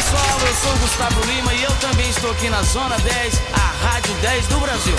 Pessoal, 0.00 0.40
eu 0.48 0.54
sou 0.54 0.72
o 0.72 0.78
Gustavo 0.78 1.20
Lima 1.26 1.52
e 1.52 1.62
eu 1.62 1.70
também 1.72 2.08
estou 2.08 2.30
aqui 2.30 2.48
na 2.48 2.62
Zona 2.62 2.96
10, 3.00 3.42
a 3.52 3.86
Rádio 3.86 4.14
10 4.22 4.46
do 4.46 4.58
Brasil. 4.58 4.96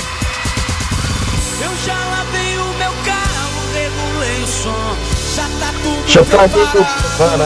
Eu 1.60 1.76
já 1.84 1.96
lavei 1.96 2.56
o 2.60 2.66
meu 2.76 2.94
carro, 3.04 3.62
regulei 3.74 4.44
o 4.44 4.48
som, 4.48 4.96
já 5.36 5.50
tá 5.60 5.74
tudo 5.82 6.08
Já 6.08 6.24
tá 6.24 6.48
preparado, 6.48 7.18
preparado. 7.18 7.42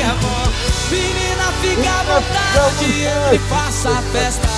é 0.00 0.14
bom. 0.22 0.52
Menina, 0.90 1.52
fica 1.60 1.88
à 1.88 2.02
vontade, 2.02 2.84
ele 2.90 3.38
faça 3.48 3.90
a 3.90 4.02
festa. 4.10 4.48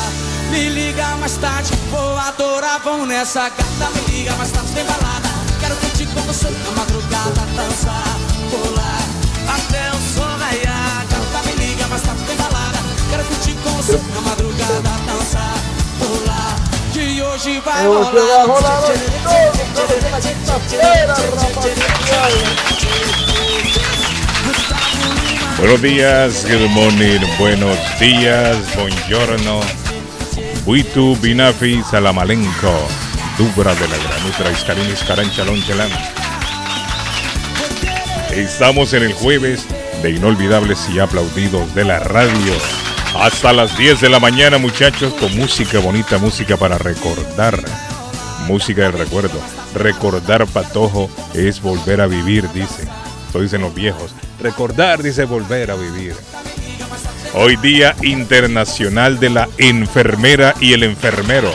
Me 0.51 0.71
liga 0.71 1.07
mais 1.17 1.37
tarde, 1.37 1.73
vou 1.91 2.17
adorar, 2.17 2.81
vão 2.81 3.05
nessa 3.05 3.51
gata. 3.51 3.91
Me 3.95 4.17
liga 4.17 4.33
mais 4.37 4.51
tarde, 4.51 4.73
tem 4.73 4.85
balada. 4.87 5.29
Quero 5.61 5.77
curtir 5.77 6.07
com 6.07 6.23
você 6.23 6.49
na 6.49 6.71
madrugada, 6.71 7.47
dançar, 7.55 8.17
pular, 8.51 9.03
até 9.47 9.91
o 9.91 10.15
sol 10.15 10.24
você 13.71 14.01
na 14.15 14.21
madrugada, 14.21 14.83
dançar, 15.07 15.55
pular. 15.99 16.57
Que 16.93 17.23
hoje 17.23 17.61
vai 17.61 17.87
Hoje 17.89 18.11
vai 18.13 18.47
rolar 18.47 18.47
rolar. 18.47 18.81
na 20.11 20.21
quinta-feira, 20.21 21.15
Buenos 25.59 25.81
días, 25.81 26.45
good 26.45 26.69
morning, 26.71 27.21
buenos 27.39 27.79
días, 27.99 28.57
buongiorno. 28.75 29.61
Buitu, 30.65 31.17
Binafi, 31.17 31.83
Salamalenco, 31.91 32.89
Dubra 33.39 33.75
de 33.75 33.89
la 33.89 33.97
Granutra, 33.97 34.51
Iscarín, 34.51 34.91
Iscarán, 34.93 35.31
Chalón, 35.31 35.63
Chalán. 35.65 35.91
Estamos 38.31 38.93
en 38.95 39.05
el 39.05 39.13
jueves 39.13 39.67
de 40.03 40.11
inolvidables 40.11 40.89
y 40.93 40.99
aplaudidos 40.99 41.73
de 41.75 41.85
la 41.85 42.01
radio. 42.01 42.84
Hasta 43.15 43.53
las 43.53 43.79
10 43.79 44.01
de 44.01 44.09
la 44.09 44.19
mañana, 44.19 44.59
muchachos, 44.59 45.15
con 45.15 45.35
música 45.37 45.79
bonita, 45.79 46.19
música 46.19 46.57
para 46.57 46.79
recordar. 46.79 47.63
Música 48.49 48.83
del 48.83 48.93
recuerdo. 48.93 49.39
Recordar, 49.73 50.47
patojo, 50.47 51.09
es 51.33 51.63
volver 51.63 52.01
a 52.01 52.09
vivir, 52.09 52.51
dice. 52.53 52.89
Eso 53.29 53.41
dicen 53.41 53.61
los 53.61 53.73
viejos. 53.73 54.13
Recordar, 54.41 55.01
dice 55.01 55.25
volver 55.25 55.71
a 55.71 55.77
vivir. 55.77 56.15
Hoy 57.35 57.57
Día 57.57 57.95
Internacional 58.03 59.21
de 59.21 59.31
la 59.31 59.49
Enfermera 59.59 60.55
y 60.61 60.73
el 60.73 60.83
Enfermero. 60.83 61.53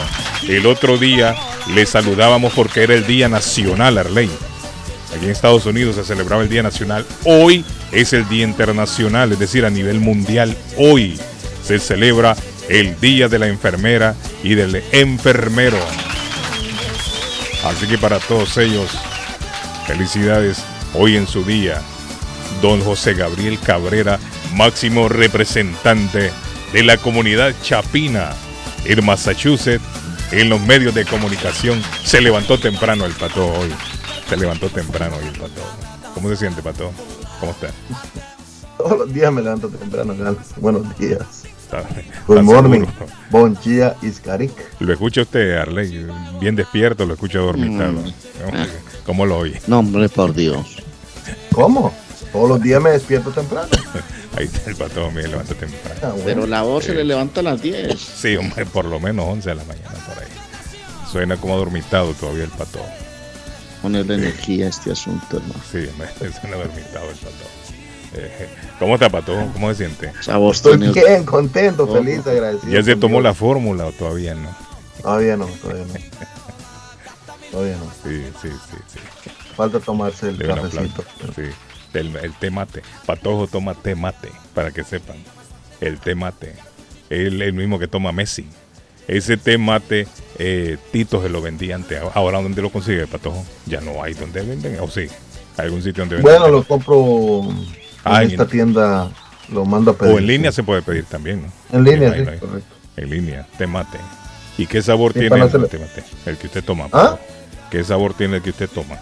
El 0.48 0.66
otro 0.66 0.96
día 0.96 1.36
le 1.74 1.84
saludábamos 1.84 2.54
porque 2.54 2.84
era 2.84 2.94
el 2.94 3.06
Día 3.06 3.28
Nacional, 3.28 3.98
Arley. 3.98 4.30
Aquí 5.14 5.26
en 5.26 5.30
Estados 5.30 5.66
Unidos 5.66 5.96
se 5.96 6.04
celebraba 6.04 6.42
el 6.42 6.48
Día 6.48 6.62
Nacional. 6.62 7.04
Hoy 7.24 7.64
es 7.92 8.14
el 8.14 8.26
Día 8.30 8.44
Internacional, 8.44 9.32
es 9.32 9.38
decir, 9.38 9.66
a 9.66 9.70
nivel 9.70 10.00
mundial. 10.00 10.56
Hoy 10.78 11.20
se 11.70 11.78
celebra 11.78 12.34
el 12.68 12.98
Día 12.98 13.28
de 13.28 13.38
la 13.38 13.46
Enfermera 13.46 14.16
y 14.42 14.56
del 14.56 14.82
Enfermero. 14.90 15.78
Así 17.64 17.86
que 17.86 17.96
para 17.96 18.18
todos 18.18 18.56
ellos, 18.56 18.90
felicidades 19.86 20.64
hoy 20.94 21.16
en 21.16 21.28
su 21.28 21.44
día. 21.44 21.80
Don 22.60 22.82
José 22.82 23.14
Gabriel 23.14 23.56
Cabrera, 23.60 24.18
máximo 24.54 25.08
representante 25.08 26.32
de 26.72 26.82
la 26.82 26.96
comunidad 26.96 27.54
chapina 27.62 28.32
en 28.84 29.04
Massachusetts, 29.04 29.84
en 30.32 30.48
los 30.48 30.60
medios 30.62 30.92
de 30.92 31.04
comunicación. 31.04 31.80
Se 32.02 32.20
levantó 32.20 32.58
temprano 32.58 33.04
el 33.04 33.12
pato 33.12 33.46
hoy. 33.46 33.72
Se 34.28 34.36
levantó 34.36 34.68
temprano 34.70 35.16
hoy 35.16 35.28
el 35.28 35.38
pato. 35.38 35.62
¿Cómo 36.14 36.28
se 36.30 36.36
siente, 36.36 36.62
pato? 36.62 36.90
¿Cómo 37.38 37.52
está? 37.52 37.68
Todos 38.76 38.98
los 38.98 39.12
días 39.14 39.32
me 39.32 39.42
levanto 39.42 39.68
temprano. 39.68 40.16
Buenos 40.56 40.98
días. 40.98 41.44
¿Está, 41.70 41.88
Good 42.26 42.38
está 42.38 42.42
morning. 42.42 42.84
Bon 43.30 43.56
día, 43.64 43.94
Iscarik. 44.02 44.50
Lo 44.80 44.92
escucha 44.92 45.22
usted, 45.22 45.56
Arley, 45.56 46.04
bien 46.40 46.56
despierto, 46.56 47.06
lo 47.06 47.14
escucha 47.14 47.38
dormitado. 47.38 47.92
Mm. 47.92 49.06
¿Cómo 49.06 49.24
lo 49.24 49.38
oye? 49.38 49.62
No, 49.68 49.78
hombre, 49.78 50.08
por 50.08 50.34
Dios. 50.34 50.78
¿Cómo? 51.52 51.94
Todos 52.32 52.48
los 52.48 52.60
días 52.60 52.82
me 52.82 52.90
despierto 52.90 53.30
temprano. 53.30 53.68
Ahí 54.36 54.46
está 54.46 54.68
el 54.68 54.76
pato, 54.76 55.12
me 55.12 55.22
levanta 55.22 55.54
temprano. 55.54 56.00
Ah, 56.02 56.08
bueno. 56.08 56.24
Pero 56.24 56.46
la 56.48 56.62
voz 56.62 56.86
se 56.86 56.94
le 56.94 57.04
levanta 57.04 57.38
a 57.38 57.44
las 57.44 57.62
10. 57.62 57.96
Sí, 58.00 58.34
hombre, 58.36 58.66
por 58.66 58.84
lo 58.84 58.98
menos 58.98 59.26
11 59.28 59.50
de 59.50 59.54
la 59.54 59.64
mañana 59.64 59.94
por 60.08 60.18
ahí. 60.18 60.30
Suena 61.10 61.36
como 61.36 61.56
dormitado 61.56 62.14
todavía 62.14 62.44
el 62.44 62.50
pato. 62.50 62.80
Ponerle 63.80 64.14
energía 64.14 64.66
a 64.66 64.70
este 64.70 64.90
asunto, 64.90 65.36
hermano. 65.36 65.54
Sí, 65.70 65.88
hombre, 65.88 66.08
suena 66.40 66.56
dormitado 66.56 67.10
el 67.10 67.16
pato. 67.16 67.59
¿Cómo 68.78 68.94
está, 68.94 69.08
pato? 69.08 69.34
¿Cómo 69.52 69.68
se 69.70 69.86
siente? 69.86 70.12
Estoy 70.18 70.78
tiene- 70.78 70.92
bien, 70.92 71.24
contento, 71.24 71.86
feliz, 71.86 72.26
agradecido. 72.26 72.72
¿Ya 72.72 72.82
se 72.82 72.96
tomó 72.96 73.20
la 73.20 73.34
fórmula 73.34 73.86
o 73.86 73.92
todavía 73.92 74.34
no? 74.34 74.54
Todavía 75.02 75.36
no, 75.36 75.46
todavía 75.46 75.84
no. 75.86 75.94
Todavía 77.50 77.76
no. 77.76 77.84
Sí, 78.04 78.24
sí, 78.40 78.48
sí, 78.70 78.76
sí. 78.92 79.30
Falta 79.56 79.80
tomarse 79.80 80.28
el 80.28 80.38
cafecito. 80.38 81.04
Sí. 81.34 81.42
El, 81.92 82.14
el 82.16 82.32
té 82.34 82.50
mate. 82.50 82.82
Patojo 83.06 83.46
toma 83.48 83.74
té 83.74 83.94
mate, 83.94 84.28
para 84.54 84.70
que 84.70 84.84
sepan. 84.84 85.16
El 85.80 85.98
té 85.98 86.14
mate. 86.14 86.54
Es 87.08 87.26
el 87.26 87.52
mismo 87.52 87.78
que 87.78 87.88
toma 87.88 88.12
Messi. 88.12 88.46
Ese 89.08 89.36
té 89.36 89.58
mate, 89.58 90.06
eh, 90.38 90.76
Tito 90.92 91.20
se 91.20 91.28
lo 91.28 91.42
vendía 91.42 91.74
antes. 91.74 92.00
Ahora, 92.14 92.40
¿dónde 92.40 92.62
lo 92.62 92.70
consigue, 92.70 93.08
Patojo? 93.08 93.44
Ya 93.66 93.80
no 93.80 94.02
hay 94.02 94.14
donde 94.14 94.42
venden. 94.42 94.78
¿O 94.80 94.88
sí? 94.88 95.08
¿Hay 95.56 95.64
algún 95.64 95.82
sitio 95.82 96.02
donde 96.02 96.16
venden? 96.16 96.32
Bueno, 96.38 96.48
lo 96.48 96.62
compro 96.62 97.48
Ah, 98.04 98.22
en- 98.22 98.30
esta 98.30 98.46
tienda. 98.46 99.10
Lo 99.52 99.64
mando 99.64 99.90
a 99.90 99.94
pedir. 99.96 100.14
O 100.14 100.18
en 100.18 100.26
línea 100.26 100.52
se 100.52 100.62
puede 100.62 100.80
pedir 100.82 101.04
también, 101.06 101.42
¿no? 101.42 101.76
En 101.76 101.84
línea, 101.84 102.12
sí, 102.14 102.24
correcto. 102.38 102.74
En 102.96 103.10
línea, 103.10 103.46
té 103.58 103.66
mate. 103.66 103.98
¿Y 104.56 104.66
qué 104.66 104.80
sabor 104.82 105.12
Sí, 105.12 105.20
tiene 105.20 105.36
el 105.36 106.36
que 106.38 106.46
usted 106.46 106.62
toma. 106.64 106.88
¿Ah? 106.92 107.18
¿Qué 107.70 107.82
sabor 107.82 108.14
tiene 108.14 108.36
el 108.36 108.42
que 108.42 108.50
usted 108.50 108.68
toma? 108.68 108.98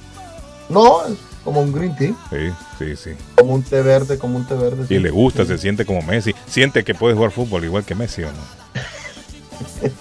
No, 0.69 1.05
es 1.07 1.17
como 1.45 1.61
un 1.61 1.73
green 1.73 1.95
tea. 1.97 2.15
Sí, 2.31 2.51
sí, 2.79 2.97
sí. 2.97 3.11
Como 3.35 3.55
un 3.55 3.63
té 3.63 3.83
verde, 3.83 4.19
como 4.19 4.37
un 4.37 4.47
té 4.47 4.55
verde. 4.55 4.85
Y 4.85 4.87
sí. 4.87 4.99
le 4.99 5.11
gusta, 5.11 5.45
se 5.45 5.59
siente 5.59 5.85
como 5.85 6.01
Messi. 6.03 6.35
Siente 6.47 6.85
que 6.85 6.95
puede 6.95 7.15
jugar 7.15 7.31
fútbol 7.31 7.65
igual 7.65 7.85
que 7.85 7.95
Messi 7.95 8.23
o 8.23 8.29
no. 8.31 8.39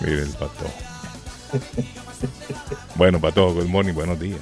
Mire 0.00 0.22
el 0.22 0.30
pato. 0.30 0.64
Bueno, 2.94 3.20
pato, 3.20 3.52
good 3.52 3.66
morning, 3.66 3.92
buenos 3.92 4.18
días. 4.18 4.40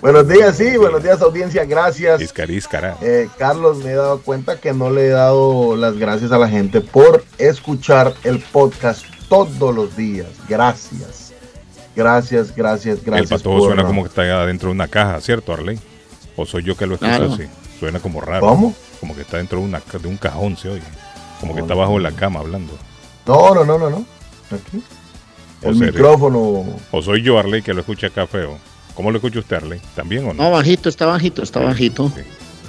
Buenos 0.00 0.28
días, 0.28 0.56
sí, 0.56 0.76
buenos 0.76 1.02
días, 1.02 1.20
audiencia. 1.22 1.64
Gracias. 1.64 2.20
Eh, 3.00 3.28
Carlos, 3.38 3.78
me 3.78 3.90
he 3.92 3.94
dado 3.94 4.20
cuenta 4.22 4.58
que 4.60 4.72
no 4.72 4.90
le 4.90 5.06
he 5.06 5.10
dado 5.10 5.76
las 5.76 5.96
gracias 5.98 6.32
a 6.32 6.38
la 6.38 6.48
gente 6.48 6.80
por 6.80 7.24
escuchar 7.38 8.14
el 8.24 8.40
podcast 8.40 9.04
todos 9.28 9.74
los 9.74 9.96
días. 9.96 10.26
Gracias. 10.48 11.32
Gracias, 11.94 12.54
gracias, 12.54 12.98
el 12.98 13.04
gracias. 13.04 13.30
pato 13.30 13.50
por- 13.50 13.62
suena 13.68 13.84
como 13.84 14.02
que 14.02 14.08
está 14.08 14.46
dentro 14.46 14.68
de 14.70 14.74
una 14.74 14.88
caja, 14.88 15.20
¿cierto, 15.20 15.52
Arley? 15.52 15.78
¿O 16.36 16.46
soy 16.46 16.62
yo 16.62 16.76
que 16.76 16.86
lo 16.86 16.94
escucho 16.94 17.10
Claro. 17.16 17.32
así? 17.34 17.44
Suena 17.78 18.00
como 18.00 18.20
raro. 18.20 18.46
¿Cómo? 18.46 18.74
Como 19.00 19.14
que 19.14 19.20
está 19.22 19.36
dentro 19.36 19.58
de, 19.58 19.64
una, 19.66 19.80
de 20.00 20.08
un 20.08 20.16
cajón, 20.16 20.56
se 20.56 20.68
oye. 20.70 20.82
Como 21.40 21.54
que 21.54 21.60
está 21.60 21.74
bajo 21.74 21.98
la 21.98 22.12
cama 22.12 22.40
hablando. 22.40 22.72
No, 23.26 23.54
no, 23.54 23.64
no, 23.64 23.76
no, 23.78 23.90
no. 23.90 24.06
Aquí. 24.50 24.82
¿O 25.62 25.68
El 25.68 25.78
serio? 25.78 25.92
micrófono. 25.92 26.64
¿O 26.90 27.02
soy 27.02 27.22
yo, 27.22 27.38
Arley, 27.38 27.62
que 27.62 27.74
lo 27.74 27.80
escucha 27.80 28.06
acá 28.06 28.26
feo? 28.26 28.58
¿Cómo 28.94 29.10
lo 29.10 29.16
escucha 29.18 29.38
usted, 29.38 29.56
Arley? 29.56 29.80
¿También 29.94 30.24
o 30.28 30.34
no? 30.34 30.42
No, 30.42 30.50
bajito, 30.50 30.88
está 30.88 31.06
bajito, 31.06 31.42
está 31.42 31.60
bajito. 31.60 32.12
Sí. 32.14 32.22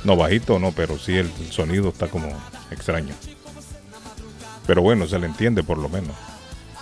No, 0.04 0.16
bajito 0.16 0.60
no, 0.60 0.72
pero 0.72 0.98
sí 0.98 1.16
el 1.16 1.30
sonido 1.50 1.90
está 1.90 2.08
como 2.08 2.28
extraño. 2.72 3.14
Pero 4.66 4.81
bueno, 4.81 5.08
se 5.08 5.20
le 5.20 5.28
entiende 5.28 5.64
por 5.64 5.78
lo 5.78 5.90
menos, 5.90 6.16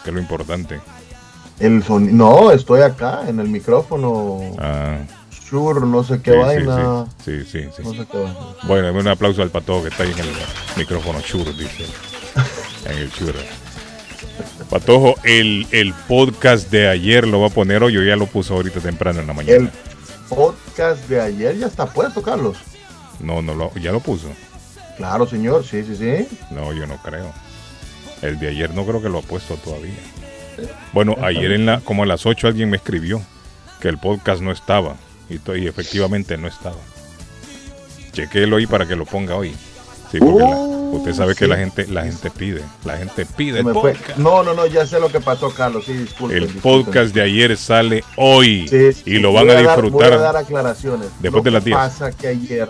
que 0.04 0.10
es 0.10 0.14
lo 0.14 0.22
importante. 0.22 0.80
El 1.60 1.84
sonido. 1.84 2.14
No, 2.16 2.52
estoy 2.52 2.82
acá 2.82 3.22
en 3.28 3.40
el 3.40 3.48
micrófono. 3.48 4.40
Ah, 4.60 5.00
Shure, 5.32 5.82
no 5.82 6.04
sé 6.04 6.22
qué 6.22 6.32
sí, 6.32 6.38
vaina. 6.38 7.06
sí, 7.24 7.44
sí, 7.44 7.46
sí, 7.46 7.68
sí. 7.76 7.84
No 7.84 7.92
sé 7.94 8.08
qué 8.12 8.18
vaina. 8.18 8.38
Bueno, 8.64 8.88
dame 8.88 9.00
un 9.00 9.08
aplauso 9.08 9.42
al 9.42 9.50
pato 9.50 9.82
que 9.82 9.90
está 9.90 10.04
ahí 10.04 10.12
en 10.12 10.20
el 10.20 10.30
micrófono 10.78 11.20
Shure, 11.20 11.54
dice. 11.54 11.86
En 12.86 12.98
el 12.98 13.10
Shure. 13.12 13.40
Patojo, 14.70 15.16
el, 15.24 15.68
el 15.72 15.94
podcast 16.08 16.70
de 16.72 16.88
ayer 16.88 17.28
lo 17.28 17.42
va 17.42 17.48
a 17.48 17.52
poner 17.52 17.84
hoy, 17.84 17.98
o 17.98 18.04
ya 18.04 18.16
lo 18.16 18.28
puso 18.28 18.54
ahorita 18.56 18.80
temprano 18.80 19.20
en 19.22 19.28
la 19.28 19.32
El 19.34 19.38
mañana. 19.38 19.72
podcast 20.30 21.08
de 21.10 21.22
ayer 21.22 21.58
ya 21.58 21.68
está 21.68 21.86
puesto, 21.86 22.22
Carlos. 22.22 22.58
No, 23.20 23.42
no, 23.42 23.54
lo, 23.54 23.74
ya 23.76 23.92
lo 23.92 24.00
puso. 24.00 24.28
Claro, 24.98 25.28
señor, 25.28 25.66
sí, 25.66 25.84
sí, 25.84 25.96
sí. 25.96 26.28
No, 26.52 26.74
yo 26.74 26.86
no 26.88 26.98
creo. 27.02 27.32
El 28.22 28.40
de 28.40 28.50
ayer 28.50 28.74
no 28.74 28.86
creo 28.86 29.02
que 29.02 29.10
lo 29.10 29.20
ha 29.20 29.24
puesto 29.24 29.56
todavía. 29.56 29.94
Bueno, 30.94 31.16
ayer 31.24 31.52
en 31.54 31.66
la, 31.66 31.80
como 31.80 32.04
a 32.04 32.06
las 32.06 32.26
8 32.26 32.48
alguien 32.48 32.70
me 32.70 32.78
escribió 32.78 33.22
que 33.80 33.88
el 33.88 33.98
podcast 33.98 34.42
no 34.42 34.52
estaba. 34.52 34.96
Y, 35.30 35.36
efectivamente 35.68 36.38
no 36.38 36.48
estaba. 36.48 36.76
Chequéelo 38.12 38.58
ahí 38.58 38.68
para 38.68 38.86
que 38.86 38.96
lo 38.96 39.06
ponga 39.06 39.36
hoy. 39.36 39.56
Sí, 40.12 40.20
porque 40.20 40.40
la- 40.40 40.48
Uh, 40.58 40.81
usted 40.92 41.14
sabe 41.14 41.36
que 41.36 41.48
la 41.48 41.58
gente, 41.58 41.88
la 41.88 42.04
gente 42.04 42.30
pide. 42.30 42.62
La 42.86 42.98
gente 42.98 43.26
pide 43.26 43.64
me 43.64 43.74
podcast. 43.74 44.18
No, 44.18 44.44
no, 44.44 44.54
no, 44.54 44.66
ya 44.68 44.86
sé 44.86 45.00
lo 45.00 45.10
que 45.10 45.20
pasó, 45.20 45.50
Carlos. 45.54 45.86
Sí, 45.86 45.94
disculpe. 45.94 46.38
El 46.38 46.48
podcast 46.48 47.14
de 47.14 47.22
ayer 47.22 47.56
sale 47.58 48.04
hoy. 48.18 48.68
Sí, 48.68 48.94
sí, 48.94 49.04
y 49.06 49.20
lo 49.20 49.34
van 49.34 49.50
a 49.50 49.56
disfrutar. 49.56 49.92
voy 49.92 50.04
a 50.04 50.18
dar 50.18 50.38
aclaraciones. 50.38 51.08
después 51.20 51.34
Lo 51.34 51.42
de 51.42 51.52
las 51.52 51.64
que 51.64 51.70
10. 51.72 51.78
pasa 51.78 52.12
que 52.12 52.28
ayer, 52.28 52.70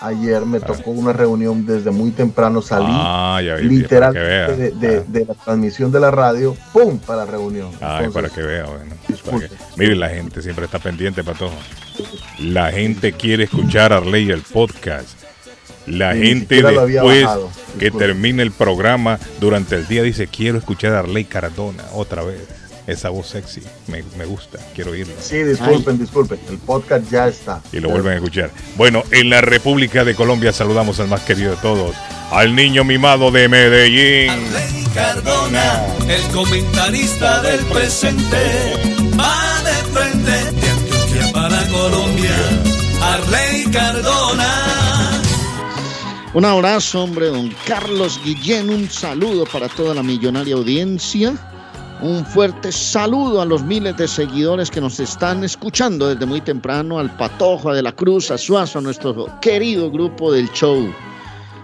ayer 0.00 0.44
me 0.44 0.58
tocó 0.60 0.90
una 0.90 1.12
reunión 1.12 1.64
desde 1.64 1.90
muy 1.90 2.10
temprano, 2.10 2.60
salí 2.62 2.86
Ah, 2.88 3.40
ya 3.44 3.54
vi, 3.56 3.68
literal 3.68 4.12
para 4.12 4.24
que 4.24 4.28
vea. 4.28 4.48
de, 4.48 4.70
de- 4.72 4.96
Ah. 4.98 5.04
de 5.06 5.24
la 5.26 5.34
transmisión 5.34 5.92
de 5.92 6.00
la 6.00 6.10
radio, 6.10 6.56
¡pum! 6.72 6.98
para 6.98 7.24
la 7.24 7.30
reunión. 7.30 7.68
Ay, 7.80 8.04
Entonces, 8.06 8.12
para 8.12 8.28
que 8.28 8.42
vea, 8.42 8.64
bueno. 8.64 8.94
que- 9.06 9.48
Mire, 9.76 9.94
la 9.96 10.08
gente 10.08 10.42
siempre 10.42 10.64
está 10.64 10.78
pendiente, 10.78 11.22
Patojo. 11.22 11.54
La 12.40 12.72
gente 12.72 13.12
quiere 13.12 13.44
escuchar 13.44 13.92
a 13.92 13.98
Arley 13.98 14.30
el 14.30 14.42
podcast. 14.42 15.21
La 15.86 16.14
ni 16.14 16.26
gente 16.26 16.62
después 16.62 17.24
bajado. 17.24 17.50
que 17.78 17.90
termine 17.90 18.42
el 18.42 18.52
programa 18.52 19.18
durante 19.40 19.76
el 19.76 19.86
día 19.86 20.02
dice, 20.02 20.26
quiero 20.26 20.58
escuchar 20.58 20.94
a 20.94 21.00
Arley 21.00 21.24
Cardona 21.24 21.84
otra 21.92 22.22
vez. 22.22 22.40
Esa 22.84 23.10
voz 23.10 23.28
sexy, 23.28 23.62
me, 23.86 24.02
me 24.18 24.24
gusta, 24.24 24.58
quiero 24.74 24.90
oírla. 24.90 25.14
Sí, 25.20 25.40
disculpen, 25.44 25.98
disculpen. 26.00 26.40
El 26.50 26.58
podcast 26.58 27.08
ya 27.10 27.28
está. 27.28 27.62
Y 27.72 27.78
lo 27.78 27.88
vuelven 27.88 28.14
a 28.14 28.16
escuchar. 28.16 28.50
Bueno, 28.76 29.04
en 29.12 29.30
la 29.30 29.40
República 29.40 30.04
de 30.04 30.16
Colombia 30.16 30.52
saludamos 30.52 30.98
al 30.98 31.06
más 31.06 31.20
querido 31.20 31.52
de 31.52 31.58
todos, 31.58 31.94
al 32.32 32.56
niño 32.56 32.82
mimado 32.82 33.30
de 33.30 33.48
Medellín. 33.48 34.30
Arley 34.30 34.84
Cardona, 34.94 35.86
el 36.08 36.22
comentarista 36.34 37.40
del 37.42 37.60
presente, 37.66 38.36
va 39.18 39.62
de 39.62 40.00
frente 40.00 40.30
de 40.30 40.68
Antioquia 40.70 41.32
para 41.32 41.68
Colombia. 41.68 42.34
Arley 43.00 43.64
Cardona. 43.72 44.61
Un 46.34 46.46
abrazo, 46.46 47.02
hombre, 47.02 47.26
don 47.26 47.50
Carlos 47.66 48.18
Guillén. 48.24 48.70
Un 48.70 48.88
saludo 48.88 49.44
para 49.44 49.68
toda 49.68 49.94
la 49.94 50.02
millonaria 50.02 50.54
audiencia. 50.54 51.34
Un 52.00 52.24
fuerte 52.24 52.72
saludo 52.72 53.42
a 53.42 53.44
los 53.44 53.62
miles 53.62 53.98
de 53.98 54.08
seguidores 54.08 54.70
que 54.70 54.80
nos 54.80 54.98
están 54.98 55.44
escuchando 55.44 56.08
desde 56.08 56.24
muy 56.24 56.40
temprano, 56.40 56.98
al 56.98 57.14
Patojo, 57.18 57.74
De 57.74 57.82
la 57.82 57.92
Cruz, 57.92 58.30
a 58.30 58.38
Suazo, 58.38 58.78
a 58.78 58.82
nuestro 58.82 59.26
querido 59.42 59.90
grupo 59.90 60.32
del 60.32 60.50
show. 60.52 60.90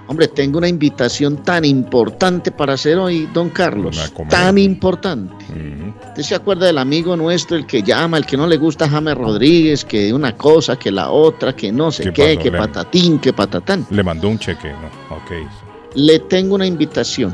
Hombre, 0.09 0.27
tengo 0.29 0.57
una 0.57 0.69
invitación 0.69 1.43
tan 1.43 1.67
importante 1.67 2.51
para 2.51 2.73
hacer 2.73 2.97
hoy, 2.97 3.29
don 3.35 3.51
Carlos. 3.51 4.11
Tan 4.31 4.57
importante. 4.57 5.35
Ujú. 5.51 5.95
¿Usted 6.09 6.23
se 6.23 6.35
acuerda 6.35 6.67
del 6.67 6.79
amigo 6.79 7.15
nuestro, 7.15 7.59
el 7.59 7.67
que 7.67 7.83
llama, 7.83 8.17
el 8.17 8.25
que 8.25 8.39
no 8.39 8.47
le 8.47 8.57
gusta 8.57 8.89
James 8.89 9.15
Rodríguez, 9.15 9.85
que 9.85 10.13
una 10.15 10.35
cosa, 10.35 10.79
que 10.79 10.91
la 10.91 11.11
otra, 11.11 11.55
que 11.55 11.71
no 11.71 11.93
sé 11.93 12.05
¿Qué 12.05 12.13
qué, 12.13 12.35
pasó, 12.37 12.43
que 12.43 12.53
patatín, 12.53 13.19
que 13.19 13.33
patatán? 13.35 13.87
Le 13.91 14.03
mandó 14.03 14.31
un 14.31 14.39
cheque, 14.39 14.71
¿no? 14.71 15.15
Ok. 15.15 15.47
Le 15.95 16.19
tengo 16.21 16.55
una 16.55 16.67
invitación. 16.67 17.31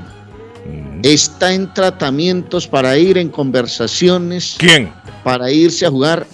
Ujú. 0.66 1.00
Está 1.04 1.54
en 1.54 1.72
tratamientos 1.74 2.66
para 2.66 2.98
ir 2.98 3.18
en 3.18 3.28
conversaciones, 3.28 4.56
¿Quién? 4.58 4.92
para 5.22 5.48
irse 5.48 5.86
a 5.86 5.90
jugar 5.90 6.26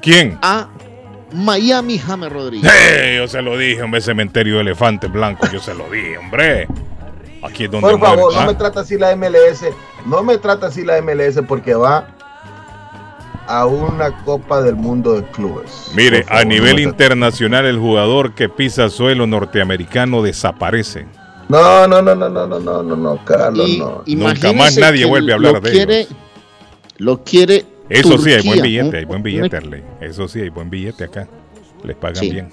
¿Quién? 0.00 0.38
a 0.42 0.68
Miami 1.32 1.98
James 1.98 2.32
Rodríguez. 2.32 2.72
Hey, 2.72 3.16
yo 3.16 3.28
se 3.28 3.42
lo 3.42 3.56
dije, 3.56 3.82
hombre, 3.82 4.00
cementerio 4.00 4.56
de 4.56 4.62
elefantes 4.62 5.10
blancos, 5.12 5.50
yo 5.52 5.60
se 5.60 5.74
lo 5.74 5.88
dije, 5.90 6.18
hombre. 6.18 6.68
Aquí 7.42 7.64
es 7.64 7.70
donde 7.70 7.90
Por 7.90 8.00
favor, 8.00 8.34
no 8.34 8.46
me 8.46 8.54
trata 8.54 8.80
así 8.80 8.98
la 8.98 9.14
MLS, 9.14 9.64
no 10.06 10.22
me 10.22 10.38
trata 10.38 10.66
así 10.68 10.84
la 10.84 11.00
MLS 11.00 11.40
porque 11.46 11.74
va 11.74 12.08
a 13.46 13.66
una 13.66 14.24
Copa 14.24 14.60
del 14.60 14.76
Mundo 14.76 15.14
de 15.14 15.24
Clubes. 15.30 15.92
Mire, 15.94 16.24
a 16.28 16.44
nivel 16.44 16.80
internacional 16.80 17.64
el 17.64 17.78
jugador 17.78 18.34
que 18.34 18.48
pisa 18.48 18.90
suelo 18.90 19.26
norteamericano 19.26 20.22
desaparece. 20.22 21.06
No, 21.48 21.88
no, 21.88 22.02
no, 22.02 22.14
no, 22.14 22.28
no, 22.28 22.46
no, 22.46 22.60
no, 22.60 22.82
no, 22.82 22.96
no, 22.96 23.24
Carlos, 23.24 23.70
no. 23.78 24.02
Nunca 24.06 24.52
más 24.52 24.76
nadie 24.76 25.06
vuelve 25.06 25.32
a 25.32 25.36
hablar 25.36 25.62
de 25.62 25.70
quiere. 25.70 26.06
Lo 26.98 27.22
quiere 27.22 27.64
eso 27.88 28.18
sí, 28.18 28.30
hay 28.32 28.46
buen 28.46 28.62
billete, 28.62 28.88
un- 28.88 28.94
hay 28.96 29.04
buen 29.04 29.22
billete, 29.22 29.56
Arley. 29.56 29.82
Eso 30.00 30.28
sí, 30.28 30.40
hay 30.40 30.48
buen 30.50 30.68
billete 30.70 31.04
acá. 31.04 31.26
Les 31.84 31.96
pagan 31.96 32.16
Sí. 32.16 32.30
bien. 32.30 32.48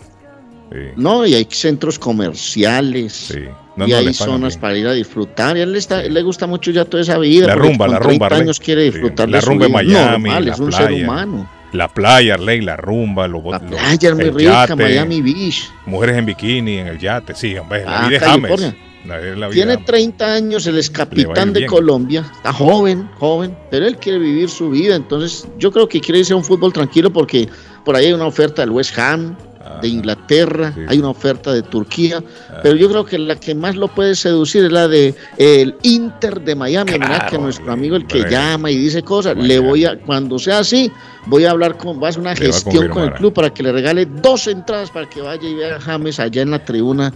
Sí, 0.72 0.78
No, 0.96 1.26
y 1.26 1.36
hay 1.36 1.46
centros 1.50 2.00
comerciales. 2.00 3.14
sí. 3.14 3.40
No, 3.76 3.86
y 3.88 3.92
no, 3.92 3.98
hay 3.98 4.14
zonas 4.14 4.54
bien. 4.54 4.62
para 4.62 4.78
ir 4.78 4.88
a 4.88 4.94
disfrutar. 4.94 5.58
Y 5.58 5.60
a 5.60 5.64
él, 5.64 5.74
le 5.74 5.80
está- 5.80 6.04
él 6.04 6.14
le 6.14 6.22
gusta 6.22 6.48
mucho 6.48 6.72
ya 6.72 6.86
toda 6.86 7.04
esa 7.04 7.18
vida. 7.18 7.48
La 7.48 7.56
rumba, 7.56 7.88
la 7.88 8.00
rumba, 8.00 8.08
30 8.08 8.26
Arley. 8.28 8.42
años 8.42 8.60
quiere 8.60 8.84
disfrutar 8.84 9.30
la 9.30 9.40
de 9.40 9.46
rumba 9.46 9.66
en. 9.66 9.72
Miami, 9.74 9.94
Normal, 10.30 10.46
la 10.46 10.54
es 10.54 10.60
un 10.60 10.72
ser 10.72 10.88
playa. 10.88 11.04
humano. 11.04 11.50
La 11.74 11.88
playa, 11.90 12.36
Arley, 12.36 12.62
la 12.62 12.78
rumba, 12.78 13.28
los 13.28 13.44
La 13.44 13.60
los- 13.60 13.70
playa 13.70 14.10
es 14.10 14.16
muy 14.16 14.30
rica, 14.30 14.66
yate, 14.68 14.76
Miami 14.76 15.22
Beach. 15.22 15.70
Mujeres 15.86 16.18
en 16.18 16.26
bikini, 16.26 16.78
en 16.78 16.88
el 16.88 16.98
yate. 17.00 17.36
Sí, 17.36 17.58
hombre, 17.58 17.84
la 17.84 18.00
Ah, 18.04 18.08
vida 18.08 18.18
es 18.18 18.24
James. 18.24 18.74
La- 19.08 19.50
Tiene 19.50 19.74
James. 19.74 19.86
30 19.86 20.34
años, 20.34 20.68
él 20.68 20.78
es 20.78 20.90
capitán 20.90 21.54
de. 21.54 21.66
Colombia, 21.66 22.26
está 22.36 22.52
joven, 22.54 23.10
joven, 23.20 23.58
pero 23.70 23.86
él 23.88 23.98
quiere 23.98 24.20
vivir 24.20 24.50
su 24.50 24.70
vida, 24.70 24.96
entonces 24.96 25.48
yo 25.58 25.72
creo 25.72 25.88
que 25.88 26.00
quiere 26.02 26.20
irse 26.20 26.34
a 26.34 26.36
un 26.36 26.44
fútbol 26.44 26.72
tranquilo 26.74 27.12
porque 27.12 27.48
por 27.84 27.96
ahí 27.96 28.08
hay 28.08 28.14
una 28.14 28.28
oferta 28.28 28.62
del 28.62 28.72
West 28.72 28.98
Ham, 28.98 29.36
de 29.82 29.88
Inglaterra, 29.88 30.72
sí. 30.76 30.82
hay 30.88 31.00
una 31.00 31.10
oferta 31.10 31.52
de 31.52 31.64
Turquía, 31.64 32.24
pero 32.62 32.76
yo 32.76 32.88
creo 32.88 33.04
que 33.04 33.18
la 33.18 33.36
que 33.36 33.56
más 33.56 33.76
lo 33.76 33.88
puede 33.88 34.14
seducir 34.16 34.64
es 34.66 34.72
la 34.72 34.88
de 34.88 35.16
el 35.38 35.76
Inter 35.82 36.42
de 36.42 36.56
Miami, 36.56 36.92
Claro, 36.94 37.28
que 37.32 37.38
nuestro 37.40 37.72
amigo 37.72 37.96
el 37.96 38.06
que 38.06 38.30
llama 38.30 38.70
y 38.70 38.78
dice 38.78 39.02
cosas, 39.02 39.34
Bueno. 39.34 39.48
le 39.48 39.60
voy 39.60 39.86
a, 39.86 40.00
cuando 40.00 40.38
sea 40.38 40.60
así, 40.60 40.92
voy 41.26 41.46
a 41.46 41.52
hablar 41.52 41.78
con, 41.78 41.98
voy 42.00 42.06
a 42.06 42.10
hacer 42.10 42.22
una 42.22 42.32
a 42.32 42.36
gestión 42.36 42.90
con 42.90 43.04
el 43.06 43.14
club 43.14 43.34
para 43.34 43.50
que 43.52 43.64
le 43.64 43.72
regale 43.72 44.06
dos 44.06 44.46
entradas 44.48 44.92
para 44.92 45.10
que 45.10 45.22
vaya 45.22 45.50
y 45.50 45.56
vea 45.56 45.78
a 45.78 45.82
James 45.82 46.20
allá 46.20 46.44
en 46.44 46.52
la 46.52 46.64
tribuna 46.64 47.12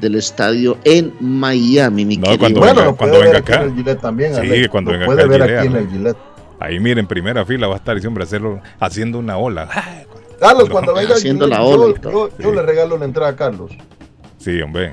del 0.00 0.16
estadio 0.16 0.76
en 0.84 1.12
Miami, 1.20 2.04
mi 2.04 2.16
No, 2.16 2.22
querido. 2.24 2.38
cuando 2.38 2.60
Bueno, 2.60 2.74
venga- 2.74 2.84
lo 2.90 2.96
cuando 2.96 3.16
puede 3.16 3.26
venga 3.28 3.38
acá. 3.38 3.54
en 3.56 3.62
el 3.70 3.74
Gillette 3.76 4.00
también. 4.00 4.34
Sí, 4.34 4.68
cuando 4.68 4.90
Lo 4.92 4.98
venga 4.98 5.06
puede 5.06 5.22
acá 5.22 5.30
ver 5.30 5.42
aquí 5.42 5.52
en 5.66 5.72
Gillette, 5.72 5.82
el. 5.92 5.98
Gillette. 5.98 6.16
Ahí 6.60 6.80
mire, 6.80 7.00
en 7.00 7.06
primera 7.06 7.44
fila 7.44 7.66
va 7.66 7.74
a 7.74 7.76
estar 7.78 8.00
siempre 8.00 8.24
hacerlo, 8.24 8.60
haciendo 8.80 9.18
una 9.18 9.36
ola. 9.36 9.68
Carlos, 10.40 10.68
cuando 10.70 10.94
venga 10.94 11.10
el 11.12 11.16
Haciendo 11.18 11.46
Gillette, 11.46 11.58
la 11.58 11.64
ola 11.64 12.30
yo, 12.38 12.52
le 12.52 12.62
regalo 12.62 12.96
la 12.98 13.04
entrada 13.04 13.30
a 13.30 13.36
Carlos. 13.36 13.70
Sí, 14.38 14.60
hombre. 14.62 14.92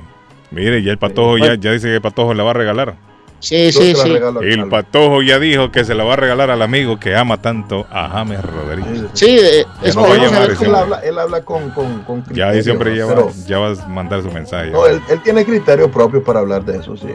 Mire, 0.51 0.81
ya 0.83 0.91
el 0.91 0.97
patojo 0.97 1.37
ya, 1.37 1.55
ya 1.55 1.71
dice 1.71 1.87
que 1.87 1.95
el 1.95 2.01
patojo 2.01 2.33
le 2.33 2.43
va 2.43 2.51
a 2.51 2.53
regalar. 2.53 2.95
Sí, 3.41 3.71
Yo 3.71 3.81
sí, 3.81 3.93
sí. 3.95 4.13
El 4.43 4.69
patojo 4.69 5.21
ya 5.23 5.39
dijo 5.39 5.71
que 5.71 5.83
se 5.83 5.93
la 5.95 6.03
va 6.03 6.13
a 6.13 6.15
regalar 6.15 6.49
al 6.51 6.61
amigo 6.61 6.99
que 6.99 7.15
ama 7.15 7.41
tanto 7.41 7.85
a 7.91 8.07
James 8.09 8.39
Rodríguez. 8.41 9.03
Sí, 9.13 9.25
eh, 9.41 9.65
Ya 9.81 9.89
es 9.89 9.95
no 9.95 10.03
va 10.03 10.07
a 10.13 10.17
vamos 10.17 10.33
a 10.33 10.39
ver 10.41 10.57
él, 10.61 10.75
habla, 10.75 10.99
él 10.99 11.19
habla 11.19 11.41
con, 11.41 11.69
con, 11.71 12.03
con 12.03 12.19
Ya 12.19 12.51
criterio, 12.51 12.51
ese 12.59 12.71
hombre 12.71 12.95
ya, 12.95 13.07
pero- 13.07 13.25
va, 13.25 13.31
ya 13.47 13.57
va 13.57 13.71
a 13.71 13.87
mandar 13.87 14.21
su 14.21 14.29
mensaje. 14.31 14.69
No, 14.71 14.85
él, 14.85 15.01
él 15.09 15.19
tiene 15.23 15.43
criterio 15.43 15.91
propio 15.91 16.23
para 16.23 16.39
hablar 16.39 16.63
de 16.63 16.77
eso, 16.77 16.95
sí. 16.95 17.07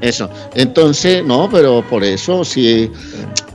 Eso. 0.00 0.30
Entonces, 0.54 1.24
no, 1.24 1.48
pero 1.52 1.82
por 1.82 2.02
eso 2.02 2.44
sí 2.44 2.90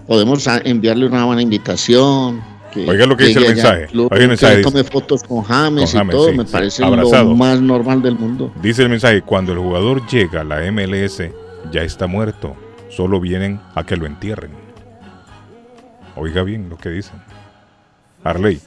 podemos 0.05 0.47
a- 0.47 0.61
enviarle 0.63 1.07
una 1.07 1.25
buena 1.25 1.41
invitación. 1.41 2.41
que 2.71 2.89
Oiga 2.89 3.05
lo 3.05 3.15
que 3.15 3.25
dice 3.25 3.39
el 3.39 3.53
mensaje. 3.55 3.85
club, 3.87 4.09
Oiga 4.11 4.23
el 4.23 4.29
mensaje, 4.29 4.55
Que 4.57 4.63
tome 4.63 4.83
fotos 4.83 5.23
con 5.23 5.43
James 5.43 5.91
Con 5.91 5.95
y 5.95 5.97
James, 5.99 6.15
todo, 6.15 6.29
sí, 6.31 6.37
me 6.37 6.45
sí, 6.45 6.51
parece 6.51 6.83
abrazado. 6.83 7.29
lo 7.29 7.35
más 7.35 7.61
normal 7.61 8.01
del 8.01 8.15
mundo. 8.17 8.51
Dice 8.61 8.81
el 8.83 8.89
mensaje, 8.89 9.21
cuando 9.21 9.51
el 9.53 9.59
jugador 9.59 10.05
llega 10.07 10.41
a 10.41 10.43
la 10.43 10.61
MLS, 10.71 11.31
ya 11.71 11.81
está 11.83 12.07
muerto. 12.07 12.55
Solo 12.89 13.19
vienen 13.19 13.59
a 13.75 13.83
que 13.85 13.95
lo 13.97 14.05
entierren. 14.05 14.51
Oiga 16.15 16.43
bien 16.43 16.69
lo 16.69 16.77
que 16.77 16.89
dicen. 16.89 17.19
Arley, 18.23 18.59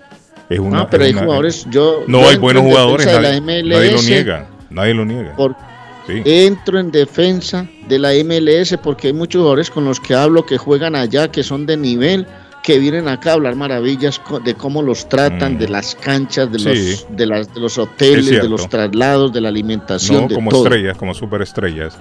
es 0.49 0.59
una... 0.59 0.79
no, 0.81 0.91
pero 0.91 1.05
hay 1.05 1.13
una- 1.13 1.23
jugadores, 1.23 1.67
yo 1.71 2.03
No 2.09 2.21
yo 2.23 2.29
hay 2.29 2.37
buenos 2.37 2.63
en 2.65 2.69
jugadores, 2.71 3.07
nadie, 3.07 3.21
la 3.21 3.41
MLS 3.41 3.65
nadie 3.77 3.93
lo 3.93 4.03
niega. 4.03 4.47
Nadie 4.71 4.95
lo 4.95 5.05
niega. 5.05 5.37
por- 5.37 5.57
Sí. 6.07 6.23
entro 6.25 6.79
en 6.79 6.93
defensa 6.93 7.67
de 7.89 7.99
la 7.99 8.13
MLS 8.15 8.77
porque 8.81 9.09
hay 9.09 9.13
muchos 9.13 9.41
jugadores 9.41 9.71
con 9.73 9.85
los 9.85 9.99
que 9.99 10.15
hablo 10.15 10.47
que 10.47 10.57
juegan 10.57 10.95
allá, 10.95 11.33
que 11.33 11.43
son 11.43 11.67
de 11.67 11.77
nivel, 11.77 12.29
que 12.63 12.79
vienen 12.79 13.09
acá 13.09 13.31
a 13.31 13.35
hablar 13.35 13.57
maravillas 13.57 14.21
de 14.45 14.55
cómo 14.55 14.83
los 14.83 15.09
tratan, 15.09 15.55
Mm. 15.55 15.59
de 15.59 15.69
las 15.69 15.97
canchas, 15.97 16.53
de, 16.53 16.59
Sí. 16.61 16.65
los, 16.69 17.07
de, 17.17 17.27
las, 17.27 17.53
de 17.53 17.59
los 17.61 17.77
hoteles, 17.79 18.27
de 18.41 18.49
los 18.49 18.69
traslados, 18.69 19.33
de 19.33 19.41
la 19.41 19.49
alimentación, 19.49 20.23
no 20.23 20.29
de 20.29 20.35
como 20.37 20.51
todo. 20.53 20.65
estrellas, 20.67 20.97
como 20.97 21.13
superestrellas, 21.13 21.99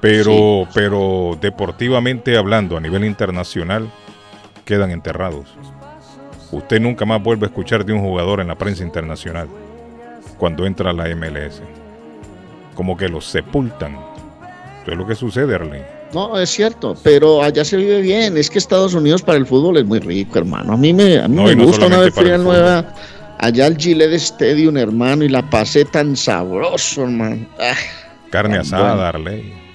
pero, 0.00 0.66
pero 0.74 1.38
deportivamente 1.40 2.36
hablando 2.36 2.76
a 2.76 2.80
nivel 2.80 3.04
internacional 3.04 3.90
quedan 4.64 4.90
enterrados. 4.90 5.46
Usted 6.52 6.80
nunca 6.80 7.04
más 7.04 7.22
vuelve 7.22 7.46
a 7.46 7.48
escuchar 7.48 7.84
de 7.84 7.92
un 7.92 8.00
jugador 8.00 8.40
en 8.40 8.48
la 8.48 8.56
prensa 8.56 8.82
internacional 8.84 9.48
cuando 10.38 10.66
entra 10.66 10.90
a 10.90 10.92
la 10.92 11.08
MLS. 11.14 11.62
Como 12.74 12.96
que 12.96 13.08
los 13.08 13.24
sepultan. 13.24 13.94
Eso 14.82 14.92
es 14.92 14.98
lo 14.98 15.06
que 15.06 15.14
sucede, 15.14 15.54
Arley. 15.54 15.82
No, 16.12 16.38
es 16.38 16.50
cierto, 16.50 16.96
pero 17.02 17.42
allá 17.42 17.64
se 17.64 17.76
vive 17.76 18.00
bien. 18.00 18.36
Es 18.36 18.48
que 18.48 18.58
Estados 18.58 18.94
Unidos 18.94 19.22
para 19.22 19.38
el 19.38 19.46
fútbol 19.46 19.78
es 19.78 19.84
muy 19.84 19.98
rico, 19.98 20.38
hermano. 20.38 20.74
A 20.74 20.76
mí 20.76 20.92
me, 20.92 21.18
a 21.18 21.26
mí 21.26 21.34
No, 21.34 21.44
me 21.44 21.56
no 21.56 21.64
gusta 21.64 21.86
una 21.86 21.98
vez 21.98 22.14
fui 22.14 22.30
a 22.30 22.36
el 22.36 22.44
nueva 22.44 22.94
allá 23.38 23.66
al 23.66 23.76
Gillette 23.76 24.14
Stadium, 24.14 24.76
hermano, 24.76 25.24
y 25.24 25.28
la 25.28 25.48
pasé 25.48 25.84
tan 25.84 26.16
sabroso, 26.16 27.02
hermano. 27.02 27.46
Ah, 27.58 27.74
carne 28.30 28.58
asada, 28.58 29.08
Arley. 29.08 29.65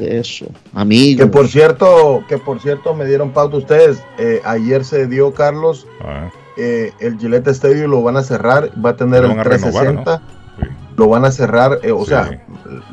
Eso, 0.00 0.46
amigos. 0.74 1.24
Que 1.26 1.30
por 1.30 1.48
cierto, 1.48 2.24
que 2.28 2.38
por 2.38 2.60
cierto 2.60 2.94
me 2.94 3.04
dieron 3.04 3.30
pauta 3.32 3.56
ustedes. 3.58 4.02
eh, 4.18 4.40
ayer 4.44 4.84
se 4.84 5.06
dio, 5.06 5.32
Carlos, 5.34 5.86
Ah, 6.02 6.30
eh, 6.56 6.92
el 7.00 7.18
Gillette 7.18 7.48
Stadium 7.48 7.90
lo 7.90 8.02
van 8.02 8.16
a 8.16 8.22
cerrar, 8.22 8.70
va 8.84 8.90
a 8.90 8.96
tener 8.96 9.22
el 9.22 9.28
van 9.28 9.40
a 9.40 9.44
renovar, 9.44 9.72
360, 9.72 10.22
sí. 10.60 10.66
lo 10.96 11.08
van 11.08 11.24
a 11.24 11.30
cerrar, 11.30 11.78
eh, 11.82 11.92
o 11.92 12.00
Sí. 12.04 12.10
sea, 12.10 12.44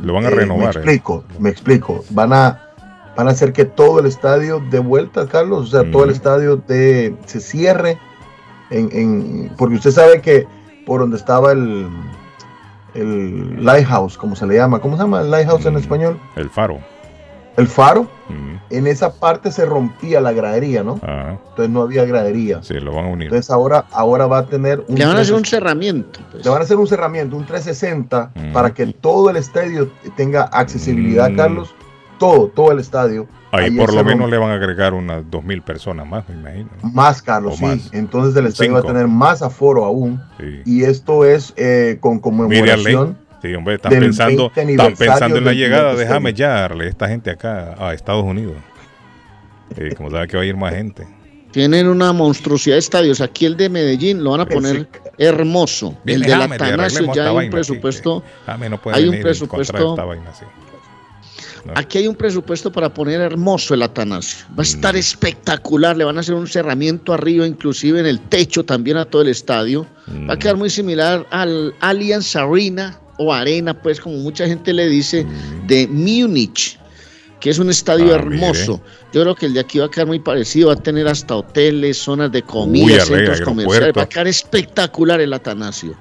Lo 0.01 0.13
van 0.13 0.25
a 0.25 0.29
eh, 0.29 0.31
renovar. 0.31 0.59
Me 0.61 0.65
eh. 0.65 0.69
explico, 0.71 1.23
me 1.39 1.49
explico. 1.49 2.03
Van 2.11 2.33
a, 2.33 2.61
van 3.15 3.27
a 3.27 3.31
hacer 3.31 3.53
que 3.53 3.65
todo 3.65 3.99
el 3.99 4.05
estadio 4.05 4.61
de 4.69 4.79
vuelta, 4.79 5.27
Carlos, 5.27 5.67
o 5.67 5.67
sea, 5.81 5.89
todo 5.91 6.03
el 6.05 6.09
estadio 6.11 6.57
de, 6.57 7.15
se 7.25 7.39
cierre, 7.39 7.97
en, 8.71 8.89
en- 8.91 9.51
porque 9.57 9.75
usted 9.75 9.91
sabe 9.91 10.21
que 10.21 10.45
por 10.85 10.99
donde 11.01 11.17
estaba 11.17 11.51
el, 11.51 11.87
el 12.99 13.65
lighthouse, 13.65 14.17
como 14.17 14.35
se 14.35 14.45
le 14.47 14.55
llama, 14.55 14.79
¿cómo 14.79 14.95
se 14.97 15.03
llama 15.03 15.21
el 15.21 15.31
lighthouse 15.31 15.65
en 15.65 15.73
Mm. 15.75 15.77
español? 15.77 16.19
El 16.35 16.49
faro. 16.49 16.79
El 17.57 17.67
faro, 17.67 18.07
Mm, 18.29 18.55
en 18.69 18.87
esa 18.87 19.11
parte 19.19 19.51
se 19.51 19.65
rompía 19.65 20.21
la 20.21 20.31
gradería, 20.31 20.83
¿no? 20.83 20.99
ah, 21.03 21.35
Entonces 21.49 21.69
no 21.69 21.81
había 21.81 22.05
gradería. 22.05 22.61
sí, 22.63 22.75
lo 22.75 22.93
van 22.93 23.05
a 23.05 23.07
unir. 23.09 23.25
Entonces 23.25 23.49
ahora, 23.49 23.85
ahora 23.91 24.27
va 24.27 24.37
a 24.39 24.45
tener 24.45 24.83
un 24.87 24.97
Le 24.97 25.05
van 25.05 25.17
a 25.17 25.21
hacer 25.21 25.33
un 25.33 25.41
360 25.41 25.49
cerramiento. 25.49 26.19
pues. 26.31 26.45
le 26.45 26.51
van 26.51 26.61
a 26.61 26.63
hacer 26.63 26.77
un 26.77 26.87
cerramiento, 26.87 27.35
un 27.35 27.45
360, 27.45 28.31
Mm. 28.35 28.53
para 28.53 28.69
que 28.73 28.85
todo 28.87 29.29
el 29.29 29.35
estadio 29.35 29.89
tenga 30.15 30.43
accesibilidad, 30.43 31.29
Mm. 31.31 31.35
Carlos. 31.35 31.75
Todo, 32.17 32.47
todo 32.47 32.71
el 32.71 32.79
estadio. 32.79 33.27
Ahí 33.51 33.71
por 33.71 33.93
lo 33.93 34.03
menos 34.03 34.29
le 34.29 34.37
van 34.37 34.51
a 34.51 34.53
agregar 34.55 34.93
unas 34.93 35.23
dos 35.29 35.43
mil 35.43 35.61
personas 35.63 36.05
más, 36.07 36.27
me 36.29 36.35
imagino. 36.35 36.69
Más, 36.93 37.21
Carlos, 37.21 37.53
O 37.55 37.57
sí. 37.57 37.65
más. 37.65 37.89
Entonces 37.93 38.35
el 38.35 38.45
estadio 38.47 38.73
va 38.73 38.79
a 38.79 38.83
tener 38.83 39.07
más 39.07 39.41
aforo 39.41 39.85
aún. 39.85 40.21
Sí. 40.39 40.61
Y 40.65 40.83
esto 40.83 41.25
es 41.25 41.53
eh, 41.57 41.97
con 41.99 42.19
conmemoración. 42.19 43.17
Sí, 43.41 43.53
hombre, 43.55 43.75
están 43.75 43.91
pensando, 43.93 44.51
20 44.55 44.71
están 44.73 44.93
pensando 44.95 45.37
en 45.37 45.45
la 45.45 45.53
llegada. 45.53 45.91
Gillette 45.91 46.07
Déjame 46.07 46.29
Stadium. 46.31 46.35
ya 46.53 46.59
darle 46.61 46.87
esta 46.89 47.07
gente 47.07 47.31
acá 47.31 47.75
a 47.79 47.93
Estados 47.93 48.23
Unidos. 48.25 48.55
Eh, 49.77 49.93
como 49.95 50.11
sabe 50.11 50.27
que 50.27 50.35
va 50.37 50.43
a 50.43 50.45
ir 50.45 50.57
más 50.57 50.73
gente. 50.75 51.07
Tienen 51.51 51.87
una 51.87 52.13
monstruosidad 52.13 52.75
de 52.75 52.79
estadios. 52.79 53.21
Aquí 53.21 53.45
el 53.45 53.57
de 53.57 53.69
Medellín 53.69 54.23
lo 54.23 54.31
van 54.31 54.41
a 54.41 54.45
poner 54.45 54.87
hermoso. 55.17 55.97
El 56.05 56.21
de 56.21 56.29
James, 56.29 56.49
le 56.59 56.65
Atanasio 56.67 57.13
ya 57.13 57.23
hay 57.23 57.29
un 57.29 57.35
vaina 57.35 57.51
presupuesto. 57.51 58.21
que 58.21 58.51
James 58.51 58.69
no 58.69 58.81
puede 58.81 58.97
hay 58.97 59.05
un 59.07 59.15
de 59.15 59.21
presupuesto- 59.21 59.89
esta 59.91 60.03
vaina 60.05 60.29
así. 60.29 60.45
Aquí 61.75 61.97
hay 61.99 62.07
un 62.07 62.15
presupuesto 62.15 62.71
para 62.71 62.93
poner 62.93 63.19
hermoso 63.21 63.73
el 63.73 63.81
Atanasio. 63.81 64.45
Va 64.51 64.59
a 64.59 64.61
estar 64.63 64.95
Mm. 64.95 64.97
espectacular. 64.97 65.95
Le 65.97 66.03
van 66.03 66.17
a 66.17 66.21
hacer 66.21 66.35
un 66.35 66.47
cerramiento 66.47 67.13
arriba, 67.13 67.45
inclusive 67.45 67.99
en 67.99 68.05
el 68.05 68.19
techo 68.21 68.63
también 68.65 68.97
a 68.97 69.05
todo 69.05 69.21
el 69.21 69.27
estadio. 69.29 69.85
Va 70.29 70.33
a 70.33 70.35
Mm. 70.35 70.39
quedar 70.39 70.57
muy 70.57 70.69
similar 70.69 71.25
al 71.31 71.73
Allianz 71.79 72.35
Arena 72.35 72.99
o 73.17 73.33
Arena, 73.33 73.73
pues 73.79 73.99
como 73.99 74.17
mucha 74.17 74.45
gente 74.47 74.73
le 74.73 74.87
dice, 74.87 75.25
Mm. 75.25 75.67
de 75.67 75.87
Múnich, 75.87 76.79
que 77.39 77.49
es 77.49 77.59
un 77.59 77.69
estadio 77.69 78.11
Ah, 78.13 78.15
hermoso. 78.15 78.81
Yo 79.13 79.21
creo 79.23 79.35
que 79.35 79.45
el 79.47 79.53
de 79.53 79.59
aquí 79.61 79.79
va 79.79 79.85
a 79.85 79.89
quedar 79.91 80.07
muy 80.07 80.19
parecido. 80.19 80.67
Va 80.67 80.73
a 80.73 80.77
tener 80.77 81.07
hasta 81.07 81.35
hoteles, 81.35 81.97
zonas 81.97 82.31
de 82.31 82.39
Uy, 82.39 82.43
comida, 82.45 82.83
arregla, 83.03 83.05
centros 83.05 83.41
comerciales. 83.41 83.81
aeropuerto. 83.81 83.99
Va 83.99 84.03
a 84.03 84.09
quedar 84.09 84.27
espectacular 84.27 85.21
el 85.21 85.33
Atanasio. 85.33 85.95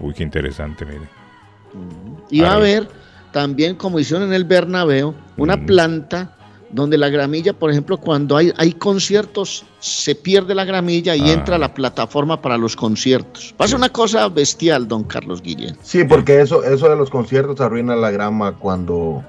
Uy, 0.00 0.14
qué 0.14 0.22
interesante, 0.22 0.84
mire. 0.84 1.08
Y 2.30 2.40
va 2.40 2.50
a 2.52 2.54
haber 2.54 2.88
también, 3.40 3.74
como 3.74 3.98
hicieron 3.98 4.26
en 4.28 4.32
el 4.32 4.44
Bernabéu, 4.44 5.12
una 5.36 5.58
Mm. 5.58 5.66
planta 5.66 6.32
donde 6.70 6.96
la 6.96 7.10
gramilla, 7.10 7.52
por 7.52 7.70
ejemplo, 7.70 7.98
cuando 7.98 8.34
hay, 8.34 8.50
hay 8.56 8.72
conciertos, 8.72 9.66
se 9.78 10.14
pierde 10.14 10.54
la 10.54 10.64
gramilla 10.64 11.14
y 11.14 11.20
Ah. 11.28 11.32
entra 11.34 11.58
la 11.58 11.74
plataforma 11.74 12.40
para 12.40 12.56
los 12.56 12.74
conciertos. 12.74 13.52
Pasa 13.58 13.76
una 13.76 13.90
cosa 13.90 14.26
bestial, 14.30 14.88
don 14.88 15.04
Carlos 15.04 15.42
Guillén. 15.42 15.76
Sí, 15.82 16.04
porque 16.04 16.40
eso, 16.40 16.64
eso 16.64 16.88
de 16.88 16.96
los 16.96 17.10
conciertos 17.10 17.60
arruina 17.60 17.94
la 17.94 18.10
grama 18.10 18.52
cuando, 18.52 19.22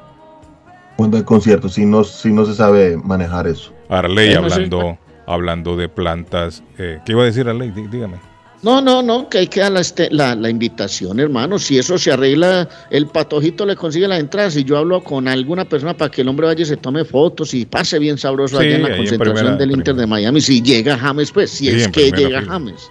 cuando 0.96 1.18
hay 1.18 1.24
conciertos, 1.24 1.74
si 1.74 1.86
no, 1.86 2.06
si 2.06 2.32
no 2.32 2.46
se 2.46 2.56
sabe 2.56 2.96
manejar 2.96 3.46
eso. 3.46 3.74
Arley, 3.90 4.34
hablando, 4.36 4.98
hablando 5.26 5.76
de 5.76 5.90
plantas. 5.90 6.64
eh, 6.78 7.00
¿Qué 7.06 7.12
iba 7.12 7.24
a 7.24 7.26
decir 7.26 7.50
Arley? 7.50 7.72
Dí- 7.72 7.88
Dígame. 7.90 8.16
No, 8.64 8.82
no, 8.82 9.04
no, 9.04 9.30
que 9.30 9.38
hay 9.38 9.48
que 9.48 9.60
dar 9.60 9.72
la, 9.72 9.82
este- 9.82 10.10
la, 10.12 10.34
la 10.36 10.50
invitación, 10.50 11.20
hermano. 11.20 11.60
Si 11.60 11.78
eso 11.78 11.98
se 11.98 12.12
arregla, 12.12 12.68
el 12.90 13.06
patojito 13.08 13.66
le 13.66 13.76
consigue 13.76 14.08
la 14.08 14.18
entrada. 14.18 14.50
Si 14.50 14.64
yo 14.64 14.78
hablo 14.78 15.04
con 15.04 15.28
alguna 15.28 15.66
persona 15.66 15.96
para 15.96 16.10
que 16.10 16.22
el 16.22 16.28
hombre 16.28 16.48
vaya 16.48 16.64
y 16.64 16.66
se 16.66 16.76
tome 16.78 17.06
fotos 17.06 17.54
y 17.54 17.66
pase 17.68 18.00
bien 18.00 18.18
sabroso 18.18 18.60
Sí, 18.60 18.66
allá 18.66 18.76
en 18.78 18.82
la 18.82 18.90
en 18.90 18.98
concentración 18.98 19.36
primera- 19.36 19.56
del 19.58 19.72
Inter 19.72 19.96
de. 19.96 20.08
Miami, 20.08 20.42
si 20.42 20.62
llega 20.64 20.98
James, 20.98 21.32
pues, 21.32 21.52
si 21.52 21.70
Sí, 21.70 21.82
es 21.82 21.88
que 21.90 22.12
llega 22.12 22.40
fila. 22.42 22.52
James. 22.52 22.90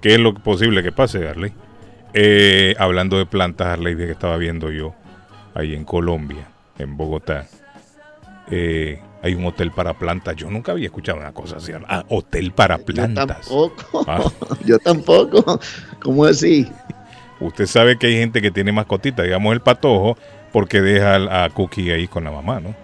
¿Qué 0.00 0.14
es 0.14 0.18
lo 0.20 0.34
posible 0.34 0.82
que 0.82 0.90
pase, 0.92 1.28
Arley? 1.28 1.52
Eh, 2.12 2.74
hablando 2.78 3.18
de 3.18 3.26
plantas, 3.26 3.68
Arley, 3.68 3.94
de 3.94 4.06
que 4.06 4.12
estaba 4.12 4.36
viendo 4.36 4.72
yo 4.72 4.94
ahí 5.54 5.74
en 5.74 5.84
Colombia, 5.84 6.48
en 6.78 6.96
Bogotá. 6.96 7.46
eh, 8.50 9.00
hay 9.22 9.34
un 9.34 9.44
hotel 9.44 9.70
para 9.70 9.94
plantas. 9.94 10.36
Yo 10.36 10.50
nunca 10.50 10.72
había 10.72 10.86
escuchado 10.86 11.18
una 11.18 11.32
cosa 11.32 11.56
así. 11.56 11.72
Ah, 11.88 12.04
hotel 12.08 12.52
para 12.52 12.78
Yo 12.78 12.84
plantas. 12.84 13.48
tampoco, 13.48 14.04
Ah. 14.06 14.22
yo 14.64 14.78
tampoco. 14.78 15.60
¿Cómo 16.02 16.24
así? 16.24 16.66
Usted 17.40 17.66
sabe 17.66 17.96
que 17.98 18.06
hay 18.08 18.14
gente 18.16 18.42
que 18.42 18.50
tiene 18.50 18.72
mascotitas, 18.72 19.24
digamos 19.24 19.52
el 19.54 19.60
patojo, 19.60 20.16
porque 20.52 20.80
deja 20.80 21.44
a 21.44 21.48
Cookie 21.50 21.90
ahí 21.90 22.06
con 22.08 22.24
la 22.24 22.30
mamá, 22.30 22.60
¿no? 22.60 22.74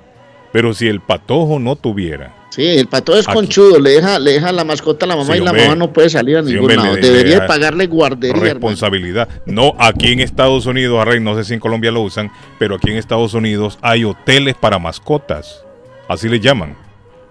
Pero 0.52 0.72
si 0.72 0.86
el 0.88 1.00
patojo 1.00 1.58
no 1.58 1.76
tuviera, 1.76 2.32
Sí, 2.48 2.64
el 2.64 2.86
pato 2.86 3.14
es 3.14 3.28
Aquí. 3.28 3.34
conchudo, 3.34 3.78
le 3.78 3.90
deja, 3.90 4.18
le 4.18 4.32
deja 4.32 4.50
la 4.50 4.64
mascota 4.64 5.04
a 5.04 5.08
la 5.08 5.16
mamá 5.16 5.34
Sí, 5.34 5.40
y 5.40 5.44
la 5.44 5.50
hombre. 5.50 5.64
mamá 5.64 5.76
no 5.76 5.92
puede 5.92 6.08
salir 6.08 6.38
a 6.38 6.42
ningún 6.42 6.74
lado. 6.74 6.94
le- 6.94 7.02
Debería 7.02 7.46
pagarle 7.46 7.86
guardería, 7.86 8.30
hermano. 8.30 8.54
responsabilidad. 8.54 9.28
No, 9.44 9.74
aquí 9.78 10.12
en 10.12 10.20
Estados 10.20 10.64
Unidos, 10.64 10.98
Arley, 10.98 11.20
no 11.20 11.36
sé 11.36 11.44
si 11.44 11.52
en 11.52 11.60
Colombia 11.60 11.90
lo 11.90 12.00
usan, 12.00 12.30
pero 12.58 12.76
aquí 12.76 12.90
en 12.90 12.96
Estados 12.96 13.34
Unidos 13.34 13.78
hay 13.82 14.04
hoteles 14.04 14.54
para 14.54 14.78
mascotas. 14.78 15.65
Así 16.08 16.28
le 16.28 16.40
llaman. 16.40 16.76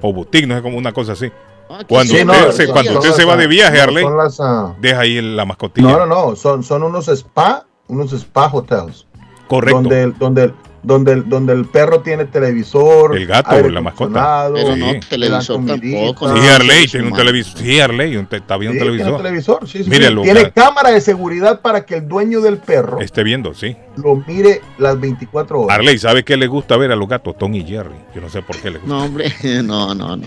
O 0.01 0.13
boutique, 0.13 0.45
no 0.47 0.55
sé 0.55 0.61
como 0.61 0.77
una 0.77 0.91
cosa 0.91 1.13
así. 1.13 1.31
Ah, 1.69 1.79
Cuando 1.87 2.13
sí, 2.13 2.21
usted 2.21 2.25
no, 2.25 2.51
se- 2.51 2.67
no, 2.67 2.73
cuando 2.73 2.91
no, 2.91 2.97
usted 2.99 3.09
las, 3.09 3.17
se 3.17 3.25
va 3.25 3.37
de 3.37 3.47
viaje, 3.47 3.81
Arley. 3.81 4.05
las, 4.15 4.39
ah, 4.39 4.75
Deja 4.79 4.99
ahí 4.99 5.19
la 5.21 5.45
mascotilla. 5.45 5.87
no, 5.87 6.05
no, 6.05 6.05
no, 6.05 6.35
son, 6.35 6.63
son 6.63 6.83
unos 6.83 7.07
spa, 7.07 7.65
unos 7.87 8.11
spa 8.13 8.47
hotels. 8.51 9.07
Correcto. 9.47 9.81
Donde, 9.81 10.03
el- 10.03 10.17
donde, 10.17 10.43
el- 10.43 10.53
donde, 10.85 11.13
el- 11.13 11.29
donde 11.29 11.53
el 11.53 11.65
perro 11.65 12.01
tiene 12.01 12.25
televisor. 12.25 13.17
El 13.17 13.25
gato, 13.27 13.69
la 13.69 13.81
mascota. 13.81 14.49
Pero 14.53 14.73
Sí. 14.73 14.79
no, 14.79 14.93
televisor 15.09 15.65
tampoco. 15.65 16.35
Sí, 16.35 16.47
Arley 16.47 16.87
tiene 16.87 17.07
un 17.07 17.13
televisor. 17.13 17.57
Sí, 17.59 17.79
Arley, 17.79 18.15
un 18.17 18.25
te- 18.27 18.37
está 18.37 18.57
viendo 18.57 18.73
Sí, 18.83 18.89
un 18.89 18.95
tiene 18.97 19.11
televisor. 19.11 19.21
televisor, 19.23 19.67
sí, 19.67 19.83
sí, 19.83 19.89
Tiene 20.23 20.51
cámara 20.51 20.91
de 20.91 21.01
seguridad 21.01 21.61
para 21.61 21.85
que 21.85 21.95
el 21.95 22.07
dueño 22.07 22.41
del 22.41 22.57
perro 22.57 22.99
Esté 23.01 23.23
viendo, 23.23 23.53
sí. 23.53 23.75
lo 23.97 24.15
mire 24.27 24.61
las 24.77 24.99
24 24.99 25.61
horas. 25.61 25.77
Arley, 25.77 25.97
¿sabe 25.97 26.23
qué 26.23 26.37
le 26.37 26.47
gusta 26.47 26.77
ver 26.77 26.91
a 26.91 26.95
los 26.95 27.07
gatos? 27.07 27.37
Tom 27.37 27.53
y 27.55 27.63
Jerry. 27.65 27.95
Yo 28.13 28.21
no 28.21 28.29
sé 28.29 28.41
por 28.41 28.55
qué 28.57 28.69
le 28.71 28.79
gusta. 28.79 28.93
No, 28.95 29.03
hombre, 29.03 29.31
no, 29.63 29.93
no, 29.95 30.15
no. 30.15 30.25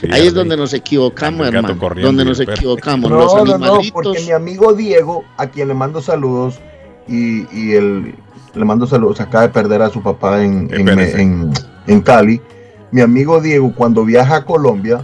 Sí, 0.00 0.08
Ahí 0.10 0.26
es 0.26 0.34
donde 0.34 0.56
nos 0.56 0.72
equivocamos, 0.72 1.46
hermano. 1.46 1.78
corriendo 1.78 2.08
Donde 2.08 2.24
nos 2.24 2.38
perro. 2.38 2.52
equivocamos. 2.52 3.10
No, 3.10 3.16
los 3.20 3.34
no, 3.34 3.58
no, 3.58 3.80
porque 3.92 4.20
mi 4.20 4.30
amigo 4.32 4.72
Diego, 4.72 5.24
a 5.36 5.46
quien 5.46 5.68
le 5.68 5.74
mando 5.74 6.00
saludos, 6.00 6.58
y, 7.08 7.46
y 7.56 7.74
él 7.74 8.14
le 8.54 8.64
mando 8.64 8.86
saludos, 8.86 9.20
acaba 9.20 9.46
de 9.46 9.52
perder 9.52 9.82
a 9.82 9.90
su 9.90 10.02
papá 10.02 10.42
en, 10.42 10.68
en, 10.72 10.88
en- 10.88 11.52
en 11.86 12.00
Cali. 12.00 12.40
Mi 12.92 13.00
amigo 13.00 13.40
Diego, 13.40 13.72
cuando 13.74 14.04
viaja 14.04 14.36
a 14.36 14.44
Colombia, 14.44 15.00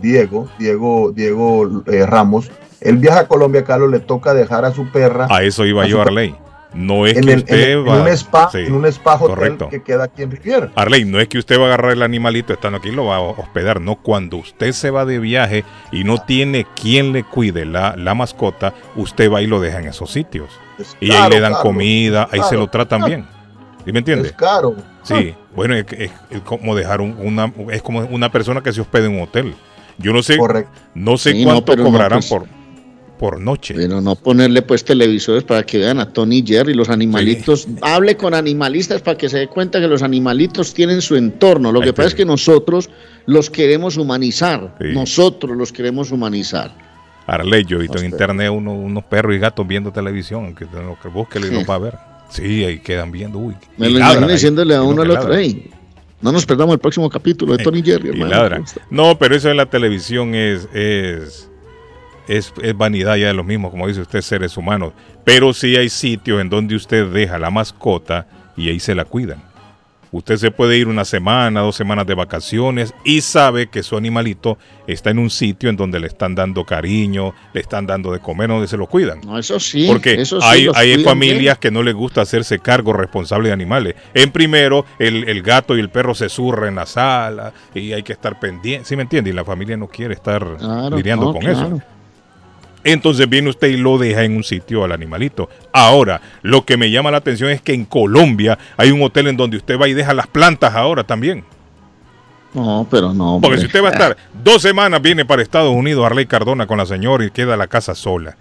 Diego, 0.00 0.48
Diego, 0.58 1.12
Diego 1.12 1.82
eh, 1.86 2.04
Ramos, 2.06 2.50
él 2.80 2.96
viaja 2.98 3.20
a 3.20 3.28
Colombia, 3.28 3.64
Carlos, 3.64 3.90
le 3.90 4.00
toca 4.00 4.32
dejar 4.34 4.64
a 4.64 4.72
su 4.72 4.86
perra 4.90 5.26
A 5.30 5.42
eso 5.42 5.64
iba 5.66 5.82
A 5.84 5.86
yo, 5.86 6.00
Arley. 6.00 6.34
No 6.72 7.04
es 7.06 7.16
en, 7.16 7.24
que 7.24 7.32
el, 7.32 7.38
en, 7.40 7.44
usted 7.44 7.72
en 7.72 7.88
va. 7.88 8.00
un 8.02 8.08
spa, 8.08 8.48
Sí, 8.52 8.58
en 8.58 8.74
un 8.74 8.86
spa 8.86 9.14
hotel 9.16 9.28
correcto. 9.34 9.68
que 9.70 9.82
queda 9.82 10.04
aquí 10.04 10.22
en 10.22 10.30
Riviera. 10.30 10.70
Arley, 10.76 11.04
no 11.04 11.18
es 11.18 11.26
que 11.28 11.38
usted 11.38 11.58
va 11.58 11.62
a 11.64 11.66
agarrar 11.66 11.92
el 11.92 12.02
animalito 12.02 12.52
estando 12.52 12.78
aquí 12.78 12.90
y 12.90 12.92
lo 12.92 13.06
va 13.06 13.16
a 13.16 13.20
hospedar. 13.20 13.80
No, 13.80 13.96
cuando 13.96 14.36
usted 14.36 14.70
se 14.72 14.90
va 14.90 15.04
de 15.04 15.18
viaje 15.18 15.64
y 15.90 16.04
no 16.04 16.18
tiene 16.18 16.66
quien 16.80 17.12
le 17.12 17.24
cuide 17.24 17.64
la, 17.64 17.96
la 17.96 18.14
mascota, 18.14 18.72
usted 18.94 19.30
va 19.32 19.42
y 19.42 19.46
lo 19.48 19.60
deja 19.60 19.80
en 19.80 19.88
esos 19.88 20.12
sitios. 20.12 20.48
Es 20.80 20.96
Y 21.00 21.10
ahí 21.10 21.18
caro, 21.18 21.30
le 21.30 21.40
dan 21.40 21.54
comida, 21.54 22.28
ahí 22.30 22.40
se 22.48 22.56
lo 22.56 22.66
tratan 22.68 23.04
bien. 23.04 23.26
¿Sí 23.84 23.92
me 23.92 23.98
entiende? 24.00 24.28
Es 24.28 24.34
caro. 24.34 24.76
Sí, 25.02 25.34
bueno, 25.54 25.74
es, 25.74 25.86
es- 25.92 26.10
es 26.30 26.40
como 26.42 26.74
dejar 26.76 27.00
un- 27.00 27.16
una, 27.18 27.52
es 27.72 27.82
como 27.82 28.00
una 28.00 28.30
persona 28.30 28.60
que 28.62 28.72
se 28.72 28.80
hospeda 28.80 29.06
en 29.06 29.16
un 29.16 29.22
hotel. 29.22 29.54
Yo 29.98 30.12
no 30.12 30.22
sé, 30.22 30.36
Correcto. 30.36 30.70
no 30.94 31.16
sé 31.16 31.32
Sí, 31.32 31.44
cuánto 31.44 31.74
no, 31.76 31.84
cobrarán 31.84 32.20
pues. 32.20 32.26
por, 32.28 32.46
por 33.18 33.40
noche. 33.40 33.74
Pero 33.74 34.00
no 34.00 34.14
ponerle 34.16 34.62
pues 34.62 34.84
televisores 34.84 35.44
para 35.44 35.62
que 35.62 35.78
vean 35.78 35.98
a 35.98 36.10
Tony 36.10 36.38
y 36.38 36.46
Jerry, 36.46 36.72
los 36.74 36.88
animalitos. 36.88 37.68
Hable 37.82 38.16
con 38.16 38.32
animalistas 38.34 39.02
para 39.02 39.16
que 39.18 39.28
se 39.28 39.38
dé 39.38 39.48
cuenta 39.48 39.78
que 39.80 39.88
los 39.88 40.02
animalitos 40.02 40.72
tienen 40.72 41.02
su 41.02 41.16
entorno. 41.16 41.70
Lo 41.72 41.80
Ahí 41.80 41.86
que 41.86 41.92
pasa 41.92 42.08
es 42.08 42.14
que 42.14 42.24
nosotros 42.24 42.88
los 43.26 43.50
queremos 43.50 43.96
humanizar. 43.98 44.74
Sí. 44.80 44.88
Nosotros 44.94 45.56
los 45.56 45.70
queremos 45.72 46.10
humanizar. 46.12 46.89
Arley, 47.26 47.64
yo 47.64 47.76
he 47.78 47.82
visto 47.82 47.98
en 47.98 48.06
internet 48.06 48.50
uno- 48.50 48.72
unos 48.72 49.04
perros 49.04 49.34
y 49.34 49.38
gatos 49.38 49.66
viendo 49.66 49.92
televisión, 49.92 50.54
que 50.54 50.64
lo 50.64 50.98
que 51.00 51.08
búsquele 51.08 51.46
y 51.46 51.50
Sí. 51.50 51.54
los 51.56 51.68
va 51.68 51.74
a 51.74 51.78
ver. 51.78 51.94
Sí, 52.30 52.64
ahí 52.64 52.78
quedan 52.78 53.10
viendo, 53.12 53.38
uy. 53.38 53.54
Me 53.76 53.88
y 53.88 53.92
lo 53.92 53.98
imagino 53.98 54.28
diciéndole 54.28 54.74
a 54.74 54.78
y 54.78 54.80
uno 54.80 55.02
al 55.02 55.10
otro, 55.10 55.34
hey, 55.34 55.70
no 56.20 56.32
nos 56.32 56.44
perdamos 56.46 56.74
el 56.74 56.80
próximo 56.80 57.08
capítulo 57.10 57.56
de 57.56 57.62
Tony 57.64 57.78
y 57.80 57.82
Jerry, 57.82 58.10
y 58.16 58.22
hermano. 58.22 58.64
No, 58.90 59.18
pero 59.18 59.34
eso 59.34 59.50
en 59.50 59.56
la 59.56 59.66
televisión 59.66 60.34
es, 60.34 60.68
es, 60.72 61.48
es, 62.28 62.52
es 62.62 62.76
vanidad 62.76 63.16
ya 63.16 63.28
de 63.28 63.34
los 63.34 63.44
mismos, 63.44 63.70
como 63.72 63.86
dice 63.88 64.00
usted, 64.02 64.20
seres 64.20 64.56
humanos. 64.56 64.92
Pero 65.24 65.52
sí 65.52 65.76
hay 65.76 65.88
sitios 65.88 66.40
en 66.40 66.48
donde 66.48 66.74
usted 66.76 67.06
deja 67.06 67.38
la 67.38 67.50
mascota 67.50 68.26
y 68.56 68.68
ahí 68.68 68.78
se 68.80 68.94
la 68.94 69.04
cuidan. 69.04 69.42
Usted 70.12 70.36
se 70.36 70.50
puede 70.50 70.76
ir 70.76 70.88
una 70.88 71.04
semana, 71.04 71.60
dos 71.60 71.76
semanas 71.76 72.06
de 72.06 72.14
vacaciones 72.14 72.94
y 73.04 73.20
sabe 73.20 73.68
que 73.68 73.82
su 73.82 73.96
animalito 73.96 74.58
está 74.86 75.10
en 75.10 75.18
un 75.18 75.30
sitio 75.30 75.70
en 75.70 75.76
donde 75.76 76.00
le 76.00 76.08
están 76.08 76.34
dando 76.34 76.64
cariño, 76.64 77.32
le 77.52 77.60
están 77.60 77.86
dando 77.86 78.12
de 78.12 78.18
comer, 78.18 78.48
donde 78.48 78.66
se 78.66 78.76
lo 78.76 78.86
cuidan. 78.86 79.20
No, 79.24 79.38
eso 79.38 79.60
sí. 79.60 79.86
Porque 79.86 80.20
eso 80.20 80.40
sí 80.40 80.68
hay, 80.74 81.04
familias 81.04 81.58
que 81.58 81.70
no 81.70 81.82
les 81.82 81.94
gusta 81.94 82.22
hacerse 82.22 82.58
cargo 82.58 82.92
responsable 82.92 83.48
de 83.48 83.52
animales. 83.52 83.94
En 84.14 84.32
primero, 84.32 84.84
el, 84.98 85.28
el 85.28 85.42
gato 85.42 85.76
y 85.76 85.80
el 85.80 85.90
perro 85.90 86.14
se 86.14 86.28
zurran 86.28 86.70
en 86.70 86.74
la 86.74 86.86
sala 86.86 87.52
y 87.74 87.92
hay 87.92 88.02
que 88.02 88.12
estar 88.12 88.40
pendiente. 88.40 88.86
¿Sí 88.86 88.96
me 88.96 89.02
entiende? 89.02 89.30
Y 89.30 89.32
la 89.32 89.44
familia 89.44 89.76
no 89.76 89.86
quiere 89.86 90.14
estar. 90.14 90.56
Claro, 90.58 90.96
lidiando 90.96 91.26
no, 91.26 91.32
con 91.32 91.40
claro. 91.42 91.76
eso. 91.76 91.82
Entonces 92.84 93.28
viene 93.28 93.50
usted 93.50 93.68
y 93.68 93.76
lo 93.76 93.98
deja 93.98 94.24
en 94.24 94.36
un 94.36 94.44
sitio 94.44 94.84
al 94.84 94.92
animalito. 94.92 95.48
Ahora, 95.72 96.20
lo 96.42 96.64
que 96.64 96.76
me 96.76 96.90
llama 96.90 97.10
la 97.10 97.18
atención 97.18 97.50
es 97.50 97.60
que 97.60 97.74
en 97.74 97.84
Colombia 97.84 98.58
hay 98.76 98.90
un 98.90 99.02
hotel 99.02 99.26
en 99.26 99.36
donde 99.36 99.56
usted 99.58 99.78
va 99.78 99.86
y 99.88 99.92
deja 99.94 100.14
las 100.14 100.26
plantas 100.26 100.74
ahora 100.74 101.04
también. 101.04 101.44
No, 102.54 102.86
pero 102.90 103.12
no. 103.14 103.38
Porque 103.40 103.58
si 103.58 103.66
usted 103.66 103.82
va 103.82 103.88
a 103.88 103.92
estar 103.92 104.16
dos 104.42 104.62
semanas, 104.62 105.00
viene 105.00 105.24
para 105.24 105.42
Estados 105.42 105.72
Unidos 105.74 106.04
Arley 106.04 106.26
Cardona 106.26 106.66
con 106.66 106.78
la 106.78 106.86
señora 106.86 107.24
y 107.24 107.30
queda 107.30 107.56
la 107.56 107.68
casa 107.68 107.94
sola. 107.94 108.36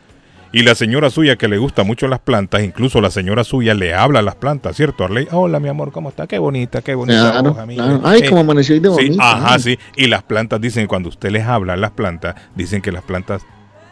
Y 0.51 0.63
la 0.63 0.74
señora 0.74 1.12
suya 1.12 1.36
que 1.36 1.48
le 1.48 1.60
gusta 1.60 1.84
mucho 1.84 2.08
las 2.08 2.17
plantas, 2.19 2.63
incluso 2.63 3.01
la 3.01 3.12
señora 3.12 3.43
suya 3.43 3.75
le 3.75 3.93
habla 3.93 4.17
a 4.17 4.22
las 4.24 4.34
plantas, 4.34 4.75
¿cierto, 4.75 5.03
Arley? 5.03 5.27
Hola, 5.29 5.60
mi 5.60 5.69
amor, 5.69 5.91
¿cómo 5.91 6.10
está? 6.10 6.25
Qué 6.25 6.39
bonita, 6.39 6.81
qué 6.81 6.96
bonita 6.96 7.34
Claro, 7.34 7.51
hoja, 7.51 7.65
mire. 7.67 7.84
claro. 7.84 8.01
Ay, 8.03 8.22
Eh, 8.24 8.29
como 8.29 8.41
amaneció 8.41 8.74
hoy 8.74 8.79
de 8.79 8.89
Sí, 8.89 8.96
bonito. 8.96 9.22
ajá, 9.22 9.60
sí. 9.60 9.77
Y 9.96 10.08
las 10.08 10.24
plantas 10.24 10.60
dicen, 10.60 10.88
cuando 10.88 11.10
usted 11.10 11.29
les 11.29 11.46
habla 11.46 11.74
a 11.74 11.77
las 11.77 11.91
plantas, 11.91 12.34
dicen 12.55 12.81
que 12.81 12.91
las 12.91 13.03
plantas 13.03 13.43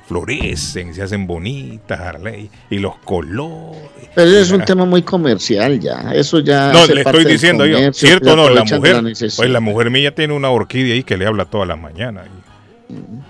florecen, 0.08 0.94
se 0.94 1.04
hacen 1.04 1.28
bonitas, 1.28 2.00
Arley, 2.00 2.50
y 2.70 2.80
los 2.80 2.96
colores. 3.00 3.78
Pero 4.16 4.30
es 4.32 4.52
un 4.52 4.64
tema 4.64 4.86
muy 4.86 5.02
comercial 5.04 5.80
ya. 5.80 6.12
Eso 6.14 6.40
ya. 6.40 6.72
No, 6.72 6.80
hace 6.80 6.96
le 6.96 7.02
estoy 7.02 7.26
diciendo 7.26 7.66
yo, 7.66 7.92
cierto 7.94 8.36
no, 8.36 8.50
la 8.50 8.64
mujer, 8.64 9.04
necesidad. 9.04 9.38
pues 9.38 9.50
la 9.50 9.60
mujer 9.60 9.90
mía 9.92 10.16
tiene 10.16 10.34
una 10.34 10.50
orquídea 10.50 10.96
ahí 10.96 11.04
que 11.04 11.18
le 11.18 11.26
habla 11.28 11.46
todas 11.46 11.68
las 11.68 11.78
mañanas. 11.80 12.26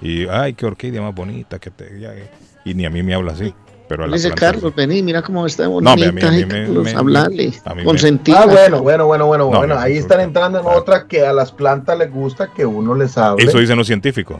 Y, 0.01 0.23
y, 0.23 0.27
ay, 0.29 0.53
qué 0.53 0.65
orquídea 0.67 1.01
más 1.01 1.15
bonita 1.15 1.57
que 1.59 1.71
te... 1.71 1.99
ya, 1.99 2.13
eh, 2.13 2.29
y 2.63 2.73
ni 2.75 2.85
a 2.85 2.89
mí 2.91 3.01
me 3.01 3.13
habla 3.15 3.31
así. 3.31 3.53
Pero 3.89 4.03
a 4.03 4.07
la 4.07 4.15
Dice 4.17 4.27
planta 4.31 4.51
Carlos, 4.51 4.75
vení, 4.75 5.01
mira 5.01 5.21
cómo 5.21 5.45
está 5.47 5.63
No, 5.63 5.71
bonita. 5.71 5.93
a 5.93 5.95
mí- 5.95 6.21
a 6.21 6.31
mí 6.31 6.43
Carlos, 6.45 6.83
me- 6.83 6.91
hablale. 6.91 7.53
a 7.63 7.73
mí 7.73 7.83
Consentida. 7.85 8.41
Ah, 8.41 8.45
bueno, 8.45 8.81
bueno, 8.83 9.05
bueno, 9.07 9.25
bueno, 9.27 9.49
No, 9.49 9.57
bueno. 9.59 9.75
no, 9.75 9.79
Ahí 9.79 9.93
no, 9.93 9.99
están 10.01 10.17
no. 10.17 10.23
entrando 10.25 10.59
en 10.59 10.65
otra 10.67 11.07
que 11.07 11.25
a 11.25 11.31
las 11.33 11.53
plantas 11.53 11.97
les 11.97 12.11
gusta 12.11 12.51
que 12.53 12.65
uno 12.65 12.93
les 12.93 13.17
hable. 13.17 13.43
Eso 13.45 13.57
dicen 13.59 13.77
los 13.77 13.87
científicos. 13.87 14.39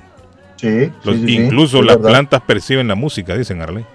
Sí, 0.58 0.68
sí, 0.86 0.92
Los- 1.04 1.16
sí, 1.18 1.26
sí, 1.26 1.36
incluso 1.36 1.82
las 1.82 1.96
verdad. 1.98 2.10
plantas 2.10 2.42
perciben 2.42 2.88
la 2.88 2.96
música, 2.96 3.38
dicen 3.38 3.62
Arley. 3.62 3.86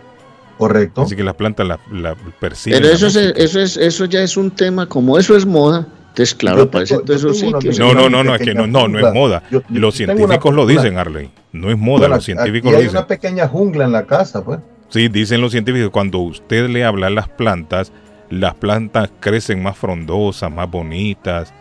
Correcto. 0.58 1.02
Así 1.02 1.16
que 1.16 1.24
las 1.24 1.34
plantas 1.34 1.66
la, 1.66 1.78
la 1.90 2.14
perciben. 2.40 2.78
Pero 2.78 2.88
la 2.90 2.94
eso, 2.94 3.06
es, 3.08 3.16
eso, 3.36 3.60
es, 3.60 3.76
eso 3.76 4.04
ya 4.04 4.22
es 4.22 4.36
un 4.36 4.50
tema, 4.50 4.86
como 4.86 5.18
eso 5.18 5.36
es 5.36 5.44
moda, 5.44 5.86
entonces 6.08 6.34
claro, 6.34 6.62
aparece 6.62 6.94
en 6.94 7.04
todos 7.04 7.20
esos 7.20 7.38
sitios. 7.38 7.78
No, 7.78 7.94
no, 7.94 8.08
no, 8.08 8.22
no, 8.22 8.34
es 8.34 8.42
que 8.42 8.54
no, 8.54 8.66
no, 8.66 8.86
no 8.86 8.98
es 9.06 9.12
moda. 9.12 9.42
Yo- 9.50 9.62
yo 9.68 9.80
Los 9.80 9.94
científicos 9.96 10.54
lo 10.54 10.66
dicen, 10.66 10.98
Arley. 10.98 11.30
No 11.52 11.70
es 11.70 11.76
moda, 11.78 12.00
Bueno, 12.00 12.14
los 12.16 12.24
científicos 12.24 12.70
lo 12.70 12.76
hay 12.78 12.84
dicen. 12.84 12.98
una 12.98 13.06
pequeña 13.06 13.48
jungla 13.48 13.84
en 13.84 13.92
la 13.92 14.06
casa, 14.06 14.44
pues. 14.44 14.60
Sí, 14.88 15.08
dicen 15.08 15.40
los 15.40 15.52
científicos, 15.52 15.90
cuando 15.90 16.18
usted 16.18 16.68
le 16.68 16.84
habla 16.84 17.08
a 17.08 17.10
las 17.10 17.28
plantas, 17.28 17.92
las 18.30 18.54
plantas 18.54 19.10
crecen 19.20 19.62
más 19.62 19.76
frondosas, 19.76 20.52
más 20.52 20.70
bonitas, 20.70 21.52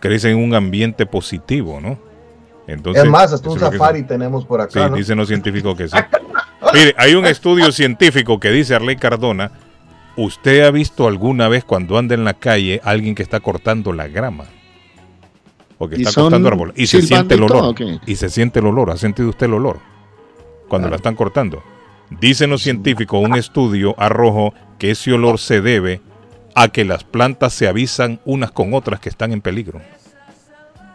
crecen 0.00 0.32
en 0.32 0.38
un 0.44 0.54
ambiente 0.54 1.06
positivo, 1.06 1.80
¿no? 1.80 1.96
Entonces, 2.66 3.04
es 3.04 3.10
más, 3.10 3.32
hasta 3.32 3.50
un 3.50 3.58
safari 3.58 4.04
tenemos 4.04 4.44
por 4.44 4.60
Sí, 4.70 4.78
acá, 4.78 4.88
¿no? 4.88 4.96
dicen 4.96 5.18
los 5.18 5.28
científicos 5.28 5.76
que 5.76 5.88
sí. 5.88 5.96
Mire, 6.72 6.94
hay 6.96 7.14
un 7.14 7.26
estudio 7.26 7.72
científico 7.72 8.38
que 8.38 8.50
dice 8.50 8.74
Arley 8.74 8.96
Cardona, 8.96 9.50
¿usted 10.16 10.64
ha 10.64 10.70
visto 10.70 11.08
alguna 11.08 11.48
vez 11.48 11.64
cuando 11.64 11.98
anda 11.98 12.14
en 12.14 12.24
la 12.24 12.34
calle 12.34 12.80
alguien 12.84 13.14
que 13.14 13.22
está 13.22 13.40
cortando 13.40 13.92
la 13.92 14.08
grama? 14.08 14.44
O 15.78 15.88
que 15.88 15.96
¿Y 15.98 16.02
está 16.02 16.20
cortando 16.20 16.48
árboles. 16.48 16.74
Y 16.78 16.86
se 16.86 17.02
siente 17.02 17.34
el 17.34 17.40
todo, 17.46 17.70
olor. 17.70 18.00
Y 18.06 18.14
se 18.16 18.30
siente 18.30 18.60
el 18.60 18.66
olor. 18.66 18.90
¿Ha 18.90 18.96
sentido 18.96 19.28
usted 19.28 19.46
el 19.46 19.54
olor? 19.54 19.80
Cuando 20.68 20.88
la 20.88 20.96
están 20.96 21.16
cortando. 21.16 21.62
Dicen 22.20 22.50
los 22.50 22.62
científicos, 22.62 23.20
un 23.22 23.34
estudio 23.36 23.94
arrojó 23.98 24.54
que 24.78 24.92
ese 24.92 25.12
olor 25.12 25.38
se 25.38 25.60
debe 25.60 26.00
a 26.54 26.68
que 26.68 26.84
las 26.84 27.04
plantas 27.04 27.52
se 27.52 27.66
avisan 27.66 28.20
unas 28.24 28.52
con 28.52 28.74
otras 28.74 29.00
que 29.00 29.08
están 29.08 29.32
en 29.32 29.40
peligro. 29.40 29.80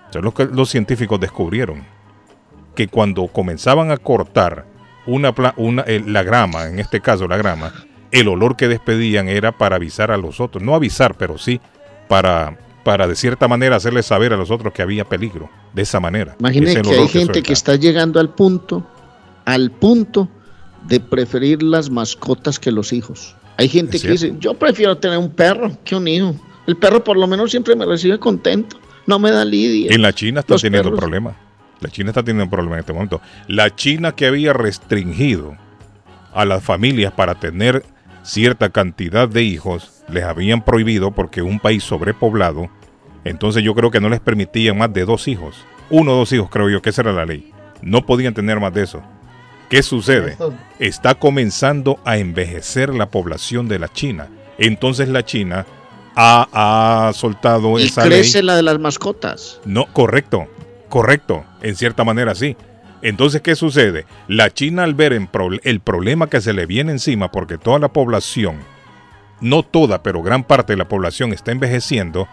Eso 0.10 0.20
es 0.20 0.26
lo 0.26 0.34
que 0.34 0.46
los 0.46 0.70
científicos 0.70 1.20
descubrieron. 1.20 1.84
Que 2.76 2.88
cuando 2.88 3.28
comenzaban 3.28 3.92
a 3.92 3.98
cortar 3.98 4.66
una, 5.06 5.34
una 5.56 5.82
eh, 5.84 6.04
la 6.06 6.24
grama, 6.24 6.68
en 6.68 6.80
este 6.80 7.02
caso 7.02 7.28
la 7.28 7.38
grama, 7.38 7.74
el 8.12 8.28
olor 8.28 8.56
que 8.56 8.68
despedían 8.68 9.28
era 9.28 9.52
para 9.52 9.78
avisar 9.78 10.12
a 10.12 10.18
los 10.18 10.40
otros. 10.40 10.64
No 10.64 10.76
avisar, 10.76 11.16
pero 11.16 11.38
sí 11.38 11.60
para, 12.08 12.58
para 12.84 13.08
de 13.08 13.16
cierta 13.16 13.48
manera 13.48 13.76
hacerles 13.76 14.06
saber 14.06 14.34
a 14.34 14.38
los 14.38 14.52
otros 14.52 14.74
que 14.74 14.82
había 14.82 15.06
peligro. 15.06 15.50
De 15.74 15.84
esa 15.84 16.00
manera. 16.00 16.36
Imagine 16.40 16.72
Ese 16.72 16.82
que 16.82 16.90
hay 16.90 17.08
gente 17.08 17.12
suelta. 17.26 17.42
que 17.42 17.54
está 17.54 17.76
llegando 17.76 18.20
al 18.20 18.30
punto, 18.30 18.84
al 19.46 19.70
punto 19.70 20.28
de 20.88 21.00
preferir 21.00 21.62
las 21.62 21.90
mascotas 21.90 22.58
que 22.58 22.72
los 22.72 22.94
hijos. 22.94 23.36
Hay 23.58 23.68
gente 23.68 24.00
que 24.00 24.10
dice, 24.10 24.34
yo 24.40 24.54
prefiero 24.54 24.98
tener 24.98 25.18
un 25.18 25.30
perro 25.30 25.72
que 25.84 25.96
un 25.96 26.08
hijo. 26.08 26.36
El 26.66 26.78
perro 26.78 27.04
por 27.04 27.18
lo 27.18 27.28
menos 27.28 27.52
siempre 27.52 27.76
me 27.76 27.86
recibe 27.86 28.20
contento, 28.20 28.78
no 29.08 29.18
me 29.20 29.32
da 29.32 29.44
lidia. 29.44 29.92
En 29.92 30.02
la 30.04 30.14
China 30.14 30.42
está 30.42 30.54
Los 30.54 30.62
teniendo 30.62 30.90
perros. 30.90 31.00
problemas. 31.00 31.36
La 31.80 31.90
China 31.90 32.10
está 32.10 32.24
teniendo 32.24 32.50
problemas 32.50 32.78
en 32.78 32.80
este 32.82 32.94
momento. 32.94 33.22
La 33.48 33.76
China 33.76 34.12
que 34.12 34.28
había 34.28 34.54
restringido 34.54 35.56
a 36.34 36.46
las 36.46 36.64
familias 36.64 37.14
para 37.14 37.36
tener 37.36 37.84
cierta 38.24 38.70
cantidad 38.70 39.28
de 39.30 39.44
hijos, 39.44 40.04
les 40.10 40.24
habían 40.24 40.62
prohibido 40.64 41.12
porque 41.12 41.42
un 41.42 41.60
país 41.60 41.84
sobrepoblado, 41.84 42.70
entonces 43.24 43.64
yo 43.64 43.74
creo 43.74 43.90
que 43.92 44.02
no 44.02 44.10
les 44.10 44.20
permitían 44.20 44.78
más 44.78 44.94
de 44.94 45.06
dos 45.06 45.28
hijos. 45.28 45.56
Uno 45.90 46.14
o 46.14 46.18
dos 46.18 46.34
hijos, 46.34 46.50
creo 46.50 46.70
yo, 46.70 46.82
que 46.82 46.90
esa 46.90 47.02
era 47.02 47.14
la 47.14 47.26
ley. 47.26 47.52
No 47.82 48.06
podían 48.06 48.34
tener 48.34 48.60
más 48.60 48.74
de 48.74 48.84
eso. 48.84 49.02
¿Qué 49.70 49.84
sucede? 49.84 50.38
Está 50.80 51.16
comenzando 51.16 52.00
a 52.06 52.18
envejecer 52.18 52.94
la 52.94 53.10
población 53.10 53.68
de 53.68 53.80
la 53.80 53.88
China. 53.90 54.28
Entonces 54.58 55.10
la 55.10 55.24
China 55.24 55.66
ha, 56.18 57.08
ha 57.08 57.14
soltado 57.14 57.80
y 57.80 57.84
esa 57.84 58.04
crece 58.04 58.40
ley. 58.40 58.48
la 58.48 58.56
de 58.56 58.64
las 58.64 58.80
mascotas. 58.80 59.62
No, 59.66 59.86
correcto, 59.94 60.48
correcto, 60.90 61.46
en 61.62 61.76
cierta 61.76 62.04
manera 62.04 62.34
sí. 62.36 62.58
Entonces, 63.04 63.42
¿qué 63.42 63.56
sucede? 63.56 64.06
La 64.28 64.50
China 64.52 64.84
al 64.84 64.96
ver 64.96 65.14
en 65.14 65.28
pro- 65.28 65.60
el 65.64 65.80
problema 65.80 66.28
que 66.28 66.42
se 66.42 66.52
le 66.54 66.66
viene 66.66 66.92
encima, 66.92 67.32
porque 67.32 67.60
toda 67.60 67.78
la 67.78 67.90
población, 67.90 68.58
no 69.40 69.62
toda, 69.62 70.02
pero 70.02 70.24
gran 70.24 70.44
parte 70.44 70.74
de 70.74 70.78
la 70.78 70.88
población 70.88 71.32
está 71.32 71.52
envejeciendo 71.52 72.28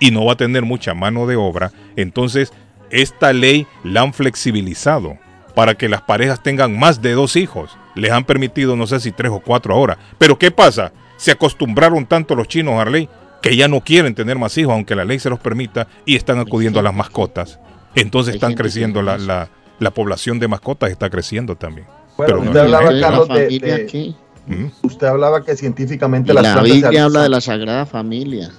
y 0.00 0.10
no 0.10 0.24
va 0.24 0.32
a 0.32 0.36
tener 0.36 0.64
mucha 0.64 0.94
mano 0.94 1.26
de 1.28 1.36
obra, 1.36 1.70
entonces 1.94 2.52
esta 2.90 3.32
ley 3.32 3.66
la 3.84 4.02
han 4.02 4.12
flexibilizado 4.12 5.16
para 5.54 5.76
que 5.76 5.88
las 5.88 6.02
parejas 6.02 6.42
tengan 6.42 6.76
más 6.76 7.00
de 7.00 7.12
dos 7.12 7.36
hijos. 7.36 7.70
Les 7.94 8.10
han 8.10 8.24
permitido, 8.24 8.74
no 8.74 8.88
sé 8.88 8.98
si 8.98 9.12
tres 9.12 9.30
o 9.30 9.38
cuatro 9.38 9.72
ahora. 9.74 9.96
Pero 10.18 10.36
¿qué 10.36 10.50
pasa? 10.50 10.92
Se 11.16 11.30
acostumbraron 11.30 12.06
tanto 12.06 12.34
los 12.34 12.48
chinos 12.48 12.80
a 12.80 12.84
la 12.84 12.90
ley 12.90 13.08
que 13.42 13.56
ya 13.56 13.68
no 13.68 13.80
quieren 13.82 14.14
tener 14.14 14.38
más 14.38 14.56
hijos, 14.58 14.72
aunque 14.72 14.94
la 14.94 15.04
ley 15.04 15.18
se 15.18 15.28
los 15.30 15.38
permita, 15.38 15.86
y 16.06 16.16
están 16.16 16.38
acudiendo 16.38 16.80
a 16.80 16.82
las 16.82 16.94
mascotas. 16.94 17.58
Entonces 17.94 18.34
están 18.34 18.54
creciendo, 18.54 19.02
la, 19.02 19.18
la, 19.18 19.48
la 19.78 19.90
población 19.92 20.38
de 20.38 20.48
mascotas 20.48 20.90
está 20.90 21.10
creciendo 21.10 21.54
también. 21.56 21.86
Bueno, 22.16 22.26
Pero 22.26 22.36
no 22.38 22.50
usted 22.50 22.60
es 22.60 22.64
hablaba, 22.74 23.00
Carlos, 23.00 23.28
de, 23.28 23.58
de- 23.58 23.72
aquí. 23.74 24.16
Mm. 24.46 24.66
usted 24.82 25.06
hablaba 25.06 25.42
que 25.44 25.56
científicamente 25.56 26.30
Y 26.30 26.34
las 26.34 26.42
la 26.56 26.62
Biblia 26.62 27.04
habla 27.04 27.22
de 27.22 27.28
la 27.30 27.40
Sagrada 27.40 27.86
Familia. 27.86 28.50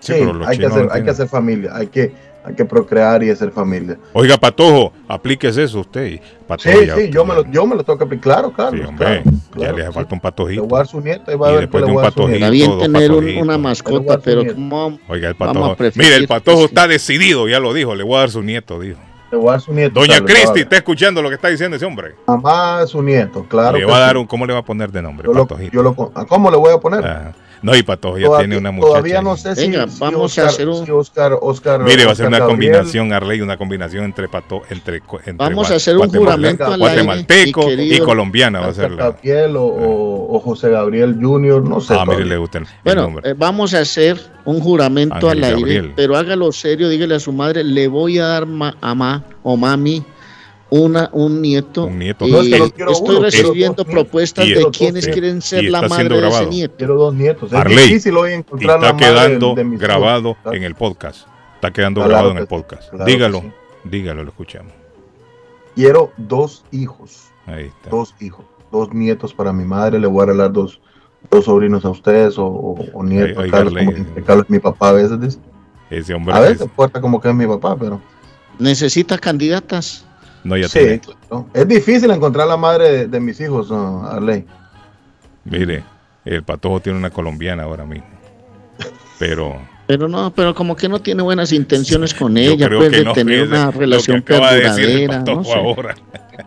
Sí, 0.00 0.12
Sí, 0.12 0.12
pero 0.20 0.32
los 0.34 0.46
hay 0.48 0.58
que, 0.58 0.62
chinos 0.64 0.76
hacer, 0.76 0.86
no 0.86 0.92
hay 0.94 1.02
que 1.04 1.10
hacer 1.10 1.28
familia, 1.28 1.70
hay 1.74 1.86
que, 1.88 2.12
hay 2.44 2.54
que 2.54 2.64
procrear 2.64 3.22
y 3.22 3.30
hacer 3.30 3.50
familia. 3.50 3.98
Oiga, 4.12 4.36
Patojo, 4.38 4.92
aplíquese 5.06 5.64
eso 5.64 5.80
usted. 5.80 6.06
y 6.06 6.20
Sí, 6.58 6.70
sí, 6.96 7.10
yo 7.10 7.24
me, 7.26 7.34
lo, 7.34 7.44
yo 7.50 7.66
me 7.66 7.76
lo 7.76 7.84
tengo 7.84 7.98
que 7.98 8.04
aplicar. 8.04 8.34
Claro, 8.34 8.52
claro. 8.52 8.76
Sí, 8.76 8.82
hombre, 8.82 9.06
claro, 9.06 9.22
ya 9.24 9.50
claro, 9.52 9.76
le 9.76 9.82
hace 9.82 9.90
sí. 9.90 9.94
falta 9.94 10.14
un 10.14 10.18
Le 10.18 10.22
patojito. 10.22 10.62
voy 10.64 10.76
a 10.76 10.78
dar 10.78 10.86
su 10.86 11.00
nieto, 11.00 11.30
ahí 11.30 11.36
va 11.36 11.46
Y 11.46 11.50
a 11.50 11.52
ver 11.52 11.60
después 11.62 11.84
le 11.84 11.92
voy 11.92 11.98
a 11.98 12.10
dar. 12.10 12.30
Está 12.32 12.50
bien 12.50 12.78
tener 12.78 13.10
un- 13.10 13.16
patojito. 13.18 13.42
una 13.42 13.58
mascota, 13.58 14.18
pero 14.18 14.54
como 14.54 14.98
Oiga, 15.08 15.28
el 15.28 15.34
Vamos 15.34 15.56
a 15.56 15.60
patojo. 15.60 15.76
preferir 15.76 16.06
Mire, 16.06 16.16
el 16.20 16.28
patojo 16.28 16.64
está 16.64 16.88
decidido, 16.88 17.48
ya 17.48 17.60
lo 17.60 17.74
dijo. 17.74 17.94
Le 17.94 18.02
voy 18.04 18.16
a 18.16 18.20
dar 18.20 18.30
su 18.30 18.42
nieto, 18.42 18.80
dijo. 18.80 18.98
Le 19.30 19.36
voy 19.36 19.48
a 19.48 19.50
dar 19.52 19.60
su 19.60 19.74
nieto. 19.74 20.00
Doña 20.00 20.20
le 20.20 20.24
Cristi, 20.24 20.60
está 20.60 20.76
escuchando 20.78 21.20
lo 21.20 21.28
que 21.28 21.34
está 21.34 21.48
diciendo 21.48 21.76
ese 21.76 21.84
hombre. 21.84 22.14
Mamá 22.26 22.86
su 22.86 23.02
nieto, 23.02 23.44
claro. 23.46 23.74
le 23.76 23.80
que 23.80 23.90
va 23.90 23.96
a 23.98 24.00
sí. 24.00 24.06
dar 24.06 24.16
un, 24.16 24.26
¿cómo 24.26 24.46
le 24.46 24.54
va 24.54 24.60
a 24.60 24.64
poner 24.64 24.90
de 24.90 25.02
nombre? 25.02 25.26
Yo 25.26 25.34
lo- 25.34 25.46
Patojito. 25.46 25.72
yo 25.72 25.82
lo- 25.82 26.12
¿a 26.14 26.24
¿Cómo 26.24 26.50
le 26.50 26.56
voy 26.56 26.72
a 26.72 26.78
poner? 26.78 27.04
Ajá. 27.04 27.34
No, 27.62 27.76
y 27.76 27.82
Patojo 27.82 28.18
ya 28.18 28.26
Todavía- 28.26 28.46
tiene 28.46 28.58
una 28.58 28.70
muchacha. 28.70 28.90
Todavía 28.92 29.22
no 29.22 29.36
sé 29.36 29.54
si, 29.56 29.62
Venga, 29.62 29.88
si 29.88 29.98
vamos 30.00 30.20
a 30.20 30.24
Oscar, 30.24 30.46
hacer 30.46 30.68
un- 30.68 30.84
si 30.86 30.90
Oscar, 30.92 31.38
Oscar- 31.40 31.80
Mire, 31.82 32.04
va 32.04 32.12
a 32.12 32.14
ser 32.14 32.26
una 32.28 32.38
Gabriel, 32.38 32.56
combinación, 32.72 33.12
Arley, 33.12 33.40
una 33.40 33.56
combinación 33.56 34.04
entre 34.04 34.28
pato, 34.28 34.62
entre, 34.70 34.96
entre 34.98 35.32
Vamos 35.34 35.70
a 35.70 35.74
hacer 35.76 35.94
un 35.96 36.02
guatemala- 36.06 36.36
juramento 36.36 36.64
al 36.66 36.78
guatemalteco 36.78 37.62
y, 37.62 37.76
querido 37.76 38.04
colombiana 38.06 38.60
va 38.60 38.66
a 38.68 38.74
ser 38.74 38.90
la. 38.92 39.04
Gabriel 39.10 39.56
o, 39.56 39.64
o- 39.64 40.36
o 40.36 40.40
José 40.40 40.70
Gabriel 40.70 41.16
Jr., 41.20 41.62
no 41.64 41.80
sé. 41.80 41.94
Ah, 41.98 42.04
mire, 42.06 42.24
le 42.24 42.36
gusta 42.36 42.58
el, 42.58 42.64
el 42.64 42.70
Bueno, 42.84 43.02
nombre. 43.02 43.30
eh, 43.30 43.34
vamos 43.36 43.74
a 43.74 43.80
hacer 43.80 44.18
un 44.44 44.60
juramento 44.60 45.14
Ángel 45.16 45.30
al 45.30 45.44
aire, 45.44 45.56
Gabriel. 45.60 45.92
pero 45.96 46.16
hágalo 46.16 46.52
serio, 46.52 46.88
dígale 46.88 47.16
a 47.16 47.20
su 47.20 47.32
madre, 47.32 47.64
le 47.64 47.88
voy 47.88 48.18
a 48.18 48.26
dar 48.26 48.46
ma- 48.46 48.76
a 48.80 48.94
ma 48.94 49.24
o 49.42 49.56
mami 49.56 50.02
una, 50.70 51.08
un 51.12 51.40
nieto. 51.40 51.84
Un 51.86 51.98
nieto. 51.98 52.26
y 52.26 52.30
No, 52.30 52.40
es 52.40 52.48
que 52.48 52.58
no 52.58 52.70
quiero 52.70 52.92
estoy 52.92 53.16
uno, 53.16 53.24
recibiendo 53.24 53.84
dos 53.84 53.86
propuestas 53.92 54.46
de 54.46 54.54
dos 54.60 54.76
quienes 54.76 55.08
quieren 55.08 55.40
ser 55.40 55.64
la 55.64 55.82
madre 55.88 56.20
de 56.20 56.28
ese 56.28 56.46
nieto. 56.46 56.74
Quiero 56.76 56.94
dos 56.96 57.14
nietos. 57.14 57.52
Es 57.52 57.58
Arley, 57.58 57.76
difícil 57.88 58.16
hoy 58.16 58.30
Y 58.30 58.34
encontrar 58.34 58.80
la 58.80 58.88
está 58.90 58.92
madre 58.94 59.06
quedando 59.28 59.54
de 59.54 59.64
mis 59.64 59.80
grabado 59.80 60.36
hijos. 60.40 60.54
en 60.54 60.62
el 60.64 60.74
podcast. 60.74 61.26
Está 61.54 61.70
quedando 61.72 62.00
Claro 62.00 62.10
grabado 62.10 62.30
en 62.32 62.38
el 62.38 62.46
podcast. 62.46 62.90
claro 62.90 63.04
dígalo, 63.06 63.40
sí. 63.40 63.52
dígalo, 63.84 64.22
lo 64.24 64.28
escuchamos. 64.30 64.72
Quiero 65.74 66.12
dos 66.16 66.64
hijos. 66.72 67.28
Ahí 67.46 67.66
está. 67.66 67.90
Dos 67.90 68.14
hijos. 68.20 68.44
Dos 68.70 68.92
nietos 68.92 69.32
para 69.32 69.52
mi 69.52 69.64
madre. 69.64 69.98
Le 69.98 70.06
voy 70.06 70.22
a 70.22 70.26
regalar 70.26 70.52
dos, 70.52 70.80
dos 71.30 71.44
sobrinos 71.46 71.84
a 71.84 71.90
ustedes 71.90 72.36
o, 72.38 72.46
o- 72.46 72.84
o 72.92 73.02
nietos. 73.04 73.46
Carlos, 73.50 73.72
Arley. 73.74 73.86
como 73.86 73.96
dice 74.08 74.22
Carlos 74.22 74.44
es 74.46 74.50
mi 74.50 74.58
papá 74.58 74.90
a 74.90 74.92
veces. 74.92 75.20
dice. 75.20 75.38
Ese 75.90 76.12
hombre 76.14 76.34
A 76.34 76.40
veces 76.40 76.60
es- 76.62 76.68
porta 76.68 77.00
como 77.00 77.20
que 77.20 77.28
es 77.30 77.34
mi 77.34 77.46
papá, 77.46 77.74
pero 77.76 78.00
Necesita 78.58 79.16
candidatas. 79.18 80.04
No 80.44 80.56
ya 80.56 80.68
sí, 80.68 80.78
tiene. 80.78 81.00
claro. 81.00 81.46
Es 81.54 81.66
difícil 81.68 82.10
encontrar 82.10 82.46
la 82.48 82.56
madre 82.56 82.90
de, 82.90 83.06
de 83.08 83.20
mis 83.20 83.40
hijos, 83.40 83.70
¿no, 83.70 84.06
Arley. 84.06 84.44
Mire, 85.44 85.84
el 86.24 86.42
patojo 86.42 86.80
tiene 86.80 86.98
una 86.98 87.10
colombiana 87.10 87.64
ahora 87.64 87.84
mismo. 87.84 88.06
Pero 89.18 89.56
Pero 89.86 90.06
no, 90.08 90.32
pero 90.34 90.54
como 90.54 90.76
que 90.76 90.88
no 90.88 91.00
tiene 91.00 91.22
buenas 91.22 91.52
intenciones 91.52 92.14
con 92.14 92.34
yo 92.36 92.52
ella, 92.52 92.66
creo 92.66 92.78
pues 92.80 92.90
que 92.90 92.98
de 92.98 93.04
no, 93.04 93.12
tener 93.14 93.48
una 93.48 93.70
relación 93.70 94.18
de 94.18 94.22
perduradera. 94.22 95.18
patojo 95.18 95.36
No 95.38 95.44
sé. 95.44 95.54
ahora 95.54 95.94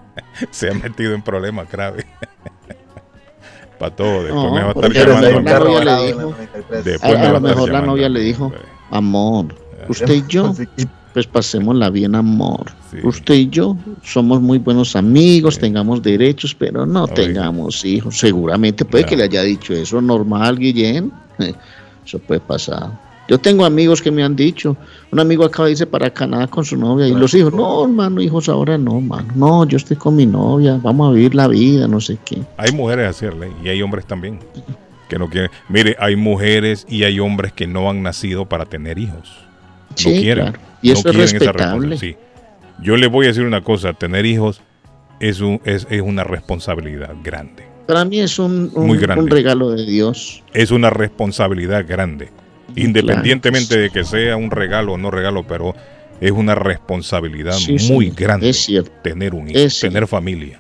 se 0.51 0.69
ha 0.69 0.73
metido 0.73 1.13
en 1.13 1.21
problemas 1.21 1.69
graves. 1.69 2.06
Patojo, 3.80 4.23
después 4.23 4.34
No, 4.36 4.54
me 4.54 4.62
va 4.62 4.67
a 4.67 4.71
estar 4.71 4.91
llamando. 4.93 5.41
mejor 5.41 5.73
la 5.73 5.82
novia 5.82 5.84
le 5.84 6.06
dijo- 6.06 6.19
el 6.19 6.21
93. 6.21 6.84
Después 6.86 7.15
A- 7.17 7.30
lo 7.32 7.39
mejor 7.41 7.69
la 7.71 7.82
novia 7.82 8.10
le 8.10 8.19
dijo, 8.19 8.51
Amor, 8.91 9.45
usted 9.89 10.13
y 10.13 10.24
yo, 10.28 10.54
pues 11.13 11.28
pasémosla 11.28 11.89
bien, 11.89 12.15
amor. 12.15 12.72
Sí. 12.89 12.98
Usted 13.04 13.34
y 13.36 13.50
yo 13.50 13.78
somos 14.04 14.41
muy 14.41 14.58
buenos 14.60 14.96
amigos, 14.96 15.56
Sí. 15.56 15.62
tengamos 15.62 16.02
derechos, 16.02 16.56
pero 16.56 16.86
no 16.86 17.04
Oiga. 17.04 17.13
tengamos 17.15 17.84
hijos. 17.86 18.17
Seguramente 18.17 18.86
puede 18.86 19.06
que 19.06 19.17
le 19.17 19.24
haya 19.24 19.41
dicho 19.44 19.74
eso 19.74 20.02
normal, 20.02 20.58
Guillén. 20.58 21.12
Eso 22.06 22.17
puede 22.20 22.39
pasar. 22.41 22.89
Yo 23.28 23.38
tengo 23.38 23.63
amigos 23.63 24.02
que 24.02 24.10
me 24.12 24.24
han 24.24 24.36
dicho, 24.36 24.76
un 25.12 25.20
amigo 25.20 25.46
acaba 25.46 25.67
de 25.67 25.74
irse 25.74 25.86
para 25.86 26.10
Canadá 26.10 26.48
con 26.48 26.65
su 26.65 26.76
novia 26.76 27.08
y 27.08 27.13
los 27.13 27.34
hijos, 27.34 27.54
no, 27.54 27.84
hermano, 27.84 28.20
hijos 28.22 28.50
ahora 28.50 28.78
no, 28.78 28.98
hermano. 28.98 29.28
No, 29.36 29.65
yo 29.65 29.78
estoy 29.78 29.96
con 29.96 30.15
mi 30.15 30.26
novia, 30.26 30.80
vamos 30.82 31.10
a 31.10 31.13
vivir 31.13 31.36
la 31.36 31.48
vida, 31.48 31.88
no 31.88 32.02
sé 32.02 32.17
qué. 32.26 32.41
Hay 32.58 32.72
mujeres 32.74 33.08
así, 33.12 33.26
Arley, 33.28 33.52
y 33.63 33.70
hay 33.70 33.82
hombres 33.82 34.06
también 34.06 34.39
que 35.08 35.17
no 35.20 35.30
quieren. 35.30 35.50
Mire, 35.70 35.96
hay 36.00 36.15
mujeres 36.15 36.86
y 36.89 37.04
hay 37.04 37.20
hombres 37.20 37.54
que 37.54 37.67
no 37.67 37.89
han 37.89 38.02
nacido 38.04 38.48
para 38.50 38.65
tener 38.65 38.98
hijos. 38.98 39.32
No 39.91 40.12
quieren. 40.12 40.45
claro. 40.51 40.60
Y 40.82 40.88
no 40.89 40.93
eso 40.93 41.04
quieren 41.04 41.21
esa 41.21 41.38
respetable. 41.38 41.97
Sí. 41.97 42.15
Yo 42.82 42.97
le 42.97 43.08
voy 43.08 43.25
a 43.25 43.30
decir 43.30 43.43
una 43.43 43.62
cosa, 43.62 43.93
tener 43.93 44.25
hijos 44.25 44.62
es, 45.19 45.39
un, 45.41 45.62
es, 45.65 45.86
es 45.89 46.01
una 46.01 46.23
responsabilidad 46.23 47.12
grande. 47.23 47.63
Para 47.88 48.06
mí 48.06 48.19
es 48.19 48.39
un, 48.39 48.71
un- 48.73 48.88
Muy 48.88 48.97
grande. 48.97 49.23
un 49.23 49.30
regalo 49.30 49.71
de 49.71 49.86
Dios. 49.86 50.43
Es 50.54 50.71
una 50.71 50.89
responsabilidad 50.89 51.86
grande. 51.88 52.30
Independientemente 52.75 53.77
de 53.77 53.89
que 53.89 54.04
sea 54.04 54.38
un 54.38 54.49
regalo 54.49 54.93
o 54.93 54.97
no 54.97 55.12
regalo, 55.12 55.45
pero 55.45 55.75
es 56.21 56.32
una 56.32 56.56
responsabilidad 56.56 57.54
Sí, 57.54 57.75
muy 57.91 58.10
sí, 58.10 58.15
grande 58.15 58.49
Es 58.49 58.58
cierto. 58.63 58.91
tener 59.04 59.34
un 59.34 59.49
hijo, 59.49 59.60
Es 59.60 59.80
tener 59.80 60.08
familia. 60.08 60.60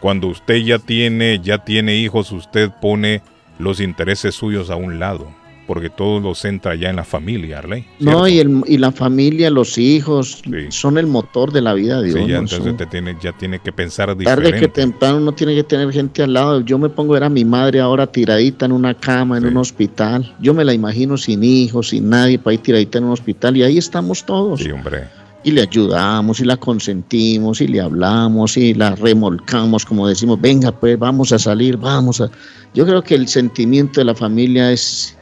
Cuando 0.00 0.28
usted 0.28 0.56
ya 0.56 0.78
tiene, 0.78 1.40
ya 1.42 1.58
tiene 1.58 1.96
hijos, 1.96 2.32
usted 2.32 2.70
pone 2.80 3.22
los 3.58 3.80
intereses 3.80 4.34
suyos 4.34 4.70
a 4.70 4.76
un 4.76 4.98
lado, 4.98 5.30
porque 5.66 5.88
todo 5.90 6.20
lo 6.20 6.34
centra 6.34 6.74
ya 6.74 6.90
en 6.90 6.96
la 6.96 7.04
familia, 7.04 7.58
Arley. 7.60 7.84
No, 8.00 8.28
y, 8.28 8.38
el, 8.38 8.62
y 8.66 8.76
la 8.78 8.92
familia, 8.92 9.50
los 9.50 9.78
hijos, 9.78 10.42
Sí. 10.44 10.50
son 10.70 10.98
el 10.98 11.06
motor 11.06 11.52
de 11.52 11.60
la 11.62 11.72
vida 11.74 12.00
de 12.02 12.10
Sí, 12.12 12.16
Dios. 12.18 12.28
ya 12.28 12.34
¿no? 12.34 12.40
entonces 12.40 12.58
Son- 12.58 12.70
usted 12.72 12.88
tiene, 12.88 13.16
ya 13.22 13.32
tiene 13.32 13.58
que 13.60 13.72
pensar 13.72 14.08
Tarde 14.08 14.18
diferente. 14.24 14.60
que 14.60 14.68
temprano 14.68 15.16
uno 15.18 15.32
tiene 15.32 15.54
que 15.54 15.64
tener 15.64 15.90
gente 15.92 16.22
al 16.22 16.32
lado. 16.34 16.60
Yo 16.60 16.78
me 16.78 16.88
pongo 16.88 17.12
a 17.14 17.14
ver 17.14 17.24
a 17.24 17.28
mi 17.30 17.44
madre 17.44 17.80
ahora 17.80 18.06
tiradita 18.06 18.66
en 18.66 18.72
una 18.72 18.94
cama, 18.94 19.36
en 19.38 19.44
Sí. 19.44 19.48
un 19.48 19.56
hospital. 19.56 20.34
Yo 20.40 20.52
me 20.54 20.64
la 20.64 20.74
imagino 20.74 21.16
sin 21.16 21.42
hijos, 21.44 21.88
sin 21.88 22.10
nadie, 22.10 22.38
para 22.38 22.54
ir 22.54 22.60
tiradita 22.60 22.98
en 22.98 23.04
un 23.04 23.12
hospital. 23.12 23.56
Y 23.56 23.62
ahí 23.62 23.78
estamos 23.78 24.24
todos. 24.24 24.60
Sí, 24.60 24.70
hombre. 24.70 25.04
Y 25.46 25.50
le 25.50 25.60
ayudamos, 25.60 26.40
y 26.40 26.44
la 26.44 26.56
consentimos, 26.56 27.60
y 27.60 27.68
le 27.68 27.80
hablamos, 27.80 28.56
y 28.56 28.72
la 28.74 28.94
remolcamos, 28.94 29.84
como 29.84 30.08
decimos, 30.08 30.40
venga, 30.40 30.72
pues 30.72 30.98
vamos 30.98 31.32
a 31.32 31.38
salir, 31.38 31.76
vamos 31.76 32.20
a... 32.20 32.30
Yo 32.72 32.86
creo 32.86 33.02
que 33.02 33.14
el 33.14 33.28
sentimiento 33.28 34.00
de 34.00 34.04
la 34.06 34.14
familia 34.14 34.72
es... 34.72 35.16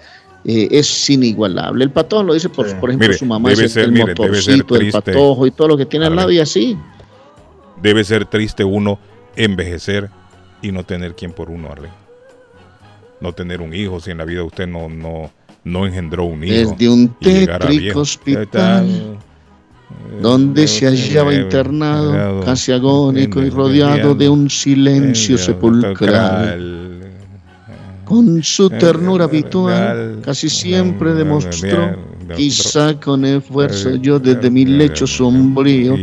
eh, 0.45 0.69
es 0.71 1.11
inigualable. 1.11 1.85
El 1.85 1.91
patojo 1.91 2.23
lo 2.25 2.35
dice, 2.35 2.49
por, 2.49 2.69
Sí. 2.69 2.75
por 2.81 2.91
ejemplo, 2.91 3.09
Mire, 3.09 3.19
su 3.19 3.27
mamá 3.27 3.51
debe 3.51 3.65
es 3.67 3.77
el, 3.77 3.83
ser- 3.83 3.85
el 3.85 3.93
mire, 3.93 4.15
debe 4.15 4.43
ser 4.43 4.57
motorcito, 4.59 4.77
el 4.77 4.91
patojo 4.91 5.47
y 5.47 5.51
todo 5.51 5.69
lo 5.69 5.77
que 5.77 5.87
tiene 5.87 6.07
al 6.07 6.17
lado 6.17 6.31
y 6.31 6.39
así. 6.41 6.77
Debe 7.81 8.05
ser 8.05 8.27
triste 8.27 8.65
uno 8.65 8.99
envejecer 9.37 10.09
y 10.61 10.71
no 10.73 10.85
tener 10.85 11.15
quien 11.15 11.33
por 11.33 11.51
uno, 11.51 11.71
Arley. 11.71 11.91
No 13.21 13.33
tener 13.33 13.61
un 13.61 13.73
hijo, 13.75 14.01
si 14.01 14.11
en 14.11 14.19
la 14.19 14.25
vida 14.25 14.43
usted 14.43 14.67
no, 14.67 14.89
no, 14.89 15.31
no 15.65 15.87
engendró 15.87 16.25
un 16.25 16.43
hijo. 16.45 16.71
Desde 16.71 16.89
un 16.89 17.09
tétrico 17.21 18.01
hospital 18.01 19.17
donde 20.21 20.67
se 20.67 20.87
hallaba 20.87 21.35
internado, 21.35 22.41
casi 22.45 22.73
agónico 22.73 23.41
y 23.43 23.51
rodeado 23.51 24.15
de 24.15 24.29
un 24.29 24.49
silencio 24.51 25.37
sepulcral. 25.39 27.02
Con 28.13 28.43
su 28.43 28.69
ternura 28.69 29.25
habitual, 29.25 30.21
casi 30.23 30.51
siempre 30.51 31.15
demostró, 31.15 31.97
quizá 32.37 33.01
con 33.01 33.25
esfuerzo 33.25 33.97
yo 33.97 34.19
desde 34.19 34.51
mi 34.51 34.67
lecho 34.67 35.07
sombrío, 35.07 35.97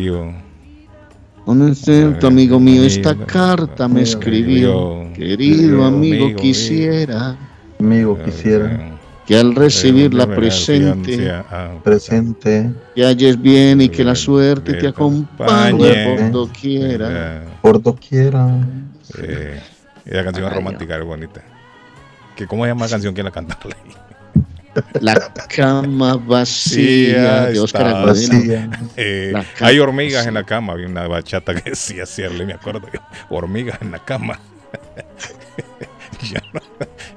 con 1.45 1.61
acento 1.61 2.25
amigo 2.25 2.59
mío, 2.59 2.83
esta 2.83 3.13
carta 3.13 3.87
me 3.87 4.01
escribió, 4.01 5.07
querido 5.13 5.85
amigo, 5.85 6.35
quisiera 6.35 7.37
amigo, 7.79 8.17
quisiera 8.25 8.97
que 9.27 9.37
al 9.37 9.53
recibirla 9.53 10.25
presente, 10.25 11.31
presente 11.83 12.71
que 12.95 13.05
halles 13.05 13.39
bien 13.39 13.81
y 13.81 13.89
que 13.89 14.03
la 14.03 14.15
suerte 14.15 14.73
te 14.73 14.87
acompañe 14.87 16.17
por 16.17 16.31
doquiera. 16.31 17.43
por 17.61 17.79
doquiera. 17.79 18.65
Eh, 19.21 19.61
esa 20.05 20.23
canción 20.23 20.47
es 20.47 20.53
romántica, 20.55 20.97
es 20.97 21.05
bonita. 21.05 21.58
¿Que 22.39 22.47
¿Cómo 22.47 22.63
se 22.63 22.69
llama 22.69 22.85
la 22.85 22.91
canción 22.91 23.13
que 23.13 23.21
la 23.21 23.31
canta? 23.31 23.59
La 25.01 25.33
cama 25.53 26.15
vacía 26.15 27.47
de 27.47 27.59
Oscar. 27.59 28.05
Vacía. 28.05 28.69
Eh, 28.95 29.33
hay 29.59 29.79
hormigas 29.79 30.25
en 30.25 30.35
la 30.35 30.45
cama. 30.45 30.71
Había 30.71 30.87
una 30.87 31.05
bachata 31.05 31.53
que 31.53 31.71
decía 31.71 32.05
cierre, 32.05 32.45
me 32.45 32.53
acuerdo. 32.53 32.87
Hormigas 33.29 33.81
en 33.81 33.91
la 33.91 33.99
cama. 33.99 34.39
yo, 36.31 36.39
no, 36.53 36.61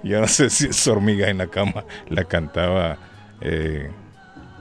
yo 0.03 0.21
no 0.21 0.27
sé 0.27 0.51
si 0.51 0.67
es 0.67 0.89
hormigas 0.89 1.29
en 1.29 1.39
la 1.39 1.47
cama. 1.47 1.85
La 2.09 2.25
cantaba 2.25 2.99
eh, 3.43 3.93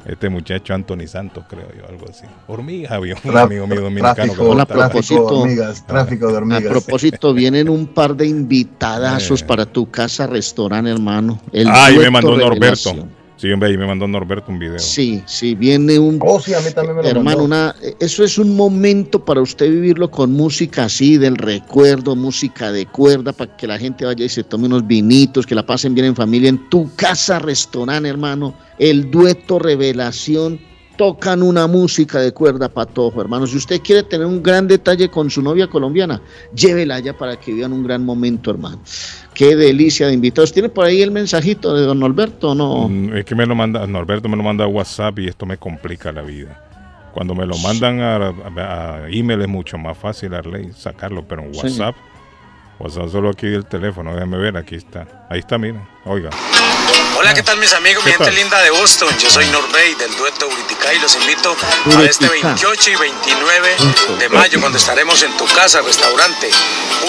este 0.06 0.30
muchacho 0.30 0.74
Anthony 0.74 1.08
Santos, 1.08 1.44
creo 1.50 1.68
yo, 1.78 1.88
algo 1.88 2.06
así. 2.10 2.26
Hormigas, 2.48 2.92
había 2.92 3.16
un 3.16 3.22
Tra- 3.32 3.44
amigo 3.44 3.68
mío 3.68 3.82
dominicano 3.82 4.16
tráfico, 4.16 4.44
Hola, 4.50 4.66
cantaba. 4.66 4.90
propósito. 4.90 5.16
tráfico 5.26 5.36
de 5.36 5.42
hormigas, 5.44 5.88
tráfico 5.88 6.28
de 6.28 6.34
A 6.34 6.38
hormigas. 6.38 6.64
propósito, 6.72 7.34
vienen 7.36 7.70
un 7.70 7.88
par 7.88 8.16
de 8.16 8.28
invitadazos 8.28 9.42
Eh. 9.42 9.46
para 9.46 9.66
tu 9.66 9.90
casa 9.92 10.28
restaurante, 10.28 10.90
hermano. 10.92 11.40
El 11.52 11.68
Ay, 11.70 11.98
me 12.00 12.10
mandó 12.10 12.36
revelación. 12.38 13.21
Sí, 13.42 13.52
hombre, 13.52 13.70
ahí 13.70 13.78
me 13.78 13.88
mandó 13.88 14.08
Norberto 14.08 14.52
un 14.52 14.60
video. 14.60 14.78
Sí, 14.78 15.24
sí, 15.26 15.56
viene 15.56 15.98
un 15.98 16.20
Oh, 16.22 16.40
sí, 16.40 16.54
a 16.54 16.60
mí 16.60 16.70
también 16.76 16.98
me 16.98 17.02
lo 17.02 17.10
Hermano, 17.10 17.40
mandó. 17.40 17.44
una, 17.46 17.76
eso 18.00 18.24
es 18.24 18.38
un 18.38 18.56
momento 18.56 19.26
para 19.26 19.42
usted 19.42 19.68
vivirlo 19.68 20.12
con 20.12 20.32
música 20.32 20.84
así, 20.84 21.18
del 21.18 21.36
recuerdo, 21.38 22.16
música 22.16 22.72
de 22.72 22.86
cuerda, 22.86 23.34
para 23.34 23.58
que 23.58 23.66
la 23.66 23.80
gente 23.80 24.06
vaya 24.06 24.24
y 24.24 24.30
se 24.30 24.44
tome 24.44 24.68
unos 24.68 24.86
vinitos, 24.86 25.48
que 25.48 25.56
la 25.56 25.66
pasen 25.66 25.96
bien 25.96 26.06
en 26.06 26.16
familia, 26.16 26.50
en 26.50 26.70
tu 26.70 26.94
casa, 26.96 27.40
restaurante, 27.40 28.08
hermano. 28.10 28.54
El 28.78 29.10
dueto 29.10 29.58
revelación, 29.58 30.60
tocan 31.06 31.42
una 31.42 31.66
música 31.66 32.20
de 32.20 32.32
cuerda 32.32 32.70
patojo, 32.70 33.20
hermano. 33.22 33.48
Si 33.48 33.58
usted 33.58 33.82
quiere 33.82 34.04
tener 34.04 34.28
un 34.28 34.44
gran 34.44 34.68
detalle 34.68 35.10
con 35.10 35.32
su 35.32 35.42
novia 35.42 35.66
colombiana, 35.66 36.22
llévela 36.54 36.94
allá 36.98 37.18
para 37.18 37.40
que 37.40 37.52
vivan 37.52 37.74
un 37.74 37.84
gran 37.84 38.06
momento, 38.06 38.52
hermano. 38.52 38.80
Qué 39.34 39.56
delicia 39.56 40.06
de 40.06 40.14
invitados. 40.14 40.54
¿Tiene 40.54 40.70
por 40.70 40.86
ahí 40.86 41.02
el 41.02 41.10
mensajito 41.10 41.74
de 41.76 41.88
don 41.88 42.04
Alberto 42.04 42.52
o 42.52 42.54
no? 42.56 42.88
Mm, 42.88 43.18
Es 43.18 43.26
que 43.26 43.34
me 43.34 43.48
lo 43.48 43.56
manda, 43.56 43.88
Norberto 43.88 44.30
me 44.30 44.38
lo 44.38 44.44
manda 44.44 44.64
a 44.66 44.68
WhatsApp 44.68 45.18
y 45.18 45.28
esto 45.28 45.48
me 45.48 45.58
complica 45.58 46.12
la 46.12 46.22
vida. 46.22 47.10
Cuando 47.14 47.34
me 47.34 47.48
lo 47.48 47.58
mandan 47.58 48.00
a, 48.00 48.16
a- 48.28 48.96
a 49.06 49.10
email 49.10 49.42
es 49.42 49.48
mucho 49.48 49.80
más 49.80 49.98
fácil 49.98 50.36
Arley, 50.36 50.70
sacarlo, 50.78 51.26
pero 51.28 51.42
en 51.42 51.52
Sí. 51.56 51.62
WhatsApp, 51.62 51.96
WhatsApp 52.80 53.10
solo 53.10 53.30
aquí 53.32 53.48
del 53.48 53.66
teléfono, 53.66 54.14
déjame 54.14 54.38
ver, 54.38 54.56
aquí 54.56 54.76
está. 54.76 55.08
Ahí 55.32 55.40
está, 55.40 55.58
mira, 55.58 55.80
oiga. 56.04 56.30
Hola, 57.18 57.34
¿qué 57.34 57.42
tal 57.42 57.58
mis 57.58 57.72
amigos? 57.72 58.04
Mi 58.04 58.12
¿Qué 58.12 58.18
gente 58.18 58.32
tal? 58.32 58.36
linda 58.36 58.62
de 58.64 58.70
Boston. 58.72 59.08
Yo 59.18 59.30
soy 59.30 59.46
Norbey 59.48 59.96
del 59.96 60.14
dueto 60.18 60.46
Uritica 60.50 60.94
y 60.94 61.00
los 61.00 61.16
invito 61.16 61.56
a 61.86 62.04
este 62.04 62.26
Uritica. 62.26 62.48
28 62.50 62.90
y 62.90 62.96
29 62.98 63.76
de 64.20 64.30
mayo 64.30 64.60
cuando 64.60 64.78
estaremos 64.78 65.24
en 65.24 65.32
tu 65.38 65.46
casa, 65.46 65.80
restaurante, 65.82 66.50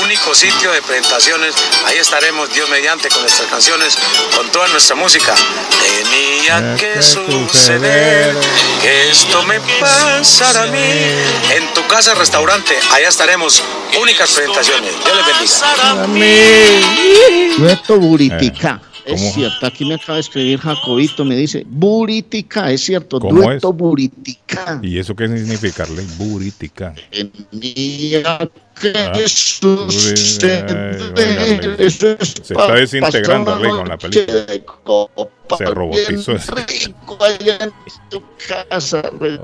único 0.04 0.36
sitio 0.36 0.70
de 0.70 0.82
presentaciones. 0.82 1.56
Ahí 1.86 1.98
estaremos, 1.98 2.52
Dios 2.54 2.68
mediante, 2.68 3.08
con 3.08 3.22
nuestras 3.22 3.48
canciones, 3.48 3.98
con 4.36 4.48
toda 4.52 4.68
nuestra 4.68 4.94
música. 4.94 5.34
Tenía 5.80 6.32
tenía 6.42 6.76
que 6.76 7.02
suceder 7.02 8.36
que 8.80 9.10
esto 9.10 9.42
me 9.44 9.60
pasara 9.80 10.64
a 10.64 10.66
mí. 10.66 10.78
En 11.50 11.72
tu 11.74 11.86
casa, 11.86 12.14
restaurante, 12.14 12.76
allá 12.90 13.08
estaremos. 13.08 13.62
Únicas 14.00 14.30
presentaciones. 14.32 14.92
Dios 15.04 15.16
les 15.16 15.26
bendiga. 15.26 15.42
Buritica. 18.12 18.80
¿Cómo? 19.04 19.16
Es 19.16 19.32
cierto, 19.34 19.66
aquí 19.66 19.84
me 19.84 19.94
acaba 19.94 20.14
de 20.14 20.20
escribir 20.20 20.60
Jacobito, 20.60 21.24
me 21.24 21.34
dice 21.34 21.64
Buritica, 21.66 22.70
es 22.70 22.82
cierto, 22.82 23.18
¿Cómo 23.18 23.42
dueto 23.42 23.70
es? 23.70 23.76
Buritica. 23.76 24.78
¿Y 24.82 24.98
eso 24.98 25.16
qué 25.16 25.26
significa, 25.26 25.82
Arley? 25.82 26.06
Burítica. 26.18 26.94
Tenía 27.10 28.38
que 28.80 28.92
Ah. 28.94 29.12
Ay, 31.16 31.60
eso 31.78 32.16
es 32.18 32.34
Se 32.42 32.54
está 32.54 32.74
desintegrando, 32.74 33.54
Arley, 33.54 33.70
con 33.70 33.88
la 33.88 33.98
película. 33.98 34.46
Se 35.56 35.66
robotizó 35.66 36.32
rico 36.54 37.18
allá 37.24 37.58
en 37.60 37.72
tu 38.10 38.22
casa, 38.48 39.02
Oiga, 39.20 39.42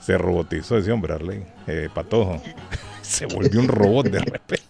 se 0.00 0.18
robotizó 0.18 0.78
ese 0.78 0.92
hombre, 0.92 1.14
Arley. 1.14 1.44
Eh, 1.66 1.88
patojo. 1.94 2.42
Se 3.02 3.26
volvió 3.26 3.60
un 3.60 3.68
robot 3.68 4.06
de 4.08 4.18
repente. 4.20 4.62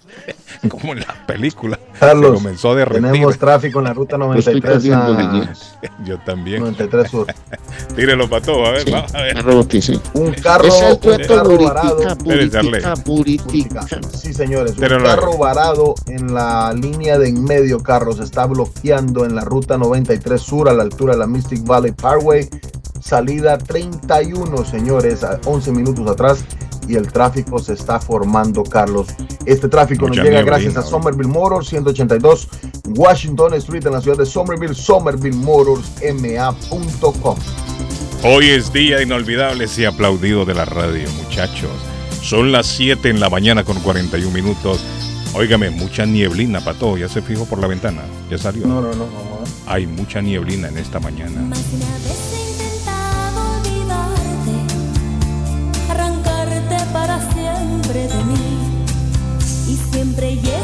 Como 0.69 0.93
en 0.93 1.01
la 1.01 1.27
película. 1.27 1.77
se 1.93 1.99
Carlos, 1.99 2.35
comenzó 2.35 2.71
a 2.71 2.75
derretir. 2.77 3.03
tenemos 3.11 3.39
tráfico 3.39 3.81
en 3.81 3.85
la 3.85 3.95
ruta 3.95 4.17
Lo 4.17 4.33
estoy 4.35 4.61
93, 4.61 4.73
perdiendo, 4.73 5.49
a-. 5.49 6.05
Yo 6.05 6.19
también. 6.21 6.61
93 6.61 7.11
Sur. 7.11 7.27
Tírelo, 7.97 8.29
patojo. 8.29 8.67
A 8.67 8.71
ver, 8.71 8.85
Sí, 8.85 8.91
vamos 8.93 9.15
a 9.15 9.23
ver. 9.23 9.37
Un 10.15 10.33
carro, 10.35 10.67
Es 10.67 10.83
el 10.83 10.93
un 10.93 11.27
carro 11.27 11.59
varado. 11.59 11.97
Buritica, 11.97 12.13
Espérese, 12.13 12.61
Buritica. 12.63 12.95
Buritica. 13.05 13.87
Sí, 14.17 14.33
señores. 14.33 14.79
Un 14.79 14.87
carro 15.03 15.37
varado 15.37 15.95
en 16.07 16.33
la 16.33 16.73
línea 16.75 17.19
de 17.19 17.29
en 17.29 17.43
medio, 17.45 17.83
Carlos, 17.83 18.21
está 18.21 18.47
bloqueando 18.47 19.25
en 19.25 19.35
la 19.35 19.43
ruta 19.43 19.79
93 19.79 20.41
Sur 20.41 20.69
a 20.69 20.73
la 20.75 20.83
altura 20.83 21.15
de 21.15 21.21
la 21.21 21.27
Mystic 21.27 21.65
Valley 21.65 21.93
Parkway. 21.93 22.49
Salida 23.01 23.59
31, 23.59 24.65
señores, 24.65 25.25
a 25.25 25.41
11 25.45 25.73
minutos 25.73 26.09
atrás. 26.09 26.45
Y 26.89 26.97
el 26.97 27.13
tráfico 27.13 27.59
se 27.59 27.75
está 27.75 28.01
formando, 28.01 28.63
Carlos. 28.65 29.09
Este 29.47 29.69
tráfico 29.69 30.09
Mucha 30.09 30.23
nos 30.23 30.31
llega 30.31 30.43
gracias 30.43 30.77
a. 30.77 30.83
Somerville 30.83 31.29
Motors, 31.29 31.69
182 31.69 32.49
Washington 32.97 33.55
Street 33.55 33.87
en 33.87 33.93
la 33.93 34.01
ciudad 34.01 34.19
de 34.19 34.27
Somerville, 34.27 34.75
somervillemotorsma.com. 34.75 37.37
Hoy 38.25 38.51
es 38.51 38.73
día 38.73 39.03
inolvidable 39.03 39.67
y 39.77 39.85
aplaudido 39.85 40.45
de 40.45 40.55
la 40.55 40.65
radio, 40.65 41.09
muchachos. 41.25 41.71
Son 42.23 42.53
las 42.53 42.67
7 42.67 43.09
en 43.09 43.19
la 43.19 43.29
mañana 43.29 43.65
con 43.65 43.81
41 43.81 44.33
minutos. 44.33 44.81
Óigame, 45.35 45.71
mucha 45.71 46.07
nieblina, 46.07 46.61
pato. 46.61 46.97
Ya 46.97 47.09
se 47.09 47.23
fijó 47.23 47.47
por 47.47 47.59
la 47.59 47.67
ventana. 47.67 48.03
Ya 48.31 48.39
salió. 48.39 48.67
No, 48.67 48.81
no, 48.81 48.91
no, 48.91 49.07
no. 49.07 49.43
Hay 49.67 49.87
mucha 49.87 50.21
nieblina 50.21 50.69
en 50.69 50.79
esta 50.79 51.01
mañana. 51.01 51.43
Siempre 60.03 60.35
llego 60.35 60.62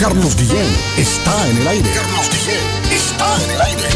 Carlos 0.00 0.34
Guillén 0.34 0.66
está 0.96 1.50
en 1.50 1.58
el 1.58 1.68
aire. 1.68 1.90
Carlos 1.90 2.30
Guillén 2.30 2.64
está 2.90 3.44
en 3.44 3.50
el 3.50 3.60
aire. 3.60 3.88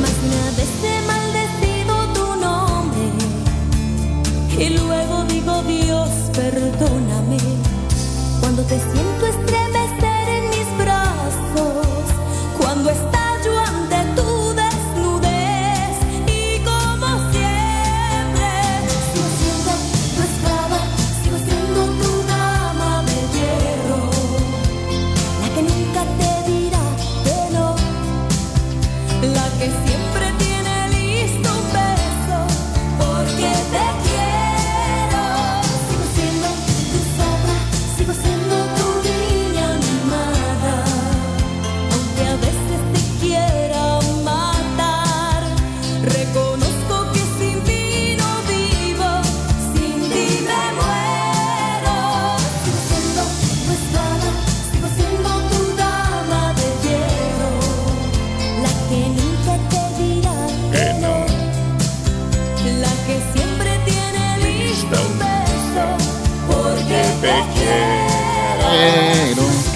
Más 0.00 0.16
una 0.24 0.50
vez 0.56 0.72
he 0.82 0.96
maldecido 1.06 1.94
tu 2.14 2.26
nombre 2.40 3.06
y 4.58 4.70
luego 4.78 5.24
digo 5.24 5.62
Dios 5.64 6.08
perdóname 6.32 7.36
cuando 8.40 8.62
te 8.62 8.80
siento 8.80 9.26
estremecer 9.26 10.05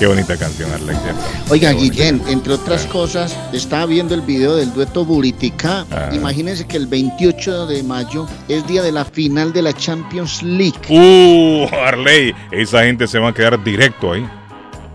Qué 0.00 0.06
bonita 0.06 0.34
canción. 0.38 0.70
¿cierto? 0.70 1.20
Oiga. 1.50 1.72
Guillén, 1.72 2.22
entre 2.26 2.54
otras 2.54 2.86
cosas, 2.86 3.36
estaba 3.52 3.84
viendo 3.84 4.14
el 4.14 4.22
video 4.22 4.56
del 4.56 4.72
dueto 4.72 5.04
Buritica. 5.04 5.84
Ah. 5.90 6.08
Imagínense 6.10 6.66
que 6.66 6.78
el 6.78 6.86
28 6.86 7.66
de 7.66 7.82
mayo 7.82 8.26
es 8.48 8.66
día 8.66 8.82
de 8.82 8.92
la 8.92 9.04
final 9.04 9.52
de 9.52 9.60
la 9.60 9.74
Champions 9.74 10.42
League. 10.42 10.78
Uh, 10.88 11.66
Arley, 11.84 12.34
esa 12.50 12.84
gente 12.84 13.06
se 13.06 13.18
va 13.18 13.28
a 13.28 13.34
quedar 13.34 13.62
directo 13.62 14.14
ahí. 14.14 14.26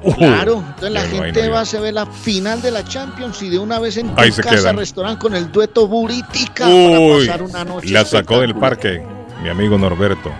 Uh, 0.01 0.13
Claro, 0.15 0.63
entonces 0.67 0.91
la 0.91 1.01
bueno, 1.01 1.23
gente 1.23 1.45
no 1.45 1.51
va 1.51 1.59
a 1.59 1.63
diga. 1.65 1.79
ver 1.81 1.93
la 1.93 2.05
final 2.07 2.61
de 2.63 2.71
la 2.71 2.83
Champions 2.83 3.43
y 3.43 3.49
de 3.49 3.59
una 3.59 3.77
vez 3.77 3.97
en 3.97 4.07
tu 4.09 4.23
se 4.31 4.41
casa, 4.41 4.55
quedan. 4.55 4.77
restaurante 4.77 5.19
con 5.21 5.35
el 5.35 5.51
dueto 5.51 5.87
Buritica 5.87 6.67
Uy, 6.67 7.27
para 7.27 7.37
pasar 7.37 7.43
una 7.43 7.63
noche. 7.63 7.89
la 7.89 8.05
sacó 8.05 8.39
del 8.39 8.55
parque, 8.55 9.03
mi 9.43 9.49
amigo 9.49 9.77
Norberto. 9.77 10.31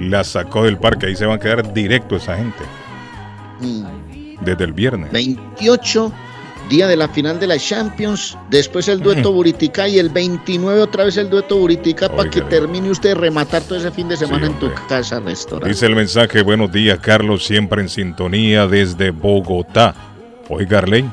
La 0.00 0.24
sacó 0.24 0.64
del 0.64 0.78
parque, 0.78 1.06
ahí 1.06 1.14
se 1.14 1.26
van 1.26 1.36
a 1.36 1.40
quedar 1.40 1.72
directo 1.72 2.16
esa 2.16 2.36
gente. 2.36 2.64
Desde 4.40 4.64
el 4.64 4.72
viernes. 4.72 5.12
28, 5.12 6.12
día 6.68 6.86
de 6.86 6.96
la 6.96 7.08
final 7.08 7.38
de 7.38 7.46
la 7.46 7.58
Champions, 7.58 8.36
después 8.50 8.88
el 8.88 9.00
dueto 9.00 9.32
Buritica 9.32 9.86
y 9.88 9.98
el 9.98 10.08
29 10.08 10.80
otra 10.80 11.04
vez 11.04 11.16
el 11.16 11.28
dueto 11.30 11.58
Buritica 11.58 12.08
para 12.08 12.30
que 12.30 12.40
termine 12.42 12.90
usted 12.90 13.10
de 13.10 13.14
rematar 13.16 13.62
todo 13.62 13.78
ese 13.78 13.90
fin 13.90 14.08
de 14.08 14.16
semana 14.16 14.46
Sí, 14.46 14.52
en 14.52 14.58
tu 14.58 14.70
casa, 14.88 15.20
restaurante. 15.20 15.68
Dice 15.68 15.86
el 15.86 15.96
mensaje, 15.96 16.42
buenos 16.42 16.72
días 16.72 16.98
Carlos, 17.00 17.44
siempre 17.44 17.82
en 17.82 17.88
sintonía 17.88 18.66
desde 18.66 19.10
Bogotá. 19.10 19.94
Oiga 20.48 20.78
Arley, 20.78 21.04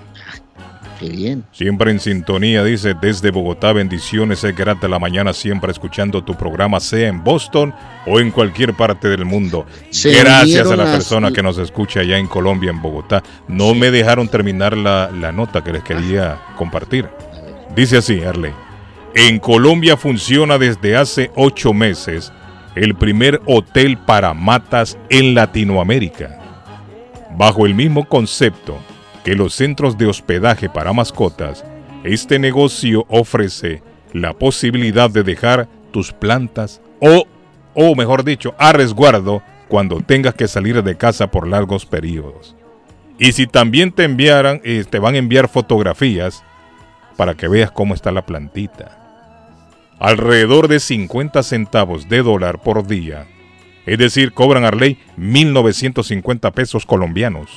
Siempre 1.52 1.92
en 1.92 2.00
sintonía, 2.00 2.64
dice, 2.64 2.94
desde 3.02 3.32
Bogotá, 3.32 3.74
bendiciones, 3.74 4.44
es 4.44 4.56
grata 4.56 4.88
la 4.88 5.00
mañana, 5.00 5.34
siempre 5.34 5.72
escuchando 5.72 6.24
tu 6.24 6.36
programa, 6.36 6.80
sea 6.80 7.08
en 7.08 7.24
Boston 7.24 7.74
o 8.06 8.20
en 8.20 8.32
cualquier 8.32 8.74
parte 8.74 9.08
del 9.10 9.26
mundo. 9.26 9.66
Se 9.90 10.12
Gracias 10.12 10.68
a 10.70 10.76
la 10.76 10.84
las- 10.86 10.94
persona 10.96 11.32
que 11.32 11.42
nos 11.44 11.58
escucha 11.58 12.02
allá 12.02 12.18
en 12.18 12.28
Colombia, 12.28 12.70
en 12.72 12.82
Bogotá. 12.82 13.24
No 13.48 13.74
me 13.76 13.92
dejaron 13.92 14.28
terminar 14.28 14.76
la, 14.78 15.10
la 15.12 15.32
nota 15.32 15.64
que 15.64 15.74
les 15.74 15.84
quería 15.84 16.38
compartir. 16.58 17.08
Dice 17.76 17.98
así, 17.98 18.22
Arley. 18.24 18.52
En 19.14 19.40
Colombia 19.40 19.98
funciona 19.98 20.58
desde 20.58 20.96
hace 20.96 21.32
ocho 21.36 21.74
meses 21.74 22.32
el 22.76 22.96
primer 22.96 23.42
hotel 23.46 23.98
para 23.98 24.34
matas 24.34 24.98
en 25.10 25.34
Latinoamérica. 25.36 26.38
Bajo 27.38 27.66
el 27.66 27.74
mismo 27.74 28.06
concepto 28.08 28.78
que 29.24 29.36
los 29.36 29.54
centros 29.54 29.98
de 29.98 30.08
hospedaje 30.08 30.70
para 30.70 30.94
mascotas, 30.94 31.64
este 32.04 32.40
negocio 32.40 33.06
ofrece 33.10 33.84
la 34.14 34.34
posibilidad 34.34 35.10
de 35.10 35.24
dejar 35.24 35.68
tus 35.92 36.12
plantas 36.12 36.82
o, 37.00 37.26
o 37.74 37.96
mejor 37.96 38.24
dicho, 38.24 38.56
a 38.58 38.74
resguardo 38.74 39.42
cuando 39.68 40.02
tengas 40.02 40.36
que 40.36 40.48
salir 40.48 40.84
de 40.84 40.98
casa 40.98 41.28
por 41.32 41.48
largos 41.48 41.86
periodos. 41.86 42.56
Y 43.18 43.34
si 43.34 43.46
también 43.46 43.92
te 43.92 44.04
enviaran, 44.04 44.62
eh, 44.64 44.84
te 44.90 45.00
van 45.00 45.16
a 45.16 45.20
enviar 45.20 45.48
fotografías 45.48 46.44
para 47.16 47.36
que 47.36 47.48
veas 47.48 47.72
cómo 47.72 47.94
está 47.94 48.12
la 48.12 48.26
plantita. 48.26 48.98
Alrededor 50.00 50.68
de 50.68 50.80
50 50.80 51.44
centavos 51.44 52.10
de 52.10 52.24
dólar 52.24 52.62
por 52.62 52.88
día. 52.88 53.28
Es 53.86 54.00
decir, 54.00 54.34
cobran 54.34 54.66
Arley 54.66 54.98
1.950 55.18 56.52
pesos 56.52 56.86
colombianos. 56.86 57.50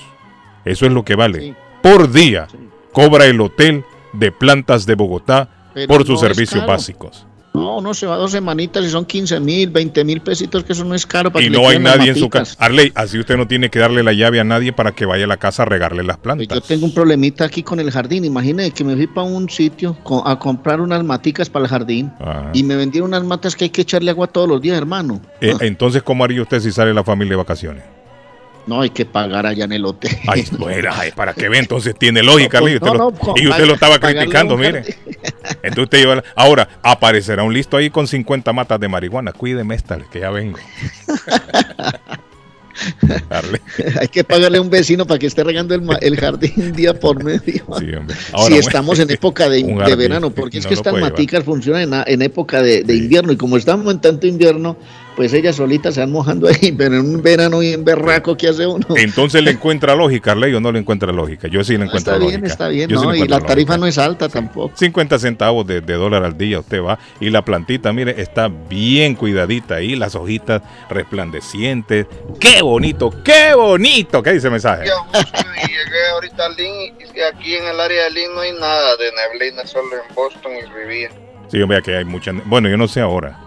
Eso 0.64 0.86
es 0.86 0.92
lo 0.92 1.04
que 1.04 1.14
vale. 1.16 1.40
Sí. 1.40 1.54
Por 1.82 2.10
día 2.12 2.46
Sí. 2.50 2.58
cobra 2.92 3.26
el 3.26 3.40
hotel 3.40 3.84
de 4.12 4.32
plantas 4.32 4.86
de 4.86 4.94
Bogotá 4.94 5.48
Pero 5.74 5.88
por 5.88 6.06
sus 6.06 6.22
no 6.22 6.28
servicios 6.28 6.64
básicos. 6.66 7.26
No, 7.52 7.80
no 7.80 7.94
se 7.94 8.04
va 8.06 8.16
dos 8.16 8.32
semanitas 8.32 8.84
y 8.84 8.90
son 8.90 9.04
15 9.04 9.38
mil, 9.38 9.70
20 9.70 10.02
mil 10.04 10.20
pesitos, 10.20 10.64
que 10.64 10.72
eso 10.72 10.84
no 10.84 10.92
es 10.96 11.06
caro 11.06 11.30
para 11.30 11.44
Y 11.44 11.50
que 11.50 11.56
no 11.56 11.68
hay 11.68 11.78
nadie 11.78 12.10
en 12.10 12.16
su 12.16 12.28
casa. 12.28 12.56
Arley, 12.58 12.90
así 12.96 13.16
usted 13.16 13.36
no 13.36 13.46
tiene 13.46 13.70
que 13.70 13.78
darle 13.78 14.02
la 14.02 14.12
llave 14.12 14.40
a 14.40 14.44
nadie 14.44 14.72
para 14.72 14.90
que 14.90 15.06
vaya 15.06 15.22
a 15.24 15.28
la 15.28 15.36
casa 15.36 15.62
a 15.62 15.66
regarle 15.66 16.02
las 16.02 16.16
Pues 16.16 16.22
plantas. 16.36 16.48
Yo 16.48 16.60
tengo 16.62 16.84
un 16.86 16.92
problemita 16.92 17.44
aquí 17.44 17.62
con 17.62 17.78
el 17.78 17.92
jardín. 17.92 18.24
Imagínate 18.24 18.72
que 18.72 18.82
me 18.82 18.96
fui 18.96 19.06
para 19.06 19.28
un 19.28 19.48
sitio 19.48 19.96
a 20.24 20.36
comprar 20.40 20.80
unas 20.80 21.04
maticas 21.04 21.48
para 21.48 21.66
el 21.66 21.70
jardín 21.70 22.10
Ajá. 22.18 22.50
y 22.54 22.64
me 22.64 22.74
vendieron 22.74 23.10
unas 23.10 23.22
matas 23.22 23.54
que 23.54 23.64
hay 23.66 23.70
que 23.70 23.82
echarle 23.82 24.10
agua 24.10 24.26
todos 24.26 24.48
los 24.48 24.60
días, 24.60 24.76
hermano. 24.76 25.20
Eh, 25.40 25.52
Ah, 25.54 25.58
entonces, 25.64 26.02
¿cómo 26.02 26.24
haría 26.24 26.42
usted 26.42 26.58
si 26.58 26.72
sale 26.72 26.92
la 26.92 27.04
familia 27.04 27.30
de 27.32 27.36
vacaciones? 27.36 27.84
No 28.66 28.80
hay 28.80 28.90
que 28.90 29.04
pagar 29.04 29.46
allá 29.46 29.64
en 29.64 29.72
el 29.72 29.84
hotel. 29.84 30.16
Ay, 30.26 30.44
bueno, 30.58 30.90
ay, 30.92 31.10
para 31.12 31.32
que 31.34 31.48
ve, 31.48 31.58
entonces 31.58 31.94
tiene 31.98 32.22
lógica, 32.22 32.58
No, 32.60 32.64
Arley, 32.66 32.74
usted 32.76 32.86
no, 32.88 32.94
lo- 32.94 33.10
no, 33.10 33.12
con- 33.18 33.34
y 33.42 33.46
usted 33.48 33.66
lo 33.66 33.74
estaba 33.74 33.98
criticando, 33.98 34.56
mire. 34.56 34.82
Entonces 35.62 35.84
usted 35.84 35.98
lleva 35.98 36.16
la- 36.16 36.24
Ahora, 36.36 36.68
aparecerá 36.82 37.42
un 37.42 37.52
listo 37.54 37.76
ahí 37.76 37.90
con 37.90 38.06
50 38.06 38.52
matas 38.52 38.80
de 38.80 38.88
marihuana. 38.88 39.32
Cuídeme 39.32 39.74
esta, 39.74 39.98
que 40.10 40.20
ya 40.20 40.30
vengo. 40.30 40.58
Hay 44.00 44.08
que 44.08 44.24
pagarle 44.24 44.58
a 44.58 44.60
un 44.60 44.68
vecino 44.68 45.06
para 45.06 45.18
que 45.18 45.26
esté 45.28 45.44
regando 45.44 45.74
el, 45.76 45.82
el 46.00 46.16
jardín 46.16 46.72
día 46.72 46.92
por 46.98 47.22
medio. 47.22 47.40
sí, 47.78 47.94
hombre. 47.94 48.16
si 48.16 48.32
Ahora, 48.32 48.56
estamos 48.56 48.98
en 48.98 49.10
época 49.10 49.48
de, 49.48 49.62
de 49.62 49.94
verano, 49.96 50.30
porque 50.30 50.58
es 50.58 50.66
que 50.66 50.74
estas 50.74 50.90
puede 50.90 51.02
llevar. 51.04 51.12
maticas 51.12 51.44
funcionan 51.44 51.82
en, 51.94 52.02
en 52.14 52.22
época 52.22 52.60
de, 52.62 52.82
de 52.82 52.94
Sí. 52.94 52.98
invierno 53.04 53.32
y 53.32 53.36
como 53.36 53.56
estamos 53.56 53.92
en 53.92 54.00
tanto 54.00 54.26
invierno, 54.26 54.76
pues 55.16 55.32
ellas 55.32 55.56
solitas 55.56 55.94
se 55.94 56.00
van 56.00 56.10
mojando 56.12 56.48
ahí, 56.48 56.72
pero 56.78 56.96
en 56.96 57.00
un 57.14 57.22
verano 57.22 57.60
bien 57.60 57.84
berraco 57.84 58.36
que 58.36 58.48
hace 58.48 58.66
uno. 58.66 58.86
Entonces 58.96 59.42
le 59.42 59.52
encuentra 59.52 59.94
lógica, 59.94 60.32
Arley, 60.32 60.52
o 60.54 60.60
no 60.60 60.72
le 60.72 60.78
encuentra 60.80 61.12
lógica. 61.12 61.48
Yo 61.48 61.62
sí 61.64 61.72
le 61.72 61.78
No, 61.80 61.84
encuentro 61.86 62.12
está 62.14 62.18
lógica. 62.24 62.38
bien, 62.40 62.50
está 62.50 62.68
bien, 62.68 62.88
Yo 62.90 63.00
sí 63.00 63.06
¿no? 63.06 63.14
y 63.14 63.28
la 63.28 63.40
tarifa 63.40 63.72
lógica. 63.72 63.78
no 63.78 63.86
es 63.86 63.98
alta 63.98 64.28
tampoco. 64.28 64.76
50 64.76 65.18
centavos 65.18 65.66
de, 65.66 65.80
de 65.80 65.94
dólar 65.94 66.24
al 66.24 66.36
día 66.36 66.58
usted 66.60 66.82
va 66.82 66.98
y 67.20 67.30
la 67.30 67.44
plantita, 67.44 67.92
mire, 67.92 68.20
está 68.20 68.48
bien 68.48 69.14
cuidadita 69.14 69.76
ahí, 69.76 69.94
las 69.96 70.14
hojitas 70.14 70.62
resplandecientes. 70.90 72.06
¡Qué 72.40 72.62
bonito! 72.62 73.10
¡Qué 73.24 73.54
bonito! 73.54 74.22
¿Qué 74.22 74.32
dice 74.32 74.48
el 74.48 74.52
mensaje? 74.52 74.86
Yo 74.86 74.92
y 75.14 75.68
llegué 75.68 76.08
ahorita 76.12 76.46
a 76.46 76.48
Lynn 76.50 76.94
y 77.14 77.20
aquí 77.20 77.54
en 77.54 77.64
el 77.66 77.80
área 77.80 78.04
de 78.04 78.10
Lynn 78.10 78.34
no 78.34 78.40
hay 78.40 78.52
nada 78.52 78.96
de 78.96 79.10
neblina, 79.12 79.66
solo 79.66 79.88
en 79.94 80.14
Boston 80.14 80.52
y 80.60 80.72
Riviera. 80.72 81.14
Sí, 81.48 81.60
hombre, 81.62 81.80
que 81.82 81.96
hay 81.96 82.04
mucha. 82.04 82.32
Bueno, 82.46 82.68
yo 82.68 82.76
no 82.76 82.88
sé 82.88 83.00
ahora, 83.00 83.38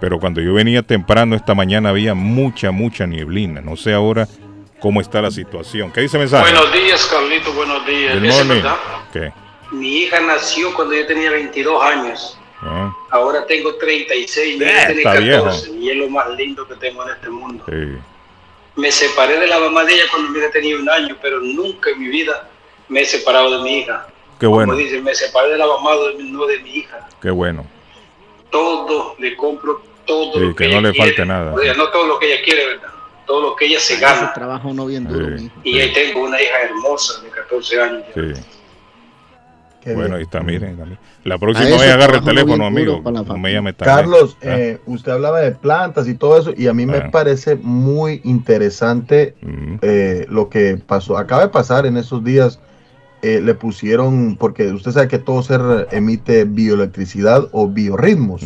pero 0.00 0.18
cuando 0.20 0.40
yo 0.40 0.54
venía 0.54 0.82
temprano 0.82 1.36
esta 1.36 1.54
mañana 1.54 1.90
había 1.90 2.14
mucha, 2.14 2.70
mucha 2.70 3.06
nieblina. 3.06 3.60
No 3.60 3.76
sé 3.76 3.92
ahora 3.92 4.28
cómo 4.80 5.00
está 5.00 5.22
la 5.22 5.30
situación. 5.30 5.90
¿Qué 5.92 6.02
dice 6.02 6.16
el 6.16 6.22
mensaje? 6.22 6.52
Buenos 6.52 6.72
días, 6.72 7.06
Carlito, 7.06 7.52
buenos 7.52 7.86
días. 7.86 8.14
¿Es 8.16 8.48
verdad? 8.48 8.76
¿Qué? 9.12 9.32
Mi 9.72 9.98
hija 10.02 10.20
nació 10.20 10.72
cuando 10.74 10.94
yo 10.94 11.06
tenía 11.06 11.30
22 11.30 11.82
años. 11.82 12.38
Ah, 12.62 12.92
Ahora 13.10 13.46
tengo 13.46 13.74
36 13.76 14.36
y 14.58 14.62
Eh, 14.62 14.66
ella 14.70 14.86
tiene 14.86 15.00
está 15.02 15.12
14. 15.14 15.70
Y 15.72 15.90
es 15.90 15.96
lo 15.96 16.08
más 16.08 16.28
lindo 16.30 16.66
que 16.66 16.74
tengo 16.76 17.02
en 17.04 17.10
este 17.14 17.30
mundo. 17.30 17.64
sí. 17.68 17.98
Me 18.76 18.90
separé 18.92 19.40
de 19.40 19.46
la 19.46 19.58
mamá 19.58 19.84
de 19.84 19.94
ella 19.94 20.02
cuando 20.10 20.30
hubiera 20.30 20.50
tenido 20.50 20.78
un 20.78 20.90
año, 20.90 21.16
pero 21.22 21.40
nunca 21.40 21.88
en 21.88 21.98
mi 21.98 22.08
vida 22.08 22.46
me 22.90 23.00
he 23.00 23.04
separado 23.06 23.56
de 23.56 23.64
mi 23.64 23.78
hija. 23.78 24.06
Qué 24.38 24.46
bueno, 24.46 24.72
Como 24.74 24.78
dicen, 24.84 25.02
me 25.02 25.14
separé 25.14 25.48
de 25.52 25.56
la 25.56 25.66
mamá, 25.66 25.92
no 26.18 26.44
de 26.46 26.58
mi 26.58 26.70
hija. 26.76 27.08
qué 27.22 27.30
bueno. 27.30 27.64
Todo 28.56 29.14
le 29.18 29.36
compro, 29.36 29.82
todo 30.06 30.32
Sí, 30.34 30.40
lo 30.40 30.54
que 30.54 30.64
que, 30.64 30.70
no 30.72 30.78
ella 30.78 30.88
le 30.88 30.94
falte 30.94 31.14
quiere. 31.14 31.28
nada. 31.28 31.52
O 31.54 31.58
sea, 31.58 31.74
no 31.74 31.88
todo 31.88 32.06
lo 32.06 32.18
que 32.18 32.32
ella 32.32 32.42
quiere, 32.44 32.66
¿verdad? 32.66 32.88
Todo 33.26 33.40
lo 33.42 33.56
que 33.56 33.66
ella 33.66 33.80
se 33.80 33.94
Ese 33.94 34.02
gana. 34.02 34.32
trabajo 34.32 34.68
uno 34.68 34.86
bien 34.86 35.04
duro, 35.06 35.36
Sí. 35.38 35.50
Y 35.64 35.78
ahí 35.80 35.92
tengo 35.92 36.24
una 36.24 36.40
hija 36.40 36.54
hermosa 36.64 37.20
de 37.22 37.28
14 37.30 37.80
años. 37.82 38.04
Sí. 38.14 38.32
Bueno, 39.94 40.16
ahí 40.16 40.22
está, 40.22 40.40
miren. 40.40 40.98
La 41.22 41.38
próxima 41.38 41.68
vez 41.70 41.80
agarre 41.82 42.16
el 42.16 42.24
trabaja 42.24 42.24
teléfono, 42.24 42.66
amigo. 42.66 43.00
me. 43.62 43.74
Carlos, 43.74 44.36
Ah, 44.42 44.46
eh, 44.58 44.78
usted 44.86 45.12
hablaba 45.12 45.40
de 45.40 45.52
plantas 45.52 46.08
y 46.08 46.14
todo 46.14 46.38
eso, 46.38 46.52
y 46.56 46.66
a 46.66 46.72
mí 46.72 46.86
me 46.86 46.96
Ah. 46.98 47.08
parece 47.12 47.54
muy 47.54 48.20
interesante 48.24 49.36
mm, 49.42 49.76
eh, 49.82 50.26
lo 50.28 50.48
que 50.48 50.76
pasó. 50.84 51.16
Acaba 51.16 51.42
de 51.42 51.48
pasar 51.50 51.86
en 51.86 51.96
esos 51.98 52.24
días, 52.24 52.58
eh, 53.26 53.40
le 53.40 53.54
pusieron, 53.54 54.36
porque 54.36 54.68
usted 54.72 54.92
sabe 54.92 55.08
que 55.08 55.18
todo 55.18 55.42
ser 55.42 55.88
emite 55.90 56.44
bioelectricidad 56.44 57.48
o 57.52 57.68
biorritmos, 57.68 58.42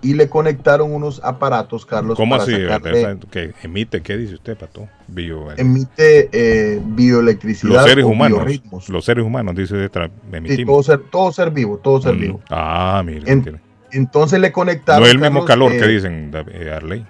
y 0.00 0.14
le 0.14 0.28
conectaron 0.28 0.92
unos 0.94 1.20
aparatos, 1.24 1.84
Carlos, 1.84 2.16
¿Cómo 2.16 2.32
para 2.36 2.44
así? 2.44 2.52
sacarle- 2.52 3.18
¿Qué 3.30 3.52
emite? 3.64 4.00
¿Qué 4.00 4.16
dice 4.16 4.34
usted, 4.34 4.56
Pato? 4.56 4.86
Bio, 5.08 5.48
emite 5.56 6.28
eh, 6.30 6.80
bioelectricidad 6.84 7.72
los 7.74 7.84
seres 7.84 8.04
o 8.04 8.08
humanos. 8.08 8.38
biorritmos. 8.38 8.88
Los 8.88 9.04
seres 9.04 9.24
humanos, 9.24 9.56
dice 9.56 9.74
detrás, 9.76 10.10
Sí, 10.46 10.64
todo 10.64 10.82
ser, 10.84 11.00
todo 11.10 11.32
ser 11.32 11.50
vivo, 11.50 11.78
todo 11.78 12.00
ser 12.00 12.14
Mm. 12.14 12.20
vivo. 12.20 12.40
Ah, 12.50 13.02
mire. 13.04 13.30
En-. 13.30 13.60
Entonces 13.90 14.38
le 14.38 14.52
conectaron. 14.52 15.00
No 15.00 15.06
es 15.06 15.12
el 15.14 15.18
mismo 15.18 15.44
Carlos, 15.44 15.70
calor 15.70 15.72
eh, 15.72 15.78
que 15.80 15.92
dicen, 15.92 16.30
eh, 16.52 16.70
Arley. 16.70 17.04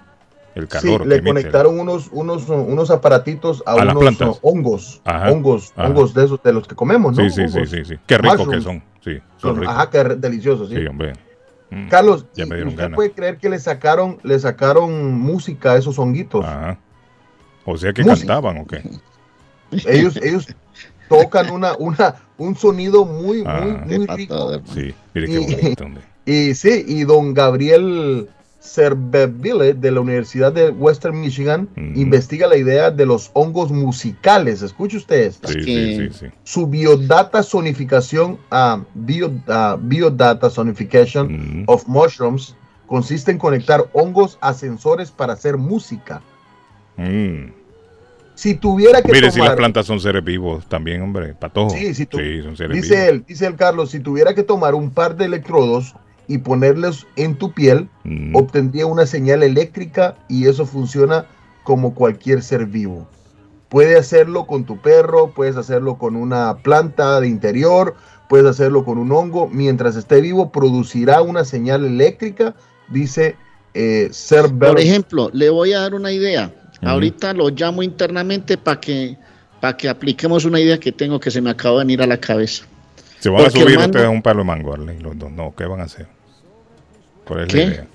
El 0.58 0.64
Sí, 0.64 0.68
calor. 0.88 1.06
le 1.06 1.22
conectaron 1.22 1.78
unos, 1.78 2.08
unos, 2.12 2.48
unos 2.48 2.90
aparatitos 2.90 3.62
a, 3.64 3.72
A 3.72 3.84
las 3.84 3.94
unos 3.94 4.00
plantas. 4.16 4.38
hongos, 4.42 5.00
Ajá, 5.04 5.30
hongos, 5.30 5.72
ajá. 5.76 5.88
hongos 5.88 6.14
de 6.14 6.24
esos 6.24 6.42
de 6.42 6.52
los 6.52 6.66
que 6.66 6.74
comemos, 6.74 7.16
¿no? 7.16 7.22
Sí, 7.22 7.30
sí, 7.30 7.48
sí, 7.48 7.58
Hongos. 7.58 7.70
sí, 7.70 7.84
sí. 7.84 7.94
Qué 8.06 8.18
ricos 8.18 8.48
que 8.48 8.60
son. 8.60 8.82
Sí, 9.04 9.18
son 9.36 9.56
ricos. 9.60 9.74
Ajá, 9.74 9.88
que 9.90 10.04
deliciosos, 10.04 10.68
sí. 10.68 10.76
Sí, 10.76 10.86
hombre. 10.86 11.12
Mm. 11.70 11.88
Carlos, 11.88 12.26
Ya 12.34 12.44
me 12.46 12.56
dieron 12.56 12.68
usted 12.70 12.82
ganas. 12.82 12.96
puede 12.96 13.12
creer 13.12 13.36
que 13.38 13.48
le 13.48 13.58
sacaron, 13.58 14.18
le 14.22 14.38
sacaron 14.38 15.12
música 15.18 15.72
a 15.72 15.76
esos 15.76 15.98
honguitos. 15.98 16.44
Ajá. 16.44 16.78
O 17.64 17.76
sea 17.76 17.92
que 17.92 18.02
Música. 18.02 18.26
cantaban 18.26 18.58
o 18.58 18.66
qué. 18.66 18.82
Ellos, 19.86 20.16
ellos 20.16 20.46
tocan 21.08 21.50
una, 21.50 21.76
una, 21.78 22.14
un 22.38 22.56
sonido 22.56 23.04
muy, 23.04 23.44
Ah. 23.46 23.60
muy, 23.62 23.98
muy 23.98 24.06
Qué 24.06 24.14
rico. 24.16 24.60
Sí, 24.74 24.94
mire 25.14 25.26
qué 25.28 25.38
bonito. 25.38 25.84
Y 26.24 26.54
sí, 26.54 26.84
y 26.86 27.04
don 27.04 27.32
Gabriel 27.34 28.28
Cerveville 28.60 29.72
de 29.74 29.90
la 29.90 30.00
Universidad 30.00 30.52
de 30.52 30.70
Western 30.70 31.20
Michigan 31.20 31.68
investiga 31.94 32.46
la 32.46 32.56
idea 32.56 32.90
de 32.90 33.06
los 33.06 33.30
hongos 33.34 33.70
musicales. 33.70 34.62
Escuche 34.62 34.96
ustedes. 34.96 35.38
Sí, 35.44 35.54
que- 35.54 35.62
sí, 35.64 35.96
sí, 35.96 36.08
sí. 36.12 36.26
Su 36.44 36.66
biodata 36.66 37.42
sonificación, 37.42 38.38
ah, 38.50 38.80
bio, 38.94 39.30
ah, 39.48 39.76
biodata 39.80 40.50
sonification 40.50 41.60
Mm. 41.60 41.64
of 41.66 41.86
mushrooms 41.86 42.56
consiste 42.86 43.30
en 43.30 43.38
conectar 43.38 43.84
hongos 43.92 44.38
a 44.40 44.54
sensores 44.54 45.10
para 45.10 45.34
hacer 45.34 45.56
música. 45.56 46.20
Mm. 46.96 47.52
Si 48.34 48.54
tuviera 48.54 49.02
que 49.02 49.10
Mire, 49.12 49.30
si 49.30 49.38
tomar, 49.38 49.50
las 49.50 49.56
plantas 49.56 49.86
son 49.86 49.98
seres 50.00 50.22
vivos 50.24 50.68
también, 50.68 51.02
hombre, 51.02 51.34
patojo. 51.34 51.70
Sí, 51.70 51.92
si 51.94 52.06
tú- 52.06 52.18
Sí, 52.18 52.40
son 52.42 52.56
seres 52.56 52.76
dice 52.80 52.94
vivos. 52.94 53.08
él, 53.08 53.24
dice 53.26 53.46
el 53.46 53.56
Carlos, 53.56 53.90
si 53.90 54.00
tuviera 54.00 54.34
que 54.34 54.42
tomar 54.44 54.74
un 54.74 54.90
par 54.90 55.16
de 55.16 55.24
electrodos 55.24 55.94
y 56.28 56.38
ponerlos 56.38 57.06
en 57.16 57.34
tu 57.36 57.52
piel, 57.52 57.88
Mm. 58.04 58.36
obtendría 58.36 58.86
una 58.86 59.06
señal 59.06 59.42
eléctrica 59.42 60.14
y 60.28 60.46
eso 60.46 60.66
funciona 60.66 61.26
como 61.64 61.94
cualquier 61.94 62.42
ser 62.42 62.66
vivo. 62.66 63.08
Puede 63.68 63.96
hacerlo 63.96 64.46
con 64.46 64.64
tu 64.64 64.78
perro, 64.80 65.32
puedes 65.34 65.56
hacerlo 65.56 65.96
con 65.98 66.16
una 66.16 66.58
planta 66.62 67.20
de 67.20 67.28
interior, 67.28 67.94
puedes 68.28 68.46
hacerlo 68.46 68.84
con 68.84 68.96
un 68.98 69.10
hongo. 69.12 69.48
Mientras 69.48 69.96
esté 69.96 70.20
vivo, 70.20 70.50
producirá 70.52 71.20
una 71.22 71.44
señal 71.44 71.84
eléctrica, 71.84 72.54
dice 72.88 73.36
eh, 73.74 74.08
Cerber- 74.12 74.70
Por 74.70 74.80
ejemplo, 74.80 75.30
le 75.32 75.50
voy 75.50 75.72
a 75.74 75.80
dar 75.80 75.94
una 75.94 76.10
idea. 76.10 76.50
Ahorita 76.82 77.32
lo 77.34 77.48
llamo 77.50 77.82
internamente 77.82 78.56
para 78.56 78.80
que, 78.80 79.16
para 79.60 79.76
que 79.76 79.88
apliquemos 79.88 80.44
una 80.44 80.58
idea 80.60 80.78
que 80.78 80.90
tengo 80.92 81.20
que 81.20 81.30
se 81.30 81.40
me 81.40 81.50
acaba 81.50 81.78
de 81.80 81.84
venir 81.84 82.02
a 82.02 82.06
la 82.06 82.18
cabeza. 82.18 82.64
Se 83.20 83.28
van 83.28 83.44
a 83.44 83.50
subir 83.50 83.76
ustedes 83.76 84.06
a 84.06 84.10
un 84.10 84.22
palo 84.22 84.38
de 84.40 84.44
mango, 84.44 84.72
Arley, 84.72 84.98
los 85.00 85.18
dos. 85.18 85.30
No, 85.32 85.52
¿qué 85.56 85.64
van 85.66 85.80
a 85.80 85.84
hacer? 85.84 86.06
¿Cuál 87.28 87.40
es 87.42 87.46
¿Qué? 87.48 87.56
la 87.58 87.64
idea? 87.64 87.86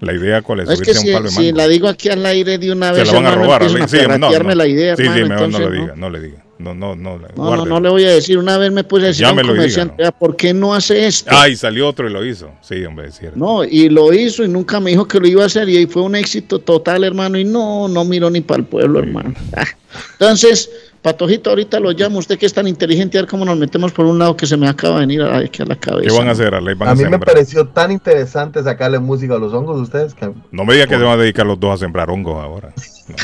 La 0.00 0.12
idea 0.14 0.42
cuál 0.42 0.60
es, 0.60 0.68
Es 0.68 0.80
que 0.80 0.90
a 0.90 0.94
si, 0.94 1.28
si 1.28 1.52
la 1.52 1.68
digo 1.68 1.86
aquí 1.88 2.08
al 2.08 2.26
aire 2.26 2.58
de 2.58 2.72
una 2.72 2.92
Se 2.92 2.98
vez, 3.00 3.06
la 3.06 3.14
van 3.14 3.26
a 3.26 3.28
hermano, 3.30 3.44
robar, 3.44 3.62
a 3.62 3.68
Sí, 3.68 3.74
no, 3.74 3.80
no. 3.80 3.86
perratearme 4.28 4.54
la 4.56 4.66
idea, 4.66 4.96
Sí, 4.96 5.02
hermano, 5.02 5.22
sí, 5.22 5.28
mejor 5.30 5.48
no 5.50 5.58
lo 5.60 5.70
no. 5.70 5.80
diga, 5.80 5.94
no 5.96 6.10
le 6.10 6.20
diga. 6.20 6.44
No, 6.58 6.74
no, 6.74 6.94
no. 6.94 7.18
No, 7.36 7.56
no, 7.56 7.64
no 7.66 7.80
le 7.80 7.88
voy 7.88 8.04
a 8.04 8.10
decir. 8.10 8.38
Una 8.38 8.56
vez 8.56 8.70
me 8.70 8.84
puse 8.84 9.04
a 9.04 9.06
decir 9.08 9.26
a 9.26 9.32
un 9.32 9.38
y 9.40 9.48
comerciante, 9.48 9.94
"Vea, 9.98 10.12
¿por 10.12 10.36
qué 10.36 10.52
no 10.54 10.74
hace 10.74 11.06
esto? 11.06 11.28
Ay, 11.32 11.56
salió 11.56 11.88
otro 11.88 12.08
y 12.08 12.12
lo 12.12 12.24
hizo. 12.24 12.50
Sí, 12.62 12.84
hombre, 12.84 13.08
es 13.08 13.18
cierto. 13.18 13.36
No, 13.36 13.64
y 13.64 13.88
lo 13.88 14.12
hizo 14.12 14.44
y 14.44 14.48
nunca 14.48 14.78
me 14.78 14.90
dijo 14.90 15.06
que 15.08 15.18
lo 15.18 15.26
iba 15.26 15.42
a 15.42 15.46
hacer 15.46 15.68
y 15.68 15.76
ahí 15.76 15.86
fue 15.86 16.02
un 16.02 16.14
éxito 16.14 16.60
total, 16.60 17.02
hermano, 17.04 17.36
y 17.38 17.44
no, 17.44 17.88
no 17.88 18.04
miró 18.04 18.30
ni 18.30 18.40
para 18.42 18.60
el 18.60 18.66
pueblo, 18.66 19.00
hermano. 19.00 19.34
Ah. 19.56 19.64
Entonces, 20.12 20.70
Patojito, 21.02 21.50
ahorita 21.50 21.80
lo 21.80 21.90
llamo, 21.90 22.20
usted 22.20 22.38
que 22.38 22.46
es 22.46 22.54
tan 22.54 22.68
inteligente, 22.68 23.18
a 23.18 23.22
ver 23.22 23.28
cómo 23.28 23.44
nos 23.44 23.58
metemos 23.58 23.90
por 23.90 24.06
un 24.06 24.20
lado 24.20 24.36
que 24.36 24.46
se 24.46 24.56
me 24.56 24.68
acaba 24.68 24.94
de 24.94 25.00
venir 25.00 25.22
a, 25.22 25.38
aquí 25.38 25.60
a 25.60 25.66
la 25.66 25.74
cabeza. 25.74 26.08
¿Qué 26.08 26.16
van 26.16 26.28
a 26.28 26.30
hacer, 26.30 26.54
Arley? 26.54 26.76
Van 26.76 26.90
a, 26.90 26.92
A 26.92 26.94
mí 26.94 27.04
me 27.04 27.18
pareció 27.18 27.66
tan 27.66 27.90
interesante 27.90 28.62
sacarle 28.62 29.00
música 29.00 29.34
a 29.34 29.38
los 29.38 29.52
hongos 29.52 29.76
de 29.76 29.82
ustedes 29.82 30.14
que 30.14 30.30
No 30.52 30.64
me 30.64 30.74
diga 30.74 30.86
que 30.86 30.96
se 30.96 31.02
van 31.02 31.18
a 31.18 31.22
dedicar 31.22 31.44
los 31.44 31.58
dos 31.58 31.74
a 31.74 31.76
sembrar 31.76 32.08
hongos 32.08 32.40
ahora. 32.40 32.72
No, 33.08 33.16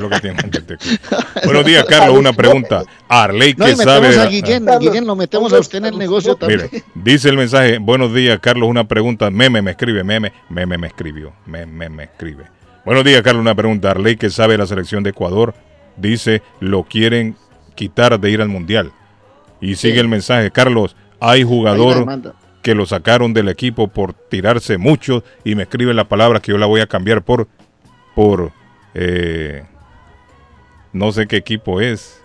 no, 0.00 0.08
lo 0.08 0.20
que 0.20 0.34
Buenos 1.44 1.64
días, 1.64 1.84
Carlos. 1.84 2.18
Una 2.18 2.32
pregunta. 2.32 2.82
Arley, 3.06 3.50
y 3.50 3.54
metemos 3.54 3.84
sabe. 3.84 4.18
a 4.18 4.26
Guillén, 4.26 4.68
a 4.68 4.78
Guillén 4.78 5.06
lo 5.06 5.14
metemos 5.14 5.52
a 5.52 5.60
usted 5.60 5.78
en 5.78 5.86
el 5.86 5.98
negocio 5.98 6.34
también. 6.34 6.68
Mire, 6.72 6.84
dice 6.96 7.28
el 7.28 7.36
mensaje, 7.36 7.78
buenos 7.78 8.12
días, 8.12 8.40
Carlos, 8.40 8.68
una 8.68 8.88
pregunta, 8.88 9.30
meme 9.30 9.62
me 9.62 9.70
escribe, 9.70 10.02
meme, 10.02 10.32
meme 10.48 10.76
me 10.76 10.88
escribió, 10.88 11.32
meme 11.46 11.88
me 11.88 12.04
escribe. 12.04 12.46
Buenos 12.84 13.04
días, 13.04 13.22
Carlos, 13.22 13.42
una 13.42 13.54
pregunta, 13.54 13.92
Arley 13.92 14.16
que 14.16 14.28
sabe 14.28 14.58
la 14.58 14.66
selección 14.66 15.04
de 15.04 15.10
Ecuador, 15.10 15.54
dice, 15.96 16.42
lo 16.60 16.84
quieren 16.84 17.36
quitar 17.74 18.18
de 18.18 18.30
ir 18.30 18.40
al 18.40 18.48
Mundial. 18.48 18.92
Y 19.60 19.76
sigue 19.76 20.00
el 20.00 20.08
mensaje, 20.08 20.50
Carlos, 20.50 20.96
hay 21.20 21.42
jugador 21.42 22.34
que 22.62 22.74
lo 22.74 22.84
sacaron 22.84 23.32
del 23.32 23.48
equipo 23.48 23.88
por 23.88 24.12
tirarse 24.12 24.76
mucho 24.76 25.22
y 25.44 25.54
me 25.54 25.62
escribe 25.62 25.94
la 25.94 26.08
palabra 26.08 26.40
que 26.40 26.52
yo 26.52 26.58
la 26.58 26.66
voy 26.66 26.80
a 26.80 26.86
cambiar 26.86 27.22
por, 27.22 27.48
por, 28.14 28.52
eh, 28.94 29.64
no 30.92 31.12
sé 31.12 31.26
qué 31.26 31.36
equipo 31.36 31.80
es. 31.80 32.20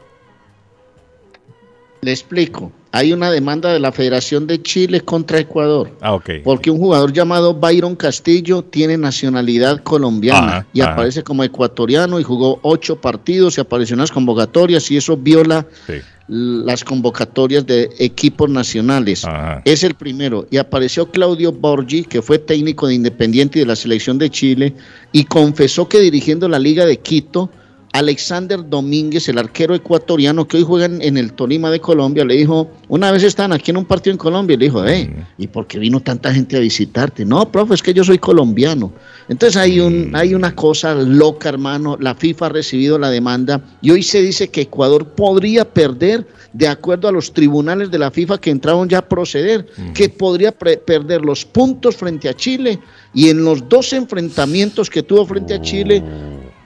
Le 2.02 2.12
explico. 2.12 2.72
Hay 2.94 3.14
una 3.14 3.32
demanda 3.32 3.72
de 3.72 3.80
la 3.80 3.92
Federación 3.94 4.48
de 4.48 4.62
Chile 4.62 5.00
contra 5.00 5.40
Ecuador. 5.40 5.92
Ah, 6.02 6.14
ok. 6.14 6.30
Porque 6.44 6.70
un 6.70 6.78
jugador 6.78 7.14
llamado 7.14 7.54
Byron 7.54 7.96
Castillo 7.96 8.64
tiene 8.64 8.98
nacionalidad 8.98 9.82
colombiana 9.82 10.58
Ajá, 10.58 10.68
y 10.74 10.82
ajá. 10.82 10.92
aparece 10.94 11.24
como 11.24 11.44
ecuatoriano 11.46 12.20
y 12.20 12.24
jugó 12.24 12.60
ocho 12.64 13.00
partidos 13.00 13.58
y 13.58 13.62
apareció 13.62 13.94
en 13.94 14.02
las 14.02 14.12
convocatorias 14.12 14.92
y 14.92 14.98
eso 14.98 15.16
viola 15.16 15.66
Sí. 15.88 15.94
las 16.28 16.84
convocatorias 16.84 17.66
de 17.66 17.90
equipos 18.00 18.50
nacionales. 18.50 19.24
Ajá. 19.24 19.62
Es 19.64 19.84
el 19.84 19.94
primero. 19.96 20.46
Y 20.52 20.58
apareció 20.58 21.10
Claudio 21.12 21.54
Borgi, 21.54 22.04
que 22.04 22.22
fue 22.22 22.40
técnico 22.40 22.88
de 22.88 22.96
Independiente 22.96 23.60
y 23.60 23.62
de 23.62 23.68
la 23.68 23.76
selección 23.78 24.18
de 24.18 24.30
Chile, 24.30 24.74
y 25.14 25.24
confesó 25.24 25.88
que 25.88 26.00
dirigiendo 26.00 26.50
la 26.50 26.60
Liga 26.60 26.86
de 26.86 26.98
Quito, 27.00 27.50
Alexander 27.94 28.68
Domínguez, 28.68 29.28
el 29.28 29.38
arquero 29.38 29.76
ecuatoriano 29.76 30.48
que 30.48 30.58
hoy 30.58 30.64
juega 30.64 30.86
en, 30.86 31.18
el 31.18 31.34
Tolima 31.34 31.70
de 31.70 31.82
Colombia, 31.82 32.24
le 32.24 32.36
dijo, 32.36 32.72
una 32.88 33.12
vez 33.12 33.24
estaban 33.24 33.52
aquí 33.52 33.72
en 33.72 33.78
un 33.78 33.86
partido 33.86 34.14
en 34.14 34.18
Colombia, 34.18 34.54
y 34.54 34.58
le 34.58 34.66
dijo, 34.66 34.84
hey, 34.86 35.14
¿y 35.38 35.48
por 35.48 35.68
qué 35.68 35.78
vino 35.78 36.00
tanta 36.00 36.34
gente 36.34 36.56
a 36.56 36.62
visitarte? 36.62 37.26
No, 37.26 37.52
profe, 37.52 37.74
es 37.74 37.84
que 37.84 37.94
yo 37.94 38.04
soy 38.04 38.18
colombiano. 38.18 38.94
Entonces 39.28 39.58
hay, 39.58 39.80
un, 39.80 40.12
hay 40.16 40.34
una 40.34 40.56
cosa 40.56 40.94
loca, 40.94 41.50
hermano. 41.50 41.98
La 42.00 42.16
FIFA 42.16 42.46
ha 42.46 42.50
recibido 42.50 42.98
la 42.98 43.10
demanda 43.10 43.62
y 43.82 43.92
hoy 43.92 44.04
se 44.04 44.22
dice 44.22 44.50
que 44.50 44.62
Ecuador 44.62 45.08
podría 45.10 45.66
perder, 45.66 46.26
de 46.54 46.68
acuerdo 46.68 47.08
a 47.08 47.12
los 47.12 47.34
tribunales 47.34 47.92
de 47.92 48.00
la 48.00 48.12
FIFA 48.12 48.40
que 48.40 48.52
entraron 48.52 48.88
ya 48.88 49.00
a 49.00 49.08
proceder, 49.08 49.68
que 49.94 50.10
podría 50.10 50.52
perder 50.52 51.22
los 51.22 51.46
puntos 51.46 51.96
frente 51.96 52.30
a 52.30 52.34
Chile 52.34 52.80
y 53.14 53.30
en 53.30 53.44
los 53.44 53.68
dos 53.68 53.94
enfrentamientos 53.94 54.90
que 54.90 55.04
tuvo 55.04 55.26
frente 55.26 55.54
a 55.54 55.62
Chile 55.62 56.04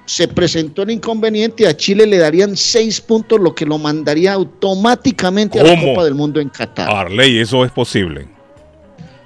se 0.05 0.27
presentó 0.27 0.83
el 0.83 0.91
inconveniente 0.91 1.63
y 1.63 1.65
a 1.65 1.75
Chile 1.75 2.05
le 2.05 2.17
darían 2.17 2.55
seis 2.55 3.01
puntos, 3.01 3.39
lo 3.39 3.55
que 3.55 3.65
lo 3.65 3.77
mandaría 3.77 4.33
automáticamente 4.33 5.59
a 5.59 5.63
la. 5.63 5.81
Copa 5.81 6.03
del 6.03 6.15
Mundo 6.15 6.39
en 6.39 6.49
Qatar. 6.49 6.89
Arley, 6.89 7.39
eso 7.39 7.65
es 7.65 7.71
posible. 7.71 8.27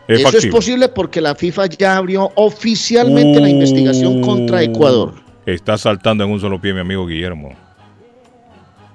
Es 0.07 0.21
Eso 0.21 0.37
es 0.37 0.47
posible 0.47 0.87
porque 0.87 1.21
la 1.21 1.35
FIFA 1.35 1.67
ya 1.67 1.97
abrió 1.97 2.31
oficialmente 2.35 3.39
la 3.39 3.49
investigación 3.49 4.21
contra 4.21 4.63
Ecuador. 4.63 5.13
Está 5.45 5.77
saltando 5.77 6.23
en 6.23 6.31
un 6.31 6.39
solo 6.39 6.59
pie 6.59 6.73
mi 6.73 6.79
amigo 6.79 7.05
Guillermo. 7.05 7.55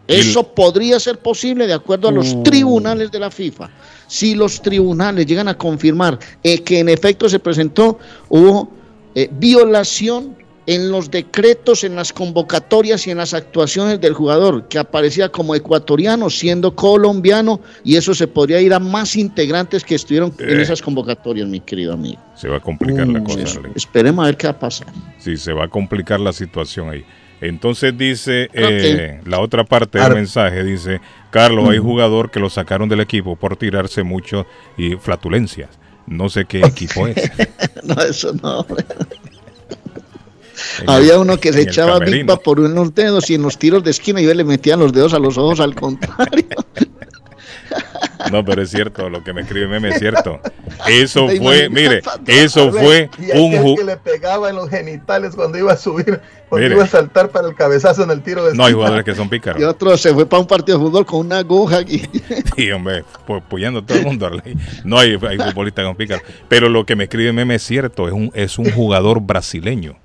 Eso 0.09 0.43
podría 0.43 0.99
ser 1.01 1.19
posible 1.19 1.67
de 1.67 1.73
acuerdo 1.73 2.09
a 2.09 2.13
los 2.13 2.43
tribunales 2.43 3.11
de 3.11 3.21
la 3.21 3.31
FIFA. 3.31 3.71
Si 4.07 4.35
los 4.35 4.61
tribunales 4.61 5.25
llegan 5.25 5.49
a 5.49 5.57
confirmar 5.57 6.19
eh, 6.43 6.63
que 6.63 6.81
en 6.81 6.89
efecto 6.89 7.29
se 7.29 7.39
presentó, 7.39 7.99
hubo 8.29 8.71
eh, 9.15 9.29
violación 9.33 10.37
en 10.67 10.91
los 10.91 11.11
decretos, 11.11 11.85
en 11.85 11.95
las 11.95 12.13
convocatorias 12.13 13.07
y 13.07 13.11
en 13.11 13.19
las 13.19 13.35
actuaciones 13.35 14.01
del 14.01 14.15
jugador, 14.15 14.67
que 14.69 14.79
aparecía 14.79 15.29
como 15.29 15.55
ecuatoriano 15.55 16.31
siendo 16.31 16.75
colombiano, 16.75 17.61
y 17.85 17.97
eso 17.97 18.15
se 18.15 18.27
podría 18.27 18.61
ir 18.61 18.73
a 18.73 18.79
más 18.79 19.17
integrantes 19.17 19.85
que 19.85 19.95
estuvieron 19.95 20.33
en 20.39 20.59
Eh. 20.59 20.63
esas 20.63 20.81
convocatorias, 20.81 21.47
mi 21.49 21.61
querido 21.61 21.93
amigo. 21.93 22.21
Se 22.35 22.49
va 22.49 22.57
a 22.57 22.61
complicar 22.61 23.07
la 23.09 23.23
cosa, 23.23 23.41
Eso. 23.43 23.61
Esperemos 23.75 24.23
a 24.23 24.27
ver 24.27 24.37
qué 24.37 24.47
va 24.47 24.53
a 24.53 24.59
pasar. 24.59 24.87
Sí, 25.19 25.37
se 25.37 25.53
va 25.53 25.65
a 25.65 25.69
complicar 25.69 26.19
la 26.21 26.33
situación 26.33 26.89
ahí. 26.91 27.05
Entonces 27.41 27.97
dice 27.99 28.49
eh, 28.55 29.21
la 29.27 29.41
otra 29.41 29.65
parte 29.65 29.99
del 29.99 30.07
Ar- 30.07 30.15
mensaje, 30.15 30.65
dice, 30.65 31.01
Carlos, 31.31 31.69
hay 31.69 31.79
jugador 31.79 32.31
que 32.31 32.41
lo 32.41 32.49
sacaron 32.49 32.89
del 32.89 33.01
equipo 33.01 33.37
por 33.37 33.57
tirarse 33.57 34.03
mucho 34.03 34.47
y 34.79 34.95
flatulencias. 34.95 35.69
No 36.07 36.29
sé 36.31 36.45
qué 36.47 36.61
equipo 36.61 37.07
es. 37.07 37.17
no, 37.85 38.01
eso 38.03 38.33
no. 38.43 38.67
Había 40.87 41.19
uno 41.19 41.39
que 41.39 41.53
se 41.53 41.63
echaba 41.63 41.99
Big 41.99 42.27
en 42.29 42.75
los 42.75 42.95
dedos 42.95 43.31
y 43.31 43.35
en 43.35 43.43
los 43.43 43.59
tiros 43.59 43.83
de 43.85 43.91
esquina 43.91 44.21
yo 44.21 44.33
le 44.35 44.45
metían 44.45 44.79
los 44.81 44.93
dedos 44.93 45.15
a 45.15 45.19
los 45.19 45.37
ojos 45.39 45.61
al 45.61 45.75
contrario. 45.75 46.45
No, 48.31 48.43
pero 48.45 48.63
es 48.63 48.71
cierto, 48.71 49.11
lo 49.11 49.23
que 49.23 49.33
me 49.35 49.43
escribe 49.43 49.67
Meme 49.69 49.91
es 49.91 49.99
cierto. 49.99 50.41
Eso 50.89 51.27
¿Te 51.27 51.39
fue, 51.39 51.69
mire, 51.69 52.01
eso 52.27 52.73
fue 52.73 53.11
y 53.19 53.37
un 53.37 53.53
ju- 53.53 53.77
que 53.77 53.85
le 53.85 53.97
pegaba 53.99 54.49
en 54.49 54.57
los 54.57 54.71
genitales 54.71 55.35
cuando 55.35 55.59
iba 55.59 55.73
a 55.73 55.77
subir, 55.77 56.21
cuando 56.49 56.65
Mire. 56.65 56.75
iba 56.77 56.85
a 56.85 56.89
saltar 56.89 57.29
para 57.31 57.49
el 57.49 57.55
cabezazo 57.55 58.03
en 58.05 58.11
el 58.11 58.23
tiro 58.23 58.45
de 58.47 58.55
No 58.55 58.65
hay 58.65 58.73
jugadores 58.73 59.05
que 59.05 59.15
son 59.15 59.27
Y 59.27 59.31
pícaros. 59.31 59.63
otro 59.65 59.97
se 59.99 60.15
fue 60.15 60.25
para 60.27 60.41
un 60.41 60.47
partido 60.47 60.79
de 60.79 60.85
fútbol 60.85 61.05
con 61.05 61.21
una 61.27 61.39
aguja 61.39 61.83
y 61.83 61.99
Sí, 62.57 62.71
hombre, 62.71 63.05
pu- 63.27 63.39
apoyando 63.39 63.81
a 63.81 63.87
todo 63.87 63.99
el 63.99 64.05
mundo. 64.05 64.31
No 64.85 64.99
hay, 64.99 65.19
hay 65.29 65.37
futbolistas 65.39 65.85
con 65.85 65.97
pícaros. 65.97 66.23
Pero 66.49 66.69
lo 66.71 66.87
que 66.87 66.97
me 66.97 67.05
escribe 67.05 67.33
Meme 67.33 67.57
es 67.57 67.63
cierto, 67.63 68.07
es 68.09 68.15
un, 68.15 68.31
es 68.35 68.59
un 68.59 68.71
jugador 68.71 69.21
brasileño. 69.21 69.97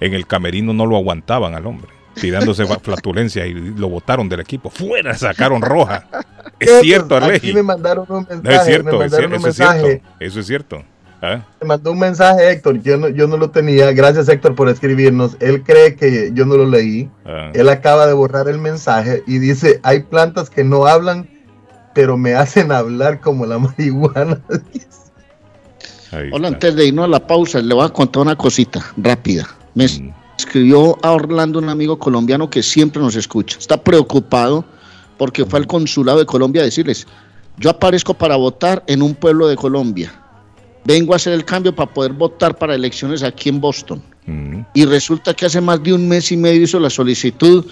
En 0.00 0.14
el 0.14 0.26
camerino 0.26 0.72
no 0.72 0.86
lo 0.86 0.96
aguantaban 0.96 1.54
al 1.54 1.66
hombre, 1.66 1.88
tirándose 2.14 2.64
flatulencia 2.82 3.46
y 3.46 3.54
lo 3.54 3.88
botaron 3.88 4.28
del 4.28 4.40
equipo. 4.40 4.70
Fuera, 4.70 5.14
sacaron 5.14 5.62
roja. 5.62 6.06
Es 6.60 6.80
cierto. 6.80 7.16
Aquí 7.16 7.52
me 7.52 7.62
mandaron 7.62 8.04
un 8.08 8.26
mensaje. 8.28 8.42
No 8.42 8.50
es 8.50 8.64
cierto, 8.64 9.02
es 9.04 9.12
mandaron 9.12 9.30
cier- 9.30 9.38
un 9.38 9.38
eso 9.38 9.48
es 9.48 9.56
cierto. 9.56 10.06
Eso 10.18 10.40
es 10.40 10.46
cierto. 10.46 10.82
¿Ah? 11.22 11.44
Me 11.60 11.66
mandó 11.68 11.92
un 11.92 11.98
mensaje 12.00 12.50
Héctor, 12.50 12.80
yo 12.82 12.96
no, 12.96 13.08
yo 13.08 13.28
no 13.28 13.36
lo 13.36 13.50
tenía. 13.50 13.92
Gracias 13.92 14.28
Héctor 14.28 14.54
por 14.56 14.68
escribirnos. 14.68 15.36
Él 15.40 15.62
cree 15.62 15.94
que 15.94 16.30
yo 16.32 16.46
no 16.46 16.56
lo 16.56 16.66
leí. 16.66 17.08
Ah. 17.24 17.50
Él 17.54 17.68
acaba 17.68 18.06
de 18.08 18.12
borrar 18.12 18.48
el 18.48 18.58
mensaje 18.58 19.22
y 19.26 19.38
dice, 19.38 19.78
hay 19.84 20.00
plantas 20.00 20.50
que 20.50 20.64
no 20.64 20.86
hablan, 20.86 21.28
pero 21.94 22.16
me 22.16 22.34
hacen 22.34 22.72
hablar 22.72 23.20
como 23.20 23.46
la 23.46 23.58
marihuana. 23.60 24.40
Hola, 26.32 26.48
antes 26.48 26.74
de 26.74 26.86
irnos 26.86 27.04
a 27.04 27.08
la 27.08 27.24
pausa, 27.26 27.60
le 27.60 27.74
voy 27.74 27.84
a 27.84 27.90
contar 27.90 28.22
una 28.22 28.34
cosita 28.36 28.80
rápida. 28.96 29.46
Me 29.78 29.86
Mm. 29.86 30.12
escribió 30.36 30.98
a 31.02 31.12
Orlando 31.12 31.60
un 31.60 31.68
amigo 31.68 31.98
colombiano 31.98 32.50
que 32.50 32.62
siempre 32.62 33.00
nos 33.00 33.14
escucha. 33.14 33.58
Está 33.58 33.82
preocupado 33.82 34.64
porque 35.16 35.44
fue 35.44 35.60
al 35.60 35.66
consulado 35.66 36.18
de 36.18 36.26
Colombia 36.26 36.62
a 36.62 36.64
decirles, 36.64 37.06
yo 37.58 37.70
aparezco 37.70 38.14
para 38.14 38.36
votar 38.36 38.82
en 38.88 39.02
un 39.02 39.14
pueblo 39.14 39.46
de 39.46 39.56
Colombia. 39.56 40.12
Vengo 40.84 41.12
a 41.12 41.16
hacer 41.16 41.32
el 41.32 41.44
cambio 41.44 41.74
para 41.74 41.92
poder 41.92 42.12
votar 42.12 42.56
para 42.58 42.74
elecciones 42.74 43.22
aquí 43.22 43.48
en 43.48 43.60
Boston. 43.60 44.02
Mm. 44.26 44.60
y 44.74 44.84
resulta 44.84 45.32
que 45.32 45.46
hace 45.46 45.58
más 45.58 45.82
de 45.82 45.94
un 45.94 46.06
mes 46.06 46.30
y 46.32 46.36
medio 46.36 46.62
hizo 46.62 46.78
la 46.78 46.90
solicitud, 46.90 47.64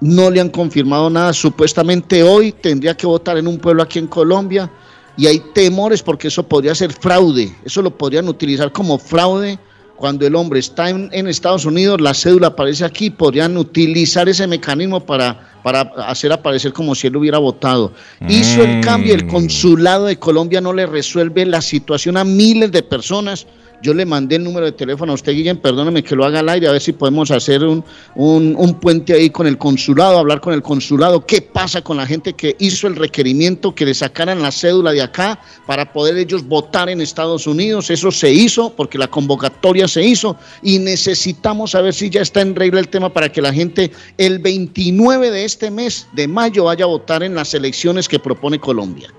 no 0.00 0.30
le 0.30 0.40
han 0.40 0.48
confirmado 0.48 1.10
nada, 1.10 1.32
supuestamente 1.32 2.22
hoy 2.22 2.52
tendría 2.52 2.96
que 2.96 3.08
votar 3.08 3.38
en 3.38 3.48
un 3.48 3.58
pueblo 3.58 3.82
aquí 3.82 3.98
en 3.98 4.06
Colombia 4.06 4.70
y 5.16 5.26
hay 5.26 5.40
temores 5.52 6.00
porque 6.00 6.28
eso 6.28 6.44
podría 6.44 6.76
ser 6.76 6.92
fraude, 6.92 7.52
eso 7.64 7.82
lo 7.82 7.90
podrían 7.90 8.28
utilizar 8.28 8.70
como 8.70 8.98
fraude 8.98 9.58
cuando 10.00 10.26
el 10.26 10.34
hombre 10.34 10.58
está 10.60 10.88
en, 10.88 11.10
en 11.12 11.28
Estados 11.28 11.66
Unidos, 11.66 12.00
la 12.00 12.14
cédula 12.14 12.46
aparece 12.48 12.86
aquí, 12.86 13.10
podrían 13.10 13.58
utilizar 13.58 14.30
ese 14.30 14.46
mecanismo 14.46 15.00
para, 15.04 15.38
para 15.62 15.82
hacer 16.08 16.32
aparecer 16.32 16.72
como 16.72 16.94
si 16.94 17.06
él 17.06 17.16
hubiera 17.16 17.36
votado. 17.36 17.92
Hizo 18.26 18.64
el 18.64 18.80
cambio, 18.80 19.14
el 19.14 19.26
Mm. 19.26 19.28
consulado 19.28 20.06
de 20.06 20.16
Colombia 20.18 20.62
no 20.62 20.72
le 20.72 20.86
resuelve 20.86 21.44
la 21.44 21.60
situación 21.60 22.16
a 22.16 22.24
miles 22.24 22.72
de 22.72 22.82
personas 22.82 23.46
Yo 23.82 23.94
le 23.94 24.04
mandé 24.04 24.36
el 24.36 24.44
número 24.44 24.66
de 24.66 24.72
teléfono 24.72 25.12
a 25.12 25.14
usted, 25.14 25.32
Guillén, 25.32 25.56
perdóneme 25.56 26.02
que 26.02 26.14
lo 26.14 26.24
haga 26.24 26.40
al 26.40 26.48
aire, 26.48 26.68
a 26.68 26.72
ver 26.72 26.82
si 26.82 26.92
podemos 26.92 27.30
hacer 27.30 27.64
un, 27.64 27.82
un, 28.14 28.54
un 28.58 28.74
puente 28.74 29.14
ahí 29.14 29.30
con 29.30 29.46
el 29.46 29.56
consulado, 29.56 30.18
hablar 30.18 30.40
con 30.40 30.52
el 30.52 30.62
consulado, 30.62 31.24
qué 31.24 31.40
pasa 31.40 31.82
con 31.82 31.96
la 31.96 32.06
gente 32.06 32.34
que 32.34 32.56
hizo 32.58 32.86
el 32.86 32.96
requerimiento 32.96 33.74
que 33.74 33.86
le 33.86 33.94
sacaran 33.94 34.42
la 34.42 34.52
cédula 34.52 34.92
de 34.92 35.02
acá 35.02 35.40
para 35.66 35.92
poder 35.92 36.18
ellos 36.18 36.46
votar 36.46 36.88
en 36.90 37.00
Estados 37.00 37.46
Unidos. 37.46 37.90
Eso 37.90 38.10
se 38.10 38.30
hizo 38.30 38.74
porque 38.76 38.98
la 38.98 39.08
convocatoria 39.08 39.88
se 39.88 40.02
hizo 40.02 40.36
y 40.62 40.78
necesitamos 40.78 41.70
saber 41.72 41.94
si 41.94 42.10
ya 42.10 42.20
está 42.20 42.42
en 42.42 42.54
regla 42.54 42.80
el 42.80 42.88
tema 42.88 43.12
para 43.12 43.30
que 43.30 43.40
la 43.40 43.52
gente 43.52 43.90
el 44.18 44.38
29 44.38 45.30
de 45.30 45.44
este 45.44 45.70
mes 45.70 46.06
de 46.12 46.28
mayo 46.28 46.64
vaya 46.64 46.84
a 46.84 46.88
votar 46.88 47.22
en 47.22 47.34
las 47.34 47.54
elecciones 47.54 48.08
que 48.08 48.18
propone 48.18 48.58
Colombia. 48.58 49.12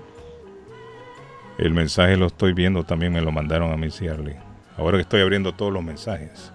El 1.58 1.74
mensaje 1.74 2.16
lo 2.16 2.26
estoy 2.26 2.52
viendo, 2.52 2.84
también 2.84 3.12
me 3.12 3.20
lo 3.20 3.30
mandaron 3.30 3.72
a 3.72 3.76
mí, 3.76 3.90
Ciarly. 3.90 4.51
Ahora 4.76 4.98
que 4.98 5.02
estoy 5.02 5.20
abriendo 5.20 5.52
todos 5.52 5.72
los 5.72 5.82
mensajes, 5.82 6.52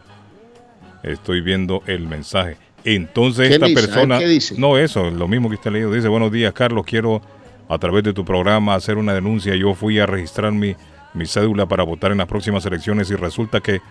estoy 1.04 1.42
viendo 1.42 1.84
el 1.86 2.08
mensaje. 2.08 2.58
Entonces 2.84 3.50
¿Qué 3.50 3.56
esta 3.56 3.66
dice? 3.68 3.80
A 3.80 3.82
ver, 3.82 3.90
persona, 3.90 4.20
¿qué 4.20 4.28
dice? 4.28 4.56
no 4.58 4.78
eso, 4.78 5.10
lo 5.10 5.28
mismo 5.28 5.50
que 5.50 5.56
usted 5.56 5.72
leído, 5.72 5.92
dice, 5.92 6.08
buenos 6.08 6.32
días 6.32 6.54
Carlos, 6.54 6.86
quiero 6.86 7.22
a 7.70 7.78
través 7.78 8.04
de 8.04 8.14
tu 8.14 8.24
programa 8.24 8.76
hacer 8.76 8.98
una 8.98 9.14
denuncia. 9.14 9.56
Yo 9.56 9.74
fui 9.74 10.00
a 10.00 10.06
registrar 10.06 10.52
mi, 10.52 10.76
mi 11.14 11.26
cédula 11.26 11.66
para 11.66 11.84
votar 11.84 12.12
en 12.12 12.20
las 12.20 12.28
próximas 12.28 12.66
elecciones 12.66 13.10
y 13.12 13.16
resulta 13.16 13.60
que 13.60 13.82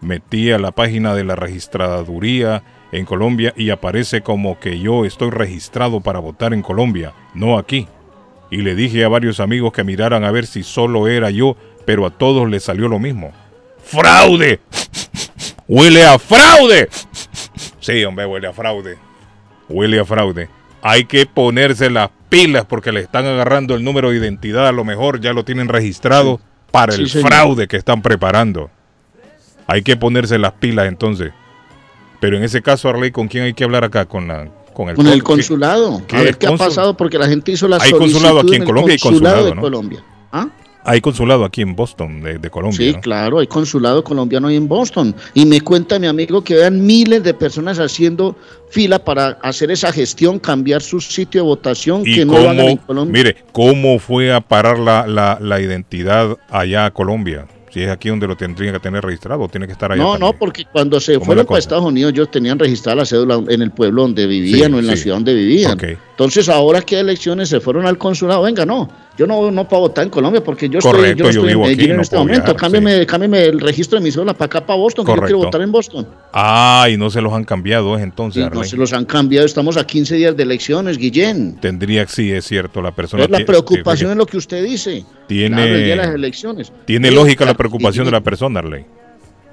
metí 0.00 0.50
a 0.50 0.58
la 0.58 0.72
página 0.72 1.14
de 1.14 1.24
la 1.24 1.36
registraduría 1.36 2.62
en 2.92 3.04
Colombia 3.04 3.52
y 3.56 3.70
aparece 3.70 4.22
como 4.22 4.58
que 4.58 4.78
yo 4.78 5.04
estoy 5.04 5.30
registrado 5.30 6.00
para 6.00 6.18
votar 6.18 6.54
en 6.54 6.62
Colombia, 6.62 7.12
no 7.34 7.58
aquí. 7.58 7.88
Y 8.50 8.58
le 8.58 8.74
dije 8.74 9.04
a 9.04 9.08
varios 9.08 9.40
amigos 9.40 9.72
que 9.72 9.84
miraran 9.84 10.24
a 10.24 10.30
ver 10.30 10.46
si 10.46 10.62
solo 10.62 11.08
era 11.08 11.30
yo, 11.30 11.56
pero 11.84 12.06
a 12.06 12.10
todos 12.10 12.48
les 12.48 12.62
salió 12.62 12.88
lo 12.88 12.98
mismo. 12.98 13.32
¡Fraude! 13.86 14.60
¡Huele 15.68 16.04
a 16.04 16.18
fraude! 16.18 16.88
Sí, 17.80 18.04
hombre, 18.04 18.26
huele 18.26 18.48
a 18.48 18.52
fraude. 18.52 18.98
Huele 19.68 20.00
a 20.00 20.04
fraude. 20.04 20.48
Hay 20.82 21.04
que 21.04 21.26
ponerse 21.26 21.90
las 21.90 22.10
pilas 22.28 22.64
porque 22.66 22.92
le 22.92 23.00
están 23.00 23.26
agarrando 23.26 23.74
el 23.74 23.82
número 23.84 24.10
de 24.10 24.18
identidad. 24.18 24.66
A 24.68 24.72
lo 24.72 24.84
mejor 24.84 25.20
ya 25.20 25.32
lo 25.32 25.44
tienen 25.44 25.68
registrado 25.68 26.40
para 26.70 26.92
Sí, 26.92 27.02
el 27.02 27.08
señor. 27.10 27.28
fraude 27.28 27.68
que 27.68 27.76
están 27.76 28.02
preparando. 28.02 28.70
Hay 29.66 29.82
que 29.82 29.96
ponerse 29.96 30.38
las 30.38 30.52
pilas 30.52 30.86
entonces. 30.88 31.32
Pero 32.20 32.36
en 32.36 32.44
ese 32.44 32.62
caso, 32.62 32.88
Arley, 32.88 33.10
¿con 33.10 33.28
quién 33.28 33.44
hay 33.44 33.54
que 33.54 33.64
hablar 33.64 33.84
acá? 33.84 34.04
Con, 34.06 34.28
la, 34.28 34.48
con 34.72 34.88
el, 34.88 34.96
Con 34.96 35.06
el 35.08 35.22
con- 35.22 35.36
consulado. 35.36 36.02
¿Qué? 36.06 36.16
A 36.16 36.22
ver 36.22 36.38
qué 36.38 36.46
ha 36.46 36.56
pasado 36.56 36.96
porque 36.96 37.18
la 37.18 37.26
gente 37.28 37.52
hizo 37.52 37.66
la 37.68 37.78
Hay 37.80 37.90
consulado 37.92 38.40
aquí 38.40 38.54
en 38.56 38.58
solicitud 38.58 38.62
el 38.62 38.66
Colombia 38.66 38.94
y 38.94 38.98
consulado 38.98 39.34
consulado, 39.36 39.48
de 39.48 39.54
¿no? 39.54 39.60
Colombia. 39.62 40.04
¿Ah? 40.32 40.48
Hay 40.88 41.00
consulado 41.00 41.44
aquí 41.44 41.62
en 41.62 41.74
Boston, 41.74 42.22
de, 42.22 42.38
de 42.38 42.48
Colombia. 42.48 42.78
Sí, 42.78 42.92
¿no? 42.92 43.00
claro, 43.00 43.38
hay 43.40 43.48
consulado 43.48 44.04
colombiano 44.04 44.46
ahí 44.48 44.56
en 44.56 44.68
Boston. 44.68 45.14
Y 45.34 45.44
me 45.44 45.60
cuenta 45.60 45.98
mi 45.98 46.06
amigo 46.06 46.44
que 46.44 46.54
vean 46.54 46.86
miles 46.86 47.24
de 47.24 47.34
personas 47.34 47.78
haciendo 47.80 48.36
fila 48.70 48.98
para 49.04 49.38
hacer 49.42 49.70
esa 49.70 49.92
gestión, 49.92 50.38
cambiar 50.38 50.82
su 50.82 51.00
sitio 51.00 51.42
de 51.42 51.46
votación, 51.48 52.02
¿Y 52.06 52.14
que 52.14 52.24
no 52.24 52.34
lo 52.34 52.50
hagan 52.50 52.60
en 52.60 52.76
cómo, 52.76 52.86
Colombia. 52.86 53.22
mire, 53.22 53.36
cómo 53.52 53.98
fue 53.98 54.32
a 54.32 54.40
parar 54.40 54.78
la, 54.78 55.06
la, 55.06 55.38
la 55.40 55.60
identidad 55.60 56.36
allá 56.50 56.86
a 56.86 56.90
Colombia? 56.92 57.46
Si 57.72 57.82
es 57.82 57.90
aquí 57.90 58.08
donde 58.08 58.26
lo 58.26 58.36
tendrían 58.36 58.72
que 58.72 58.80
tener 58.80 59.04
registrado, 59.04 59.42
o 59.42 59.48
tiene 59.48 59.66
que 59.66 59.72
estar 59.72 59.92
allá 59.92 60.02
No, 60.02 60.16
no, 60.16 60.32
porque 60.32 60.64
cuando 60.72 60.98
se 60.98 61.14
¿Cómo 61.14 61.26
fueron 61.26 61.44
para? 61.44 61.58
Estados 61.58 61.84
Unidos, 61.84 62.12
ellos 62.12 62.30
tenían 62.30 62.58
registrada 62.58 62.96
la 62.96 63.04
cédula 63.04 63.42
en 63.48 63.60
el 63.60 63.70
pueblo 63.70 64.02
donde 64.02 64.26
vivían 64.26 64.70
Sí, 64.70 64.76
o 64.76 64.78
en 64.78 64.86
la 64.86 64.96
ciudad 64.96 65.16
donde 65.16 65.34
vivían. 65.34 65.78
Entonces, 65.82 66.48
ahora 66.48 66.80
que 66.80 66.98
elecciones 66.98 67.50
se 67.50 67.60
fueron 67.60 67.86
al 67.86 67.98
consulado, 67.98 68.42
venga, 68.42 68.64
no, 68.64 68.88
yo 69.16 69.26
no, 69.26 69.50
no 69.50 69.68
puedo 69.68 69.82
votar 69.82 70.04
en 70.04 70.10
Colombia 70.10 70.42
porque 70.44 70.68
yo 70.68 70.78
Correcto, 70.80 71.06
estoy, 71.06 71.16
yo 71.18 71.24
no 71.24 71.30
yo 71.32 71.40
estoy 71.40 71.48
vivo 71.48 71.62
en 71.62 71.68
Medellín 71.68 71.80
aquí, 71.84 71.90
en 71.90 71.96
no 71.96 72.02
este 72.02 72.16
momento. 72.16 72.42
viajar, 72.42 72.56
cámbiame, 72.56 73.06
cámbiame 73.06 73.44
el 73.44 73.60
registro 73.60 73.98
de 73.98 74.04
mi 74.04 74.10
cédula 74.10 74.34
para 74.34 74.46
acá, 74.46 74.66
para 74.66 74.78
Boston, 74.78 75.04
que 75.04 75.10
yo 75.10 75.14
Correcto. 75.16 75.26
quiero 75.36 75.46
votar 75.46 75.60
en 75.62 75.72
Boston. 75.72 76.08
Ah, 76.32 76.88
y 76.90 76.96
no 76.96 77.08
se 77.10 77.20
los 77.20 77.32
han 77.32 77.44
cambiado, 77.44 77.96
es 77.96 78.02
entonces, 78.02 78.44
Sí, 78.44 78.50
no 78.52 78.64
se 78.64 78.76
los 78.76 78.92
han 78.92 79.04
cambiado, 79.04 79.46
estamos 79.46 79.76
a 79.76 79.86
15 79.86 80.14
días 80.16 80.36
de 80.36 80.42
elecciones, 80.42 80.98
Guillén. 80.98 81.56
Tendría, 81.60 82.06
sí, 82.06 82.30
es 82.30 82.44
cierto, 82.44 82.82
la 82.82 82.92
persona... 82.94 83.24
Entonces, 83.24 83.46
la 83.46 83.52
preocupación 83.52 84.10
es 84.10 84.16
lo 84.16 84.26
que 84.26 84.36
usted 84.36 84.64
dice. 84.64 85.04
Tiene- 85.26 85.56
Claro, 85.56 85.74
el 85.74 85.84
día 85.84 85.90
de 85.92 85.96
las 85.96 86.14
elecciones. 86.14 86.72
Tiene 86.84 87.10
lógica 87.10 87.44
la 87.44 87.54
preocupación 87.54 88.04
de 88.04 88.10
la 88.12 88.20
persona, 88.20 88.60
Arley. 88.60 88.84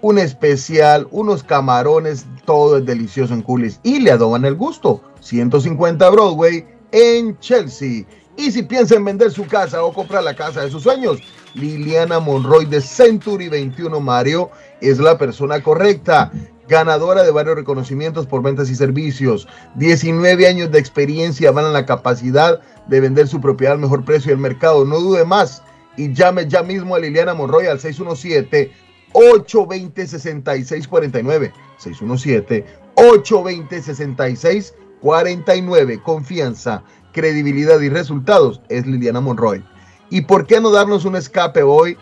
Un 0.00 0.18
especial, 0.18 1.08
unos 1.10 1.42
camarones, 1.42 2.26
todo 2.44 2.78
es 2.78 2.86
delicioso 2.86 3.34
en 3.34 3.42
Coolies. 3.42 3.80
Y 3.82 4.00
le 4.00 4.10
adoban 4.12 4.44
el 4.44 4.54
gusto. 4.54 5.02
150 5.20 6.08
Broadway 6.10 6.64
en 6.92 7.38
Chelsea. 7.40 8.04
Y 8.36 8.52
si 8.52 8.62
piensa 8.62 8.94
en 8.94 9.04
vender 9.04 9.32
su 9.32 9.46
casa 9.46 9.82
o 9.82 9.92
comprar 9.92 10.22
la 10.22 10.34
casa 10.36 10.60
de 10.60 10.70
sus 10.70 10.84
sueños, 10.84 11.18
Liliana 11.54 12.20
Monroy 12.20 12.66
de 12.66 12.80
Century 12.80 13.48
21 13.48 13.98
Mario 14.00 14.50
es 14.80 14.98
la 14.98 15.18
persona 15.18 15.60
correcta. 15.62 16.30
Ganadora 16.68 17.22
de 17.24 17.30
varios 17.32 17.56
reconocimientos 17.56 18.26
por 18.26 18.42
ventas 18.42 18.70
y 18.70 18.76
servicios. 18.76 19.48
19 19.76 20.46
años 20.46 20.70
de 20.70 20.78
experiencia 20.78 21.50
van 21.50 21.64
en 21.64 21.72
la 21.72 21.86
capacidad 21.86 22.60
de 22.88 23.00
vender 23.00 23.28
su 23.28 23.40
propiedad 23.40 23.74
al 23.74 23.80
mejor 23.80 24.04
precio 24.04 24.30
del 24.30 24.40
mercado. 24.40 24.84
No 24.84 24.98
dude 24.98 25.24
más 25.24 25.62
y 25.96 26.12
llame 26.12 26.48
ya 26.48 26.62
mismo 26.62 26.94
a 26.94 26.98
Liliana 26.98 27.34
Monroy 27.34 27.66
al 27.66 27.80
617 27.80 28.72
820 29.12 30.06
6649 30.06 31.52
617 31.78 32.66
820 32.94 33.82
6649 33.82 36.02
Confianza, 36.02 36.82
credibilidad 37.12 37.80
y 37.80 37.88
resultados 37.88 38.60
es 38.68 38.86
Liliana 38.86 39.20
Monroy. 39.20 39.64
¿Y 40.10 40.22
por 40.22 40.46
qué 40.46 40.60
no 40.60 40.70
darnos 40.70 41.04
un 41.04 41.16
escape 41.16 41.62
hoy? 41.62 41.98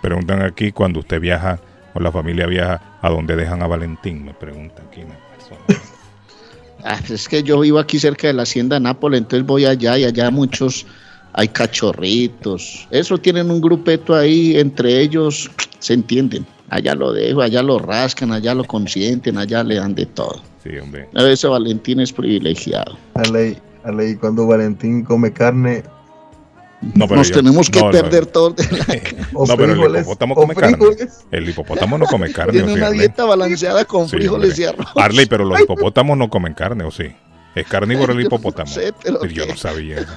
Preguntan 0.04 0.44
aquí 0.44 0.72
cuando 0.72 1.00
usted 1.00 1.20
viaja 1.20 1.60
o 1.96 2.00
la 2.00 2.12
familia 2.12 2.46
viaja, 2.46 3.00
¿a 3.02 3.10
dónde 3.10 3.36
dejan 3.36 3.64
a 3.64 3.68
Valentín? 3.68 4.24
Me 4.24 4.34
pregunta 4.34 4.84
aquí 4.88 5.02
una 5.02 5.18
persona. 5.36 5.62
Ah, 6.88 6.98
pues 7.00 7.22
es 7.22 7.28
que 7.28 7.42
yo 7.42 7.62
vivo 7.62 7.80
aquí 7.80 7.98
cerca 7.98 8.28
de 8.28 8.34
la 8.34 8.44
hacienda 8.44 8.80
Nápoles, 8.80 9.22
entonces 9.22 9.44
voy 9.44 9.66
allá 9.66 9.98
y 9.98 10.04
allá 10.04 10.30
muchos 10.30 10.86
hay 11.34 11.48
cachorritos. 11.48 12.88
Eso 12.92 13.18
tienen 13.18 13.50
un 13.50 13.60
grupeto 13.60 14.14
ahí, 14.14 14.56
entre 14.56 15.02
ellos 15.02 15.50
se 15.80 15.96
entienden. 15.96 16.46
Allá 16.70 16.94
lo 16.94 17.12
dejo, 17.12 17.42
allá 17.42 17.64
lo 17.64 17.80
rascan, 17.80 18.32
allá 18.32 18.54
lo 18.54 18.66
consienten, 18.66 19.40
allá 19.40 19.64
le 19.64 19.76
dan 19.76 19.96
de 19.96 20.06
todo. 20.06 20.40
Sí, 20.64 20.78
hombre. 20.78 21.10
A 21.16 21.24
veces 21.24 21.50
Valentín 21.50 22.02
es 22.02 22.14
privilegiado. 22.14 22.96
Arley, 23.16 23.58
Arley, 23.84 24.16
cuando 24.16 24.46
Valentín 24.46 25.04
come 25.04 25.34
carne, 25.34 25.84
No, 26.82 27.08
pero 27.08 27.18
Nos 27.18 27.30
yo- 27.30 27.36
tenemos 27.36 27.70
que 27.70 27.80
no, 27.80 27.86
no, 27.86 27.92
perder 27.92 28.26
todo 28.28 28.52
de 28.52 28.64
la 28.72 28.86
o 29.34 29.48
No, 29.48 29.58
pero 29.58 29.74
el 29.74 29.96
hipopótamo 30.02 30.36
come 30.36 30.54
carne. 30.56 30.78
El 31.32 31.50
hipopótamo 31.50 31.98
no 31.98 32.06
come 32.06 32.32
carne. 32.32 32.52
Tiene 32.54 32.68
¿o 32.72 32.76
sí, 32.76 32.80
una 32.82 32.92
dieta 32.92 33.24
balanceada 33.26 33.86
con 33.86 34.08
Sí, 34.10 34.18
frijoles 34.18 34.52
hombre. 34.52 34.64
y 34.64 34.68
arroz. 34.68 34.88
Arley, 34.96 35.26
pero 35.26 35.46
los 35.46 35.60
hipopótamos 35.62 36.18
no 36.18 36.30
comen 36.30 36.54
carne, 36.54 36.84
¿o 36.84 36.92
sí? 36.92 37.06
Es 37.56 37.66
carnívoro 37.68 38.12
el 38.14 38.20
Yo 38.20 38.22
no 38.24 38.28
hipopótamo. 38.28 38.70
sé, 38.70 38.94
pero 39.02 39.20
Pero 39.22 39.34
yo 39.34 39.46
qué. 39.46 39.52
no 39.52 39.58
sabía 39.58 39.96
eso. 40.00 40.12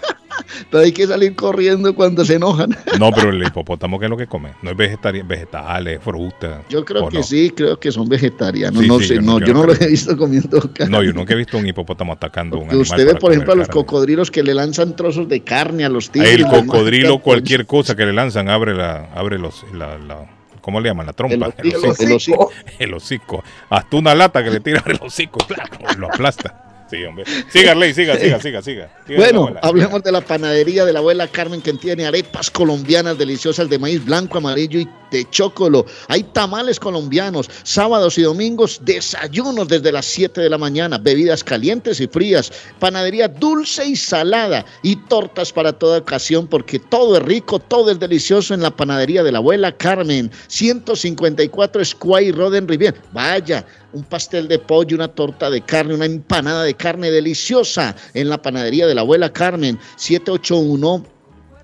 Pero 0.71 0.85
hay 0.85 0.93
que 0.93 1.07
salir 1.07 1.35
corriendo 1.35 1.95
cuando 1.95 2.25
se 2.25 2.35
enojan. 2.37 2.77
No, 2.99 3.11
pero 3.13 3.31
el 3.31 3.43
hipopótamo, 3.43 3.99
¿qué 3.99 4.07
es 4.07 4.11
lo 4.11 4.17
que 4.17 4.27
come? 4.27 4.53
No 4.63 4.71
es 4.71 4.77
vegetales, 4.77 6.01
fruta. 6.03 6.63
Yo 6.69 6.85
creo 6.85 7.05
¿o 7.05 7.09
que 7.09 7.19
no? 7.19 7.23
sí, 7.23 7.51
creo 7.55 7.79
que 7.79 7.91
son 7.93 8.09
vegetarianos. 8.09 8.83
Sí, 8.83 8.89
no 8.89 8.99
sí, 8.99 9.07
sé, 9.07 9.15
yo 9.17 9.23
no, 9.23 9.39
yo, 9.41 9.47
yo 9.47 9.55
no 9.55 9.61
no 9.61 9.67
los 9.67 9.77
creo. 9.79 9.89
he 9.89 9.91
visto 9.93 10.17
comiendo 10.17 10.61
carne. 10.73 10.91
No, 10.97 11.03
yo 11.03 11.13
nunca 11.13 11.35
he 11.35 11.37
visto 11.37 11.59
un 11.59 11.67
hipopótamo 11.67 12.13
atacando 12.13 12.57
a 12.57 12.61
un 12.61 12.67
animal. 12.69 12.83
usted 12.83 13.07
ve, 13.07 13.15
por 13.17 13.33
ejemplo, 13.33 13.53
a 13.53 13.57
los 13.57 13.69
carne. 13.69 13.81
cocodrilos 13.83 14.31
que 14.31 14.43
le 14.43 14.55
lanzan 14.55 14.97
trozos 14.97 15.29
de 15.29 15.41
carne 15.43 15.85
a 15.85 15.89
los 15.89 16.11
tigres. 16.11 16.33
El 16.35 16.47
cocodrilo, 16.47 17.19
cualquier 17.21 17.67
cosa 17.67 17.95
que 17.97 18.05
le 18.07 18.13
lanzan, 18.13 18.49
abre 18.49 18.75
la, 18.75 19.11
abre 19.15 19.39
los, 19.39 19.65
la, 19.73 19.99
la- 19.99 20.27
¿cómo 20.61 20.81
le 20.81 20.89
llaman? 20.91 21.07
La 21.07 21.13
trompa. 21.13 21.35
El 21.59 21.75
hocico. 21.77 21.95
El 22.05 22.13
hocico. 22.13 22.51
El 22.79 22.95
hocico. 22.95 23.45
Hasta 23.71 23.97
una 23.97 24.15
lata 24.15 24.43
que 24.45 24.51
le 24.51 24.61
tira 24.61 24.83
el 24.87 24.99
hocico, 25.01 25.39
lo 25.99 26.07
aplasta. 26.09 26.65
Sí, 26.91 27.05
hombre. 27.05 27.25
Siga, 27.51 27.73
Arley, 27.73 27.93
siga, 27.93 28.17
siga, 28.17 28.41
siga, 28.41 28.63
siga. 28.63 28.89
Siga, 29.07 29.19
Bueno, 29.19 29.55
hablemos 29.63 30.03
de 30.03 30.13
la 30.13 30.21
panadería 30.21 30.85
de 30.85 30.93
la 30.93 31.01
abuela 31.01 31.29
Carmen 31.29 31.61
que 31.61 31.73
tiene 31.75 32.07
arepas 32.07 32.51
colombianas 32.51 33.19
deliciosas 33.19 33.69
de 33.69 33.79
maíz 33.79 34.05
blanco, 34.05 34.39
amarillo 34.39 34.81
y 34.81 34.89
de 35.11 35.29
chocolo. 35.31 35.87
Hay 36.09 36.23
tamales 36.23 36.81
colombianos, 36.81 37.51
sábados 37.63 38.19
y 38.19 38.23
domingos, 38.23 38.81
desayunos 38.83 39.69
desde 39.69 39.93
las 39.93 40.07
7 40.07 40.41
de 40.41 40.51
la 40.51 40.59
mañana, 40.59 40.99
bebidas 40.99 41.45
calientes 41.45 42.01
y 42.01 42.07
frías, 42.07 42.53
panadería 42.79 43.29
dulce 43.29 43.87
y 43.87 43.97
salada 43.97 44.65
y 44.83 44.97
tortas 44.97 45.53
para 45.53 45.73
toda 45.73 45.99
ocasión 45.99 46.47
porque 46.47 46.79
todo 46.79 47.17
es 47.17 47.23
rico, 47.23 47.59
todo 47.59 47.91
es 47.91 47.99
delicioso 47.99 48.55
en 48.55 48.63
la 48.63 48.71
panadería 48.71 49.23
de 49.23 49.33
la 49.33 49.39
abuela 49.39 49.77
Carmen, 49.77 50.31
154 50.47 51.85
Square 51.85 52.33
Road 52.33 52.57
en. 52.57 52.69
Vaya, 53.13 53.65
un 53.93 54.05
pastel 54.05 54.47
de 54.49 54.59
pollo, 54.59 54.97
una 54.97 55.09
torta 55.09 55.51
de 55.51 55.63
carne, 55.63 55.95
una 55.95 56.05
empanada 56.05 56.63
de 56.65 56.75
carne 56.75 57.11
deliciosa 57.11 57.97
en 58.15 58.29
la 58.29 58.41
panadería 58.41 58.87
de 58.87 58.95
la 58.95 59.01
abuela 59.01 59.33
Carmen, 59.33 59.79
781 59.97 61.18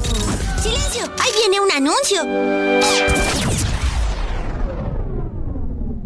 ¡Silencio! 0.63 1.03
¡Ahí 1.19 1.33
viene 1.41 1.61
un 1.61 1.73
anuncio! 1.73 2.23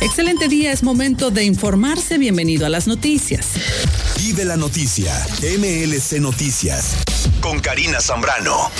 Excelente 0.00 0.48
día, 0.48 0.72
es 0.72 0.82
momento 0.82 1.30
de 1.30 1.44
informarse. 1.44 2.18
Bienvenido 2.18 2.66
a 2.66 2.68
las 2.68 2.86
noticias. 2.86 3.46
Vive 4.16 4.44
la 4.44 4.56
noticia. 4.56 5.12
MLC 5.42 6.20
Noticias. 6.20 6.96
Con 7.40 7.60
Karina 7.60 8.00
Zambrano. 8.00 8.70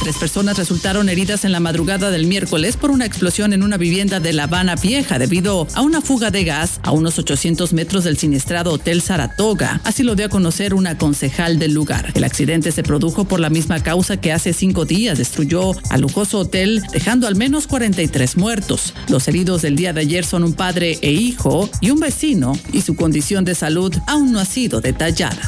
Tres 0.00 0.16
personas 0.16 0.56
resultaron 0.56 1.10
heridas 1.10 1.44
en 1.44 1.52
la 1.52 1.60
madrugada 1.60 2.10
del 2.10 2.26
miércoles 2.26 2.78
por 2.78 2.90
una 2.90 3.04
explosión 3.04 3.52
en 3.52 3.62
una 3.62 3.76
vivienda 3.76 4.18
de 4.18 4.32
La 4.32 4.44
Habana 4.44 4.74
Vieja 4.74 5.18
debido 5.18 5.68
a 5.74 5.82
una 5.82 6.00
fuga 6.00 6.30
de 6.30 6.44
gas 6.44 6.80
a 6.82 6.90
unos 6.92 7.18
800 7.18 7.74
metros 7.74 8.04
del 8.04 8.16
siniestrado 8.16 8.72
Hotel 8.72 9.02
Saratoga. 9.02 9.82
Así 9.84 10.02
lo 10.02 10.14
dio 10.14 10.24
a 10.24 10.30
conocer 10.30 10.72
una 10.72 10.96
concejal 10.96 11.58
del 11.58 11.74
lugar. 11.74 12.12
El 12.14 12.24
accidente 12.24 12.72
se 12.72 12.82
produjo 12.82 13.26
por 13.26 13.40
la 13.40 13.50
misma 13.50 13.82
causa 13.82 14.16
que 14.16 14.32
hace 14.32 14.54
cinco 14.54 14.86
días 14.86 15.18
destruyó 15.18 15.72
al 15.90 16.00
lujoso 16.00 16.38
hotel, 16.38 16.82
dejando 16.92 17.26
al 17.26 17.36
menos 17.36 17.66
43 17.66 18.38
muertos. 18.38 18.94
Los 19.08 19.28
heridos 19.28 19.60
del 19.60 19.76
día 19.76 19.92
de 19.92 20.00
ayer 20.00 20.24
son 20.24 20.44
un 20.44 20.54
padre 20.54 20.98
e 21.02 21.12
hijo 21.12 21.68
y 21.82 21.90
un 21.90 22.00
vecino, 22.00 22.58
y 22.72 22.80
su 22.80 22.96
condición 22.96 23.44
de 23.44 23.54
salud 23.54 23.94
aún 24.06 24.32
no 24.32 24.40
ha 24.40 24.46
sido 24.46 24.80
detallada. 24.80 25.42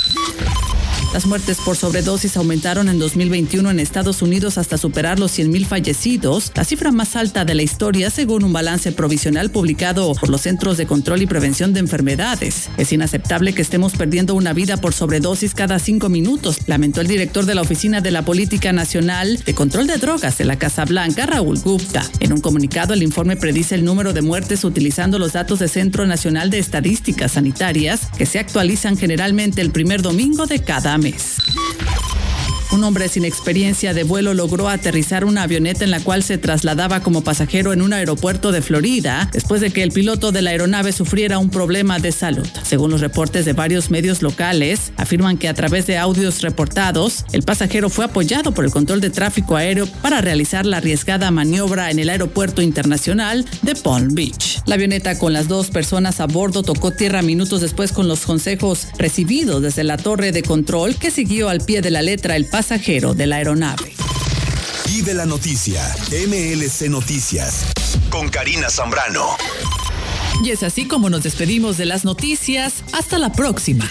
Las 1.12 1.26
muertes 1.26 1.58
por 1.62 1.76
sobredosis 1.76 2.38
aumentaron 2.38 2.88
en 2.88 2.98
2021 2.98 3.70
en 3.70 3.80
Estados 3.80 4.22
Unidos 4.22 4.56
hasta 4.56 4.78
superar 4.78 5.18
los 5.18 5.38
100.000 5.38 5.66
fallecidos, 5.66 6.50
la 6.54 6.64
cifra 6.64 6.90
más 6.90 7.16
alta 7.16 7.44
de 7.44 7.54
la 7.54 7.62
historia 7.62 8.08
según 8.08 8.44
un 8.44 8.52
balance 8.54 8.92
provisional 8.92 9.50
publicado 9.50 10.14
por 10.14 10.30
los 10.30 10.40
Centros 10.40 10.78
de 10.78 10.86
Control 10.86 11.20
y 11.20 11.26
Prevención 11.26 11.74
de 11.74 11.80
Enfermedades. 11.80 12.70
Es 12.78 12.94
inaceptable 12.94 13.52
que 13.52 13.60
estemos 13.60 13.92
perdiendo 13.92 14.34
una 14.34 14.54
vida 14.54 14.78
por 14.78 14.94
sobredosis 14.94 15.52
cada 15.52 15.78
cinco 15.78 16.08
minutos, 16.08 16.60
lamentó 16.66 17.02
el 17.02 17.08
director 17.08 17.44
de 17.44 17.56
la 17.56 17.60
Oficina 17.60 18.00
de 18.00 18.10
la 18.10 18.24
Política 18.24 18.72
Nacional 18.72 19.36
de 19.44 19.54
Control 19.54 19.86
de 19.86 19.98
Drogas 19.98 20.38
de 20.38 20.46
la 20.46 20.58
Casa 20.58 20.86
Blanca, 20.86 21.26
Raúl 21.26 21.58
Gupta. 21.58 22.08
En 22.20 22.32
un 22.32 22.40
comunicado, 22.40 22.94
el 22.94 23.02
informe 23.02 23.36
predice 23.36 23.74
el 23.74 23.84
número 23.84 24.14
de 24.14 24.22
muertes 24.22 24.64
utilizando 24.64 25.18
los 25.18 25.34
datos 25.34 25.58
del 25.58 25.68
Centro 25.68 26.06
Nacional 26.06 26.48
de 26.48 26.58
Estadísticas 26.58 27.32
Sanitarias, 27.32 28.08
que 28.16 28.24
se 28.24 28.38
actualizan 28.38 28.96
generalmente 28.96 29.60
el 29.60 29.72
primer 29.72 30.00
domingo 30.00 30.46
de 30.46 30.60
cada 30.60 31.01
mes. 31.02 32.31
Un 32.72 32.84
hombre 32.84 33.06
sin 33.08 33.26
experiencia 33.26 33.92
de 33.92 34.02
vuelo 34.02 34.32
logró 34.32 34.70
aterrizar 34.70 35.26
una 35.26 35.42
avioneta 35.42 35.84
en 35.84 35.90
la 35.90 36.00
cual 36.00 36.22
se 36.22 36.38
trasladaba 36.38 37.00
como 37.00 37.22
pasajero 37.22 37.74
en 37.74 37.82
un 37.82 37.92
aeropuerto 37.92 38.50
de 38.50 38.62
Florida 38.62 39.28
después 39.30 39.60
de 39.60 39.70
que 39.70 39.82
el 39.82 39.92
piloto 39.92 40.32
de 40.32 40.40
la 40.40 40.52
aeronave 40.52 40.92
sufriera 40.92 41.36
un 41.36 41.50
problema 41.50 41.98
de 41.98 42.12
salud. 42.12 42.48
Según 42.62 42.90
los 42.90 43.02
reportes 43.02 43.44
de 43.44 43.52
varios 43.52 43.90
medios 43.90 44.22
locales, 44.22 44.94
afirman 44.96 45.36
que 45.36 45.48
a 45.48 45.54
través 45.54 45.86
de 45.86 45.98
audios 45.98 46.40
reportados, 46.40 47.26
el 47.32 47.42
pasajero 47.42 47.90
fue 47.90 48.06
apoyado 48.06 48.52
por 48.52 48.64
el 48.64 48.70
control 48.70 49.02
de 49.02 49.10
tráfico 49.10 49.54
aéreo 49.54 49.86
para 50.00 50.22
realizar 50.22 50.64
la 50.64 50.78
arriesgada 50.78 51.30
maniobra 51.30 51.90
en 51.90 51.98
el 51.98 52.08
aeropuerto 52.08 52.62
internacional 52.62 53.44
de 53.60 53.74
Palm 53.74 54.14
Beach. 54.14 54.62
La 54.64 54.76
avioneta 54.76 55.18
con 55.18 55.34
las 55.34 55.46
dos 55.46 55.68
personas 55.70 56.20
a 56.20 56.26
bordo 56.26 56.62
tocó 56.62 56.90
tierra 56.90 57.20
minutos 57.20 57.60
después 57.60 57.92
con 57.92 58.08
los 58.08 58.20
consejos 58.20 58.88
recibidos 58.96 59.60
desde 59.60 59.84
la 59.84 59.98
torre 59.98 60.32
de 60.32 60.42
control 60.42 60.96
que 60.96 61.10
siguió 61.10 61.50
al 61.50 61.60
pie 61.60 61.82
de 61.82 61.90
la 61.90 62.00
letra 62.00 62.34
el 62.34 62.46
pasajero 62.46 62.61
de 62.62 63.26
la 63.26 63.36
aeronave. 63.36 63.92
Vive 64.86 65.14
la 65.14 65.26
noticia. 65.26 65.82
MLC 66.28 66.88
Noticias. 66.88 67.66
Con 68.08 68.28
Karina 68.28 68.70
Zambrano. 68.70 69.36
Y 70.44 70.50
es 70.50 70.62
así 70.62 70.86
como 70.86 71.10
nos 71.10 71.24
despedimos 71.24 71.76
de 71.76 71.86
las 71.86 72.04
noticias. 72.04 72.84
Hasta 72.92 73.18
la 73.18 73.32
próxima. 73.32 73.90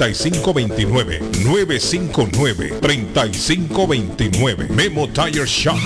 959 0.00 1.20
3529 2.80 4.68
Memo 4.70 5.06
Tire 5.08 5.44
Shop. 5.44 5.76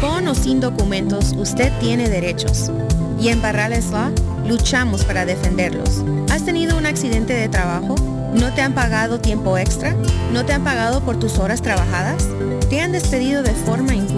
Con 0.00 0.26
o 0.26 0.34
sin 0.34 0.58
documentos, 0.58 1.34
usted 1.36 1.72
tiene 1.78 2.08
derechos. 2.08 2.72
Y 3.20 3.28
en 3.28 3.40
Barrales 3.40 3.90
Law 3.90 4.12
luchamos 4.48 5.04
para 5.04 5.24
defenderlos. 5.24 6.02
¿Has 6.30 6.44
tenido 6.44 6.76
un 6.76 6.86
accidente 6.86 7.32
de 7.32 7.48
trabajo? 7.48 7.94
¿No 8.34 8.52
te 8.52 8.62
han 8.62 8.74
pagado 8.74 9.20
tiempo 9.20 9.56
extra? 9.56 9.94
¿No 10.32 10.44
te 10.44 10.52
han 10.52 10.64
pagado 10.64 11.00
por 11.00 11.16
tus 11.18 11.38
horas 11.38 11.62
trabajadas? 11.62 12.28
¿Te 12.68 12.80
han 12.80 12.90
despedido 12.90 13.44
de 13.44 13.52
forma 13.52 13.94
injusta? 13.94 14.17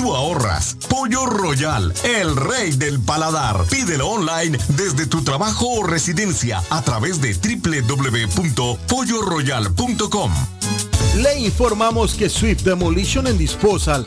tú 0.00 0.14
ahorras. 0.14 0.76
Pollo 0.88 1.26
Royal, 1.26 1.92
el 2.04 2.34
rey 2.34 2.70
del 2.72 2.98
paladar. 3.00 3.66
Pídelo 3.66 4.08
online 4.08 4.56
desde 4.68 5.06
tu 5.06 5.22
trabajo 5.22 5.68
o 5.68 5.82
residencia 5.82 6.62
a 6.70 6.80
través 6.82 7.20
de 7.20 7.34
www.polloroyal.com. 7.34 10.32
Le 11.16 11.40
informamos 11.40 12.14
que 12.14 12.30
Swift 12.30 12.62
Demolition 12.62 13.26
and 13.26 13.36
Disposal 13.36 14.06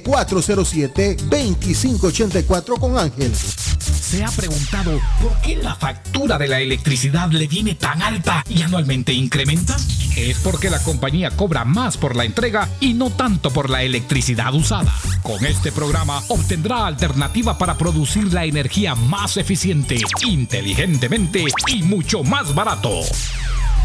617-407-2584 0.03 2.81
con 2.81 2.97
Ángel. 2.97 3.31
¿Se 3.37 4.25
ha 4.25 4.31
preguntado 4.31 4.99
por 5.21 5.39
qué 5.43 5.57
la 5.57 5.75
factura 5.75 6.39
de 6.39 6.49
la 6.49 6.61
electricidad 6.61 7.31
le 7.31 7.47
viene 7.47 7.75
tan 7.75 8.01
alta 8.01 8.43
y 8.49 8.63
anualmente 8.63 9.13
incrementa? 9.13 9.77
Es 10.17 10.39
porque 10.39 10.71
la 10.71 10.83
compañía 10.83 11.31
cobra 11.31 11.67
más 11.67 11.99
por 11.99 12.17
la 12.17 12.25
entrega 12.25 12.71
y 12.81 12.95
no 12.95 13.11
tanto 13.11 13.51
por 13.51 13.69
la 13.69 13.83
electricidad 13.83 14.55
usada. 14.55 14.91
Con 15.23 15.45
este 15.45 15.73
programa 15.73 16.23
obtendrá 16.29 16.87
alternativa 16.87 17.59
para 17.59 17.77
producir 17.77 18.33
la 18.33 18.47
energía 18.47 18.95
más 18.95 19.37
eficiente, 19.37 19.99
inteligentemente 20.25 21.45
y 21.69 21.83
mucho 21.83 22.23
más 22.23 22.55
barato. 22.55 23.01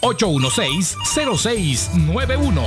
781-816-0691. 0.01 2.63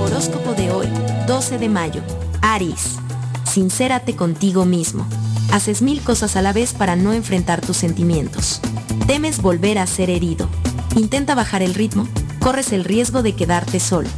Horóscopo 0.00 0.54
de 0.54 0.70
hoy, 0.70 0.88
12 1.26 1.58
de 1.58 1.68
mayo. 1.68 2.00
Aries. 2.40 2.98
Sincérate 3.54 4.16
contigo 4.16 4.64
mismo. 4.64 5.06
Haces 5.52 5.80
mil 5.80 6.00
cosas 6.00 6.34
a 6.34 6.42
la 6.42 6.52
vez 6.52 6.72
para 6.72 6.96
no 6.96 7.12
enfrentar 7.12 7.60
tus 7.60 7.76
sentimientos. 7.76 8.60
Temes 9.06 9.40
volver 9.40 9.78
a 9.78 9.86
ser 9.86 10.10
herido. 10.10 10.48
Intenta 10.96 11.36
bajar 11.36 11.62
el 11.62 11.72
ritmo. 11.72 12.08
Corres 12.40 12.72
el 12.72 12.82
riesgo 12.82 13.22
de 13.22 13.36
quedarte 13.36 13.78
solo. 13.78 14.08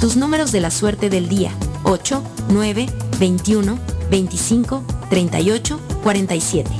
Tus 0.00 0.16
números 0.16 0.50
de 0.50 0.62
la 0.62 0.70
suerte 0.70 1.10
del 1.10 1.28
día. 1.28 1.52
8, 1.82 2.22
9, 2.48 2.86
21, 3.20 3.78
25, 4.10 4.82
38, 5.10 5.78
47. 6.02 6.70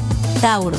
Tauro. 0.40 0.78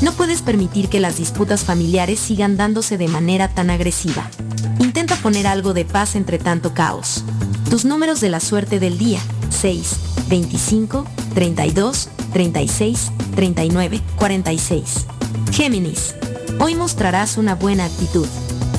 No 0.00 0.12
puedes 0.12 0.40
permitir 0.40 0.88
que 0.88 1.00
las 1.00 1.18
disputas 1.18 1.64
familiares 1.64 2.18
sigan 2.18 2.56
dándose 2.56 2.96
de 2.96 3.08
manera 3.08 3.48
tan 3.48 3.68
agresiva. 3.68 4.30
Intenta 4.78 5.16
poner 5.16 5.48
algo 5.48 5.74
de 5.74 5.84
paz 5.84 6.16
entre 6.16 6.38
tanto 6.38 6.72
caos. 6.72 7.24
Tus 7.68 7.84
números 7.84 8.22
de 8.22 8.30
la 8.30 8.40
suerte 8.40 8.80
del 8.80 8.96
día. 8.96 9.20
6, 9.50 9.96
25, 10.28 11.04
32, 11.34 12.08
36, 12.32 13.12
39, 13.34 14.00
46. 14.16 15.06
Géminis. 15.52 16.14
Hoy 16.60 16.74
mostrarás 16.74 17.36
una 17.36 17.54
buena 17.54 17.84
actitud. 17.84 18.26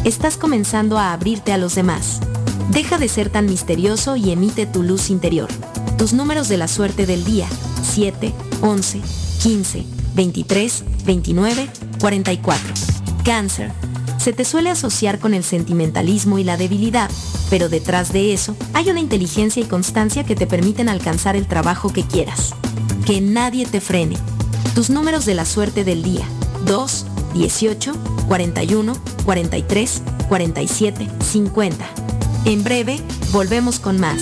Estás 0.04 0.38
comenzando 0.38 0.98
a 0.98 1.14
abrirte 1.14 1.54
a 1.54 1.58
los 1.58 1.76
demás. 1.76 2.20
Deja 2.72 2.98
de 2.98 3.08
ser 3.08 3.30
tan 3.30 3.46
misterioso 3.46 4.16
y 4.16 4.32
emite 4.32 4.66
tu 4.66 4.84
luz 4.84 5.10
interior. 5.10 5.50
Tus 5.98 6.14
números 6.14 6.48
de 6.48 6.58
la 6.58 6.68
suerte 6.68 7.06
del 7.06 7.26
día. 7.26 7.48
7, 7.84 8.34
11, 8.62 9.02
15, 9.42 9.86
23, 10.16 10.84
29, 11.06 11.70
44. 12.00 12.74
Cáncer. 13.26 13.72
Se 14.20 14.34
te 14.34 14.46
suele 14.46 14.70
asociar 14.70 15.20
con 15.20 15.34
el 15.34 15.44
sentimentalismo 15.44 16.38
y 16.40 16.44
la 16.44 16.58
debilidad, 16.58 17.10
pero 17.50 17.70
detrás 17.70 18.12
de 18.12 18.34
eso 18.34 18.56
hay 18.74 18.90
una 18.90 19.00
inteligencia 19.00 19.64
y 19.64 19.66
constancia 19.66 20.26
que 20.26 20.36
te 20.36 20.46
permiten 20.46 20.90
alcanzar 20.90 21.36
el 21.36 21.48
trabajo 21.48 21.92
que 21.92 22.04
quieras. 22.04 22.54
Que 23.06 23.22
nadie 23.22 23.66
te 23.66 23.82
frene. 23.82 24.18
Tus 24.76 24.90
números 24.90 25.26
de 25.26 25.36
la 25.36 25.46
suerte 25.46 25.84
del 25.84 26.04
día. 26.04 26.28
2, 26.66 27.06
18, 27.34 27.94
41, 28.28 28.94
43, 29.26 30.02
47, 30.28 31.08
50. 31.24 31.86
En 32.46 32.64
breve, 32.64 33.00
volvemos 33.32 33.80
con 33.80 34.00
más. 34.00 34.22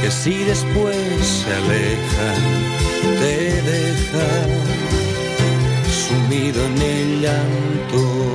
Que 0.00 0.10
si 0.10 0.44
después 0.44 0.96
se 1.26 1.52
alejan, 1.52 2.42
te 3.20 3.62
dejan 3.70 4.50
sumido 5.90 6.64
en 6.64 6.82
el 6.82 7.20
llanto. 7.20 8.29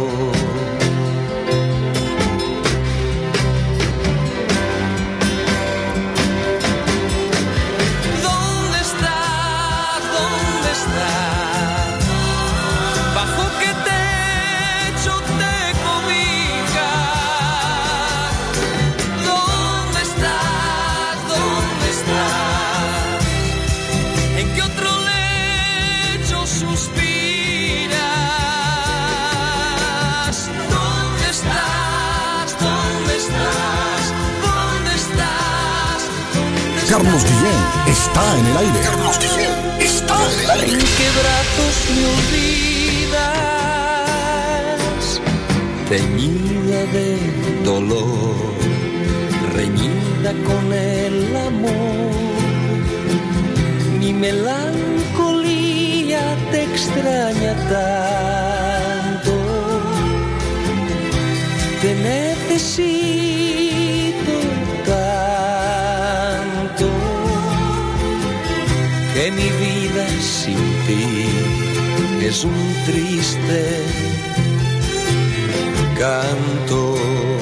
Carlos 36.96 37.24
Guillén 37.26 37.62
está 37.88 38.24
en 38.40 38.46
el 38.46 38.56
aire. 38.56 38.80
Carlos 38.86 39.20
Guillén 39.20 39.54
está 39.82 40.16
en 40.16 40.40
el 40.40 40.46
¿En 40.46 40.52
aire. 40.62 40.78
qué 40.98 41.08
brazos 41.20 41.76
me 41.94 42.04
olvidas? 42.16 43.36
Teñida 45.90 46.80
de 46.96 47.10
dolor, 47.66 48.36
reñida 49.54 50.32
con 50.48 50.64
el 50.72 51.36
amor. 51.36 52.16
Mi 54.00 54.12
melancolía 54.14 54.64
te 56.50 56.60
extraña 56.64 57.54
tanto. 57.74 59.34
Te 61.82 61.90
necesito 61.94 63.45
es 72.22 72.44
un 72.44 72.76
triste 72.86 73.84
canto. 75.98 77.35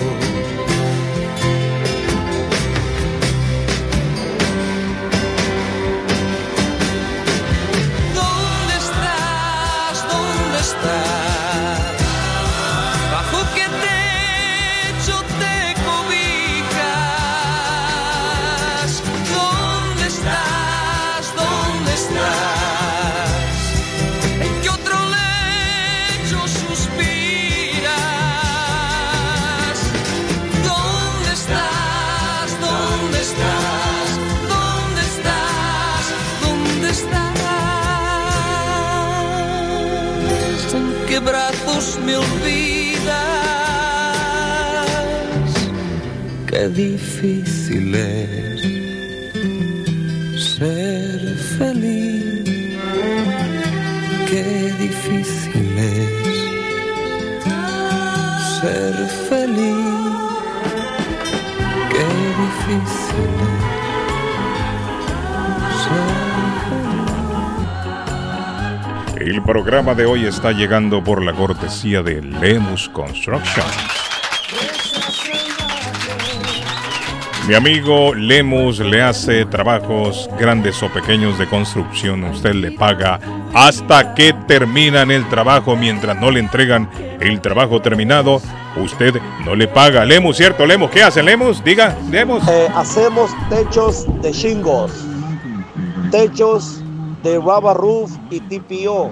Difícil 46.74 47.96
es 47.96 48.62
ser 50.58 51.20
feliz. 51.58 52.44
Qué 54.30 54.74
difícil 54.80 55.78
es 55.78 56.10
ser 58.60 58.96
feliz. 59.30 60.12
Qué 61.92 62.08
difícil 62.44 63.32
es 65.68 65.76
ser 65.84 66.34
El 69.28 69.38
programa 69.44 69.94
de 69.94 70.06
hoy 70.06 70.26
está 70.26 70.52
llegando 70.52 71.04
por 71.04 71.24
la 71.24 71.34
cortesía 71.34 72.02
de 72.02 72.22
Lemus 72.22 72.90
Construction. 72.90 74.03
Mi 77.46 77.56
amigo 77.56 78.14
Lemus 78.16 78.80
le 78.80 79.02
hace 79.02 79.44
trabajos 79.46 80.30
grandes 80.40 80.82
o 80.82 80.88
pequeños 80.88 81.38
de 81.38 81.46
construcción. 81.46 82.24
Usted 82.24 82.54
le 82.54 82.72
paga 82.72 83.20
hasta 83.54 84.16
que 84.16 84.32
terminan 84.48 85.12
el 85.12 85.28
trabajo. 85.28 85.76
Mientras 85.76 86.16
no 86.16 86.32
le 86.32 86.40
entregan 86.40 86.90
el 87.20 87.42
trabajo 87.42 87.82
terminado, 87.82 88.42
usted 88.78 89.16
no 89.44 89.56
le 89.56 89.68
paga. 89.68 90.06
Lemus, 90.06 90.38
¿cierto? 90.38 90.66
Lemus, 90.66 90.90
¿qué 90.90 91.04
hace 91.04 91.22
Lemus? 91.22 91.62
Diga, 91.62 91.98
Lemus. 92.10 92.48
Eh, 92.48 92.70
hacemos 92.74 93.32
techos 93.50 94.06
de 94.22 94.32
shingles, 94.32 94.94
techos 96.12 96.82
de 97.24 97.36
rubber 97.40 97.76
roof 97.76 98.12
y 98.30 98.40
TPO. 98.40 99.12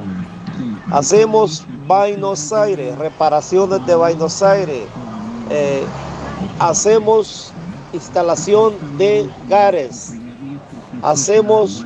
Hacemos 0.89 1.65
Buenos 1.85 2.53
Aires, 2.53 2.97
reparaciones 2.97 3.85
de 3.85 3.93
Buenos 3.93 4.41
Aires. 4.41 4.83
Eh, 5.49 5.83
hacemos 6.59 7.50
instalación 7.93 8.73
de 8.97 9.29
gares. 9.47 10.13
Hacemos 11.01 11.85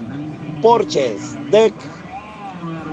porches, 0.61 1.35
deck. 1.51 1.73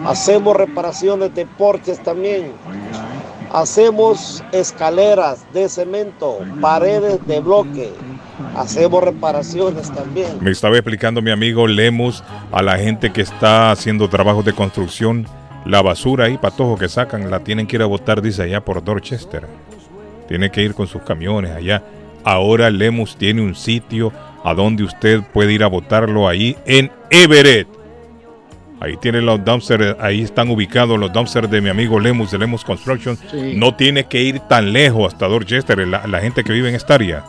Hacemos 0.05 0.57
reparaciones 0.57 1.35
de 1.35 1.47
porches 1.47 2.03
también. 2.03 2.53
Hacemos 3.53 4.43
escaleras 4.53 5.45
de 5.53 5.69
cemento, 5.69 6.39
paredes 6.61 7.25
de 7.27 7.41
bloque. 7.41 7.93
Hacemos 8.57 9.05
reparaciones 9.05 9.91
también. 9.93 10.39
Me 10.41 10.51
estaba 10.51 10.77
explicando 10.77 11.21
mi 11.21 11.31
amigo 11.31 11.67
Lemus 11.67 12.25
a 12.51 12.63
la 12.63 12.79
gente 12.79 13.13
que 13.13 13.21
está 13.21 13.71
haciendo 13.71 14.09
trabajos 14.09 14.45
de 14.45 14.55
construcción. 14.55 15.27
La 15.65 15.83
basura 15.83 16.25
ahí, 16.25 16.39
patojo 16.39 16.77
que 16.77 16.89
sacan, 16.89 17.31
la 17.31 17.41
tienen 17.41 17.67
que 17.67 17.77
ir 17.77 17.83
a 17.83 17.87
botar, 17.87 18.21
dice 18.21 18.43
allá 18.43 18.65
por 18.65 18.83
Dorchester. 18.83 19.47
Tiene 20.29 20.51
que 20.51 20.63
ir 20.63 20.75
con 20.75 20.87
sus 20.87 21.03
camiones 21.03 21.53
allá. 21.53 21.83
Ahora 22.25 22.71
Lemus 22.71 23.17
tiene 23.17 23.43
un 23.43 23.55
sitio 23.55 24.13
a 24.45 24.55
donde 24.55 24.85
usted 24.85 25.23
puede 25.33 25.53
ir 25.53 25.63
a 25.63 25.69
botarlo 25.69 26.29
ahí 26.29 26.57
en 26.67 26.91
Everett. 27.11 27.69
Ahí 28.81 28.97
tienen 28.97 29.27
los 29.27 29.45
dumpsters, 29.45 29.97
ahí 30.01 30.23
están 30.23 30.51
ubicados 30.51 30.99
los 30.99 31.13
dumpsters 31.13 31.49
de 31.49 31.61
mi 31.61 31.69
amigo 31.69 32.01
Lemus 32.01 32.33
de 32.33 32.39
Lemus 32.39 32.65
Construction. 32.65 33.17
Sí. 33.31 33.55
No 33.55 33.77
tiene 33.77 34.05
que 34.05 34.23
ir 34.23 34.41
tan 34.41 34.73
lejos 34.73 35.13
hasta 35.13 35.29
Dorchester, 35.29 35.87
la, 35.87 36.07
la 36.07 36.21
gente 36.21 36.43
que 36.43 36.53
vive 36.53 36.69
en 36.69 36.75
esta 36.75 36.95
área. 36.95 37.25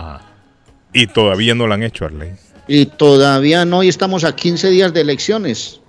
Y 0.93 1.07
todavía 1.09 1.55
no 1.57 1.67
lo 1.67 1.75
han 1.75 1.83
hecho, 1.83 2.05
Arley. 2.05 2.31
Y 2.69 2.87
todavía 2.87 3.65
no, 3.65 3.83
y 3.83 3.89
estamos 3.89 4.23
a 4.25 4.37
15 4.37 4.71
días 4.71 4.93
de 4.93 5.01
elecciones. 5.01 5.81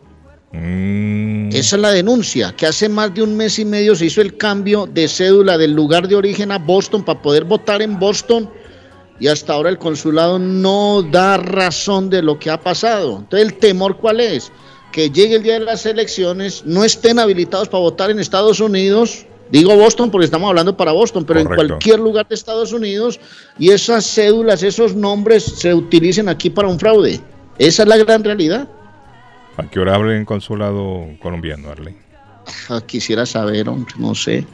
Mm. 0.52 1.50
Esa 1.54 1.76
es 1.76 1.82
la 1.82 1.92
denuncia, 1.92 2.56
que 2.56 2.66
hace 2.66 2.90
más 2.90 3.14
de 3.14 3.22
un 3.22 3.36
mes 3.36 3.60
y 3.60 3.66
medio 3.66 3.96
se 3.96 4.06
hizo 4.06 4.22
el 4.22 4.38
cambio 4.38 4.88
de 4.88 5.08
cédula 5.08 5.58
del 5.58 5.74
lugar 5.74 6.08
de 6.08 6.16
origen 6.16 6.52
a 6.52 6.58
Boston 6.58 7.04
para 7.04 7.22
poder 7.22 7.44
votar 7.44 7.82
en 7.82 8.00
Boston 8.00 8.50
y 9.20 9.28
hasta 9.28 9.54
ahora 9.54 9.70
el 9.70 9.78
consulado 9.78 10.40
no 10.40 11.04
da 11.04 11.38
razón 11.38 12.10
de 12.10 12.22
lo 12.22 12.40
que 12.40 12.50
ha 12.50 12.60
pasado. 12.60 13.18
Entonces, 13.20 13.50
¿el 13.50 13.58
temor 13.58 13.98
cuál 13.98 14.22
es? 14.22 14.52
Que 14.92 15.10
llegue 15.10 15.36
el 15.36 15.44
día 15.44 15.54
de 15.54 15.66
las 15.66 15.86
elecciones, 15.86 16.64
no 16.66 16.84
estén 16.84 17.20
habilitados 17.20 17.68
para 17.68 17.82
votar 17.82 18.10
en 18.10 18.20
Estados 18.20 18.60
Unidos, 18.60 19.26
digo 19.52 19.76
Boston 19.76 20.10
porque 20.10 20.26
estamos 20.26 20.50
hablando 20.50 20.76
para 20.78 20.94
Boston, 20.94 21.26
pero 21.26 21.42
en 21.42 21.48
cualquier 21.48 22.00
lugar 22.00 22.28
de 22.28 22.36
Estados 22.36 22.74
Unidos, 22.74 23.20
y 23.60 23.70
esas 23.70 24.06
cédulas, 24.06 24.64
esos 24.64 24.96
nombres 24.96 25.44
se 25.44 25.74
utilicen 25.74 26.30
aquí 26.30 26.50
para 26.50 26.70
un 26.70 26.80
fraude. 26.80 27.20
Esa 27.60 27.84
es 27.84 27.90
la 27.90 27.98
gran 27.98 28.24
realidad. 28.24 28.68
¿A 29.60 29.70
qué 29.70 29.80
hora 29.80 29.96
hablen 29.96 30.18
en 30.18 30.26
consulado 30.26 31.06
colombiano, 31.22 31.70
Arley? 31.70 31.96
Ah, 32.70 32.82
Quisiera 32.86 33.26
saber, 33.26 33.68
hombre, 33.70 33.94
no 33.98 34.16
sé. 34.16 34.46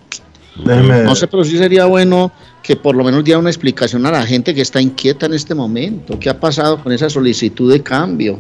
Déjeme- 0.64 1.04
No 1.04 1.16
sé, 1.16 1.28
pero 1.28 1.44
sí 1.44 1.58
sería 1.58 1.86
bueno 1.86 2.32
que 2.64 2.76
por 2.76 2.96
lo 2.96 3.04
menos 3.04 3.24
diera 3.24 3.40
una 3.40 3.50
explicación 3.50 4.06
a 4.06 4.12
la 4.12 4.26
gente 4.26 4.54
que 4.56 4.62
está 4.62 4.82
inquieta 4.82 5.26
en 5.26 5.34
este 5.34 5.54
momento. 5.54 6.18
¿Qué 6.20 6.30
ha 6.30 6.40
pasado 6.40 6.82
con 6.82 6.92
esa 6.92 7.10
solicitud 7.10 7.72
de 7.72 7.82
cambio? 7.84 8.40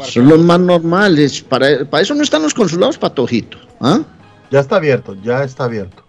Eso 0.00 0.20
es 0.20 0.26
lo 0.26 0.38
más 0.38 0.60
normal. 0.60 1.18
es- 1.18 1.42
para, 1.42 1.84
para 1.84 2.02
eso 2.02 2.14
no 2.14 2.22
están 2.22 2.42
los 2.42 2.54
consulados, 2.54 2.98
Patojito. 2.98 3.58
¿ah? 3.80 4.00
Ya 4.50 4.60
está 4.60 4.76
abierto, 4.76 5.16
ya 5.22 5.44
está 5.44 5.64
abierto. 5.64 6.02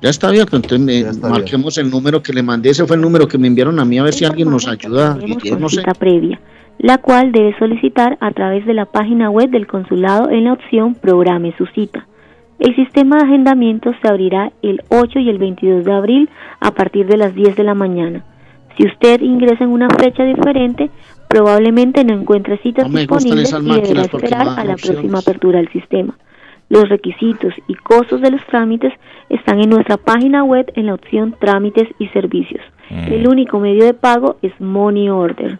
Ya 0.00 0.10
está 0.10 0.28
abierto, 0.28 0.54
entonces 0.56 0.80
me- 0.80 1.00
está 1.00 1.28
marquemos 1.28 1.76
el 1.78 1.90
número 1.90 2.22
que 2.22 2.32
le 2.32 2.42
mandé. 2.42 2.70
Ese 2.70 2.86
fue 2.86 2.94
el 2.96 3.02
número 3.02 3.26
que 3.26 3.36
me 3.36 3.48
enviaron 3.48 3.80
a 3.80 3.84
mí, 3.84 3.98
a 3.98 4.04
ver 4.04 4.14
si 4.14 4.24
alguien 4.24 4.48
nos 4.50 4.66
ayuda. 4.68 5.18
No 5.58 5.68
sé. 5.68 5.82
previa, 5.98 6.40
la 6.78 6.98
cual 6.98 7.32
debe 7.32 7.56
solicitar 7.58 8.16
a 8.20 8.30
través 8.30 8.64
de 8.66 8.74
la 8.74 8.86
página 8.86 9.30
web 9.30 9.50
del 9.50 9.66
consulado 9.66 10.30
en 10.30 10.44
la 10.44 10.52
opción 10.52 10.94
Programe 10.94 11.54
su 11.58 11.66
cita. 11.66 12.06
El 12.58 12.74
sistema 12.74 13.18
de 13.18 13.24
agendamiento 13.24 13.92
se 14.00 14.08
abrirá 14.08 14.52
el 14.62 14.82
8 14.88 15.18
y 15.20 15.28
el 15.30 15.38
22 15.38 15.84
de 15.84 15.92
abril 15.92 16.28
a 16.60 16.72
partir 16.72 17.06
de 17.06 17.16
las 17.16 17.34
10 17.34 17.56
de 17.56 17.64
la 17.64 17.74
mañana. 17.74 18.24
Si 18.76 18.86
usted 18.86 19.20
ingresa 19.20 19.64
en 19.64 19.70
una 19.70 19.88
fecha 19.90 20.24
diferente, 20.24 20.90
probablemente 21.28 22.04
no 22.04 22.14
encuentre 22.14 22.58
citas 22.58 22.88
No 22.88 22.98
disponibles 22.98 23.52
y 23.52 23.70
deberá 23.70 24.02
esperar 24.02 24.48
a 24.48 24.64
la 24.64 24.74
opciones. 24.74 24.82
próxima 24.82 25.18
apertura 25.18 25.58
del 25.58 25.68
sistema. 25.70 26.16
Los 26.68 26.88
requisitos 26.88 27.54
y 27.66 27.74
costos 27.74 28.20
de 28.20 28.30
los 28.30 28.44
trámites 28.46 28.92
están 29.30 29.60
en 29.60 29.70
nuestra 29.70 29.96
página 29.96 30.44
web 30.44 30.70
en 30.74 30.86
la 30.86 30.94
opción 30.94 31.34
Trámites 31.40 31.88
y 31.98 32.08
Servicios. 32.08 32.62
El 32.90 33.26
único 33.28 33.58
medio 33.58 33.84
de 33.84 33.94
pago 33.94 34.36
es 34.42 34.52
Money 34.60 35.08
Order. 35.10 35.58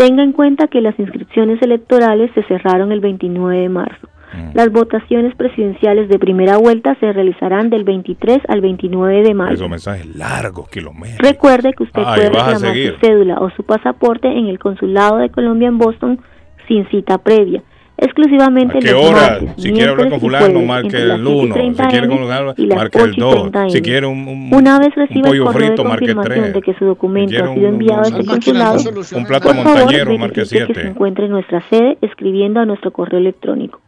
Tenga 0.00 0.22
en 0.22 0.32
cuenta 0.32 0.66
que 0.68 0.80
las 0.80 0.98
inscripciones 0.98 1.60
electorales 1.60 2.30
se 2.34 2.42
cerraron 2.44 2.90
el 2.90 3.00
29 3.00 3.60
de 3.60 3.68
marzo. 3.68 4.08
Las 4.54 4.72
votaciones 4.72 5.34
presidenciales 5.34 6.08
de 6.08 6.18
primera 6.18 6.56
vuelta 6.56 6.94
se 7.00 7.12
realizarán 7.12 7.68
del 7.68 7.84
23 7.84 8.38
al 8.48 8.62
29 8.62 9.22
de 9.22 9.34
mayo. 9.34 9.52
Esos 9.52 9.68
mensajes 9.68 10.06
largos, 10.16 10.70
kilométricos. 10.70 11.28
Recuerde 11.28 11.74
que 11.74 11.82
usted 11.82 12.02
puede 12.02 12.30
reclamar 12.30 12.74
su 12.74 12.96
cédula 13.02 13.40
o 13.40 13.50
su 13.50 13.62
pasaporte 13.64 14.28
en 14.28 14.46
el 14.46 14.58
consulado 14.58 15.18
de 15.18 15.28
Colombia 15.28 15.68
en 15.68 15.76
Boston 15.76 16.18
sin 16.66 16.88
cita 16.88 17.18
previa, 17.18 17.62
exclusivamente 18.00 18.78
¿A 18.78 18.80
qué 18.80 18.92
los 18.92 19.04
hora? 19.04 19.20
martes, 19.20 19.50
Si 19.62 19.72
quiere 19.72 19.90
hablar 19.90 20.08
con 20.10 20.20
fulano, 20.20 20.62
marque 20.62 20.96
el 20.96 21.16
7 21.16 21.18
y 21.18 21.22
1. 21.26 21.42
Si 21.42 21.50
30 21.52 21.88
quiere 21.88 22.08
con 22.08 22.18
fulano, 22.18 22.54
marque 22.74 22.98
el 22.98 23.04
8 23.10 23.14
y 23.16 23.20
2. 23.20 23.34
30 23.34 23.68
Si 23.70 23.82
quiere 23.82 24.06
un, 24.06 24.26
un- 24.28 24.54
Una 24.54 24.78
vez 24.78 24.88
un 24.96 25.02
reciba 25.06 25.28
el 25.28 25.32
pollo 25.32 25.44
correo 25.44 25.66
frito, 25.68 25.82
de 25.82 25.88
marque 25.88 26.06
confirmación 26.14 26.42
3. 26.44 26.54
de 26.54 26.62
que 26.62 26.74
su 26.74 26.84
documento 26.86 27.28
quiere 27.30 27.44
ha 27.44 27.54
sido 27.54 27.68
un- 27.68 27.74
enviado 27.74 28.02
a 28.02 28.04
un- 28.06 28.06
este 28.08 28.20
un- 28.20 28.26
consulado, 28.26 28.76
un 29.16 29.24
plato 29.26 29.48
por 29.48 29.56
favor, 29.56 29.74
montañero, 29.78 30.18
marque 30.18 30.40
verifique 30.40 30.66
que 30.66 30.74
7. 30.74 30.80
se 30.82 30.88
encuentre 30.88 31.24
en 31.26 31.30
nuestra 31.32 31.62
sede 31.70 31.98
escribiendo 32.00 32.60
a 32.60 32.64
nuestro 32.66 32.90
correo 32.92 33.18
electrónico 33.20 33.80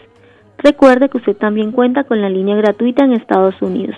Recuerde 0.60 1.10
que 1.10 1.18
usted 1.18 1.36
también 1.36 1.72
cuenta 1.72 2.04
con 2.06 2.22
la 2.22 2.30
línea 2.30 2.56
gratuita 2.56 3.04
en 3.04 3.14
Estados 3.14 3.60
Unidos. 3.62 3.96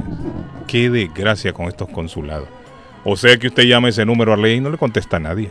Qué 0.68 0.88
desgracia 0.88 1.52
con 1.52 1.66
estos 1.66 1.88
consulados. 1.88 2.48
O 3.04 3.16
sea 3.16 3.36
que 3.36 3.48
usted 3.48 3.64
llama 3.64 3.88
ese 3.88 4.04
número 4.06 4.32
a 4.32 4.36
ley 4.36 4.56
y 4.56 4.60
no 4.60 4.70
le 4.70 4.78
contesta 4.78 5.16
a 5.16 5.20
nadie. 5.20 5.50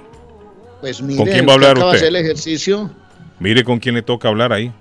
Pues 0.80 1.02
mire, 1.02 1.18
¿Con 1.18 1.28
quién 1.28 1.46
va 1.48 1.52
a 1.52 1.56
hablar 1.56 1.78
usted? 1.78 1.96
hacer 1.98 2.08
el 2.08 2.16
ejercicio. 2.16 2.90
Mire 3.40 3.64
con 3.64 3.80
quién 3.80 3.96
le 3.96 4.02
toca 4.02 4.28
hablar 4.30 4.54
ahí. 4.54 4.72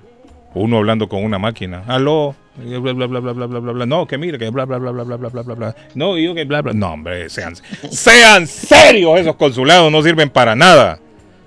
Uno 0.54 0.76
hablando 0.78 1.08
con 1.08 1.24
una 1.24 1.38
máquina. 1.38 1.82
Aló. 1.86 2.34
eh, 2.60 2.78
Bla, 2.78 2.92
bla, 2.92 3.06
bla, 3.06 3.20
bla, 3.20 3.32
bla, 3.32 3.46
bla, 3.46 3.58
bla, 3.60 3.72
bla. 3.72 3.86
No, 3.86 4.06
que 4.06 4.16
mire, 4.18 4.38
que 4.38 4.48
bla, 4.50 4.64
bla, 4.66 4.78
bla, 4.78 4.90
bla, 4.92 5.02
bla, 5.04 5.16
bla, 5.16 5.28
bla, 5.30 5.42
bla, 5.42 5.54
bla. 5.54 5.76
No, 5.94 6.16
yo 6.16 6.34
que 6.34 6.44
bla, 6.44 6.62
bla. 6.62 6.72
No, 6.74 6.92
hombre, 6.92 7.28
sean, 7.28 7.54
sean 7.90 8.46
serios 8.46 9.18
esos 9.20 9.36
consulados. 9.36 9.90
No 9.90 10.02
sirven 10.02 10.30
para 10.30 10.54
nada. 10.54 10.98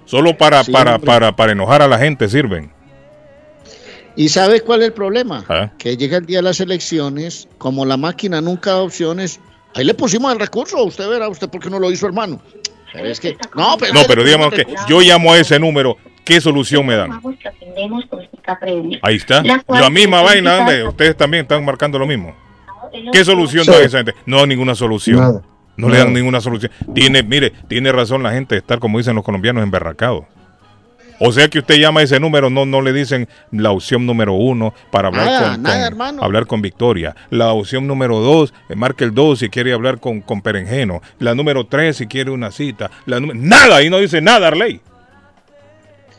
Solo 0.10 0.36
para, 0.36 0.64
Sí, 0.64 0.72
para, 0.72 0.98
para, 0.98 1.36
para 1.36 1.52
enojar 1.52 1.84
a 1.84 1.88
la 1.88 2.00
gente 2.00 2.28
sirven. 2.28 2.72
¿Y 4.16 4.30
sabe 4.30 4.62
cuál 4.62 4.82
es 4.82 4.88
el 4.88 4.94
problema? 4.94 5.46
Ah. 5.48 5.70
Que 5.78 5.96
llega 5.98 6.18
el 6.18 6.26
día 6.26 6.40
de 6.40 6.44
las 6.44 6.60
elecciones, 6.60 7.48
como 7.60 7.86
la 7.86 7.96
máquina 7.96 8.42
nunca 8.42 8.72
da 8.72 8.78
opciones, 8.82 9.40
ahí 9.76 9.84
le 9.86 9.94
pusimos 9.94 10.34
el 10.34 10.40
recurso, 10.40 10.84
usted 10.84 11.08
verá, 11.08 11.30
usted 11.30 11.48
por 11.48 11.62
qué 11.62 11.70
no 11.70 11.78
lo 11.78 11.92
hizo, 11.92 12.08
hermano. 12.08 12.42
Pero 12.92 13.06
es 13.08 13.20
que, 13.20 13.38
no, 13.56 13.78
pero, 13.80 13.94
No, 13.94 14.02
pero 14.08 14.24
digamos 14.24 14.52
que 14.52 14.66
yo 14.88 15.00
llamo 15.00 15.32
a 15.32 15.38
ese 15.38 15.60
número. 15.60 15.96
¿Qué 16.26 16.42
solución 16.42 16.88
me 16.88 16.96
dan? 16.96 17.22
Ahí 19.04 19.16
está. 19.18 19.44
La 19.68 19.90
misma 19.92 20.24
vaina. 20.24 20.66
Ustedes 20.88 21.16
también 21.16 21.44
están 21.44 21.64
marcando 21.64 22.00
lo 22.00 22.08
mismo. 22.08 22.36
¿Qué 23.14 23.24
solución 23.24 23.64
Sí. 23.64 23.72
da 23.72 23.80
esa 23.80 23.98
gente? 23.98 24.16
No, 24.26 24.44
ninguna 24.48 24.74
solución. 24.74 25.18
Nada. 25.20 25.42
No 25.80 25.88
le 25.90 25.98
dan 25.98 26.08
Nada. 26.08 26.20
ninguna 26.20 26.42
solución. 26.42 26.72
Tiene, 26.94 27.24
mire, 27.24 27.52
tiene 27.68 27.92
razón 27.92 28.22
la 28.24 28.32
gente 28.32 28.56
de 28.56 28.60
estar, 28.60 28.80
como 28.80 28.98
dicen 28.98 29.16
los 29.16 29.24
colombianos, 29.24 29.64
emberracados. 29.64 30.26
O 31.22 31.34
sea 31.34 31.50
que 31.50 31.60
usted 31.60 31.76
llama 31.76 32.00
a 32.00 32.04
ese 32.04 32.18
número, 32.20 32.50
no, 32.50 32.66
no 32.66 32.82
le 32.82 32.94
dicen 32.94 33.28
la 33.52 33.72
opción 33.72 34.06
número 34.06 34.34
uno 34.34 34.74
para 34.90 35.10
hablar 35.10 35.26
Nada, 35.26 35.52
con, 35.52 35.64
nada, 35.64 35.76
con- 35.76 35.86
hermano. 35.86 36.24
hablar 36.24 36.46
con 36.48 36.62
Victoria. 36.62 37.14
La 37.30 37.52
opción 37.52 37.88
número 37.88 38.20
dos, 38.20 38.54
eh, 38.70 38.76
marque 38.76 39.04
el 39.04 39.14
dos 39.14 39.40
si 39.40 39.50
quiere 39.50 39.74
hablar 39.74 40.00
con, 40.00 40.22
con 40.22 40.42
Perenjeno. 40.42 41.02
La 41.20 41.36
número 41.36 41.66
tres 41.66 41.98
si 41.98 42.08
quiere 42.08 42.32
una 42.32 42.52
cita. 42.52 42.90
La 43.06 43.20
número- 43.20 43.38
nada, 43.38 43.76
ahí 43.78 43.90
no 43.90 43.98
dice 43.98 44.22
nada, 44.22 44.48
Arley. 44.48 44.80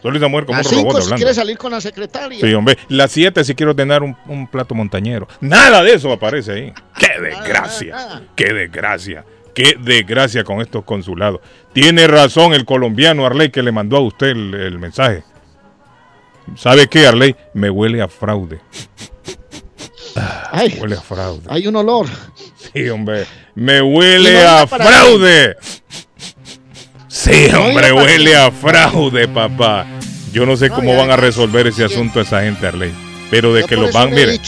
Solo 0.03 0.17
esa 0.17 0.29
mujer 0.29 0.47
como 0.47 0.59
un 0.59 0.65
robot 0.65 0.75
cinco 0.77 0.91
si 0.93 0.97
hablando. 1.05 1.17
quiere 1.17 1.35
salir 1.35 1.59
con 1.59 1.73
la 1.73 1.81
secretaria. 1.81 2.39
Sí, 2.41 2.53
hombre. 2.55 2.79
Las 2.89 3.11
7 3.13 3.45
si 3.45 3.55
quiero 3.55 3.75
tener 3.77 4.03
un, 4.03 4.17
un 4.29 4.47
plato 4.47 4.75
montañero. 4.75 5.29
Nada 5.41 5.83
de 5.83 5.93
eso 5.95 6.11
aparece 6.13 6.53
ahí. 6.53 6.73
¡Qué 6.99 7.21
desgracia! 7.21 8.23
¡Qué 8.35 8.53
desgracia! 8.53 9.25
¡Qué 9.55 9.75
desgracia 9.81 10.45
con 10.45 10.61
estos 10.61 10.85
consulados! 10.85 11.41
Tiene 11.73 12.07
razón 12.07 12.55
el 12.55 12.65
colombiano 12.65 13.27
Arley 13.27 13.51
que 13.51 13.63
le 13.63 13.73
mandó 13.73 13.97
a 13.97 14.01
usted 14.01 14.29
el, 14.29 14.55
el 14.55 14.79
mensaje. 14.79 15.25
¿Sabe 16.57 16.89
qué, 16.89 17.07
Arley? 17.07 17.37
Me 17.55 17.71
huele 17.71 18.03
a 18.03 18.09
fraude. 18.09 18.61
Ay, 20.51 20.77
Huele 20.81 20.97
a 20.97 21.01
fraude. 21.01 21.43
hay 21.49 21.67
un 21.69 21.77
olor. 21.77 22.07
Sí, 22.73 22.89
hombre. 22.89 23.27
Me 23.55 23.81
huele 23.81 24.43
no 24.43 24.49
a 24.49 24.67
fraude. 24.67 25.57
Sí, 27.09 27.47
hombre, 27.55 27.93
huele 27.93 28.37
a 28.37 28.51
fraude, 28.51 29.29
papá. 29.29 29.87
Yo 30.33 30.47
no 30.47 30.57
sé 30.57 30.71
cómo 30.71 30.97
van 30.97 31.11
a 31.11 31.17
resolver 31.17 31.67
ese 31.67 31.85
asunto 31.85 32.21
esa 32.21 32.43
gente, 32.43 32.67
Arley. 32.67 32.93
Pero 33.31 33.53
de 33.53 33.65
que 33.65 33.77
los 33.77 33.93
van, 33.93 34.11
mire. 34.11 34.39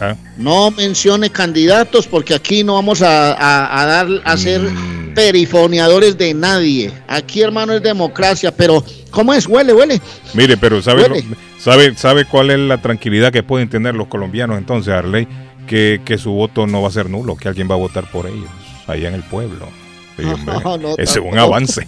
¿Ah? 0.00 0.16
No 0.36 0.70
mencione 0.70 1.30
candidatos 1.30 2.06
porque 2.06 2.34
aquí 2.34 2.64
no 2.64 2.74
vamos 2.74 3.02
a, 3.02 3.32
a- 3.32 3.82
a 3.82 3.86
dar 3.86 4.08
a 4.24 4.36
ser 4.36 4.60
Mm. 4.60 5.14
perifoneadores 5.14 6.16
de 6.18 6.34
nadie. 6.34 6.92
Aquí, 7.08 7.42
hermano, 7.42 7.72
es 7.74 7.82
democracia, 7.82 8.54
pero 8.54 8.84
¿cómo 9.10 9.34
es? 9.34 9.46
Huele, 9.46 9.72
huele. 9.72 10.00
Mire, 10.34 10.56
pero 10.56 10.80
¿sabe, 10.82 11.02
Huele. 11.02 11.24
sabe, 11.58 11.94
¿sabe 11.96 12.24
cuál 12.24 12.50
es 12.50 12.58
la 12.58 12.78
tranquilidad 12.78 13.32
que 13.32 13.42
pueden 13.42 13.68
tener 13.68 13.94
los 13.94 14.08
colombianos 14.08 14.58
entonces, 14.58 14.92
Arley? 14.94 15.26
Que, 15.66 16.00
que 16.04 16.18
su 16.18 16.32
voto 16.32 16.66
no 16.66 16.82
va 16.82 16.88
a 16.88 16.92
ser 16.92 17.08
nulo, 17.10 17.36
que 17.36 17.46
alguien 17.48 17.70
va 17.70 17.74
a 17.74 17.78
votar 17.78 18.10
por 18.10 18.26
ellos, 18.26 18.48
allá 18.88 19.08
en 19.08 19.14
el 19.14 19.22
pueblo. 19.22 19.68
Sí, 20.16 20.24
hombre. 20.32 20.54
No, 20.64 20.78
no, 20.78 20.88
Ese 20.98 21.18
es 21.20 21.24
un 21.24 21.38
avance. 21.38 21.86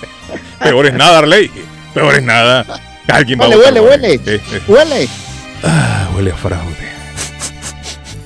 Peor 0.62 0.86
es 0.86 0.94
nada, 0.94 1.18
Arley. 1.18 1.50
Peor 1.94 2.14
es 2.14 2.22
nada. 2.22 2.64
Alguien 3.08 3.40
va 3.40 3.44
a 3.46 3.48
Huele, 3.48 3.80
votar 3.80 3.82
huele, 3.82 4.18
huele. 4.18 4.38
sí. 4.38 4.56
Huele. 4.66 5.08
Ah, 5.62 6.08
huele 6.14 6.30
a 6.32 6.36
fraude. 6.36 6.97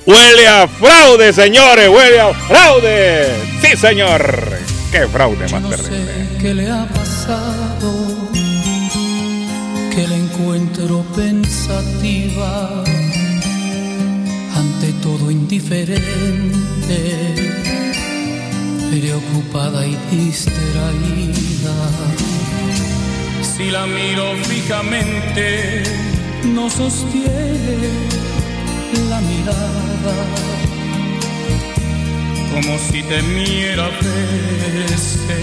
Huele 0.05 0.47
a 0.47 0.67
fraude, 0.67 1.31
señores, 1.31 1.87
huele 1.89 2.19
a 2.19 2.33
fraude. 2.33 3.27
Sí, 3.61 3.77
señor. 3.77 4.57
Qué 4.91 5.07
fraude 5.07 5.47
más 5.49 5.61
No 5.61 5.69
terrible. 5.69 6.05
sé 6.05 6.27
qué 6.41 6.53
le 6.53 6.69
ha 6.69 6.85
pasado, 6.87 7.93
que 9.95 10.07
la 10.07 10.15
encuentro 10.15 11.03
pensativa, 11.15 12.83
ante 14.55 14.91
todo 15.01 15.31
indiferente, 15.31 16.01
preocupada 18.91 19.87
y 19.87 19.95
distraída. 20.11 21.73
Si 23.55 23.71
la 23.71 23.85
miro 23.87 24.35
fijamente, 24.43 25.83
no 26.53 26.69
sostiene 26.69 27.89
la 29.09 29.19
mirada 29.21 29.92
como 32.53 32.77
si 32.77 33.01
temiera 33.03 33.89
verse 33.89 35.39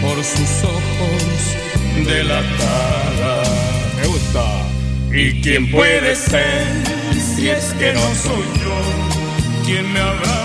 por 0.00 0.22
sus 0.22 0.64
ojos 0.64 2.06
delatada. 2.06 3.42
Me 3.96 4.06
gusta. 4.06 4.44
¿Y 5.12 5.40
quién 5.40 5.70
puede 5.70 6.16
ser 6.16 6.66
si 7.36 7.48
es 7.48 7.72
que 7.78 7.92
no 7.92 8.00
soy 8.14 8.44
yo 8.62 9.64
quien 9.64 9.92
me 9.92 10.00
habrá 10.00 10.44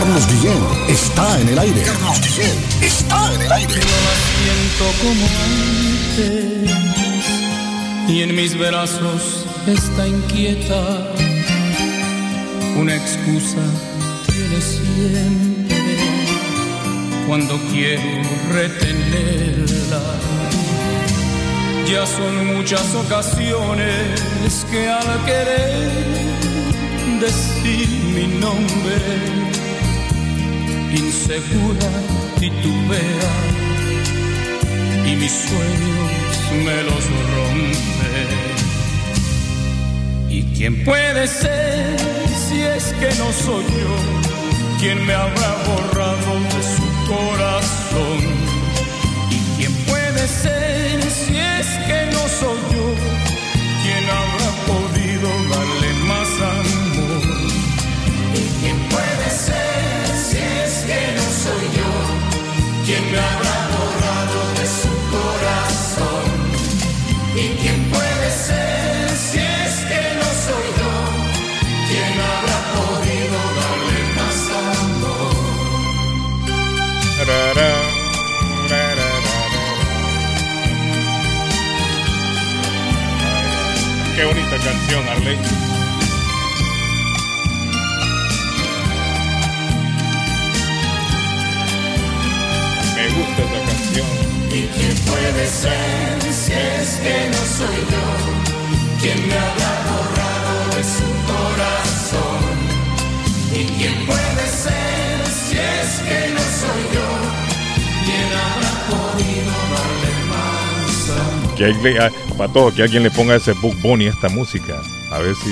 Carlos 0.00 0.26
Guillén 0.28 0.62
está 0.88 1.40
en 1.42 1.48
el 1.50 1.58
aire. 1.58 1.82
Carlos 1.82 2.20
Guillén 2.22 2.56
está 2.80 3.34
en 3.34 3.42
el 3.42 3.52
aire. 3.52 3.74
No 3.74 3.80
la 4.06 4.14
siento 4.32 4.84
como 5.02 5.26
antes 5.44 6.70
y 8.08 8.22
en 8.22 8.34
mis 8.34 8.56
brazos 8.58 9.44
está 9.66 10.08
inquieta. 10.08 11.12
Una 12.78 12.96
excusa 12.96 13.62
tiene 14.26 14.58
siempre 14.62 15.98
cuando 17.26 17.60
quiero 17.70 18.22
retenerla. 18.54 20.00
Ya 21.86 22.06
son 22.06 22.56
muchas 22.56 22.94
ocasiones 22.94 24.64
que 24.70 24.88
al 24.88 25.24
querer 25.26 25.90
decir 27.20 27.86
mi 28.14 28.26
nombre, 28.38 29.49
insegura 30.92 31.88
titubea 32.38 33.32
y 35.06 35.16
mis 35.16 35.32
sueños 35.32 36.10
me 36.64 36.82
los 36.82 37.04
rompe. 37.34 37.90
¿Y 40.28 40.42
quién 40.56 40.84
puede 40.84 41.26
ser 41.26 41.96
si 42.48 42.60
es 42.62 42.84
que 43.00 43.08
no 43.18 43.32
soy 43.32 43.64
yo 43.64 43.96
quien 44.80 45.04
me 45.06 45.14
habrá 45.14 45.54
borrado 45.66 46.40
de 46.54 46.62
su 46.74 46.86
corazón? 47.08 48.20
¿Y 49.30 49.38
quién 49.56 49.72
puede 49.86 50.28
ser 50.28 51.02
si 51.02 51.36
es 51.36 51.66
que 51.86 52.10
no 52.12 52.28
soy 52.28 52.58
yo 52.74 53.09
Qué 84.20 84.26
bonita 84.26 84.58
canción, 84.58 85.08
Arley. 85.08 85.38
Me 92.96 93.08
gusta 93.16 93.42
esa 93.46 93.60
canción. 93.64 94.06
¿Y 94.52 94.66
quién 94.76 94.94
puede 95.06 95.46
ser 95.46 96.32
si 96.34 96.52
es 96.52 97.00
que 97.02 97.30
no 97.30 97.42
soy 97.56 97.80
yo 97.90 99.00
quien 99.00 99.26
me 99.26 99.32
habrá 99.32 99.72
borrado 99.88 100.76
de 100.76 100.84
su 100.84 101.08
corazón? 101.32 102.44
¿Y 103.54 103.64
quién 103.78 104.04
puede 104.04 104.46
ser 104.64 105.16
si 105.32 105.56
es 105.56 106.00
que 106.06 106.28
no 106.34 106.40
soy 106.40 106.82
yo 106.92 107.29
Que 111.60 111.98
ah, 112.00 112.10
para 112.38 112.50
todo, 112.50 112.72
que 112.74 112.82
alguien 112.82 113.02
le 113.02 113.10
ponga 113.10 113.34
ese 113.34 113.52
Book 113.52 113.76
Bunny 113.82 114.06
a 114.06 114.10
esta 114.10 114.30
música. 114.30 114.80
A 115.12 115.18
ver 115.18 115.34
si 115.34 115.50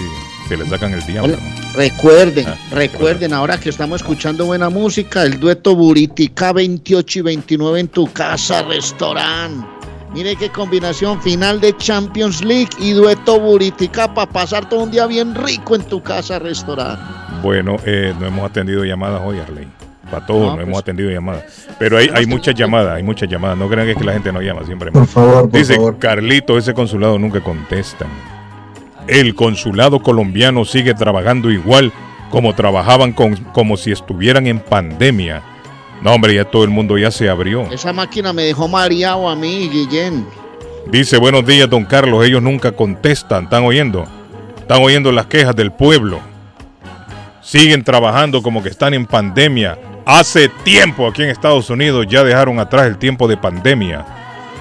se 0.49 0.57
le 0.57 0.67
sacan 0.67 0.95
el 0.95 1.05
diablo. 1.05 1.37
Recuerden, 1.75 2.49
Ah, 2.49 2.57
recuerden 2.71 3.35
ahora 3.35 3.61
que 3.61 3.69
estamos 3.69 4.01
escuchando 4.01 4.47
buena 4.47 4.71
música, 4.71 5.23
el 5.25 5.39
dueto 5.39 5.77
Buritica 5.77 6.55
28 6.55 7.19
y 7.19 7.23
29 7.23 7.81
en 7.81 7.89
tu 7.89 8.11
casa, 8.11 8.63
restaurante. 8.63 9.67
Mire 10.15 10.35
qué 10.37 10.49
combinación 10.49 11.21
final 11.21 11.61
de 11.61 11.77
Champions 11.77 12.43
League 12.43 12.71
y 12.79 12.93
dueto 12.93 13.39
Buritica 13.39 14.15
para 14.15 14.33
pasar 14.33 14.67
todo 14.67 14.85
un 14.85 14.91
día 14.91 15.07
bien 15.07 15.35
rico 15.35 15.75
en 15.75 15.83
tu 15.83 16.03
casa, 16.03 16.39
restaurante. 16.39 17.03
Bueno, 17.43 17.77
eh, 17.85 18.15
no 18.19 18.25
hemos 18.27 18.49
atendido 18.49 18.83
llamadas 18.83 19.21
hoy, 19.23 19.41
Arley. 19.41 19.69
Para 20.11 20.25
todos 20.27 20.41
No, 20.41 20.47
no, 20.51 20.55
pues- 20.57 20.67
hemos 20.67 20.79
atendido 20.81 21.11
llamadas. 21.11 21.67
Pero 21.79 21.99
hay, 21.99 22.11
hay 22.15 22.27
muchas 22.27 22.55
llamadas, 22.55 22.97
hay 22.97 23.03
muchas 23.03 23.29
llamadas. 23.29 23.59
No 23.59 23.69
crean 23.69 23.87
que 23.87 23.93
es 23.93 23.99
que 23.99 24.05
la 24.05 24.13
gente 24.15 24.33
no 24.33 24.41
llama 24.41 24.65
siempre. 24.65 24.91
Por 24.91 25.07
favor, 25.07 25.51
por 25.51 25.53
Dice 25.59 25.75
favor. 25.77 25.99
Carlito, 25.99 26.57
ese 26.59 26.75
consulado 26.75 27.19
nunca 27.19 27.41
contestan. 27.41 28.09
El 29.07 29.35
consulado 29.35 30.01
colombiano 30.03 30.65
sigue 30.65 30.95
trabajando 30.95 31.51
igual 31.51 31.93
como 32.31 32.55
trabajaban 32.55 33.13
con, 33.13 33.37
como 33.37 33.77
si 33.77 33.91
estuvieran 33.93 34.47
en 34.47 34.61
pandemia. 34.61 35.43
No, 36.03 36.13
hombre, 36.13 36.35
ya 36.35 36.45
todo 36.45 36.63
el 36.65 36.71
mundo 36.71 36.97
ya 36.99 37.11
se 37.11 37.29
abrió. 37.29 37.63
Esa 37.73 37.93
máquina 37.93 38.33
me 38.33 38.43
dejó 38.43 38.69
mareado 38.69 39.29
a 39.29 39.35
mí, 39.35 39.69
Guillén. 39.69 40.27
Dice, 40.87 41.19
buenos 41.19 41.45
días, 41.45 41.69
don 41.69 41.85
Carlos. 41.85 42.25
Ellos 42.25 42.43
nunca 42.43 42.73
contestan. 42.73 43.45
¿Están 43.45 43.65
oyendo? 43.65 44.05
Están 44.59 44.83
oyendo 44.83 45.11
las 45.11 45.27
quejas 45.27 45.57
del 45.57 45.73
pueblo. 45.73 46.21
Siguen 47.43 47.83
trabajando 47.83 48.43
como 48.43 48.63
que 48.63 48.69
están 48.69 48.93
en 48.95 49.07
pandemia. 49.07 49.79
Hace 50.11 50.49
tiempo 50.49 51.07
aquí 51.07 51.23
en 51.23 51.29
Estados 51.29 51.69
Unidos 51.69 52.07
ya 52.09 52.25
dejaron 52.25 52.59
atrás 52.59 52.87
el 52.87 52.97
tiempo 52.97 53.29
de 53.29 53.37
pandemia. 53.37 54.07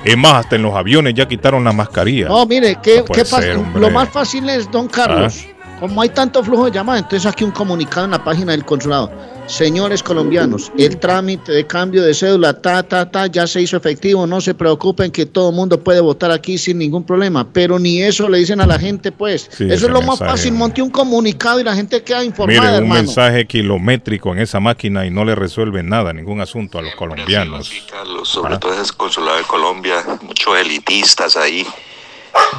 Es 0.03 0.17
más, 0.17 0.33
hasta 0.33 0.57
en 0.57 0.61
los 0.61 0.75
aviones 0.75 1.13
ya 1.13 1.25
quitaron 1.25 1.63
las 1.63 1.73
mascarillas. 1.73 2.27
No, 2.27 2.45
mire, 2.45 2.77
¿qué, 2.83 3.01
No 3.07 3.23
ser. 3.23 3.57
Lo 3.75 3.89
más 3.89 4.09
fácil 4.09 4.49
es, 4.49 4.69
don 4.69 4.89
Carlos, 4.89 5.45
como 5.79 6.01
hay 6.01 6.09
tanto 6.09 6.43
flujo 6.43 6.65
de 6.65 6.71
llamadas, 6.71 7.03
entonces 7.03 7.25
aquí 7.25 7.43
un 7.43 7.51
comunicado 7.51 8.05
en 8.05 8.11
la 8.11 8.23
página 8.23 8.51
del 8.51 8.65
consulado. 8.65 9.11
Señores 9.47 10.03
colombianos, 10.03 10.73
el 10.77 10.97
trámite 10.97 11.53
de 11.53 11.65
cambio 11.65 12.03
de 12.03 12.13
cédula, 12.13 12.59
ta, 12.61 12.83
ta, 12.83 13.09
ta, 13.09 13.27
ya 13.27 13.47
se 13.47 13.61
hizo 13.61 13.77
efectivo. 13.77 14.27
No 14.27 14.41
se 14.41 14.53
preocupen 14.53 15.09
que 15.09 15.25
todo 15.25 15.51
el 15.51 15.55
mundo 15.55 15.81
puede 15.81 16.01
votar 16.01 16.31
aquí 16.31 16.57
sin 16.57 16.77
ningún 16.77 17.05
problema. 17.05 17.47
Pero 17.53 17.79
ni 17.79 18.01
eso 18.01 18.27
le 18.27 18.39
dicen 18.39 18.59
a 18.59 18.65
la 18.65 18.77
gente, 18.77 19.13
pues. 19.13 19.49
Sí, 19.49 19.63
eso 19.71 19.85
es 19.85 19.91
lo 19.91 20.01
más 20.01 20.19
fácil. 20.19 20.51
Monte 20.51 20.81
un 20.81 20.89
comunicado 20.89 21.61
y 21.61 21.63
la 21.63 21.73
gente 21.73 22.03
queda 22.03 22.25
informada, 22.25 22.59
Miren, 22.59 22.75
un 22.75 22.83
hermano. 22.83 23.03
mensaje 23.03 23.47
kilométrico 23.47 24.33
en 24.33 24.39
esa 24.39 24.59
máquina 24.59 25.05
y 25.05 25.11
no 25.11 25.23
le 25.23 25.33
resuelve 25.33 25.81
nada, 25.81 26.11
ningún 26.11 26.41
asunto 26.41 26.79
a 26.79 26.81
los 26.81 26.93
colombianos. 26.95 27.71
Carlos, 27.89 28.27
sobre 28.27 28.57
todo 28.57 28.73
ese 28.73 28.91
consulado 28.97 29.37
de 29.37 29.43
Colombia, 29.43 30.03
muchos 30.23 30.57
elitistas 30.57 31.37
ahí, 31.37 31.65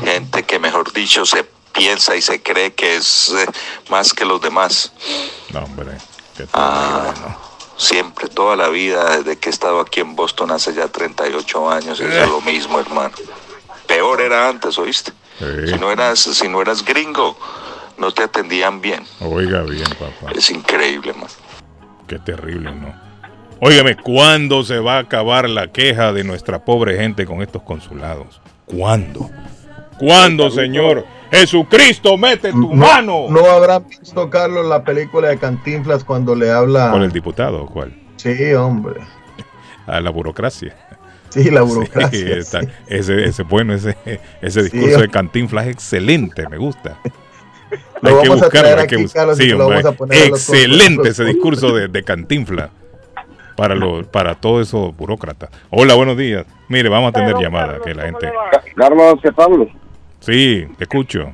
gente 0.02 0.42
que 0.44 0.58
mejor 0.58 0.90
dicho 0.94 1.26
se 1.26 1.44
piensa 1.78 2.16
y 2.16 2.20
se 2.22 2.42
cree 2.42 2.72
que 2.74 2.96
es 2.96 3.30
eh, 3.30 3.46
más 3.88 4.12
que 4.12 4.24
los 4.24 4.40
demás. 4.40 4.92
No, 5.52 5.60
hombre. 5.60 5.92
qué 6.36 6.44
Ah, 6.52 7.14
siempre, 7.76 8.28
toda 8.28 8.56
la 8.56 8.68
vida, 8.68 9.16
desde 9.18 9.38
que 9.38 9.48
he 9.48 9.52
estado 9.52 9.80
aquí 9.80 10.00
en 10.00 10.14
Boston 10.16 10.50
hace 10.50 10.74
ya 10.74 10.88
38 10.88 11.70
años, 11.70 12.00
Eh. 12.00 12.22
es 12.22 12.28
lo 12.28 12.40
mismo, 12.40 12.78
hermano. 12.80 13.14
Peor 13.86 14.20
era 14.20 14.48
antes, 14.48 14.76
¿oíste? 14.78 15.12
Si 15.38 15.78
no 15.78 15.92
eras, 15.92 16.18
si 16.18 16.48
no 16.48 16.60
eras 16.60 16.84
gringo, 16.84 17.38
no 17.96 18.10
te 18.12 18.24
atendían 18.24 18.80
bien. 18.80 19.04
Oiga 19.20 19.62
bien, 19.62 19.88
papá. 19.90 20.32
Es 20.34 20.50
increíble, 20.50 21.12
man. 21.14 21.28
Qué 22.08 22.18
terrible, 22.18 22.72
¿no? 22.72 22.92
Óigame, 23.60 23.96
¿cuándo 23.96 24.62
se 24.64 24.78
va 24.78 24.96
a 24.96 25.00
acabar 25.00 25.48
la 25.48 25.68
queja 25.72 26.12
de 26.12 26.24
nuestra 26.24 26.64
pobre 26.64 26.96
gente 26.96 27.24
con 27.24 27.40
estos 27.42 27.62
consulados? 27.62 28.40
¿Cuándo? 28.66 29.30
¿Cuándo, 29.98 30.50
Señor? 30.50 31.06
Jesucristo, 31.30 32.16
mete 32.16 32.50
tu 32.52 32.72
mano. 32.72 33.26
¿No 33.28 33.44
habrán 33.50 33.86
visto, 33.88 34.28
Carlos, 34.30 34.66
la 34.66 34.82
película 34.82 35.28
de 35.28 35.38
Cantinflas 35.38 36.04
cuando 36.04 36.34
le 36.34 36.50
habla... 36.50 36.90
¿Con 36.90 37.02
el 37.02 37.12
diputado 37.12 37.62
o 37.64 37.66
cuál? 37.66 37.94
Sí, 38.16 38.52
hombre. 38.54 39.00
A 39.86 40.00
la 40.00 40.10
burocracia. 40.10 40.74
Sí, 41.30 41.50
la 41.50 41.62
burocracia. 41.62 42.18
Sí, 42.26 42.30
está- 42.32 42.60
ese, 42.86 43.24
ese, 43.24 43.42
bueno, 43.42 43.74
ese, 43.74 43.96
ese 44.40 44.62
Sí, 44.64 44.70
discurso 44.70 45.00
de. 45.00 45.08
Cantinflas 45.08 45.66
es 45.66 45.72
excelente, 45.74 46.48
me 46.48 46.56
gusta. 46.56 46.98
Lo 48.00 48.08
hay 48.10 48.22
que 48.22 48.28
vamos 48.28 48.42
buscarlo, 48.44 48.68
hay 48.80 48.86
que 48.86 48.94
aquí, 48.94 49.02
bus- 49.02 49.12
Carlos, 49.12 49.38
y 49.40 49.42
sí, 49.42 49.48
se 49.50 49.54
lo 49.56 49.64
hombre, 49.66 49.82
vamos 49.82 49.94
a 49.94 49.98
poner 49.98 50.22
a 50.22 50.28
los 50.28 50.38
excelente 50.48 51.08
ese 51.10 51.24
discurso 51.24 51.74
de, 51.74 51.88
de 51.88 52.02
Cantinflas 52.02 52.70
para 53.56 53.74
los 53.74 54.06
para 54.06 54.36
todos 54.36 54.66
esos 54.68 54.96
burócratas. 54.96 55.50
Hola, 55.68 55.94
buenos 55.94 56.16
días. 56.16 56.46
Mire, 56.68 56.88
vamos 56.88 57.10
a 57.10 57.12
tener 57.12 57.34
llamada 57.36 57.78
que 57.84 57.92
la 57.94 58.04
gente. 58.04 58.30
Carlos, 58.76 59.18
¿qué 59.22 59.32
Pablo? 59.32 59.68
Sí, 60.20 60.66
te 60.76 60.84
escucho. 60.84 61.32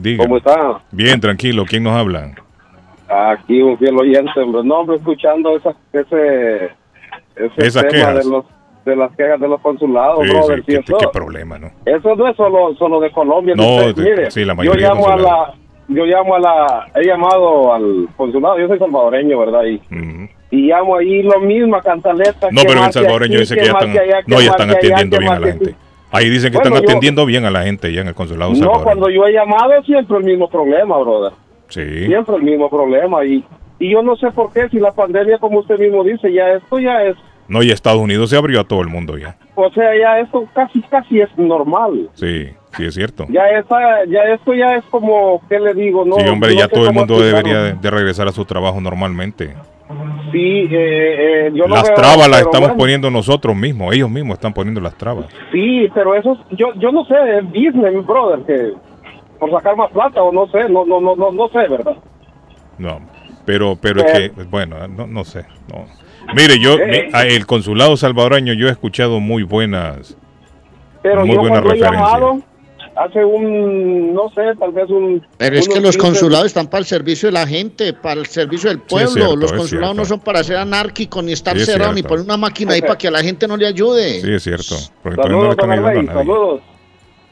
Diga. 0.00 0.24
¿Cómo 0.24 0.38
está? 0.38 0.80
Bien, 0.90 1.20
tranquilo. 1.20 1.64
¿Quién 1.68 1.82
nos 1.82 1.94
habla? 1.94 2.30
Aquí 3.08 3.60
un 3.60 3.76
fiel 3.78 3.96
oyente. 3.98 4.30
No, 4.64 4.78
hombre, 4.80 4.96
escuchando 4.96 5.56
esa, 5.56 5.74
ese, 5.92 6.66
ese 7.36 7.66
Esas 7.66 7.82
tema 7.88 7.90
quejas. 8.08 8.24
de 8.24 8.30
los 8.30 8.44
de 8.84 8.96
las 8.96 9.14
quejas 9.16 9.38
de 9.38 9.46
los 9.46 9.60
consulados, 9.60 10.24
Sí, 10.24 10.30
brother. 10.32 10.58
sí, 10.60 10.64
qué, 10.66 10.74
eso, 10.78 10.98
qué 10.98 11.06
problema, 11.12 11.56
¿no? 11.56 11.70
eso 11.86 12.16
no 12.16 12.26
es 12.28 12.36
solo, 12.36 12.74
solo 12.76 12.98
de 12.98 13.12
Colombia. 13.12 13.54
No, 13.56 13.76
Usted, 13.76 13.94
de- 13.94 14.02
mire, 14.10 14.30
sí, 14.32 14.40
la 14.44 14.54
yo 14.54 14.56
mayoría 14.56 14.88
llamo 14.88 15.08
a 15.08 15.16
la, 15.16 15.54
yo 15.86 16.04
llamo 16.04 16.34
a 16.34 16.40
la, 16.40 16.86
he 16.96 17.06
llamado 17.06 17.72
al 17.74 18.08
consulado, 18.16 18.58
yo 18.58 18.66
soy 18.66 18.80
salvadoreño, 18.80 19.38
¿verdad? 19.38 19.62
Y, 19.66 19.80
y 20.50 20.66
llamo 20.66 20.96
ahí 20.96 21.22
lo 21.22 21.38
mismo, 21.38 21.76
a 21.76 21.80
cantaleta. 21.82 22.48
No, 22.50 22.62
que 22.62 22.66
pero 22.66 22.84
El 22.84 22.92
Salvadoreño 22.92 23.38
dice 23.38 23.54
que 23.54 23.66
ya 23.66 23.70
están, 23.72 23.90
allá, 23.90 24.20
no, 24.26 24.40
ya 24.40 24.50
están 24.50 24.70
allá, 24.70 24.78
atendiendo 24.78 25.18
bien 25.18 25.32
a 25.32 25.38
la 25.38 25.46
gente. 25.46 25.74
Ahí 26.12 26.28
dicen 26.30 26.52
que 26.52 26.58
Bueno, 26.58 26.76
están 26.76 26.82
yo- 26.84 26.90
atendiendo 26.90 27.26
bien 27.26 27.44
a 27.46 27.50
la 27.50 27.62
gente 27.64 27.92
ya 27.92 28.02
en 28.02 28.08
el 28.08 28.14
consulado 28.14 28.52
No, 28.54 28.82
cuando 28.82 29.08
yo 29.08 29.26
he 29.26 29.32
llamado 29.32 29.82
siempre 29.84 30.18
el 30.18 30.24
mismo 30.24 30.48
problema, 30.48 30.98
brother. 30.98 31.32
Sí. 31.68 32.06
Siempre 32.06 32.36
el 32.36 32.42
mismo 32.42 32.68
problema. 32.68 33.24
Y, 33.24 33.42
y 33.78 33.90
yo 33.92 34.02
no 34.02 34.14
sé 34.16 34.30
por 34.30 34.52
qué, 34.52 34.68
si 34.68 34.78
la 34.78 34.92
pandemia, 34.92 35.38
como 35.38 35.60
usted 35.60 35.78
mismo 35.78 36.04
dice, 36.04 36.30
ya 36.32 36.50
esto 36.52 36.78
ya 36.78 37.02
es, 37.02 37.16
No, 37.48 37.62
y 37.62 37.70
Estados 37.70 38.00
Unidos 38.00 38.30
se 38.30 38.36
abrió 38.36 38.60
a 38.60 38.64
todo 38.64 38.82
el 38.82 38.88
mundo 38.88 39.16
ya. 39.18 39.36
o 39.54 39.70
sea, 39.70 39.90
ya 39.98 40.20
esto 40.20 40.46
casi, 40.54 40.80
casi 40.82 41.20
es 41.20 41.28
normal. 41.38 42.08
Sí, 42.14 42.48
sí 42.76 42.84
es 42.84 42.94
cierto. 42.94 43.26
Ya 43.30 43.46
está, 43.58 44.04
ya 44.06 44.22
esto 44.34 44.54
ya 44.54 44.76
es 44.76 44.84
como, 44.84 45.40
¿qué 45.48 45.58
le 45.58 45.72
digo? 45.74 46.04
No, 46.04 46.16
sí, 46.16 46.28
hombre, 46.28 46.52
no 46.54 46.60
ya 46.60 46.68
todo 46.68 46.86
el 46.86 46.92
mundo 46.94 47.14
explicarlo. 47.14 47.48
debería 47.48 47.74
de, 47.74 47.80
de 47.80 47.90
regresar 47.90 48.28
a 48.28 48.32
su 48.32 48.44
trabajo 48.44 48.80
normalmente. 48.80 49.54
Sí, 50.32 50.38
eh, 50.70 51.46
eh, 51.48 51.50
yo 51.54 51.66
las 51.66 51.92
trabas 51.94 52.28
las 52.28 52.40
estamos 52.40 52.68
bueno. 52.70 52.76
poniendo 52.78 53.10
nosotros 53.10 53.54
mismos, 53.54 53.94
ellos 53.94 54.08
mismos 54.10 54.34
están 54.34 54.54
poniendo 54.54 54.80
las 54.80 54.94
trabas. 54.96 55.26
Sí, 55.52 55.88
pero 55.94 56.14
eso, 56.14 56.32
es- 56.32 56.56
yo, 56.58 56.72
yo 56.76 56.90
no 56.90 57.04
sé, 57.04 57.14
es 57.38 57.44
business, 57.44 57.92
mi 57.94 58.00
brother, 58.00 58.40
que 58.46 58.72
por 59.38 59.50
sacar 59.50 59.76
más 59.76 59.90
plata 59.90 60.22
o 60.22 60.32
no 60.32 60.46
sé, 60.48 60.68
no, 60.70 60.86
no, 60.86 61.00
no, 61.00 61.14
no, 61.16 61.30
no 61.32 61.48
sé, 61.48 61.68
¿verdad? 61.68 61.96
No, 62.78 63.00
pero 63.44 63.76
pero 63.80 64.00
es 64.02 64.14
Eh. 64.18 64.32
que, 64.34 64.42
bueno, 64.44 64.76
no, 64.88 65.06
no 65.06 65.24
sé. 65.24 65.44
No. 65.70 65.84
Mire, 66.34 66.58
yo, 66.58 66.74
Eh. 66.78 67.08
mi- 67.10 67.14
a- 67.14 67.26
el 67.26 67.44
consulado 67.46 67.96
salvadoreño, 67.96 68.54
yo 68.54 68.68
he 68.68 68.70
escuchado 68.70 69.20
muy 69.20 69.42
buenas, 69.42 70.16
Pero 71.02 71.26
muy 71.26 71.34
yo 71.34 71.40
buenas 71.40 71.62
referencias. 71.62 71.92
llamado, 71.92 72.38
hace 72.96 73.24
un, 73.24 74.14
no 74.14 74.28
sé, 74.34 74.42
tal 74.58 74.72
vez 74.72 74.88
un... 74.90 75.24
Pero 75.38 75.56
es 75.56 75.68
que 75.68 75.80
los 75.80 75.96
15 75.96 75.98
consulados 75.98 76.46
están 76.46 76.66
para 76.68 76.80
el 76.80 76.86
servicio 76.86 77.28
de 77.28 77.32
la 77.32 77.46
gente, 77.46 77.92
para 77.92 78.20
el 78.20 78.26
servicio 78.26 78.68
del 78.68 78.80
pueblo. 78.80 79.10
cierto, 79.10 79.36
los 79.36 79.52
consulados 79.52 79.96
no 79.96 80.04
son 80.04 80.20
para 80.20 80.42
ser 80.44 80.56
anárquicos 80.56 81.22
ni 81.24 81.32
estar 81.32 81.56
Sí, 81.56 81.62
es 81.62 81.66
cerrados 81.66 81.94
ni 81.94 82.02
poner 82.02 82.24
una 82.24 82.36
máquina 82.36 82.72
ahí 82.74 82.80
para 82.82 82.96
que 82.98 83.08
a 83.08 83.10
la 83.10 83.22
gente 83.22 83.46
no 83.48 83.56
le 83.56 83.66
ayude. 83.66 84.20
Sí, 84.20 84.32
es 84.32 84.42
cierto. 84.42 84.76
Porque 85.02 85.20
entonces 85.20 85.32
no 85.32 85.48
le 85.48 85.54
Saludos, 85.54 85.58
están 85.58 85.70
ayudando 85.70 86.10
a 86.10 86.14
saludos. 86.14 86.60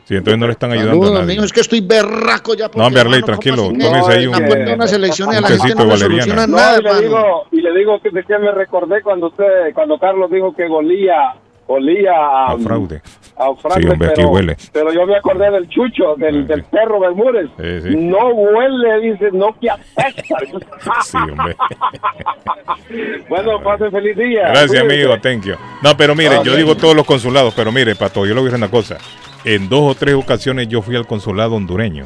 Sí, 0.05 0.17
entonces 0.17 0.39
no 0.41 0.47
le 0.47 0.53
están 0.53 0.73
ayudando 0.73 0.93
Saludos, 1.05 1.21
a 1.23 1.25
nadie. 1.25 1.45
es 1.45 1.53
que 1.53 1.61
estoy 1.61 1.81
berraco 1.83 2.55
ya. 2.55 2.69
No, 2.75 2.87
hermano, 2.89 3.25
tranquilo. 3.25 3.69
Tómese 3.69 4.13
ahí 4.13 4.27
un, 4.27 4.33
de 4.33 4.75
unas 4.75 4.93
elecciones 4.93 5.37
a 5.37 5.39
un 5.39 5.43
la 5.45 5.49
gente 5.51 5.75
no 5.85 5.87
valeriana. 5.89 6.25
soluciona 6.25 6.47
No, 6.49 6.57
nada, 6.57 6.79
y 6.81 6.83
le 6.83 7.01
digo, 7.03 7.47
y 7.53 7.61
le 7.61 7.79
digo 7.79 8.01
que 8.03 8.11
de 8.11 8.25
qué 8.25 8.39
me 8.39 8.51
recordé 8.51 9.03
cuando 9.03 9.29
usted, 9.29 9.73
cuando 9.73 9.99
Carlos 10.01 10.29
dijo 10.33 10.53
que 10.53 10.67
golía, 10.67 11.35
olía 11.69 12.11
a, 12.13 12.53
A 12.53 12.59
fraude. 12.59 13.03
A 13.41 13.75
Sí, 13.81 13.87
hombre, 13.89 14.09
aquí 14.09 14.17
pero, 14.17 14.29
huele. 14.31 14.57
pero 14.73 14.93
yo 14.93 15.07
me 15.07 15.17
acordé 15.17 15.51
del 15.51 15.69
chucho, 15.69 16.15
del, 16.17 16.47
del 16.47 16.63
perro 16.65 17.01
Bermúdez. 17.01 17.49
Sí, 17.59 17.89
sí. 17.89 17.97
No 17.97 18.29
huele, 18.29 19.01
dice, 19.01 19.31
no 19.33 19.57
que 19.61 19.71
apesta. 19.71 20.37
Sí, 21.03 21.17
hombre. 21.17 21.57
bueno, 23.29 23.63
pase 23.63 23.91
feliz 23.91 24.17
día. 24.17 24.49
Gracias, 24.49 24.83
amigo. 24.83 25.19
Thank 25.21 25.45
you. 25.45 25.55
No, 25.83 25.97
pero 25.97 26.15
mire, 26.15 26.37
Ah, 26.37 26.43
yo 26.43 26.53
bien. 26.53 26.59
digo 26.59 26.77
todos 26.77 26.95
los 26.95 27.07
consulados, 27.07 27.55
pero 27.55 27.73
mire, 27.73 27.95
Pato, 27.95 28.27
yo 28.27 28.35
le 28.35 28.41
voy 28.41 28.49
a 28.49 28.53
decir 28.53 28.59
una 28.59 28.71
cosa. 28.71 28.99
En 29.45 29.69
dos 29.69 29.81
o 29.93 29.95
tres 29.95 30.15
ocasiones 30.15 30.69
yo 30.69 30.83
fui 30.83 30.97
al 30.97 31.07
consulado 31.07 31.55
hondureño 31.55 32.05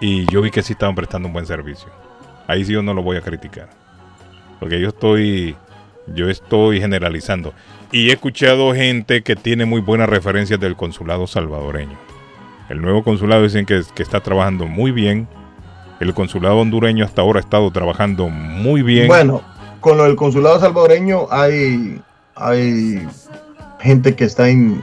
y 0.00 0.24
yo 0.32 0.40
vi 0.40 0.50
que 0.50 0.62
sí 0.62 0.72
estaban 0.72 0.94
prestando 0.94 1.26
un 1.28 1.34
buen 1.34 1.46
servicio. 1.46 1.88
Ahí 2.46 2.64
sí 2.64 2.72
yo 2.72 2.82
no 2.82 2.94
lo 2.94 3.02
voy 3.02 3.16
a 3.16 3.20
criticar. 3.20 3.68
Porque 4.58 4.80
yo 4.80 4.88
estoy, 4.88 5.54
yo 6.06 6.28
estoy 6.28 6.80
generalizando. 6.80 7.52
Y 7.90 8.10
he 8.10 8.12
escuchado 8.12 8.74
gente 8.74 9.22
que 9.22 9.34
tiene 9.34 9.64
muy 9.64 9.80
buenas 9.80 10.08
referencias 10.08 10.60
del 10.60 10.76
consulado 10.76 11.26
salvadoreño. 11.26 11.96
El 12.68 12.82
nuevo 12.82 13.02
consulado 13.02 13.42
dicen 13.44 13.64
que, 13.64 13.82
está 13.96 14.20
trabajando 14.20 14.66
muy 14.66 14.90
bien. 14.90 15.26
El 16.00 16.12
consulado 16.12 16.58
hondureño 16.58 17.04
hasta 17.04 17.22
ahora 17.22 17.40
ha 17.40 17.42
estado 17.42 17.70
trabajando 17.70 18.28
muy 18.28 18.82
bien. 18.82 19.08
Bueno, 19.08 19.42
con 19.80 19.96
lo 19.96 20.04
del 20.04 20.16
consulado 20.16 20.60
salvadoreño 20.60 21.26
hay, 21.30 22.00
hay 22.34 23.06
gente 23.80 24.14
que 24.14 24.24
está 24.24 24.48
en- 24.50 24.80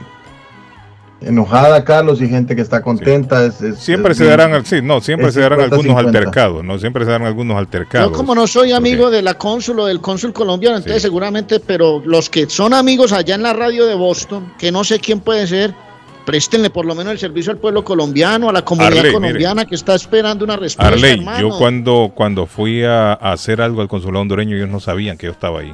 enojada, 1.20 1.84
Carlos, 1.84 2.20
y 2.20 2.28
gente 2.28 2.54
que 2.54 2.62
está 2.62 2.82
contenta. 2.82 3.44
es- 3.44 3.60
es- 3.62 3.78
Siempre 3.78 4.12
es 4.12 4.18
se 4.18 4.24
darán, 4.26 4.52
al- 4.52 4.66
sí, 4.66 4.80
no, 4.82 5.00
siempre 5.00 5.32
se 5.32 5.40
darán 5.40 5.58
50, 5.60 5.74
algunos 5.76 5.96
50. 6.02 6.18
altercados, 6.18 6.64
no, 6.64 6.78
siempre 6.78 7.04
se 7.04 7.10
darán 7.10 7.26
algunos 7.26 7.56
altercados. 7.56 8.10
Yo 8.10 8.16
como 8.16 8.34
no 8.34 8.46
soy 8.46 8.72
amigo 8.72 9.10
de 9.10 9.22
la 9.22 9.34
cónsul 9.34 9.80
o 9.80 9.86
del 9.86 10.00
cónsul 10.00 10.32
colombiano, 10.32 10.76
entonces 10.76 11.02
seguramente, 11.02 11.60
pero 11.60 12.02
los 12.04 12.28
que 12.30 12.48
son 12.48 12.74
amigos 12.74 13.12
allá 13.12 13.34
en 13.34 13.42
la 13.42 13.52
radio 13.52 13.86
de 13.86 13.94
Boston, 13.94 14.52
que 14.58 14.70
no 14.70 14.84
sé 14.84 14.98
quién 15.00 15.20
puede 15.20 15.46
ser, 15.46 15.74
préstenle 16.26 16.70
por 16.70 16.84
lo 16.84 16.94
menos 16.94 17.12
el 17.12 17.18
servicio 17.20 17.52
al 17.52 17.58
pueblo 17.58 17.84
colombiano, 17.84 18.48
a 18.48 18.52
la 18.52 18.62
comunidad 18.62 18.98
Arley, 18.98 19.02
mire. 19.12 19.12
colombiana 19.14 19.64
que 19.64 19.76
está 19.76 19.94
esperando 19.94 20.44
una 20.44 20.56
respuesta, 20.56 20.92
Arley, 20.92 21.18
hermano. 21.20 21.40
yo 21.50 21.56
cuando, 21.56 22.12
cuando 22.14 22.46
fui 22.46 22.82
a, 22.82 23.12
a 23.12 23.32
hacer 23.32 23.60
algo 23.62 23.80
al 23.80 23.88
consulado 23.88 24.22
hondureño, 24.22 24.56
ellos 24.56 24.68
no 24.68 24.80
sabían 24.80 25.16
que 25.16 25.26
yo 25.26 25.32
estaba 25.32 25.60
ahí. 25.60 25.72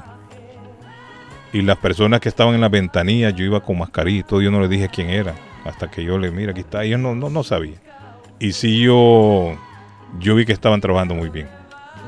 Y 1.53 1.63
las 1.63 1.77
personas 1.77 2.21
que 2.21 2.29
estaban 2.29 2.55
en 2.55 2.61
la 2.63 2.69
ventanilla, 2.69 3.31
yo 3.31 3.45
iba 3.45 3.61
con 3.61 3.79
mascarilla 3.79 4.25
todo, 4.25 4.41
yo 4.41 4.51
no 4.51 4.61
les 4.61 4.71
dije 4.71 4.89
quién 4.89 5.11
era. 5.11 5.35
Hasta 5.65 5.91
que 5.91 6.03
yo 6.03 6.19
le, 6.19 6.31
mira, 6.31 6.53
aquí 6.53 6.61
está, 6.61 6.83
ellos 6.85 6.99
no, 6.99 7.15
no, 7.15 7.29
no 7.29 7.45
sabían. 7.45 7.81
Y 8.39 8.53
sí 8.53 8.81
yo, 8.81 9.57
yo 10.19 10.35
vi 10.35 10.45
que 10.45 10.53
estaban 10.53 10.81
trabajando 10.81 11.15
muy 11.15 11.29
bien. 11.29 11.49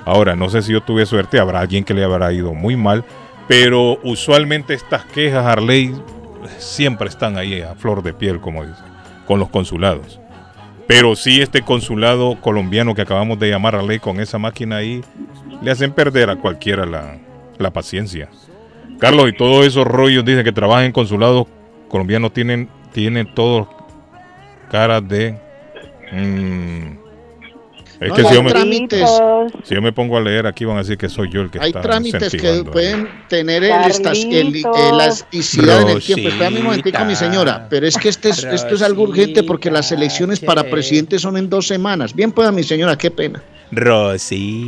Ahora, 0.05 0.35
no 0.35 0.49
sé 0.49 0.63
si 0.63 0.73
yo 0.73 0.81
tuve 0.81 1.07
suerte, 1.07 1.39
habrá 1.39 1.61
alguien 1.61 1.85
que 1.85 1.95
le 1.95 2.05
habrá 2.05 2.33
ido 2.33 2.53
muy 2.55 2.77
mal, 2.77 3.05
pero 3.47 3.99
usualmente 4.03 4.75
estas 4.75 5.05
quejas, 5.05 5.47
Arley, 5.47 5.95
siempre 6.59 7.09
están 7.09 7.37
ahí 7.39 7.61
a 7.61 7.75
flor 7.75 8.03
de 8.03 8.13
piel, 8.13 8.41
como 8.41 8.65
dicen, 8.65 8.85
con 9.27 9.39
los 9.39 9.49
consulados. 9.51 10.21
Pero 10.87 11.17
sí 11.17 11.41
este 11.41 11.63
consulado 11.63 12.39
colombiano 12.41 12.95
que 12.95 13.03
acabamos 13.03 13.39
de 13.39 13.51
llamar 13.51 13.75
a 13.75 13.83
ley 13.83 13.99
con 13.99 14.21
esa 14.21 14.39
máquina 14.39 14.77
ahí, 14.77 15.03
le 15.63 15.71
hacen 15.71 15.93
perder 15.93 16.29
a 16.29 16.37
cualquiera 16.37 16.85
la, 16.85 17.19
la 17.59 17.73
paciencia. 17.73 18.29
Carlos, 19.05 19.29
y 19.29 19.33
todos 19.37 19.67
esos 19.67 19.87
rollos 19.87 20.25
dicen 20.25 20.45
que 20.45 20.53
trabajan 20.53 20.85
en 20.87 20.93
consulados 20.93 21.47
colombianos 21.89 22.33
tienen, 22.33 22.69
tienen 22.93 23.33
todos 23.35 23.69
caras 24.71 25.07
de... 25.09 25.39
mm, 26.13 26.95
es 28.01 28.09
No, 28.09 28.15
que 28.17 28.23
hay 28.23 28.29
si 28.29 28.35
yo, 28.35 28.43
me, 28.43 28.51
trámites. 28.51 29.09
si 29.63 29.75
yo 29.75 29.81
me 29.83 29.93
pongo 29.93 30.17
a 30.17 30.21
leer 30.21 30.47
aquí 30.47 30.65
van 30.65 30.77
a 30.77 30.81
decir 30.81 30.99
que 30.99 31.09
soy 31.09 31.31
yo 31.31 31.43
el 31.43 31.51
que 31.51 31.59
Hay 31.61 31.69
está 31.69 31.81
trámites 31.81 32.33
que 32.35 32.65
pueden 32.65 33.09
tener 33.29 33.63
estas- 33.63 34.19
el- 34.25 34.63
elasticidad 34.91 35.83
en 35.83 35.89
el 35.91 36.03
tiempo. 36.03 36.29
Espérame 36.29 36.57
un 36.59 36.65
momentico, 36.65 37.05
mi 37.05 37.15
señora. 37.15 37.67
Pero 37.71 37.87
es 37.87 37.97
que 37.97 38.09
este 38.09 38.31
es- 38.31 38.43
esto 38.45 38.75
es 38.75 38.83
algo 38.83 39.05
urgente 39.05 39.43
porque 39.45 39.71
las 39.71 39.93
elecciones 39.93 40.41
para 40.41 40.65
presidente 40.65 41.19
son 41.21 41.37
en 41.37 41.49
dos 41.49 41.67
semanas. 41.69 42.15
Bien 42.15 42.33
pueda, 42.33 42.51
mi 42.53 42.63
señora, 42.65 42.97
qué 42.99 43.11
pena. 43.11 43.43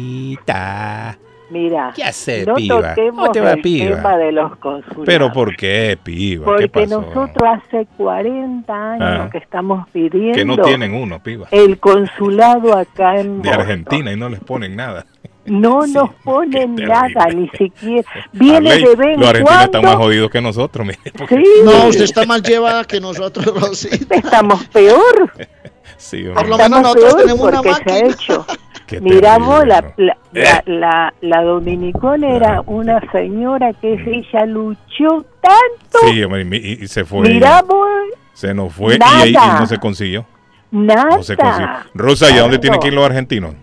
Rosita. 0.07 1.19
Mira, 1.51 1.93
¿Qué 1.95 2.03
hace, 2.03 2.45
no 2.45 2.55
piba? 2.57 2.89
toquemos 2.95 3.21
¿Cómo 3.21 3.33
te 3.33 3.41
va, 3.41 3.53
el 3.53 3.61
piba? 3.63 3.97
tema 3.97 4.17
de 4.17 4.33
los 4.33 4.57
consulados. 4.57 5.05
Pero 5.07 5.33
¿por 5.33 5.57
qué, 5.57 5.97
piba? 6.03 6.45
¿Qué 6.59 6.69
Porque 6.69 6.69
pasó? 6.87 7.01
nosotros 7.03 7.49
hace 7.65 7.87
40 7.97 8.93
años 8.93 9.21
Ah. 9.27 9.29
que 9.31 9.39
estamos 9.39 9.89
pidiendo 9.91 10.33
Que 10.37 10.45
no 10.45 10.57
tienen 10.59 10.93
uno, 10.95 11.23
piba. 11.23 11.47
el 11.53 11.79
consulado 11.79 12.77
acá 12.77 13.21
en 13.21 13.43
De 13.43 13.49
Boston. 13.49 13.61
Argentina 13.61 14.13
y 14.13 14.17
no 14.17 14.29
les 14.29 14.41
ponen 14.41 14.75
nada. 14.75 15.07
No 15.45 15.87
nos 15.87 16.11
ponen 16.25 16.75
nada, 16.75 17.27
ni 17.33 17.49
siquiera. 17.51 18.09
Viene 18.33 18.57
Arley, 18.73 18.85
de 18.85 18.97
vez 18.97 19.17
los 19.19 19.29
en 19.29 19.37
argentinos 19.37 19.63
están 19.65 19.83
más 19.85 19.95
jodidos 19.97 20.31
que 20.31 20.41
nosotros, 20.41 20.85
mire. 20.85 20.99
Sí, 21.29 21.45
No, 21.65 21.87
usted 21.89 22.03
está 22.05 22.27
más 22.27 22.43
llevada 22.43 22.83
que 22.85 23.01
nosotros, 23.01 23.47
Rosita. 23.61 24.17
Estamos 24.17 24.65
peor. 24.69 25.33
Sí, 25.99 26.25
Por 26.25 26.47
lo 26.47 26.59
menos 26.59 26.83
nosotros 26.83 27.17
tenemos 27.17 27.41
una 27.41 27.63
porque 27.63 27.73
se 27.73 27.81
ha 27.81 27.95
máquina. 28.05 28.09
hecho. 28.11 28.47
Qué 28.87 29.01
Miramos 29.01 29.67
la, 29.67 29.83
terrible, 29.83 30.15
la, 30.33 30.43
la, 30.43 30.63
la, 30.67 31.15
la 31.21 31.43
Dominicón 31.43 32.23
era 32.25 32.63
una 32.67 33.01
señora 33.13 33.73
que 33.75 33.95
ella 33.95 34.47
luchó 34.47 35.25
tanto. 35.41 35.99
Sí, 36.09 36.23
y, 36.83 36.87
se 36.87 37.05
fue. 37.05 37.29
Miramos 37.29 37.87
Se 38.33 38.55
nos 38.55 38.73
fue 38.73 38.95
y, 38.95 38.99
Nada. 38.99 39.23
ahí- 39.23 39.31
y 39.33 39.61
no 39.61 39.67
se 39.67 39.79
consiguió. 39.79 40.25
nada. 40.71 41.17
No 41.17 41.23
se 41.23 41.37
consiguió. 41.37 41.69
Rosa, 41.95 42.31
¿y 42.31 42.39
a 42.39 42.43
dónde 42.43 42.59
tienen 42.59 42.79
que 42.81 42.89
ir 42.89 42.95
los 42.95 43.05
argentinos? 43.05 43.55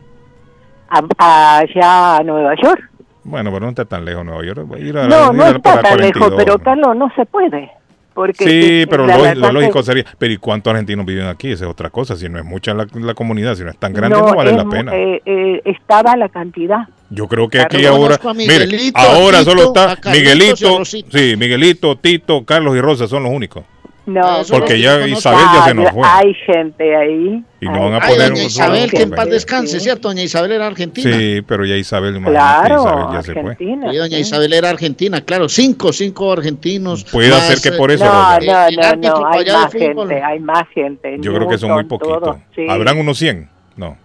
A- 0.90 1.58
allá 1.60 2.18
a 2.18 2.24
Nueva 2.24 2.54
York. 2.62 2.82
Bueno, 3.24 3.52
pero 3.52 3.62
no 3.66 3.70
está 3.70 3.86
tan 3.86 4.04
lejos 4.04 4.26
Nueva 4.26 4.44
York. 4.46 4.60
ir 4.80 4.98
a- 4.98 5.08
No, 5.08 5.28
ir 5.32 5.34
no 5.38 5.46
está 5.48 5.82
tan 5.82 5.98
lejos, 5.98 6.30
42. 6.30 6.34
pero 6.44 6.60
Carlos 6.60 6.96
no 6.98 7.10
se 7.16 7.26
puede. 7.26 7.72
Porque 8.14 8.44
Sí, 8.44 8.86
pero 8.90 9.08
lo, 9.08 9.52
lógico 9.52 9.82
sería, 9.82 10.06
pero 10.18 10.34
¿y 10.34 10.38
cuántos 10.38 10.72
argentinos 10.72 11.06
viven 11.06 11.26
aquí? 11.28 11.52
Esa 11.52 11.66
es 11.66 11.72
otra 11.72 11.90
cosa. 11.90 12.16
Si 12.16 12.30
no 12.30 12.38
es 12.38 12.46
mucha 12.46 12.74
la, 12.74 12.86
la 12.94 13.14
comunidad, 13.14 13.56
si 13.56 13.64
no 13.64 13.72
es 13.72 13.78
tan 13.78 13.94
grande, 13.94 14.18
no, 14.18 14.36
vale 14.36 14.52
es 14.52 14.58
la 14.58 14.66
pena. 14.66 14.96
eh, 14.96 15.22
eh, 15.26 15.62
estaba 15.66 16.16
la 16.16 16.30
cantidad. 16.30 16.88
Yo 17.10 17.28
creo 17.28 17.48
que 17.48 17.60
aquí 17.60 17.86
ahora, 17.86 18.20
mire, 18.36 18.92
ahora 18.96 19.44
solo 19.44 19.64
está 19.66 19.98
Miguelito, 20.12 20.84
sí, 20.86 21.36
Miguelito, 21.38 21.96
Tito, 21.98 22.44
Carlos 22.44 22.76
y 22.76 22.82
Rosa 22.82 23.08
son 23.08 23.24
los 23.24 23.32
únicos. 23.32 23.64
No, 24.06 24.42
Porque 24.50 24.82
ya 24.82 25.08
Isabel 25.08 25.46
ya 25.54 25.64
se 25.64 25.74
nos 25.74 25.92
fue. 25.92 26.02
Hay 26.06 26.34
gente 26.46 26.96
ahí. 26.96 27.44
Y 27.62 27.66
no 27.66 27.84
van 27.86 27.94
a 27.94 28.00
Ay, 28.02 28.14
poner 28.14 28.30
doña 28.32 28.42
un 28.42 28.48
Isabel, 28.48 28.92
que 28.92 29.02
en 29.04 29.10
paz 29.12 29.26
Sí, 29.26 29.32
descanse, 29.32 29.80
¿cierto? 29.80 30.10
Doña 30.10 30.24
Isabel 30.24 30.52
era 30.52 30.68
argentina. 30.68 31.18
Sí, 31.18 31.42
pero 31.48 31.66
ya 31.66 31.78
Isabel, 31.78 32.22
Claro, 32.22 32.82
Isabel 32.82 33.06
ya 33.14 33.22
se 33.24 33.34
fue. 33.34 33.42
Argentina. 33.52 33.92
Sí, 33.92 33.98
doña 33.98 34.20
Isabel 34.20 34.54
era 34.54 34.70
argentina, 34.70 35.22
claro. 35.22 35.48
Cinco, 35.48 35.94
cinco 35.94 36.34
argentinos. 36.34 37.06
Puede 37.06 37.30
más, 37.30 37.44
ser 37.44 37.72
que 37.72 37.78
por 37.78 37.92
eh, 37.92 37.94
eso, 37.94 38.04
No, 38.04 38.40
no, 38.40 38.72
no, 38.72 38.96
no, 39.20 39.28
hay 39.28 39.46
más 39.46 39.72
fútbol. 39.72 40.08
gente, 40.10 40.22
hay 40.24 40.40
más 40.42 40.64
gente. 40.74 41.18
Yo 41.20 41.34
creo 41.34 41.48
que 41.48 41.58
son 41.58 41.72
muy 41.72 41.86
poquitos. 41.86 42.38
sí. 42.54 42.66
¿Habrán 42.70 42.98
unos 42.98 43.18
100? 43.18 43.50
No. 43.78 43.98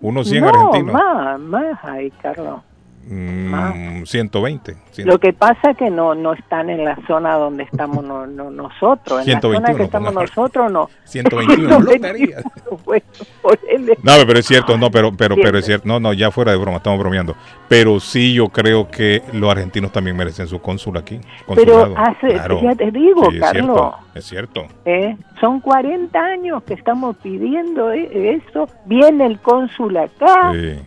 ¿Unos 0.00 0.26
100 0.28 0.40
no, 0.42 0.48
argentinos? 0.48 0.92
más, 0.94 1.38
más 1.38 1.84
hay, 1.84 2.10
Carlos. 2.22 2.60
Mm, 3.04 4.04
120. 4.04 4.76
Lo 5.04 5.18
que 5.18 5.32
pasa 5.32 5.70
es 5.72 5.76
que 5.76 5.90
no 5.90 6.14
no 6.14 6.32
están 6.34 6.70
en 6.70 6.84
la 6.84 6.96
zona 7.06 7.34
donde 7.34 7.64
estamos 7.64 8.04
no, 8.04 8.26
no- 8.26 8.50
nosotros. 8.50 9.20
En 9.26 9.32
la 9.32 9.40
121, 9.40 9.66
zona 9.66 9.74
que 9.76 9.82
estamos 9.84 10.14
nosotros 10.14 10.70
no. 10.72 10.88
121. 11.04 11.78
Bueno, 12.84 13.04
ponele. 13.42 13.98
No, 14.02 14.12
pero 14.26 14.38
es 14.38 14.46
cierto, 14.46 14.76
no, 14.78 14.90
pero, 14.90 15.12
pero, 15.14 15.36
pero 15.36 15.58
es 15.58 15.66
cierto, 15.66 15.86
no, 15.86 16.00
no, 16.00 16.12
ya 16.14 16.30
fuera 16.30 16.52
de 16.52 16.58
broma, 16.58 16.78
estamos 16.78 16.98
bromeando. 16.98 17.36
Pero 17.68 18.00
sí, 18.00 18.32
yo 18.34 18.48
creo 18.48 18.88
que 18.90 19.22
los 19.32 19.50
argentinos 19.50 19.92
también 19.92 20.16
merecen 20.16 20.46
su 20.48 20.60
cónsul 20.60 20.96
aquí. 20.96 21.20
Pero 21.54 21.94
hace, 21.96 22.28
Claro. 22.28 22.60
ya 22.62 22.74
te 22.74 22.90
digo, 22.90 23.30
Sí, 23.30 23.36
es 23.36 23.40
Carlos, 23.42 23.76
cierto, 23.76 23.96
es 24.14 24.24
cierto. 24.24 24.66
¿eh? 24.86 25.16
son 25.40 25.60
40 25.60 26.18
años 26.18 26.62
que 26.64 26.74
estamos 26.74 27.16
pidiendo 27.18 27.92
eh, 27.92 28.40
eso. 28.48 28.66
Viene 28.86 29.26
el 29.26 29.38
cónsul 29.40 29.96
acá, 29.98 30.52
Sí. 30.52 30.78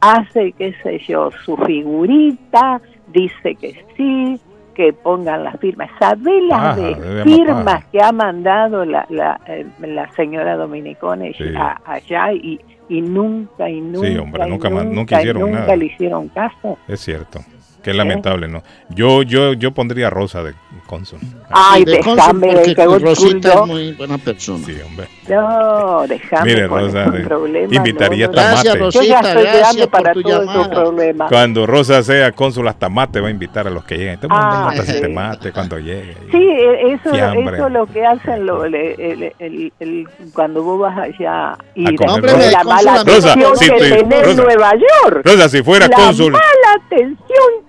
Hace, 0.00 0.52
qué 0.52 0.74
sé 0.82 0.98
yo, 1.08 1.30
su 1.44 1.56
figurita, 1.56 2.80
dice 3.12 3.54
que 3.56 3.84
sí, 3.96 4.40
que 4.74 4.92
pongan 4.92 5.44
las 5.44 5.58
firmas. 5.58 5.88
¿Sabés 5.98 6.42
las 6.48 6.76
Paja, 6.76 6.76
de 7.00 7.22
firmas 7.24 7.84
que 7.86 8.02
ha 8.02 8.12
mandado 8.12 8.84
la, 8.84 9.06
la, 9.08 9.40
eh, 9.46 9.66
la 9.80 10.10
señora 10.12 10.56
Dominicone 10.56 11.32
Sí. 11.34 11.44
a- 11.56 11.80
allá 11.86 12.32
y, 12.34 12.60
y 12.88 13.00
nunca, 13.00 13.68
y 13.70 13.80
nunca, 13.80 14.22
hombre, 14.22 14.46
y 14.46 14.50
nunca 14.50 14.68
nunca 14.70 15.18
hicieron 15.20 15.42
nunca 15.42 15.60
nada. 15.60 15.76
le 15.76 15.86
hicieron 15.86 16.28
caso? 16.28 16.78
Es 16.86 17.00
cierto. 17.00 17.40
Que 17.86 17.92
es 17.92 17.96
lamentable, 17.96 18.48
¿no? 18.48 18.64
Yo, 18.88 19.22
yo, 19.22 19.52
yo 19.52 19.70
pondría 19.70 20.08
a 20.08 20.10
Rosa 20.10 20.42
de 20.42 20.54
cónsul. 20.88 21.20
Ay, 21.50 21.84
de 21.84 21.92
déjame, 21.92 22.48
un 22.88 23.00
Rosita 23.00 23.52
es 23.54 23.66
muy 23.66 23.92
buena 23.92 24.18
persona. 24.18 24.66
Sí, 24.66 24.76
hombre. 24.84 25.06
No, 25.28 26.04
déjame 26.08 26.44
Mire, 26.52 26.66
Rosa, 26.66 27.04
de- 27.12 27.20
problemas, 27.20 27.72
invitaría 27.72 28.26
no, 28.26 28.32
no. 28.32 28.38
Gracias, 28.40 28.74
tomate. 28.76 28.90
Yo 28.92 29.02
ya 29.02 29.20
Rosita, 29.22 29.28
estoy 29.28 29.42
grande 29.44 29.58
gracias 29.60 29.86
para 29.86 30.12
por 30.14 30.22
tu 30.24 30.28
llamada. 30.28 30.70
problemas. 30.70 31.28
Cuando 31.28 31.64
Rosa 31.66 32.02
sea 32.02 32.32
cónsul 32.32 32.66
hasta 32.66 32.88
mate 32.88 33.20
va 33.20 33.28
a 33.28 33.30
invitar 33.30 33.68
a 33.68 33.70
los 33.70 33.84
que 33.84 33.96
lleguen. 33.98 34.14
El 34.20 34.28
mundo 34.28 34.34
Ah, 34.36 34.72
sí. 34.74 34.80
este 34.90 35.08
mate 35.08 35.52
cuando 35.52 35.78
llegue. 35.78 36.16
Sí, 36.32 36.38
e- 36.38 36.92
eso, 36.92 37.10
Fiambre. 37.14 37.54
eso 37.56 37.66
es 37.68 37.72
lo 37.72 37.86
que 37.86 38.04
hacen 38.04 38.46
lo, 38.46 38.66
le- 38.66 38.94
el- 38.94 39.32
el- 39.38 39.72
el- 39.78 40.08
cuando 40.34 40.64
vos 40.64 40.80
vas 40.80 40.98
allá 40.98 41.56
y 41.76 41.86
A 41.86 41.96
comer 41.96 42.32
Rosa. 42.32 42.50
la 42.50 42.64
mala 42.64 43.04
Rosa, 43.04 43.32
atención 43.32 43.56
si 43.56 43.66
que 43.66 43.72
tú- 43.72 43.78
tenés 43.78 44.02
en 44.02 44.24
Rosa, 44.24 44.42
Nueva 44.42 44.72
York. 44.72 45.22
Rosa, 45.24 45.48
si 45.48 45.62
fuera 45.62 45.86
la 45.86 45.96
cónsul. 45.96 46.32
mala 46.32 46.44
atención 46.84 47.16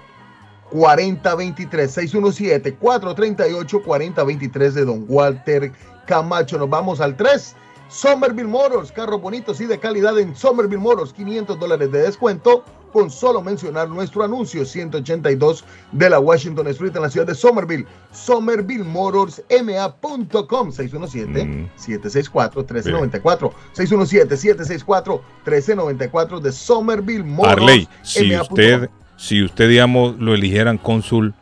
4023 0.70 1.90
617 1.90 2.76
438 2.76 3.84
4023 3.84 4.74
de 4.74 4.86
Don 4.86 5.06
Walter 5.08 5.72
Camacho. 6.06 6.58
Nos 6.58 6.70
vamos 6.70 7.00
al 7.00 7.16
3. 7.16 7.56
Somerville 7.90 8.48
Motors, 8.48 8.92
carros 8.92 9.22
bonitos 9.22 9.62
y 9.62 9.66
de 9.66 9.80
calidad 9.80 10.20
en 10.20 10.36
Somerville 10.36 10.82
Motors, 10.82 11.14
500 11.14 11.58
dólares 11.60 11.92
de 11.92 12.02
descuento 12.02 12.66
con 12.92 13.10
solo 13.12 13.42
mencionar 13.42 13.88
nuestro 13.90 14.24
anuncio 14.24 14.66
182 14.66 15.64
de 15.92 16.10
la 16.10 16.20
Washington 16.20 16.68
Street 16.68 16.96
en 16.96 17.02
la 17.04 17.10
ciudad 17.10 17.28
de 17.28 17.36
Somerville. 17.36 17.86
SomervilleMotorsMA.com 18.12 20.72
617-764-1394 20.72 23.52
617-764-1394 23.76 26.40
de 26.40 26.52
Somerville 26.52 27.24
Motors. 27.24 27.54
Arley, 27.54 27.88
si 28.02 28.36
usted, 28.36 28.90
si 29.16 29.44
usted, 29.44 29.70
digamos, 29.70 30.18
lo 30.18 30.34
eligieran 30.34 30.78
cónsul, 30.78 31.34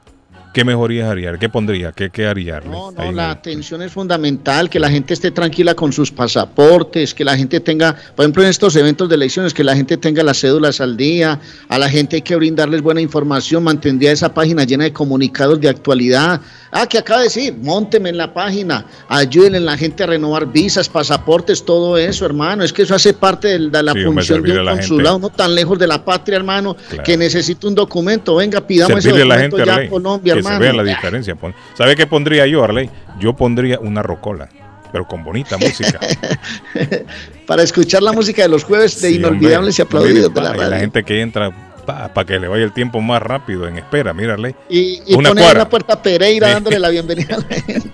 ¿qué 0.55 0.63
mejorías 0.63 1.09
haría? 1.09 1.37
¿Qué 1.37 1.49
pondría? 1.49 1.91
¿Qué, 1.91 2.09
qué 2.09 2.27
haría? 2.27 2.61
No, 2.61 2.93
Ahí 2.95 3.09
en 3.09 3.17
la 3.17 3.29
atención 3.29 3.81
es 3.81 3.91
fundamental, 3.91 4.69
que 4.69 4.79
la 4.79 4.89
gente 4.89 5.13
esté 5.13 5.29
tranquila 5.29 5.75
con 5.75 5.91
sus 5.91 6.13
pasaportes, 6.13 7.13
que 7.13 7.25
la 7.25 7.35
gente 7.35 7.59
tenga, 7.59 7.93
por 8.15 8.23
ejemplo, 8.23 8.41
en 8.41 8.47
estos 8.47 8.73
eventos 8.77 9.09
de 9.09 9.15
elecciones, 9.15 9.53
que 9.53 9.65
la 9.65 9.75
gente 9.75 9.97
tenga 9.97 10.23
las 10.23 10.39
cédulas 10.39 10.79
al 10.79 10.95
día, 10.95 11.41
a 11.67 11.77
la 11.77 11.89
gente 11.89 12.15
hay 12.15 12.21
que 12.21 12.37
brindarles 12.37 12.81
buena 12.81 13.01
información, 13.01 13.65
mantendría 13.65 14.13
esa 14.13 14.33
página 14.33 14.63
llena 14.63 14.85
de 14.85 14.93
comunicados 14.93 15.59
de 15.59 15.67
actualidad. 15.67 16.39
Ah, 16.77 16.85
que 16.87 16.97
acaba 16.97 17.19
de 17.21 17.27
decir, 17.27 17.55
monteme 17.61 18.09
en 18.09 18.17
la 18.17 18.33
página, 18.33 18.85
ayuden 19.07 19.55
a 19.55 19.59
la 19.61 19.77
gente 19.77 20.03
a 20.03 20.07
renovar 20.07 20.45
visas, 20.51 20.89
pasaportes, 20.89 21.63
todo 21.63 21.97
eso, 21.97 22.25
hermano. 22.25 22.65
Es 22.65 22.73
que 22.73 22.81
eso 22.81 22.93
hace 22.93 23.13
parte 23.13 23.47
de 23.57 23.81
la 23.81 23.93
Sí, 23.93 24.03
función 24.03 24.15
de 24.15 24.23
servirle 24.23 24.59
un 24.59 24.67
gente. 24.67 24.81
consulado, 24.81 25.19
no 25.19 25.29
tan 25.29 25.55
lejos 25.55 25.79
de 25.79 25.87
la 25.87 26.03
patria, 26.03 26.35
hermano, 26.35 26.75
Claro. 26.89 27.03
que 27.03 27.15
necesita 27.15 27.67
un 27.69 27.75
documento. 27.75 28.35
Venga, 28.35 28.59
pidamos 28.59 28.99
ese 28.99 29.09
Servirle 29.09 29.23
a 29.23 29.25
la 29.27 29.35
documento 29.35 29.55
gente, 29.55 29.67
ya 29.69 29.73
Arley, 29.75 29.87
a 29.87 29.89
Colombia, 29.89 30.33
que 30.33 30.39
hermano. 30.39 30.57
se 30.57 30.61
vea 30.63 30.73
la 30.73 30.83
diferencia. 30.83 31.35
Pon- 31.35 31.55
¿Sabe 31.77 31.95
qué 31.95 32.07
pondría 32.07 32.45
yo, 32.45 32.61
Arley? 32.61 32.89
Yo 33.21 33.33
pondría 33.37 33.79
una 33.79 34.03
rocola, 34.03 34.49
pero 34.91 35.07
con 35.07 35.23
bonita 35.23 35.57
música. 35.57 35.97
para 37.47 37.63
escuchar 37.63 38.03
la 38.03 38.11
música 38.11 38.41
de 38.41 38.49
los 38.49 38.63
jueves 38.63 39.01
de 39.01 39.09
Sí, 39.09 39.15
inolvidables 39.15 39.79
y 39.79 39.81
aplaudidos 39.81 40.33
de 40.33 40.41
la 40.41 40.53
la 40.55 40.79
gente 40.79 41.03
que 41.03 41.21
entra 41.21 41.51
para 41.85 42.25
que 42.25 42.39
le 42.39 42.47
vaya 42.47 42.63
el 42.63 42.71
tiempo 42.73 43.01
más 43.01 43.21
rápido 43.21 43.67
en 43.67 43.77
espera, 43.77 44.13
mírale. 44.13 44.55
Y, 44.69 45.01
y 45.05 45.13
una 45.15 45.29
pone 45.29 45.41
ahí 45.41 45.45
cuara. 45.47 45.59
la 45.59 45.69
puerta 45.69 46.01
Pereira 46.01 46.49
dándole 46.49 46.79
la 46.79 46.89
bienvenida 46.91 47.35
a 47.35 47.39
la 47.39 47.61
gente. 47.61 47.91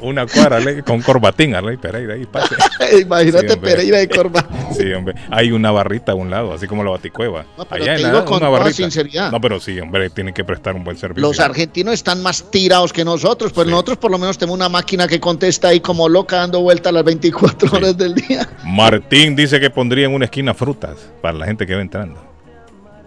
Una 0.00 0.26
cuara 0.26 0.60
con 0.84 1.00
corbatín, 1.02 1.54
Arley 1.54 1.76
Pereira 1.76 2.14
ahí 2.14 2.26
pase. 2.26 2.54
Imagínate 3.00 3.50
Sí. 3.52 3.56
Pereira 3.56 3.98
de 3.98 4.08
Corba. 4.08 4.46
Sí, 4.76 4.90
hombre. 4.92 5.14
Hay 5.30 5.52
una 5.52 5.70
barrita 5.70 6.12
a 6.12 6.14
un 6.14 6.30
lado, 6.30 6.52
así 6.54 6.66
como 6.66 6.82
la 6.82 6.90
baticueva. 6.90 7.44
pero 7.68 7.82
Allá 7.84 7.96
te 7.96 7.98
digo 8.04 8.12
la- 8.18 8.24
con 8.24 8.36
una 8.38 8.46
toda 8.46 8.58
barrita. 8.58 8.76
sinceridad. 8.76 9.30
No, 9.30 9.40
pero 9.40 9.60
sí, 9.60 9.78
hombre, 9.78 10.08
tienen 10.10 10.32
que 10.34 10.44
prestar 10.44 10.74
un 10.74 10.82
buen 10.82 10.96
servicio. 10.96 11.20
Los 11.22 11.38
argentinos 11.38 11.94
están 11.94 12.22
más 12.22 12.50
tirados 12.50 12.92
que 12.92 13.04
nosotros, 13.04 13.52
pero 13.54 13.68
nosotros 13.70 13.98
por 13.98 14.10
lo 14.10 14.18
menos 14.18 14.38
tenemos 14.38 14.56
una 14.56 14.68
máquina 14.68 15.06
que 15.06 15.20
contesta 15.20 15.68
ahí 15.68 15.80
como 15.80 16.08
loca 16.08 16.36
dando 16.36 16.60
vueltas 16.62 16.92
las 16.92 17.04
24 17.04 17.70
horas 17.76 17.96
del 17.96 18.14
día. 18.14 18.48
Martín 18.64 19.36
dice 19.36 19.60
que 19.60 19.70
pondría 19.70 20.06
en 20.06 20.14
una 20.14 20.24
esquina 20.24 20.54
frutas 20.54 20.96
para 21.20 21.36
la 21.38 21.46
gente 21.46 21.66
que 21.66 21.74
va 21.74 21.82
entrando. 21.82 22.31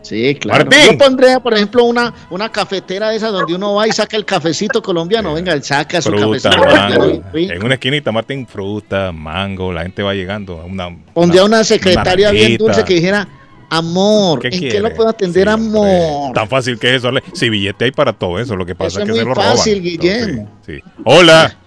Sí, 0.05 0.35
claro. 0.35 0.65
Martín. 0.65 0.91
Yo 0.91 0.97
pondría, 0.99 1.39
por 1.39 1.55
ejemplo, 1.55 1.83
una, 1.83 2.13
una 2.29 2.51
cafetera 2.51 3.09
de 3.09 3.15
esas 3.15 3.31
donde 3.31 3.55
uno 3.55 3.73
va 3.73 3.87
y 3.87 3.91
saca 3.91 4.15
el 4.15 4.23
cafecito 4.23 4.79
colombiano. 4.83 5.33
Venga, 5.33 5.51
él 5.51 5.63
saca 5.63 5.99
su 5.99 6.11
Fruta, 6.11 6.51
cafecito 6.51 6.75
mango. 6.75 7.23
En 7.33 7.63
una 7.63 7.73
esquinita, 7.73 8.11
Martín, 8.11 8.45
fruta, 8.45 9.11
mango. 9.11 9.73
La 9.73 9.81
gente 9.81 10.03
va 10.03 10.13
llegando 10.13 10.61
a 10.61 10.65
una. 10.65 10.95
Pondría 11.11 11.43
una 11.43 11.63
secretaria 11.63 12.29
bien 12.29 12.43
naranjita. 12.43 12.63
dulce 12.63 12.83
que 12.83 12.93
dijera, 12.93 13.27
amor, 13.71 14.41
¿Qué 14.41 14.47
¿en 14.49 14.53
qué 14.53 14.59
quiere? 14.59 14.79
lo 14.81 14.93
puedo 14.93 15.09
atender, 15.09 15.49
amor? 15.49 16.33
Tan 16.33 16.47
fácil 16.47 16.77
que 16.77 16.89
es 16.91 16.97
eso. 17.03 17.09
Si 17.33 17.49
billete 17.49 17.85
hay 17.85 17.91
para 17.91 18.13
todo 18.13 18.37
eso, 18.37 18.55
lo 18.55 18.63
que 18.63 18.75
pasa 18.75 18.87
Eso 18.87 18.99
es 18.99 19.05
que 19.07 19.13
se 19.13 19.25
muy 19.25 19.29
lo 19.29 19.35
fácil, 19.35 19.73
roban. 19.73 19.83
Guillén. 19.83 20.49
Sí. 20.67 20.79
Hola. 21.03 21.57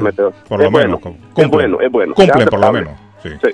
por 0.48 0.58
lo 0.60 0.66
es 0.66 0.72
menos 0.72 1.00
bueno, 1.02 1.14
es 1.36 1.50
bueno, 1.50 1.80
es 1.80 1.90
bueno. 1.92 2.14
Cumplen 2.14 2.42
es 2.42 2.48
por 2.50 2.60
lo 2.60 2.72
menos. 2.72 2.92
Sí. 3.22 3.30
Sí. 3.42 3.50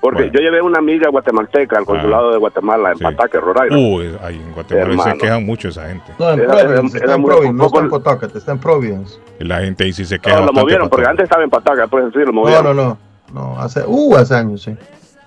Porque 0.00 0.30
yo 0.32 0.38
llevé 0.40 0.62
una 0.62 0.78
amiga 0.78 1.10
guatemalteca 1.10 1.76
al 1.76 1.84
consulado 1.84 2.30
de 2.30 2.38
Guatemala 2.38 2.92
en 2.92 2.98
Pataque, 3.00 3.40
Rhode 3.40 3.66
Island. 3.66 3.82
Uy, 3.94 4.16
ahí 4.22 4.36
en 4.36 4.52
Guatemala 4.52 4.90
Hermano. 4.90 5.10
se 5.12 5.18
quejan 5.18 5.44
mucho 5.44 5.68
esa 5.68 5.88
gente. 5.88 6.12
No, 6.20 6.30
en 6.30 6.36
Providence, 6.46 6.68
era- 6.68 6.80
está 6.86 6.98
era 7.04 7.14
en 7.16 7.24
Providence, 7.24 7.52
no 7.54 7.66
está 7.66 7.78
en 7.80 7.90
Pawtucket, 7.90 8.36
está 8.36 8.52
en 8.52 8.58
Providence. 8.60 9.18
La 9.40 9.58
gente 9.60 9.82
ahí 9.84 9.92
sí 9.92 10.04
se 10.04 10.20
queja 10.20 10.38
No, 10.38 10.46
lo 10.46 10.52
movieron, 10.52 10.88
porque 10.88 11.02
por 11.02 11.10
antes 11.10 11.24
estaba 11.24 11.42
en 11.42 11.50
Pataca, 11.50 11.88
pues 11.88 12.04
sí, 12.12 12.18
lo 12.20 12.26
No, 12.26 12.32
movieron. 12.32 12.64
no, 12.64 12.74
no, 12.74 12.98
no, 13.34 13.58
hace, 13.60 13.82
uh, 13.84 14.14
hace 14.16 14.36
años, 14.36 14.62
sí. 14.62 14.76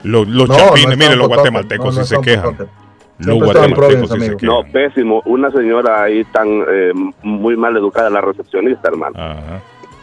Los, 0.04 0.28
los 0.28 0.50
No, 0.50 0.56
chapines, 0.56 0.86
no 0.86 0.92
está 0.92 0.96
miren, 0.98 1.12
en 1.14 1.20
los 1.20 1.28
guatemaltecos 1.28 1.98
no 1.98 2.04
se 2.04 2.22
quejan. 2.22 2.58
Los 3.20 3.36
guatemaltecos 3.36 4.10
sí 4.12 4.20
se 4.20 4.38
quejan. 4.38 4.40
No, 4.48 4.64
pésimo. 4.72 5.22
Una 5.26 5.52
señora 5.52 6.04
ahí 6.04 6.24
tan 6.26 6.48
eh, 6.68 6.92
muy 7.24 7.56
mal 7.56 7.76
educada, 7.78 8.10
la 8.10 8.22
recepcionista, 8.22 8.90
hermano. 8.90 9.16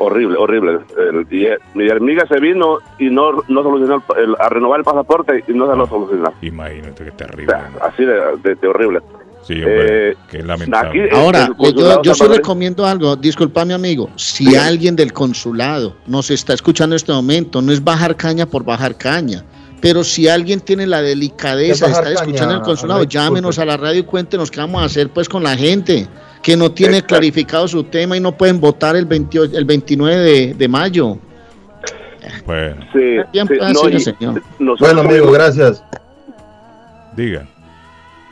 Horrible, 0.00 0.36
horrible. 0.38 0.78
El- 0.96 1.26
y, 1.28 1.46
eh, 1.46 1.58
mi 1.74 1.90
amiga 1.90 2.24
se 2.28 2.38
vino 2.38 2.78
y 3.00 3.10
no, 3.10 3.32
no 3.48 3.62
solucionó 3.64 4.00
el- 4.16 4.22
el- 4.24 4.36
a 4.38 4.48
renovar 4.48 4.78
el 4.78 4.84
pasaporte 4.84 5.42
y 5.48 5.52
no 5.52 5.68
se 5.68 5.76
lo 5.76 5.86
solucionó. 5.88 6.32
Imagínate 6.40 7.04
qué 7.04 7.10
terrible. 7.10 7.52
Así 7.82 8.04
de, 8.04 8.14
de- 8.44 8.54
de 8.54 8.68
horrible. 8.68 9.00
Sí, 9.42 9.54
hombre, 9.54 10.10
Eh, 10.10 10.16
qué 10.30 10.42
lamentable. 10.44 11.04
aquí, 11.06 11.16
Ahora, 11.16 11.46
el 11.58 11.74
yo, 11.74 12.02
yo 12.02 12.14
sí 12.14 12.24
recomiendo 12.26 12.86
algo, 12.86 13.16
disculpa 13.16 13.64
mi 13.64 13.72
amigo, 13.72 14.08
si 14.14 14.54
alguien 14.54 14.94
del 14.94 15.12
consulado 15.12 15.96
nos 16.06 16.30
está 16.30 16.52
escuchando 16.54 16.94
en 16.94 16.98
este 16.98 17.12
momento, 17.12 17.60
no 17.62 17.72
es 17.72 17.82
bajar 17.82 18.14
caña 18.14 18.46
por 18.46 18.62
bajar 18.64 18.96
caña, 18.96 19.42
pero 19.80 20.02
si 20.04 20.28
alguien 20.28 20.60
tiene 20.60 20.86
la 20.86 21.02
delicadeza 21.02 21.86
de 21.86 21.92
estar 21.92 22.12
escuchando 22.12 22.54
el 22.54 22.60
consulado, 22.62 23.04
llámenos 23.04 23.58
a 23.58 23.64
la 23.64 23.76
radio 23.76 24.00
y 24.00 24.04
cuéntenos 24.04 24.50
qué 24.50 24.60
vamos 24.60 24.82
a 24.82 24.86
hacer 24.86 25.10
pues 25.10 25.28
con 25.28 25.42
la 25.42 25.56
gente 25.56 26.06
que 26.42 26.56
no 26.56 26.70
tiene 26.70 27.02
clarificado 27.02 27.68
su 27.68 27.84
tema 27.84 28.16
y 28.16 28.20
no 28.20 28.32
pueden 28.32 28.60
votar 28.60 28.96
el, 28.96 29.06
28, 29.06 29.56
el 29.56 29.64
29 29.64 30.16
de, 30.16 30.54
de 30.54 30.68
mayo. 30.68 31.18
Bueno, 32.46 32.84
Sí, 32.92 33.18
Bien, 33.32 33.46
sí, 33.46 33.54
pues, 33.58 33.72
no, 33.72 33.80
señor, 33.80 33.94
y 33.94 34.00
señor. 34.00 34.42
nosotros 34.58 34.80
Bueno, 34.80 35.00
amigo, 35.08 35.32
gracias. 35.32 35.82
diga. 37.16 37.46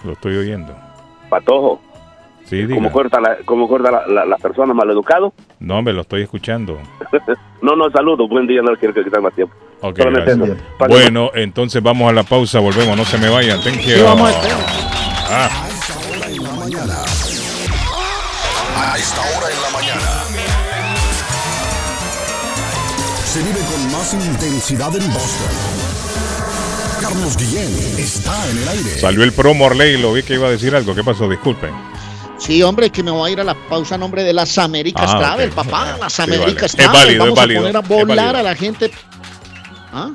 Lo 0.05 0.13
estoy 0.13 0.37
oyendo. 0.37 0.75
Patojo. 1.29 1.81
Sí, 2.47 2.57
diga. 2.65 2.77
¿Cómo 2.77 2.93
corta 2.93 3.21
la, 3.21 3.37
cómo 3.45 3.69
corta 3.69 3.91
la, 3.91 4.07
la, 4.07 4.25
la 4.25 4.37
persona 4.37 4.73
maleducado? 4.73 5.33
No, 5.61 5.83
me 5.83 5.93
lo 5.93 6.03
estoy 6.03 6.23
escuchando. 6.23 6.79
no, 7.63 7.75
no, 7.77 7.91
saludo. 7.91 8.29
Buen 8.29 8.47
día, 8.47 8.63
no 8.63 8.75
quiero 8.77 8.95
quitar 9.03 9.21
más 9.21 9.35
tiempo. 9.35 9.55
Ok, 9.81 9.99
Solamente 9.99 10.35
gracias. 10.37 10.57
eso. 10.59 10.67
Para- 10.79 10.95
Bueno, 10.95 11.31
entonces 11.35 11.83
vamos 11.83 12.09
a 12.09 12.13
la 12.13 12.23
pausa, 12.23 12.61
volvemos, 12.61 12.97
no 12.97 13.05
se 13.05 13.19
me 13.19 13.29
vayan. 13.29 13.61
Thank 13.63 13.81
you. 13.81 13.95
Sí, 13.97 14.03
vamos 14.03 14.33
al 14.35 14.51
Ah. 15.29 15.51
A 18.77 18.97
esta 18.99 19.21
hora 19.21 19.51
en 19.51 19.63
la 19.63 19.71
mañana. 19.71 20.23
Se 23.25 23.43
vive 23.43 23.59
con 23.61 23.93
más 23.93 24.15
intensidad 24.15 24.95
en 24.97 25.13
Boston. 25.13 25.51
Carlos 27.01 27.37
Guillén 27.37 27.99
está 27.99 28.33
en 28.51 28.59
el 28.59 28.69
aire. 28.69 28.91
Salió 28.99 29.23
el 29.25 29.33
promo 29.33 29.67
Orley, 29.67 30.01
lo 30.01 30.13
vi 30.13 30.23
que 30.23 30.35
iba 30.35 30.47
a 30.47 30.51
decir 30.51 30.75
algo. 30.75 30.95
¿Qué 30.95 31.05
pasó? 31.05 31.29
Disculpen. 31.29 31.71
Sí, 32.39 32.63
hombre, 32.63 32.91
que 32.91 33.03
me 33.03 33.11
voy 33.11 33.31
a 33.31 33.33
ir 33.33 33.41
a 33.41 33.45
la 33.45 33.55
pausa 33.55 33.95
a 33.95 33.99
nombre 33.99 34.23
de 34.23 34.33
las 34.33 34.57
Américas 34.59 35.11
Ah, 35.15 35.19
Travel, 35.19 35.51
papá. 35.51 35.97
Las 35.99 36.13
Sí, 36.13 36.23
Américas 36.23 36.77
vale. 36.77 36.85
Es 36.85 36.91
Travel. 36.91 36.93
válido, 36.93 37.19
Vamos 37.25 37.39
es 37.39 37.43
válido, 37.43 37.61
a 37.61 37.63
poner 37.63 37.77
a 37.77 38.05
volar 38.05 38.37
a 38.37 38.43
la 38.43 38.55
gente. 38.55 38.91
¿Ah? 39.93 40.11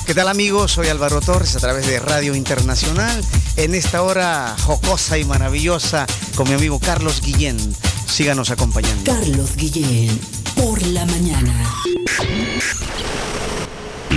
¿Qué 0.08 0.14
tal 0.14 0.28
amigos? 0.28 0.72
Soy 0.72 0.88
Álvaro 0.88 1.20
Torres 1.20 1.54
a 1.56 1.60
través 1.60 1.86
de 1.86 2.00
Radio 2.00 2.34
Internacional 2.34 3.22
en 3.58 3.74
esta 3.74 4.02
hora 4.02 4.56
jocosa 4.64 5.18
y 5.18 5.26
maravillosa 5.26 6.06
con 6.34 6.48
mi 6.48 6.54
amigo 6.54 6.80
Carlos 6.80 7.20
Guillén. 7.20 7.58
Síganos 8.06 8.50
acompañando. 8.50 9.04
Carlos 9.04 9.54
Guillén, 9.54 10.18
por 10.58 10.82
la 10.88 11.06
mañana. 11.06 11.54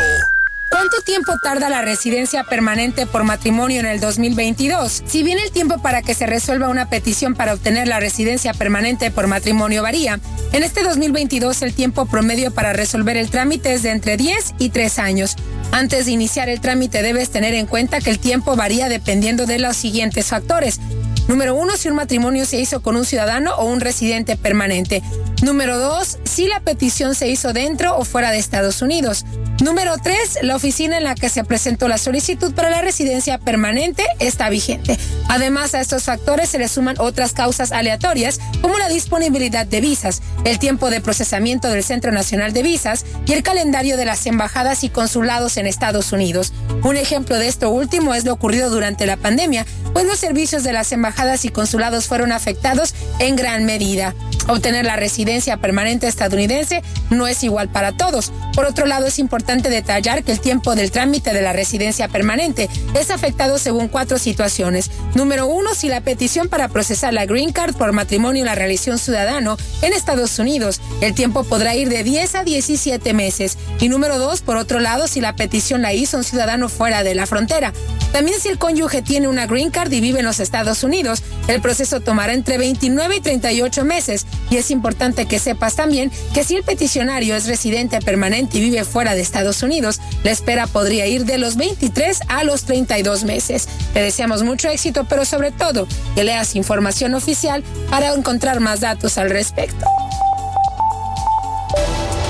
¿Cuánto 0.74 1.02
tiempo 1.02 1.38
tarda 1.38 1.70
la 1.70 1.84
residencia 1.84 2.44
permanente 2.45 3.06
por 3.06 3.24
matrimonio 3.24 3.80
en 3.80 3.86
el 3.86 4.00
2022? 4.00 5.04
Si 5.06 5.22
bien 5.22 5.38
el 5.38 5.52
tiempo 5.52 5.78
para 5.84 6.02
que 6.02 6.16
se 6.16 6.26
resuelva 6.26 6.68
una 6.68 6.90
petición 6.90 7.36
para 7.36 7.54
obtener 7.54 7.88
la 7.88 8.00
residencia 8.00 8.56
permanente 8.56 9.12
por 9.12 9.28
matrimonio 9.28 9.84
varía, 9.84 10.20
en 10.52 10.64
este 10.64 10.82
2022 10.82 11.62
el 11.62 11.76
tiempo 11.76 12.08
promedio 12.08 12.50
para 12.50 12.74
resolver 12.74 13.18
el 13.18 13.30
trámite 13.30 13.74
es 13.74 13.84
de 13.84 13.91
entre 13.91 14.18
10 14.18 14.56
y 14.58 14.70
3 14.70 14.98
años. 14.98 15.36
Antes 15.72 16.08
de 16.08 16.12
iniciar 16.14 16.50
el 16.50 16.60
trámite 16.60 17.04
debes 17.04 17.30
tener 17.30 17.54
en 17.54 17.68
cuenta 17.68 18.02
que 18.02 18.10
el 18.10 18.18
tiempo 18.18 18.56
varía 18.56 18.90
dependiendo 18.90 19.45
de 19.45 19.60
los 19.60 19.78
siguientes 19.78 20.26
factores. 20.26 20.80
Número 21.28 21.54
uno, 21.54 21.78
si 21.78 21.88
un 21.88 21.95
matrimonio 21.95 22.45
se 22.45 22.60
hizo 22.60 22.82
con 22.82 22.98
un 22.98 23.06
ciudadano 23.06 23.54
o 23.58 23.66
un 23.66 23.80
residente 23.80 24.38
permanente. 24.38 25.04
Número 25.44 25.78
dos, 25.78 26.20
si 26.24 26.48
la 26.48 26.61
petición 26.61 27.15
se 27.15 27.28
hizo 27.28 27.52
dentro 27.52 27.98
o 27.98 28.06
fuera 28.06 28.32
de 28.32 28.38
Estados 28.38 28.82
Unidos. 28.82 29.26
Número 29.61 29.95
tres, 30.02 30.40
la 30.41 30.56
oficina 30.56 30.98
en 30.98 31.03
la 31.03 31.15
que 31.15 31.28
se 31.28 31.44
presentó 31.44 31.90
la 31.90 31.98
solicitud 31.98 32.53
para 32.53 32.70
la 32.70 32.82
residencia 32.82 33.38
permanente 33.38 34.06
está 34.20 34.48
vigente. 34.48 34.98
Además, 35.28 35.74
a 35.74 35.82
estos 35.82 36.03
factores 36.03 36.48
se 36.48 36.60
le 36.60 36.70
suman 36.70 36.95
otras 36.98 37.34
causas 37.34 37.74
aleatorias 37.74 38.40
como 38.61 38.78
la 38.78 38.88
disponibilidad 38.88 39.65
de 39.65 39.82
visas, 39.82 40.22
el 40.45 40.60
tiempo 40.60 40.90
de 40.90 41.02
procesamiento 41.02 41.68
del 41.68 41.84
Centro 41.84 42.14
Nacional 42.14 42.53
de 42.53 42.64
Visas 42.64 43.06
y 43.26 43.34
el 43.34 43.44
calendario 43.44 43.98
de 43.98 44.06
las 44.06 44.26
embajadas 44.26 44.86
y 44.86 44.90
consulados 44.90 45.57
en 45.57 45.68
Estados 45.68 46.14
Unidos. 46.14 46.53
Un 46.84 46.95
ejemplo 46.95 47.38
de 47.38 47.49
esto 47.49 47.70
último 47.70 48.14
es 48.14 48.24
lo 48.24 48.32
ocurrido 48.32 48.70
durante 48.70 49.06
la 49.06 49.18
pandemia, 49.18 49.65
pues 49.91 50.06
los 50.06 50.20
servicios 50.20 50.64
de 50.64 50.72
las 50.72 50.94
embajadas 50.94 51.44
y 51.44 51.49
consulados 51.49 52.06
fueron 52.06 52.32
afectados 52.32 52.95
en 53.20 53.36
gran 53.36 53.65
medida. 53.65 54.15
Obtener 54.48 54.86
la 54.86 54.98
residencia 54.98 55.57
permanente 55.57 56.07
estadounidense 56.07 56.82
no 57.10 57.28
es 57.28 57.44
igual 57.44 57.70
para 57.70 57.94
todos. 57.94 58.32
Por 58.53 58.65
otro 58.65 58.86
lado, 58.86 59.06
es 59.06 59.20
importante 59.20 59.70
detallar 59.70 60.24
que 60.24 60.32
el 60.32 60.40
tiempo 60.40 60.76
del 60.76 60.91
trámite 60.91 61.34
de 61.34 61.41
la 61.41 61.53
residencia 61.53 62.07
permanente 62.07 62.70
es 62.94 63.10
afectado 63.10 63.57
según 63.57 63.88
cuatro 63.88 64.20
situaciones. 64.20 64.91
Número 65.15 65.48
uno, 65.48 65.74
si 65.76 65.88
la 65.88 66.02
petición 66.02 66.49
para 66.49 66.68
procesar 66.68 67.14
la 67.14 67.26
Green 67.26 67.53
Card 67.53 67.76
por 67.76 67.94
matrimonio 67.94 68.44
la 68.44 68.56
realizó 68.56 68.91
un 68.91 68.99
ciudadano 68.99 69.57
en 69.82 69.94
Estados 69.94 70.38
Unidos, 70.40 70.82
el 71.02 71.14
tiempo 71.14 71.44
podrá 71.44 71.76
ir 71.76 71.90
de 71.90 72.03
10 72.03 72.36
a 72.36 72.44
17 72.44 73.14
meses. 73.14 73.57
Y 73.80 73.90
número 73.90 74.20
dos, 74.20 74.41
por 74.41 74.57
otro 74.57 74.80
lado, 74.80 75.07
si 75.07 75.22
la 75.22 75.36
petición 75.36 75.82
la 75.82 75.94
hizo 75.94 76.18
un 76.18 76.24
ciudadano 76.24 76.70
fuera 76.70 77.03
de 77.03 77.15
la 77.15 77.26
frontera. 77.26 77.74
También 78.11 78.40
si 78.40 78.49
el 78.49 78.60
cónyuge 78.60 79.02
tiene 79.02 79.28
una 79.28 79.48
Green 79.48 79.72
Card 79.72 79.91
y 79.91 80.02
vive 80.02 80.20
en 80.20 80.26
los 80.26 80.40
Estados 80.40 80.84
Unidos, 80.84 81.24
el 81.48 81.61
proceso 81.61 82.02
tomará 82.02 82.34
entre 82.34 82.57
29 82.57 83.15
y 83.15 83.22
38 83.22 83.86
meses. 83.86 84.26
Y 84.50 84.58
es 84.58 84.72
importante 84.72 85.26
que 85.26 85.40
sepas 85.40 85.76
también 85.76 86.12
que 86.34 86.44
si 86.44 86.56
el 86.56 86.64
peticionario 86.64 87.36
es 87.36 87.48
residente 87.48 88.00
permanente 88.00 88.58
y 88.58 88.62
vive 88.62 88.84
fuera 88.84 89.16
de 89.16 89.22
Estados 89.22 89.64
Unidos, 89.64 90.00
la 90.24 90.32
espera 90.32 90.68
podría 90.68 91.08
ir 91.08 91.26
de 91.26 91.38
los 91.38 91.56
23 91.56 92.20
a 92.28 92.44
los 92.44 92.64
32 92.66 93.24
meses. 93.24 93.68
Te 93.94 94.02
deseamos 94.02 94.44
mucho 94.44 94.70
éxito, 94.70 95.06
pero 95.06 95.26
sobre 95.26 95.52
todo 95.52 95.88
que 96.16 96.24
leas 96.24 96.56
información 96.56 97.14
oficial 97.14 97.64
para 97.90 98.14
encontrar 98.14 98.60
más 98.60 98.82
datos 98.82 99.18
al 99.18 99.30
respecto. 99.30 99.86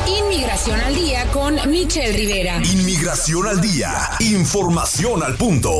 Inmigración 0.08 0.80
al 0.82 0.96
día 0.96 1.26
con 1.32 1.56
Michelle 1.70 2.14
Rivera. 2.14 2.58
Inmigración 2.64 3.48
al 3.48 3.62
día. 3.62 3.92
Información 4.20 5.24
al 5.24 5.36
punto. 5.36 5.80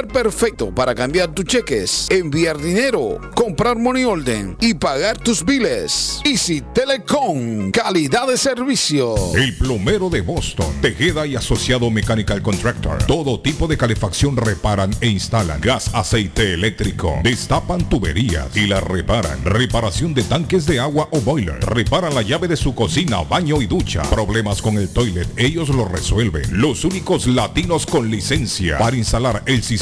perfecto 0.00 0.74
para 0.74 0.94
cambiar 0.94 1.34
tus 1.34 1.44
cheques, 1.44 2.06
enviar 2.08 2.56
dinero, 2.58 3.20
comprar 3.34 3.76
money 3.76 4.04
order 4.04 4.56
y 4.58 4.72
pagar 4.72 5.18
tus 5.18 5.44
biles. 5.44 6.22
Easy 6.24 6.62
Telecom, 6.72 7.70
calidad 7.70 8.26
de 8.26 8.38
servicio. 8.38 9.14
El 9.34 9.54
plomero 9.58 10.08
de 10.08 10.22
Boston, 10.22 10.66
Tejeda 10.80 11.26
y 11.26 11.36
Asociado 11.36 11.90
Mechanical 11.90 12.40
Contractor. 12.40 13.04
Todo 13.04 13.40
tipo 13.40 13.66
de 13.66 13.76
calefacción 13.76 14.36
reparan 14.36 14.92
e 15.02 15.08
instalan. 15.08 15.60
Gas, 15.60 15.90
aceite 15.92 16.54
eléctrico. 16.54 17.20
Destapan 17.22 17.86
tuberías 17.90 18.56
y 18.56 18.66
las 18.66 18.82
reparan. 18.82 19.44
Reparación 19.44 20.14
de 20.14 20.22
tanques 20.22 20.64
de 20.64 20.80
agua 20.80 21.08
o 21.10 21.20
boiler. 21.20 21.60
Reparan 21.66 22.14
la 22.14 22.22
llave 22.22 22.48
de 22.48 22.56
su 22.56 22.74
cocina, 22.74 23.20
baño 23.24 23.60
y 23.60 23.66
ducha. 23.66 24.02
Problemas 24.04 24.62
con 24.62 24.78
el 24.78 24.88
toilet, 24.88 25.28
ellos 25.36 25.68
lo 25.68 25.84
resuelven. 25.84 26.44
Los 26.62 26.86
únicos 26.86 27.26
latinos 27.26 27.84
con 27.84 28.10
licencia 28.10 28.78
para 28.78 28.96
instalar 28.96 29.42
el 29.44 29.62
sistema 29.62 29.81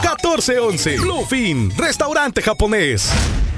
978-750-1411. 0.00 1.00
Bluefin, 1.00 1.70
restaurante 1.76 2.40
japonés. 2.42 3.10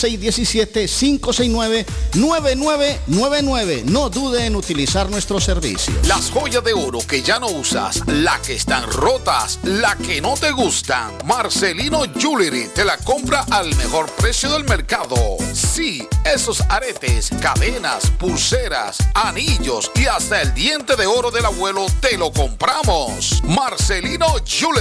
617-569-9999. 2.13 3.83
No 3.85 4.09
dude 4.09 4.45
en 4.45 4.55
utilizar 4.55 5.09
nuestro 5.09 5.39
servicio. 5.39 5.93
Las 6.07 6.29
joyas 6.29 6.63
de 6.63 6.73
oro 6.73 6.99
que 7.07 7.21
ya 7.21 7.39
no 7.39 7.47
usas, 7.47 8.01
la 8.07 8.41
que 8.41 8.55
están 8.55 8.91
rotas, 8.91 9.59
la 9.63 9.95
que 9.95 10.21
no 10.21 10.33
te 10.35 10.51
gustan. 10.51 11.13
Marcelino 11.25 12.03
Jewelry 12.17 12.67
te 12.75 12.83
la 12.83 12.97
compra 12.97 13.45
al 13.49 13.73
mejor 13.75 14.09
precio 14.11 14.51
del 14.51 14.65
mercado. 14.65 15.15
Sí, 15.53 16.05
esos 16.25 16.61
aretes, 16.69 17.29
cadenas, 17.41 18.11
pulseras, 18.19 18.97
anillos 19.13 19.91
y 19.95 20.05
hasta 20.05 20.41
el 20.41 20.53
diente 20.53 20.95
de 20.95 21.05
oro 21.05 21.31
del 21.31 21.45
abuelo 21.45 21.85
te 21.99 22.17
lo 22.17 22.31
compramos. 22.31 23.41
Marcelino 23.45 24.35
Jewelry. 24.45 24.80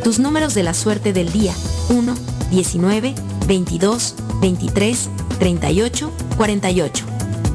Tus 0.04 0.20
números 0.20 0.54
de 0.54 0.64
la 0.64 0.74
suerte 0.74 1.12
del 1.14 1.32
día, 1.32 1.54
1, 1.90 2.16
19, 2.52 3.16
22, 3.48 4.16
23, 4.42 5.10
38, 5.40 6.12
48. 6.38 7.06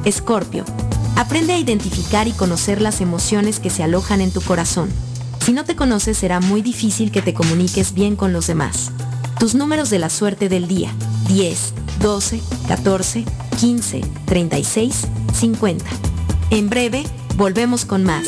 Escorpio. 0.05 0.65
Aprende 1.15 1.53
a 1.53 1.59
identificar 1.59 2.27
y 2.27 2.33
conocer 2.33 2.81
las 2.81 3.01
emociones 3.01 3.59
que 3.59 3.69
se 3.69 3.83
alojan 3.83 4.21
en 4.21 4.31
tu 4.31 4.41
corazón. 4.41 4.89
Si 5.43 5.53
no 5.53 5.63
te 5.63 5.75
conoces 5.75 6.17
será 6.17 6.39
muy 6.39 6.61
difícil 6.61 7.11
que 7.11 7.21
te 7.21 7.33
comuniques 7.33 7.93
bien 7.93 8.15
con 8.15 8.33
los 8.33 8.47
demás. 8.47 8.91
Tus 9.39 9.53
números 9.53 9.89
de 9.89 9.99
la 9.99 10.09
suerte 10.09 10.47
del 10.49 10.67
día, 10.67 10.93
10, 11.27 11.73
12, 11.99 12.41
14, 12.67 13.25
15, 13.59 14.01
36, 14.25 15.07
50. 15.33 15.85
En 16.51 16.69
breve, 16.69 17.03
volvemos 17.35 17.85
con 17.85 18.03
más. 18.03 18.27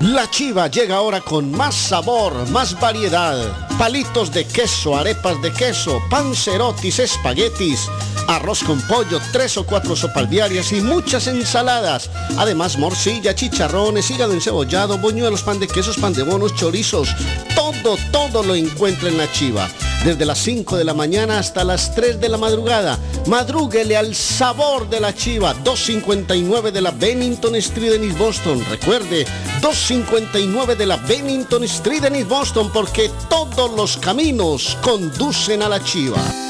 La 0.00 0.28
chiva 0.30 0.68
llega 0.68 0.96
ahora 0.96 1.20
con 1.20 1.52
más 1.52 1.74
sabor, 1.74 2.48
más 2.48 2.80
variedad. 2.80 3.68
Palitos 3.78 4.32
de 4.32 4.46
queso, 4.46 4.96
arepas 4.96 5.42
de 5.42 5.52
queso, 5.52 6.00
pancerotis, 6.08 7.00
espaguetis, 7.00 7.86
arroz 8.26 8.64
con 8.64 8.80
pollo, 8.88 9.20
tres 9.30 9.58
o 9.58 9.66
cuatro 9.66 9.94
sopas 9.94 10.30
diarias 10.30 10.72
y 10.72 10.80
muchas 10.80 11.26
ensaladas. 11.26 12.08
Además, 12.38 12.78
morcilla, 12.78 13.34
chicharrones, 13.34 14.10
hígado 14.10 14.32
encebollado, 14.32 14.96
boñuelos, 14.96 15.42
pan 15.42 15.60
de 15.60 15.68
quesos, 15.68 15.98
pan 15.98 16.14
de 16.14 16.22
bonos, 16.22 16.54
chorizos. 16.54 17.10
Todo, 17.54 17.98
todo 18.10 18.42
lo 18.42 18.54
encuentra 18.54 19.10
en 19.10 19.18
la 19.18 19.30
chiva. 19.30 19.68
Desde 20.04 20.24
las 20.24 20.38
5 20.38 20.78
de 20.78 20.84
la 20.84 20.94
mañana 20.94 21.38
hasta 21.38 21.62
las 21.62 21.94
3 21.94 22.20
de 22.20 22.30
la 22.30 22.38
madrugada. 22.38 22.98
Madrúguele 23.26 23.98
al 23.98 24.14
sabor 24.14 24.88
de 24.88 24.98
la 24.98 25.14
chiva. 25.14 25.52
259 25.52 26.72
de 26.72 26.80
la 26.80 26.90
Bennington 26.90 27.54
Street 27.56 27.92
en 27.92 28.04
East 28.04 28.18
Boston. 28.18 28.64
Recuerde, 28.70 29.26
259 29.60 30.74
de 30.76 30.86
la 30.86 30.96
Bennington 30.96 31.64
Street 31.64 32.04
en 32.04 32.14
East 32.14 32.30
Boston 32.30 32.70
porque 32.72 33.10
todos 33.28 33.70
los 33.72 33.98
caminos 33.98 34.78
conducen 34.80 35.62
a 35.62 35.68
la 35.68 35.84
chiva. 35.84 36.49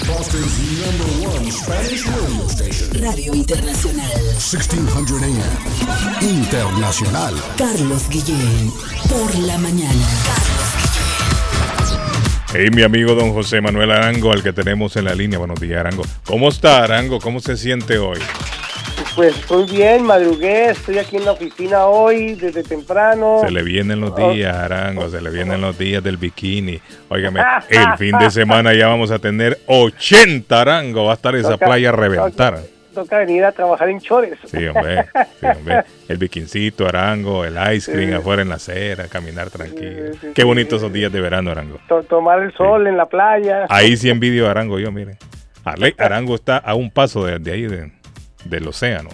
Boston's 0.06 0.60
number 0.80 1.08
one 1.28 1.43
Spanish 1.64 2.06
radio 2.06 2.46
station. 2.50 3.02
Radio 3.02 3.34
Internacional. 3.34 4.22
1600 4.38 5.24
AM. 5.24 6.22
Internacional. 6.22 7.34
Carlos 7.58 8.10
Guillén. 8.10 8.70
Por 9.10 9.34
la 9.40 9.58
mañana. 9.58 10.06
Hey, 12.54 12.70
mi 12.74 12.84
amigo 12.84 13.16
don 13.16 13.32
José 13.32 13.62
Manuel 13.62 13.92
Arango, 13.92 14.34
al 14.34 14.44
que 14.44 14.52
tenemos 14.52 14.98
en 14.98 15.06
la 15.06 15.16
línea. 15.16 15.40
Buenos 15.40 15.60
días, 15.62 15.80
Arango. 15.80 16.04
¿Cómo 16.26 16.50
está, 16.50 16.84
Arango? 16.84 17.22
¿Cómo 17.22 17.40
se 17.40 17.56
siente 17.56 17.98
hoy? 17.98 18.20
Pues 19.16 19.38
estoy 19.38 19.70
bien, 19.70 20.04
madrugué, 20.04 20.72
estoy 20.72 20.98
aquí 20.98 21.18
en 21.18 21.26
la 21.26 21.34
oficina 21.34 21.86
hoy 21.86 22.34
desde 22.34 22.64
temprano. 22.64 23.42
Se 23.46 23.52
le 23.52 23.62
vienen 23.62 24.02
los 24.02 24.16
días, 24.16 24.56
Arango, 24.56 25.08
se 25.10 25.22
le 25.22 25.30
vienen 25.30 25.62
los 25.62 25.78
días 25.78 26.04
del 26.04 26.18
bikini. 26.18 26.80
Óigame, 27.10 27.42
el 27.70 27.98
fin 27.98 28.18
de 28.18 28.32
semana 28.32 28.74
ya 28.74 28.88
vamos 28.88 29.12
a 29.12 29.20
tener 29.20 29.60
80 29.68 30.60
Arango, 30.60 31.06
va 31.06 31.12
a 31.12 31.16
estar 31.16 31.36
esa 31.36 31.52
Toca- 31.52 31.66
playa 31.68 31.90
a 31.90 31.92
reventar. 31.92 32.60
Toca 32.96 33.20
venir 33.20 33.44
a 33.46 33.52
trabajar 33.52 33.90
en 33.90 34.00
chores. 34.00 34.38
Sí, 34.46 34.66
hombre, 34.68 35.06
sí, 35.40 35.46
hombre. 35.48 35.84
El 36.08 36.18
bikincito, 36.18 36.88
Arango, 36.88 37.44
el 37.46 37.56
ice 37.76 37.92
cream 37.92 38.10
Sí. 38.12 38.16
afuera 38.16 38.42
en 38.42 38.50
la 38.50 38.56
acera, 38.56 39.08
caminar 39.08 39.50
tranquilo. 39.52 40.12
Qué 40.34 40.44
bonitos 40.44 40.78
esos 40.82 40.92
días 40.94 41.12
de 41.12 41.22
verano, 41.22 41.52
Arango. 41.52 41.80
To- 41.88 42.04
tomar 42.04 42.42
el 42.42 42.52
sol 42.54 42.88
en 42.88 42.98
la 42.98 43.06
playa. 43.08 43.66
Ahí 43.70 43.96
sí 43.98 44.10
envidio 44.10 44.48
a 44.48 44.52
Arango 44.52 44.80
yo, 44.80 44.92
mire. 44.92 45.18
Arango 45.98 46.34
está 46.36 46.58
a 46.58 46.74
un 46.76 46.90
paso 46.92 47.26
de, 47.26 47.38
de 47.40 47.52
ahí, 47.52 47.62
de- 47.64 47.92
del 48.46 48.68
océano. 48.68 49.10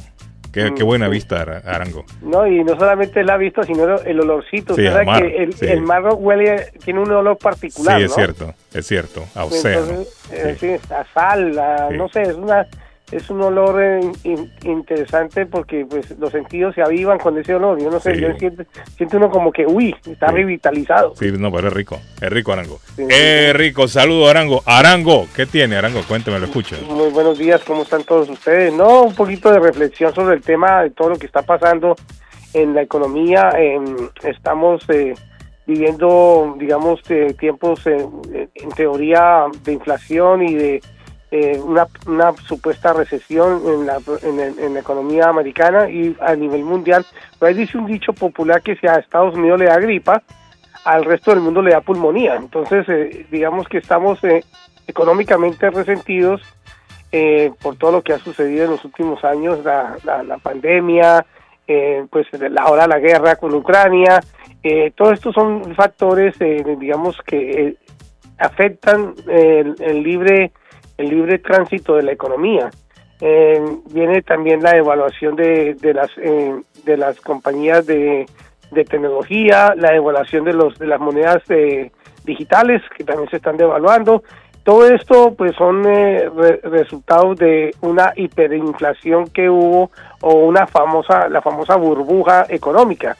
Qué, 0.51 0.73
qué 0.75 0.83
Mm, 0.83 0.87
buena 0.87 1.07
vista, 1.07 1.41
Ara- 1.41 1.61
Arango. 1.63 2.05
No, 2.23 2.47
y 2.47 2.63
no 2.63 2.73
solamente 2.77 3.23
la 3.23 3.37
vista, 3.37 3.61
sino 3.63 3.83
el- 3.99 4.19
olorcito. 4.19 4.73
Sí, 4.73 4.87
Usted 4.87 5.05
mar, 5.05 5.21
que 5.21 5.43
el, 5.43 5.53
sí. 5.53 5.65
el 5.67 5.81
mar 5.83 6.03
huele, 6.15 6.71
tiene 6.83 6.99
un 7.01 7.11
olor 7.11 7.37
particular, 7.37 7.97
sí, 7.97 8.03
es 8.05 8.09
¿no? 8.09 8.15
cierto, 8.15 8.53
es 8.73 8.87
cierto, 8.87 9.25
a 9.35 9.45
océano. 9.45 9.85
Entonces, 9.91 10.15
eh, 10.31 10.57
sí, 10.59 10.93
a 10.93 11.05
sal, 11.13 11.57
a- 11.59 11.89
no 11.91 12.09
sé, 12.09 12.23
es 12.23 12.33
una 12.33 12.65
es 13.11 13.29
un 13.29 13.41
olor 13.41 13.81
eh, 13.81 13.99
in- 14.23 14.51
interesante 14.63 15.45
porque 15.45 15.85
pues 15.89 16.11
los 16.19 16.31
sentidos 16.31 16.75
se 16.75 16.81
avivan 16.81 17.17
con 17.19 17.37
ese 17.37 17.55
olor. 17.55 17.79
Yo 17.81 17.89
no 17.89 17.99
sé, 17.99 18.15
Sí. 18.15 18.21
yo 18.21 18.27
siento, 18.37 18.63
siento 18.97 19.17
uno 19.17 19.29
como 19.29 19.51
que, 19.51 19.65
uy, 19.65 19.95
está 20.09 20.27
revitalizado. 20.27 21.15
Sí, 21.15 21.31
no, 21.37 21.51
pero 21.51 21.67
es 21.69 21.73
rico, 21.73 21.97
es 22.21 22.29
rico, 22.29 22.53
Arango. 22.53 22.79
Sí, 22.95 23.03
Es 23.09 23.55
rico, 23.55 23.87
saludo, 23.87 24.29
Arango. 24.29 24.61
Arango, 24.65 25.27
¿qué 25.35 25.45
tiene, 25.45 25.75
Arango? 25.77 26.01
Cuénteme, 26.07 26.39
lo 26.39 26.45
escucho. 26.45 26.75
Muy 26.89 27.09
buenos 27.09 27.37
días, 27.37 27.61
¿cómo 27.63 27.83
están 27.83 28.03
todos 28.03 28.29
ustedes? 28.29 28.73
No, 28.73 29.03
un 29.03 29.15
poquito 29.15 29.51
de 29.51 29.59
reflexión 29.59 30.13
sobre 30.13 30.35
el 30.35 30.41
tema 30.41 30.83
de 30.83 30.91
todo 30.91 31.09
lo 31.09 31.15
que 31.17 31.25
está 31.25 31.41
pasando 31.41 31.95
en 32.53 32.73
la 32.75 32.81
economía. 32.81 33.51
Em, 33.57 33.85
estamos 34.23 34.83
eh, 34.89 35.13
viviendo, 35.67 36.55
digamos, 36.57 36.99
eh, 37.09 37.35
tiempos 37.39 37.85
eh, 37.85 38.05
en 38.55 38.69
teoría 38.71 39.45
de 39.63 39.73
inflación 39.73 40.41
y 40.43 40.55
de 40.55 40.81
eh, 41.31 41.59
una, 41.63 41.87
una 42.07 42.33
supuesta 42.47 42.93
recesión 42.93 43.61
en 43.67 43.85
la, 43.85 43.97
en, 44.23 44.39
en 44.59 44.73
la 44.73 44.79
economía 44.79 45.29
americana 45.29 45.89
y 45.89 46.15
a 46.19 46.35
nivel 46.35 46.63
mundial. 46.63 47.05
Pero 47.37 47.49
ahí 47.49 47.55
dice 47.55 47.77
un 47.77 47.85
dicho 47.85 48.13
popular 48.13 48.61
que 48.61 48.75
si 48.75 48.87
a 48.87 48.95
Estados 48.95 49.35
Unidos 49.35 49.59
le 49.59 49.65
da 49.65 49.79
gripa, 49.79 50.23
al 50.85 51.05
resto 51.05 51.31
del 51.31 51.41
mundo 51.41 51.61
le 51.61 51.71
da 51.71 51.81
pulmonía. 51.81 52.35
Entonces, 52.35 52.87
eh, 52.89 53.25
digamos 53.29 53.67
que 53.67 53.77
estamos 53.77 54.23
eh, 54.23 54.43
económicamente 54.87 55.69
resentidos 55.69 56.41
eh, 57.11 57.51
por 57.61 57.75
todo 57.75 57.91
lo 57.91 58.01
que 58.01 58.13
ha 58.13 58.19
sucedido 58.19 58.65
en 58.65 58.71
los 58.71 58.85
últimos 58.85 59.23
años, 59.23 59.63
la, 59.63 59.97
la, 60.03 60.23
la 60.23 60.37
pandemia, 60.37 61.25
eh, 61.67 62.05
pues 62.09 62.27
ahora 62.59 62.87
la 62.87 62.99
guerra 62.99 63.35
con 63.35 63.53
Ucrania, 63.53 64.19
eh, 64.63 64.91
todos 64.95 65.13
estos 65.13 65.35
son 65.35 65.75
factores, 65.75 66.35
digamos, 66.39 67.17
que 67.25 67.75
afectan 68.37 69.13
el 69.27 70.03
libre 70.03 70.51
el 70.99 71.09
libre 71.09 71.39
tránsito 71.39 71.95
de 71.95 72.03
la 72.03 72.11
economía. 72.11 72.69
Eh, 73.21 73.61
viene 73.91 74.21
también 74.21 74.61
la 74.61 74.77
evaluación 74.77 75.35
de, 75.35 75.73
de 75.73 75.93
las 75.93 76.09
eh, 76.17 76.55
de 76.85 76.95
las 76.97 77.19
compañías 77.19 77.85
de, 77.85 78.25
de 78.71 78.83
tecnología, 78.85 79.73
la 79.75 79.95
evaluación 79.95 80.45
de 80.45 80.53
los 80.53 80.77
de 80.77 80.87
las 80.87 80.99
monedas 80.99 81.41
eh, 81.49 81.91
digitales 82.23 82.81
que 82.95 83.03
también 83.03 83.29
se 83.29 83.37
están 83.37 83.57
devaluando. 83.57 84.23
Todo 84.63 84.87
esto 84.87 85.33
pues 85.35 85.55
son 85.55 85.85
eh, 85.87 86.29
re- 86.35 86.61
resultados 86.63 87.37
de 87.37 87.71
una 87.81 88.13
hiperinflación 88.15 89.27
que 89.27 89.49
hubo 89.49 89.89
o 90.21 90.33
una 90.45 90.67
famosa 90.67 91.27
la 91.29 91.41
famosa 91.41 91.75
burbuja 91.75 92.45
económica 92.49 93.17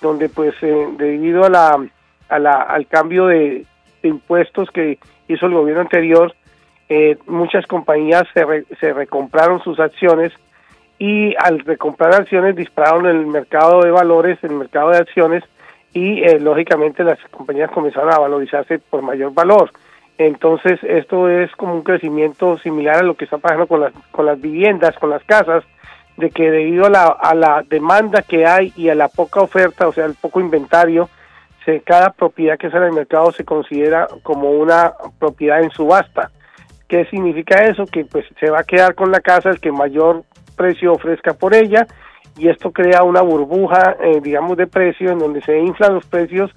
donde 0.00 0.28
pues 0.28 0.54
eh, 0.62 0.88
debido 0.98 1.44
a 1.44 1.48
la, 1.48 1.86
a 2.28 2.38
la 2.38 2.54
al 2.62 2.86
cambio 2.86 3.26
de, 3.26 3.64
de 4.02 4.08
impuestos 4.08 4.70
que 4.70 4.98
hizo 5.28 5.46
el 5.46 5.54
gobierno 5.54 5.82
anterior 5.82 6.34
eh, 6.88 7.16
muchas 7.26 7.66
compañías 7.66 8.24
se, 8.34 8.44
re- 8.44 8.64
se 8.80 8.92
recompraron 8.92 9.62
sus 9.62 9.80
acciones 9.80 10.32
y 10.98 11.34
al 11.38 11.60
recomprar 11.60 12.14
acciones 12.14 12.54
dispararon 12.54 13.06
el 13.06 13.26
mercado 13.26 13.82
de 13.82 13.90
valores, 13.90 14.38
el 14.42 14.52
mercado 14.52 14.90
de 14.90 14.98
acciones 14.98 15.42
y 15.92 16.22
eh, 16.22 16.38
lógicamente 16.40 17.04
las 17.04 17.18
compañías 17.30 17.70
comenzaron 17.70 18.12
a 18.12 18.18
valorizarse 18.18 18.78
por 18.78 19.02
mayor 19.02 19.32
valor. 19.34 19.70
Entonces 20.18 20.78
esto 20.82 21.28
es 21.28 21.50
como 21.56 21.74
un 21.74 21.82
crecimiento 21.82 22.58
similar 22.58 22.96
a 22.96 23.02
lo 23.02 23.14
que 23.14 23.24
está 23.24 23.38
pasando 23.38 23.66
con 23.66 23.80
las, 23.80 23.92
con 24.10 24.26
las 24.26 24.40
viviendas, 24.40 24.96
con 24.98 25.10
las 25.10 25.24
casas, 25.24 25.64
de 26.16 26.30
que 26.30 26.50
debido 26.50 26.86
a 26.86 27.34
la, 27.34 27.64
demanda 27.68 28.22
que 28.22 28.46
hay 28.46 28.72
y 28.76 28.90
a 28.90 28.94
la 28.94 29.08
poca 29.08 29.40
oferta, 29.40 29.88
o 29.88 29.92
sea, 29.92 30.04
el 30.04 30.14
poco 30.14 30.40
inventario, 30.40 31.08
se, 31.64 31.80
cada 31.80 32.10
propiedad 32.10 32.58
que 32.58 32.70
sale 32.70 32.86
al 32.86 32.92
mercado 32.92 33.32
se 33.32 33.44
considera 33.44 34.06
como 34.22 34.50
una 34.50 34.92
propiedad 35.18 35.62
en 35.62 35.70
subasta. 35.70 36.30
¿Qué 36.92 37.06
significa 37.06 37.64
eso? 37.64 37.86
Que 37.86 38.04
pues 38.04 38.26
se 38.38 38.50
va 38.50 38.60
a 38.60 38.64
quedar 38.64 38.94
con 38.94 39.10
la 39.10 39.20
casa 39.20 39.48
el 39.48 39.60
que 39.60 39.72
mayor 39.72 40.24
precio 40.54 40.92
ofrezca 40.92 41.32
por 41.32 41.54
ella 41.54 41.86
y 42.36 42.50
esto 42.50 42.70
crea 42.70 43.02
una 43.02 43.22
burbuja, 43.22 43.96
eh, 43.98 44.20
digamos, 44.22 44.58
de 44.58 44.66
precios 44.66 45.10
en 45.10 45.18
donde 45.18 45.40
se 45.40 45.58
inflan 45.58 45.94
los 45.94 46.04
precios 46.04 46.50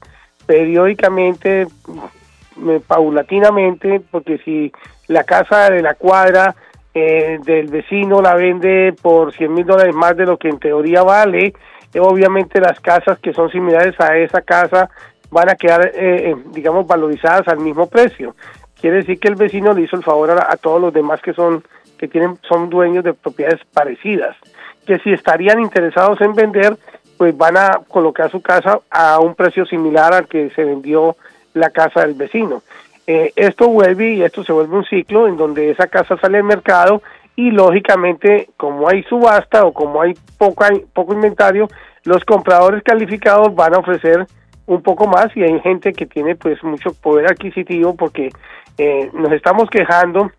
periódicamente, 0.46 1.68
mm, 1.88 2.70
eh, 2.70 2.82
paulatinamente, 2.86 4.02
porque 4.12 4.38
si 4.40 4.74
la 5.08 5.24
casa 5.24 5.70
de 5.70 5.82
la 5.82 5.94
cuadra 5.94 6.54
eh, 6.94 7.40
del 7.46 7.68
vecino 7.68 8.22
la 8.22 8.36
vende 8.36 8.94
por 9.02 9.34
100 9.34 9.54
mil 9.54 9.66
dólares 9.66 9.96
más 9.96 10.18
de 10.18 10.26
lo 10.26 10.38
que 10.38 10.50
en 10.50 10.60
teoría 10.60 11.02
vale, 11.04 11.54
obviamente 11.98 12.60
las 12.60 12.82
casas 12.82 13.20
que 13.20 13.32
son 13.32 13.50
similares 13.52 13.96
a 14.02 14.18
esa 14.18 14.42
casa 14.42 14.90
van 15.32 15.50
a 15.50 15.56
quedar, 15.56 15.94
digamos, 16.52 16.86
valorizadas 16.86 17.48
al 17.48 17.60
mismo 17.60 17.88
precio. 17.88 18.36
Quiere 18.80 18.98
decir 18.98 19.20
que 19.20 19.28
el 19.28 19.36
vecino 19.36 19.74
le 19.74 19.82
hizo 19.82 19.96
el 19.96 20.04
favor 20.04 20.32
a, 20.32 20.52
a 20.52 20.58
todos 20.58 20.82
los 20.82 20.94
demás 20.94 21.22
que 21.22 21.34
son 21.34 21.64
que 21.98 22.08
tienen 22.08 22.38
son 22.48 22.70
dueños 22.70 23.04
de 23.04 23.14
propiedades 23.14 23.62
parecidas, 23.74 24.36
que 24.86 25.00
si 25.00 25.14
estarían 25.14 25.60
interesados 25.62 26.20
en 26.22 26.34
vender, 26.34 26.78
pues 27.18 27.36
van 27.38 27.58
a 27.58 27.80
colocar 27.88 28.30
su 28.30 28.42
casa 28.42 28.80
a 28.90 29.20
un 29.20 29.36
precio 29.36 29.66
similar 29.66 30.14
al 30.14 30.28
que 30.28 30.50
se 30.52 30.64
vendió 30.64 31.16
la 31.54 31.70
casa 31.70 32.02
del 32.02 32.14
vecino. 32.16 32.62
Eh, 33.08 33.32
esto 33.36 33.68
vuelve 33.70 34.14
y 34.14 34.24
esto 34.24 34.44
se 34.44 34.52
vuelve 34.52 34.78
un 34.78 34.86
ciclo 34.86 35.28
en 35.28 35.38
donde 35.38 35.70
esa 35.70 35.88
casa 35.88 36.18
sale 36.18 36.40
al 36.40 36.44
mercado 36.44 37.02
y 37.36 37.52
lógicamente 37.52 38.50
como 38.58 38.90
hay 38.90 39.04
subasta 39.04 39.66
o 39.66 39.74
como 39.74 40.02
hay 40.02 40.14
poco, 40.38 40.66
poco 40.94 41.14
inventario, 41.14 41.68
los 42.04 42.24
compradores 42.26 42.84
calificados 42.84 43.54
van 43.56 43.76
a 43.76 43.80
ofrecer 43.80 44.26
un 44.66 44.82
poco 44.82 45.06
más 45.06 45.28
y 45.36 45.44
hay 45.44 45.60
gente 45.60 45.94
que 45.94 46.08
tiene 46.08 46.36
pues 46.36 46.64
mucho 46.64 46.94
poder 46.94 47.28
adquisitivo 47.28 47.96
porque 47.96 48.30
eh, 48.78 49.10
nos 49.14 49.32
estamos 49.32 49.70
quejando 49.70 50.32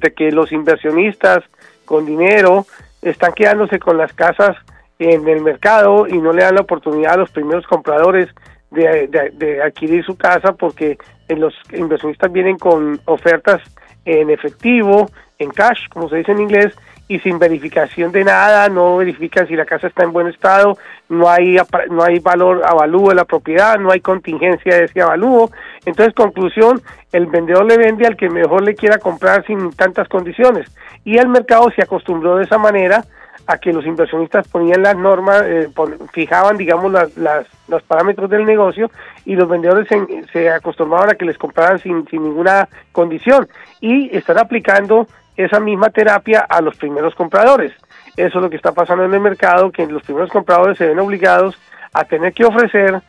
de 0.00 0.12
que 0.12 0.30
los 0.30 0.52
inversionistas 0.52 1.44
con 1.84 2.04
dinero 2.04 2.66
están 3.02 3.32
quedándose 3.32 3.78
con 3.78 3.96
las 3.96 4.12
casas 4.12 4.56
en 4.98 5.28
el 5.28 5.42
mercado 5.42 6.06
y 6.06 6.18
no 6.18 6.32
le 6.32 6.42
dan 6.42 6.54
la 6.54 6.62
oportunidad 6.62 7.14
a 7.14 7.18
los 7.18 7.30
primeros 7.30 7.66
compradores 7.66 8.28
de, 8.70 9.08
de, 9.32 9.62
adquirir 9.62 10.04
su 10.04 10.16
casa 10.16 10.52
porque 10.52 10.98
los 11.28 11.54
inversionistas 11.72 12.32
vienen 12.32 12.58
con 12.58 13.00
ofertas 13.04 13.62
en 14.04 14.30
efectivo, 14.30 15.08
en 15.38 15.50
cash, 15.50 15.88
como 15.90 16.08
se 16.08 16.16
dice 16.16 16.32
en 16.32 16.40
inglés, 16.40 16.76
y 17.08 17.20
sin 17.20 17.38
verificación 17.38 18.10
de 18.10 18.24
nada, 18.24 18.68
no 18.68 18.96
verifican 18.96 19.46
si 19.46 19.54
la 19.54 19.64
casa 19.64 19.86
está 19.86 20.02
en 20.02 20.12
buen 20.12 20.26
estado, 20.26 20.76
no 21.08 21.28
hay 21.28 21.56
no 21.90 22.02
hay 22.02 22.18
valor 22.18 22.62
avalúo 22.64 23.10
de 23.10 23.14
la 23.14 23.24
propiedad, 23.24 23.78
no 23.78 23.92
hay 23.92 24.00
contingencia 24.00 24.76
de 24.76 24.84
ese 24.84 25.02
avalúo. 25.02 25.50
Entonces, 25.84 26.14
conclusión, 26.14 26.82
el 27.12 27.26
vendedor 27.26 27.64
le 27.64 27.78
vende 27.78 28.06
al 28.06 28.16
que 28.16 28.28
mejor 28.28 28.62
le 28.62 28.74
quiera 28.74 28.98
comprar 28.98 29.46
sin 29.46 29.70
tantas 29.72 30.08
condiciones. 30.08 30.68
Y 31.04 31.18
el 31.18 31.28
mercado 31.28 31.70
se 31.74 31.82
acostumbró 31.82 32.36
de 32.36 32.44
esa 32.44 32.58
manera 32.58 33.04
a 33.46 33.58
que 33.58 33.72
los 33.72 33.86
inversionistas 33.86 34.48
ponían 34.48 34.82
las 34.82 34.96
normas, 34.96 35.42
eh, 35.44 35.68
fijaban, 36.12 36.56
digamos, 36.56 36.90
las, 36.90 37.46
los 37.68 37.82
parámetros 37.84 38.28
del 38.28 38.44
negocio 38.44 38.90
y 39.24 39.36
los 39.36 39.48
vendedores 39.48 39.86
se, 39.88 40.24
se, 40.32 40.50
acostumbraban 40.50 41.10
a 41.10 41.14
que 41.14 41.24
les 41.24 41.38
compraran 41.38 41.78
sin, 41.78 42.06
sin 42.08 42.24
ninguna 42.24 42.68
condición 42.90 43.46
y 43.80 44.14
están 44.16 44.38
aplicando 44.38 45.06
esa 45.36 45.60
misma 45.60 45.90
terapia 45.90 46.40
a 46.40 46.60
los 46.60 46.76
primeros 46.76 47.14
compradores. 47.14 47.72
Eso 48.16 48.38
es 48.38 48.42
lo 48.42 48.50
que 48.50 48.56
está 48.56 48.72
pasando 48.72 49.04
en 49.04 49.12
el 49.12 49.20
mercado, 49.20 49.70
que 49.70 49.86
los 49.86 50.02
primeros 50.02 50.30
compradores 50.30 50.78
se 50.78 50.86
ven 50.86 50.98
obligados 50.98 51.58
a 51.92 52.04
tener 52.04 52.32
que 52.32 52.44
ofrecer 52.44 53.02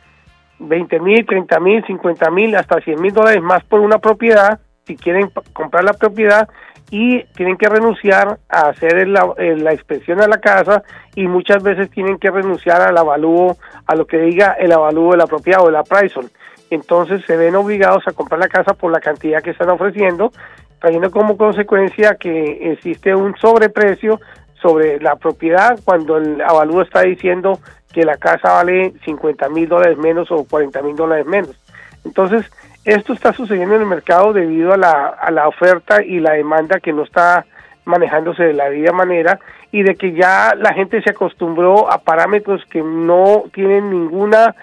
20 0.58 1.00
mil, 1.00 1.24
30 1.24 1.60
mil, 1.60 1.84
50 1.86 2.30
mil, 2.30 2.54
hasta 2.56 2.80
100 2.80 3.00
mil 3.00 3.12
dólares 3.12 3.42
más 3.42 3.64
por 3.64 3.80
una 3.80 3.98
propiedad, 3.98 4.60
si 4.86 4.96
quieren 4.96 5.30
comprar 5.52 5.84
la 5.84 5.92
propiedad, 5.92 6.48
y 6.90 7.22
tienen 7.34 7.56
que 7.56 7.68
renunciar 7.68 8.38
a 8.48 8.68
hacer 8.68 9.06
la, 9.08 9.34
la 9.36 9.72
inspección 9.72 10.22
a 10.22 10.28
la 10.28 10.38
casa 10.38 10.82
y 11.14 11.26
muchas 11.26 11.62
veces 11.62 11.90
tienen 11.90 12.18
que 12.18 12.30
renunciar 12.30 12.80
al 12.80 12.96
avalúo, 12.96 13.58
a 13.86 13.94
lo 13.94 14.06
que 14.06 14.18
diga 14.18 14.56
el 14.58 14.72
avalúo 14.72 15.12
de 15.12 15.18
la 15.18 15.26
propiedad 15.26 15.62
o 15.62 15.68
el 15.68 15.76
appraisal. 15.76 16.30
Entonces 16.70 17.22
se 17.26 17.36
ven 17.36 17.56
obligados 17.56 18.04
a 18.06 18.12
comprar 18.12 18.40
la 18.40 18.48
casa 18.48 18.74
por 18.74 18.90
la 18.90 19.00
cantidad 19.00 19.42
que 19.42 19.50
están 19.50 19.70
ofreciendo, 19.70 20.32
trayendo 20.80 21.10
como 21.10 21.36
consecuencia 21.36 22.16
que 22.16 22.72
existe 22.72 23.14
un 23.14 23.36
sobreprecio 23.36 24.20
sobre 24.60 25.00
la 25.00 25.16
propiedad 25.16 25.78
cuando 25.84 26.16
el 26.16 26.40
avalúo 26.40 26.82
está 26.82 27.02
diciendo 27.02 27.58
que 27.92 28.04
la 28.04 28.16
casa 28.16 28.52
vale 28.52 28.92
50 29.04 29.48
mil 29.48 29.68
dólares 29.68 29.98
menos 29.98 30.30
o 30.30 30.44
40 30.44 30.82
mil 30.82 30.96
dólares 30.96 31.26
menos. 31.26 31.56
Entonces, 32.04 32.50
esto 32.84 33.12
está 33.12 33.32
sucediendo 33.32 33.74
en 33.74 33.82
el 33.82 33.86
mercado 33.86 34.32
debido 34.32 34.72
a 34.72 34.76
la, 34.76 35.08
a 35.08 35.30
la 35.30 35.48
oferta 35.48 36.02
y 36.02 36.20
la 36.20 36.32
demanda 36.32 36.80
que 36.80 36.92
no 36.92 37.02
está 37.02 37.44
manejándose 37.84 38.44
de 38.44 38.52
la 38.52 38.68
debida 38.68 38.92
manera 38.92 39.40
y 39.72 39.82
de 39.82 39.96
que 39.96 40.12
ya 40.12 40.54
la 40.56 40.72
gente 40.74 41.02
se 41.02 41.10
acostumbró 41.10 41.90
a 41.90 41.98
parámetros 41.98 42.64
que 42.66 42.82
no 42.82 43.44
tienen 43.52 43.90
ninguna 43.90 44.54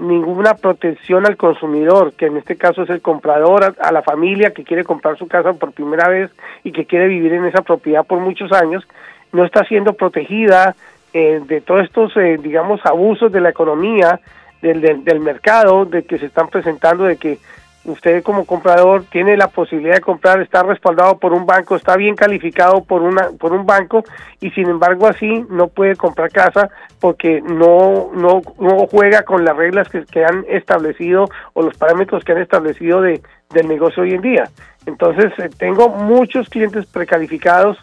ninguna 0.00 0.54
protección 0.54 1.26
al 1.26 1.36
consumidor, 1.36 2.14
que 2.14 2.26
en 2.26 2.38
este 2.38 2.56
caso 2.56 2.82
es 2.82 2.90
el 2.90 3.02
comprador, 3.02 3.76
a, 3.78 3.92
la 3.92 4.02
familia 4.02 4.52
que 4.52 4.64
quiere 4.64 4.84
comprar 4.84 5.18
su 5.18 5.28
casa 5.28 5.52
por 5.52 5.72
primera 5.72 6.08
vez 6.08 6.30
y 6.64 6.72
que 6.72 6.86
quiere 6.86 7.08
vivir 7.08 7.34
en 7.34 7.44
esa 7.44 7.62
propiedad 7.62 8.04
por 8.04 8.18
muchos 8.20 8.52
años, 8.52 8.86
no 9.32 9.44
está 9.44 9.64
siendo 9.64 9.92
protegida 9.92 10.74
eh, 11.12 11.40
de 11.46 11.60
todos 11.60 11.84
estos, 11.84 12.16
eh, 12.16 12.38
digamos, 12.42 12.80
abusos 12.84 13.30
de 13.30 13.40
la 13.40 13.50
economía, 13.50 14.20
del, 14.62 14.80
del, 14.80 15.04
del 15.04 15.20
mercado, 15.20 15.84
de 15.84 16.04
que 16.04 16.18
se 16.18 16.26
están 16.26 16.48
presentando, 16.48 17.04
de 17.04 17.16
que 17.16 17.38
usted 17.84 18.22
como 18.22 18.44
comprador 18.44 19.04
tiene 19.10 19.36
la 19.36 19.48
posibilidad 19.48 19.94
de 19.94 20.00
comprar, 20.00 20.40
está 20.40 20.62
respaldado 20.62 21.18
por 21.18 21.32
un 21.32 21.46
banco, 21.46 21.74
está 21.74 21.96
bien 21.96 22.14
calificado 22.14 22.84
por 22.84 23.02
una 23.02 23.30
por 23.38 23.52
un 23.52 23.66
banco 23.66 24.04
y 24.40 24.50
sin 24.50 24.68
embargo 24.68 25.08
así 25.08 25.44
no 25.50 25.68
puede 25.68 25.96
comprar 25.96 26.30
casa 26.30 26.70
porque 27.00 27.40
no 27.40 28.10
no, 28.14 28.42
no 28.58 28.86
juega 28.86 29.22
con 29.24 29.44
las 29.44 29.56
reglas 29.56 29.88
que, 29.88 30.04
que 30.04 30.24
han 30.24 30.44
establecido 30.48 31.26
o 31.54 31.62
los 31.62 31.76
parámetros 31.76 32.24
que 32.24 32.32
han 32.32 32.38
establecido 32.38 33.00
de 33.00 33.20
del 33.52 33.68
negocio 33.68 34.02
hoy 34.02 34.14
en 34.14 34.22
día. 34.22 34.44
Entonces 34.86 35.32
eh, 35.38 35.50
tengo 35.58 35.88
muchos 35.88 36.48
clientes 36.48 36.86
precalificados, 36.86 37.78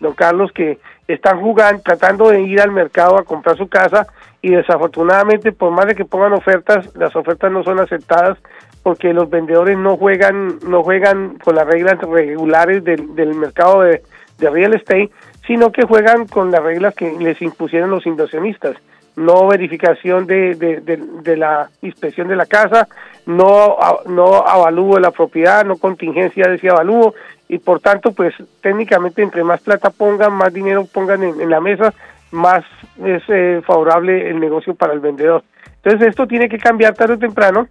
don 0.00 0.14
Carlos, 0.14 0.52
que 0.52 0.78
están 1.08 1.40
jugando, 1.40 1.82
tratando 1.82 2.30
de 2.30 2.42
ir 2.42 2.60
al 2.60 2.72
mercado 2.72 3.18
a 3.18 3.24
comprar 3.24 3.56
su 3.56 3.68
casa 3.68 4.06
y 4.40 4.50
desafortunadamente 4.50 5.52
por 5.52 5.70
más 5.70 5.86
de 5.86 5.94
que 5.94 6.04
pongan 6.04 6.32
ofertas, 6.32 6.94
las 6.96 7.14
ofertas 7.16 7.50
no 7.50 7.62
son 7.62 7.80
aceptadas 7.80 8.38
porque 8.84 9.12
los 9.12 9.28
vendedores 9.28 9.76
no 9.76 9.96
juegan 9.96 10.60
no 10.68 10.84
juegan 10.84 11.38
con 11.42 11.56
las 11.56 11.66
reglas 11.66 11.98
regulares 11.98 12.84
del, 12.84 13.16
del 13.16 13.34
mercado 13.34 13.80
de, 13.80 14.02
de 14.38 14.50
real 14.50 14.74
estate, 14.74 15.10
sino 15.44 15.72
que 15.72 15.82
juegan 15.82 16.28
con 16.28 16.52
las 16.52 16.62
reglas 16.62 16.94
que 16.94 17.10
les 17.18 17.42
impusieron 17.42 17.90
los 17.90 18.06
inversionistas 18.06 18.76
no 19.16 19.46
verificación 19.46 20.26
de, 20.26 20.54
de, 20.56 21.36
la 21.36 21.70
inspección 21.82 22.28
de 22.28 22.36
la 22.36 22.46
casa, 22.46 22.88
no, 23.26 23.76
no 24.06 24.46
avalúo 24.46 24.96
de 24.96 25.02
la 25.02 25.10
propiedad, 25.10 25.64
no 25.64 25.76
contingencia 25.76 26.48
de 26.48 26.56
ese 26.56 26.68
avalúo 26.68 27.14
y 27.48 27.58
por 27.58 27.80
tanto 27.80 28.12
pues 28.12 28.34
técnicamente 28.60 29.22
entre 29.22 29.44
más 29.44 29.60
plata 29.60 29.90
pongan, 29.90 30.32
más 30.32 30.52
dinero 30.52 30.86
pongan 30.92 31.22
en, 31.22 31.48
la 31.48 31.60
mesa, 31.60 31.94
más 32.32 32.64
es 33.04 33.22
eh, 33.28 33.62
favorable 33.64 34.30
el 34.30 34.40
negocio 34.40 34.74
para 34.74 34.92
el 34.92 35.00
vendedor. 35.00 35.44
Entonces 35.84 36.08
esto 36.08 36.26
tiene 36.26 36.48
que 36.48 36.58
cambiar 36.58 36.94
tarde 36.94 37.14
o 37.14 37.18
temprano 37.18 37.68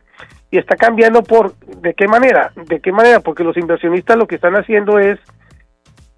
y 0.52 0.60
está 0.60 0.76
cambiando 0.76 1.24
por 1.24 1.56
de 1.58 1.96
qué 1.96 2.08
manera, 2.08 2.52
de 2.56 2.80
qué 2.80 2.92
manera, 2.92 3.22
porque 3.22 3.44
los 3.44 3.58
inversionistas 3.58 4.18
lo 4.18 4.28
que 4.28 4.36
están 4.36 4.56
haciendo 4.56 5.00
es 5.00 5.20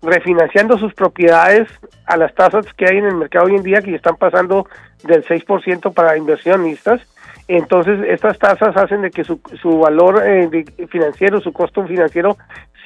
refinanciando 0.01 0.77
sus 0.77 0.93
propiedades 0.93 1.69
a 2.05 2.17
las 2.17 2.35
tasas 2.35 2.65
que 2.73 2.85
hay 2.85 2.97
en 2.97 3.05
el 3.05 3.15
mercado 3.15 3.45
hoy 3.45 3.55
en 3.55 3.63
día 3.63 3.81
que 3.81 3.95
están 3.95 4.17
pasando 4.17 4.67
del 5.05 5.23
6% 5.23 5.93
para 5.93 6.17
inversionistas. 6.17 7.01
Entonces, 7.47 7.99
estas 8.09 8.37
tasas 8.39 8.75
hacen 8.75 9.03
de 9.03 9.11
que 9.11 9.23
su, 9.23 9.39
su 9.61 9.79
valor 9.79 10.21
eh, 10.25 10.65
financiero, 10.89 11.39
su 11.39 11.53
costo 11.53 11.87
financiero 11.87 12.37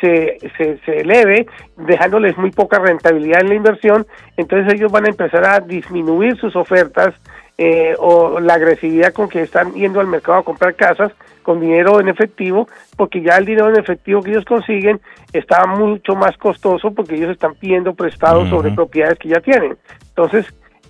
se, 0.02 0.38
se, 0.58 0.78
se 0.86 1.02
eleve, 1.02 1.48
dejándoles 1.78 2.38
muy 2.38 2.52
poca 2.52 2.78
rentabilidad 2.78 3.42
en 3.42 3.50
la 3.50 3.56
inversión. 3.56 4.06
Entonces, 4.38 4.74
ellos 4.74 4.92
van 4.92 5.06
a 5.06 5.10
empezar 5.10 5.46
a 5.48 5.60
disminuir 5.62 6.38
sus 6.38 6.56
ofertas 6.56 7.16
eh, 7.62 7.94
o 8.00 8.40
la 8.40 8.54
agresividad 8.54 9.12
con 9.12 9.28
que 9.28 9.42
están 9.42 9.74
yendo 9.74 10.00
al 10.00 10.08
mercado 10.08 10.38
a 10.38 10.44
comprar 10.44 10.76
casas 10.76 11.12
con 11.44 11.60
dinero 11.60 12.00
en 12.00 12.08
efectivo, 12.08 12.70
porque 12.96 13.22
ya 13.22 13.36
el 13.36 13.46
dinero 13.46 13.68
en 13.68 13.78
efectivo 13.78 14.24
que 14.24 14.32
ellos 14.32 14.46
consiguen 14.46 15.02
está 15.34 15.66
mucho 15.68 16.16
más 16.16 16.38
costoso 16.38 16.92
porque 16.92 17.16
ellos 17.16 17.32
están 17.32 17.56
pidiendo 17.56 17.94
prestados 17.94 18.48
sobre 18.48 18.72
propiedades 18.72 19.20
que 19.20 19.28
ya 19.28 19.42
tienen. 19.42 19.76
Entonces, 20.08 20.46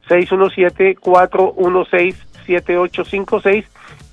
617-416 0.08 2.16
7856. 2.46 3.66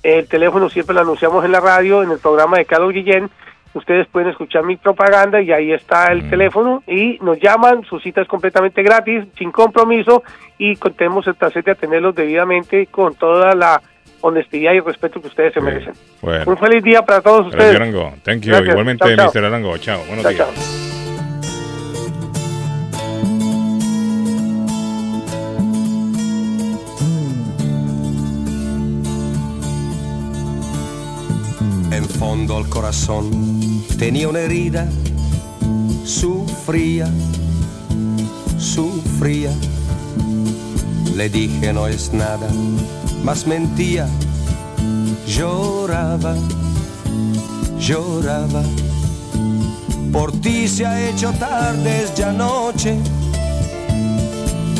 El 0.03 0.27
teléfono 0.27 0.69
siempre 0.69 0.95
lo 0.95 1.01
anunciamos 1.01 1.45
en 1.45 1.51
la 1.51 1.59
radio, 1.59 2.03
en 2.03 2.11
el 2.11 2.19
programa 2.19 2.57
de 2.57 2.65
Carlos 2.65 2.93
Guillén. 2.93 3.29
Ustedes 3.73 4.07
pueden 4.07 4.29
escuchar 4.29 4.65
mi 4.65 4.75
propaganda 4.75 5.41
y 5.41 5.51
ahí 5.51 5.71
está 5.71 6.11
el 6.11 6.29
teléfono 6.29 6.83
y 6.87 7.17
nos 7.21 7.39
llaman, 7.39 7.85
su 7.85 7.99
cita 7.99 8.21
es 8.21 8.27
completamente 8.27 8.83
gratis, 8.83 9.23
sin 9.37 9.51
compromiso 9.51 10.23
y 10.57 10.75
tenemos 10.75 11.25
el 11.27 11.35
placer 11.35 11.63
de 11.63 11.71
atenderlos 11.71 12.13
debidamente 12.13 12.87
con 12.87 13.15
toda 13.15 13.55
la 13.55 13.81
honestidad 14.19 14.73
y 14.73 14.81
respeto 14.81 15.21
que 15.21 15.27
ustedes 15.27 15.53
se 15.53 15.61
merecen. 15.61 15.93
Un 16.45 16.57
feliz 16.57 16.83
día 16.83 17.05
para 17.05 17.21
todos 17.21 17.47
ustedes. 17.47 17.75
Arango. 17.75 18.13
Thank 18.23 18.41
you. 18.41 18.55
Igualmente, 18.55 19.15
Mr. 19.15 19.45
Arango. 19.45 19.77
Chao. 19.77 20.01
Buenos 20.07 20.27
días. 20.27 20.90
Fondo 32.51 32.65
al 32.65 32.69
corazón 32.69 33.31
tenía 33.97 34.27
una 34.27 34.39
herida, 34.39 34.85
sufría, 36.03 37.09
sufría. 38.57 39.51
Le 41.15 41.29
dije 41.29 41.71
no 41.71 41.87
es 41.87 42.11
nada, 42.11 42.49
mas 43.23 43.47
mentía, 43.47 44.05
lloraba, 45.25 46.35
lloraba. 47.79 48.63
Por 50.11 50.33
ti 50.33 50.67
se 50.67 50.85
ha 50.85 51.09
hecho 51.09 51.31
tarde, 51.31 52.03
es 52.03 52.13
ya 52.15 52.33
noche. 52.33 52.97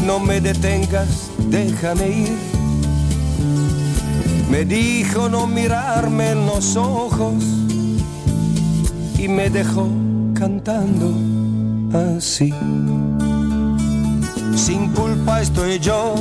No 0.05 0.19
me 0.19 0.41
detengas, 0.41 1.29
déjame 1.47 2.09
ir. 2.09 2.37
Me 4.51 4.65
dijo 4.65 5.29
no 5.29 5.47
mirarme 5.47 6.31
en 6.31 6.45
los 6.45 6.75
ojos 6.75 7.41
y 9.17 9.29
me 9.29 9.49
dejó 9.49 9.87
cantando 10.33 11.13
así. 12.17 12.53
Sin 14.53 14.89
culpa 14.89 15.41
estoy 15.41 15.79
yo, 15.79 16.15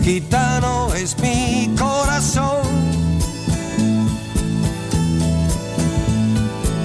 gitano 0.00 0.94
es 0.94 1.18
mi 1.18 1.74
corazón. 1.76 2.62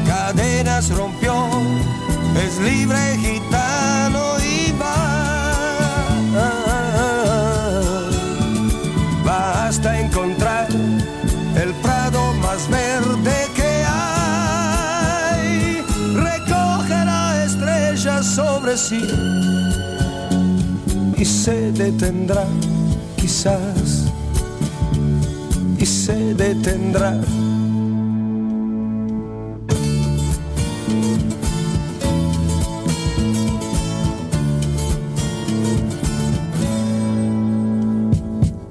Cadenas 0.08 0.90
rompió, 0.90 1.36
es 2.44 2.58
libre 2.60 3.18
gitano 3.20 4.35
sí. 18.78 19.00
Y 21.18 21.26
se 21.26 21.72
detendrá 21.72 22.46
quizás. 23.16 24.06
Y 25.78 25.86
se 25.86 26.34
detendrá. 26.34 27.20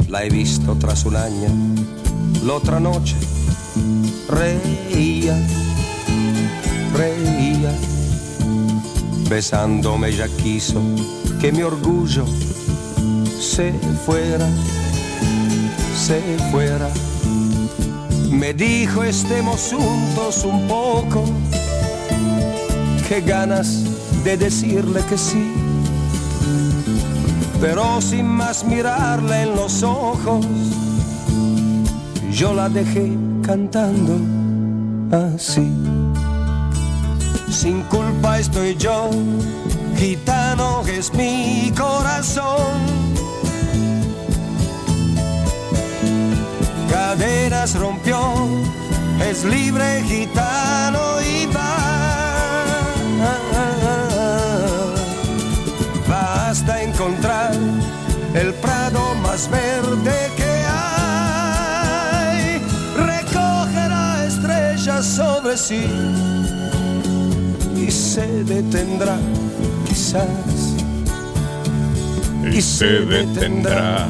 La 0.08 0.24
he 0.24 0.30
visto 0.30 0.76
tras 0.76 1.04
un 1.04 1.16
año, 1.16 1.48
la 2.44 2.54
otra 2.54 2.78
noche. 2.78 3.16
Reía, 4.28 5.36
reía, 6.96 7.72
besándome 9.28 10.12
ya 10.12 10.28
quiso 10.28 10.80
que 11.40 11.52
mi 11.52 11.62
orgullo 11.62 12.24
se 13.40 13.72
fuera, 14.04 14.48
se 15.96 16.20
fuera. 16.50 16.88
Me 18.30 18.52
dijo 18.52 19.04
estemos 19.04 19.72
juntos 19.72 20.44
un 20.44 20.66
poco, 20.66 21.24
qué 23.08 23.20
ganas 23.20 23.84
de 24.24 24.36
decirle 24.36 25.00
que 25.08 25.16
sí, 25.16 25.52
pero 27.60 28.00
sin 28.00 28.26
más 28.26 28.64
mirarle 28.64 29.42
en 29.42 29.54
los 29.54 29.82
ojos, 29.82 30.44
yo 32.32 32.54
la 32.54 32.68
dejé 32.68 33.16
cantando 33.42 34.18
así. 35.12 35.70
Sin 37.50 37.82
culpa 37.84 38.38
estoy 38.38 38.76
yo 38.76 39.10
gitano 39.96 40.82
es 40.86 41.12
mi 41.14 41.72
corazón. 41.76 42.72
Cadenas 46.90 47.74
rompió, 47.78 48.18
es 49.28 49.44
libre 49.44 50.02
gitano 50.02 51.20
y 51.22 51.46
va. 51.46 51.76
Basta 56.08 56.82
encontrar 56.82 57.54
el 58.34 58.52
prado 58.54 59.14
más 59.22 59.48
verde 59.50 60.30
que 60.36 60.52
hay. 60.68 62.60
Recogerá 62.96 64.26
estrellas 64.26 65.04
sobre 65.06 65.56
sí 65.56 65.84
y 67.86 67.90
se 67.90 68.26
detendrá 68.44 69.18
quizás 69.86 70.26
y, 72.50 72.62
se 72.62 72.86
detendrá. 72.86 74.06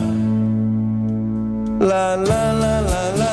La, 1.81 2.17
la, 2.17 2.53
la, 2.53 2.81
la, 2.81 3.11
la. 3.17 3.31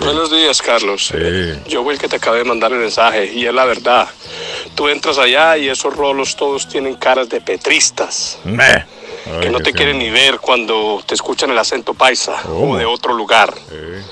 Buenos 0.00 0.30
días, 0.30 0.60
Carlos. 0.60 1.12
Yo 1.68 1.84
fui 1.84 1.94
el 1.94 2.00
que 2.00 2.08
te 2.08 2.16
acabé 2.16 2.38
de 2.38 2.44
mandar 2.44 2.72
el 2.72 2.78
mensaje 2.78 3.32
y 3.32 3.46
es 3.46 3.54
la 3.54 3.64
verdad. 3.64 4.08
Tú 4.74 4.88
entras 4.88 5.18
allá 5.18 5.56
y 5.56 5.68
esos 5.68 5.94
rolos 5.94 6.36
todos 6.36 6.68
tienen 6.68 6.94
caras 6.94 7.28
de 7.28 7.40
petristas. 7.40 8.38
que 8.44 9.50
no 9.50 9.60
te 9.60 9.72
quieren 9.72 9.98
ni 9.98 10.10
ver 10.10 10.38
cuando 10.40 11.02
te 11.06 11.14
escuchan 11.14 11.50
el 11.50 11.58
acento 11.58 11.94
paisa 11.94 12.42
o 12.48 12.76
de 12.76 12.84
otro 12.84 13.14
lugar. 13.14 13.54
Eh, 13.72 14.02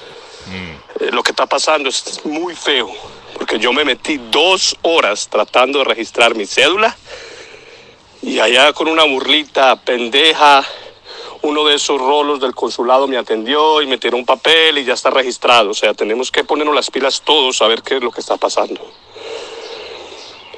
lo 1.13 1.23
que 1.23 1.33
está 1.33 1.47
pasando 1.47 1.89
es 1.89 2.21
muy 2.25 2.55
feo 2.55 3.16
porque 3.37 3.59
yo 3.59 3.73
me 3.73 3.85
metí 3.85 4.19
dos 4.31 4.77
horas 4.83 5.29
tratando 5.29 5.81
de 5.81 5.85
registrar 5.85 6.35
mi 6.35 6.47
cédula 6.47 6.97
y 8.23 8.41
allá 8.41 8.73
con 8.73 8.89
una 8.89 9.05
burlita 9.05 9.77
pendeja, 9.77 10.65
uno 11.43 11.65
de 11.65 11.75
esos 11.75 12.01
rolos 12.01 12.41
del 12.41 12.55
consulado 12.55 13.07
me 13.07 13.19
atendió 13.19 13.83
y 13.83 13.87
me 13.87 13.99
tiró 13.99 14.17
un 14.17 14.25
papel 14.25 14.79
y 14.79 14.85
ya 14.85 14.95
está 14.95 15.11
registrado. 15.11 15.71
O 15.71 15.75
sea, 15.75 15.95
tenemos 15.95 16.33
que 16.33 16.43
ponernos 16.43 16.75
las 16.75 16.91
pilas 16.91 17.23
todos 17.23 17.61
a 17.63 17.69
ver 17.69 17.83
qué 17.83 17.97
es 17.97 18.03
lo 18.03 18.11
que 18.11 18.21
está 18.21 18.37
pasando. 18.37 18.81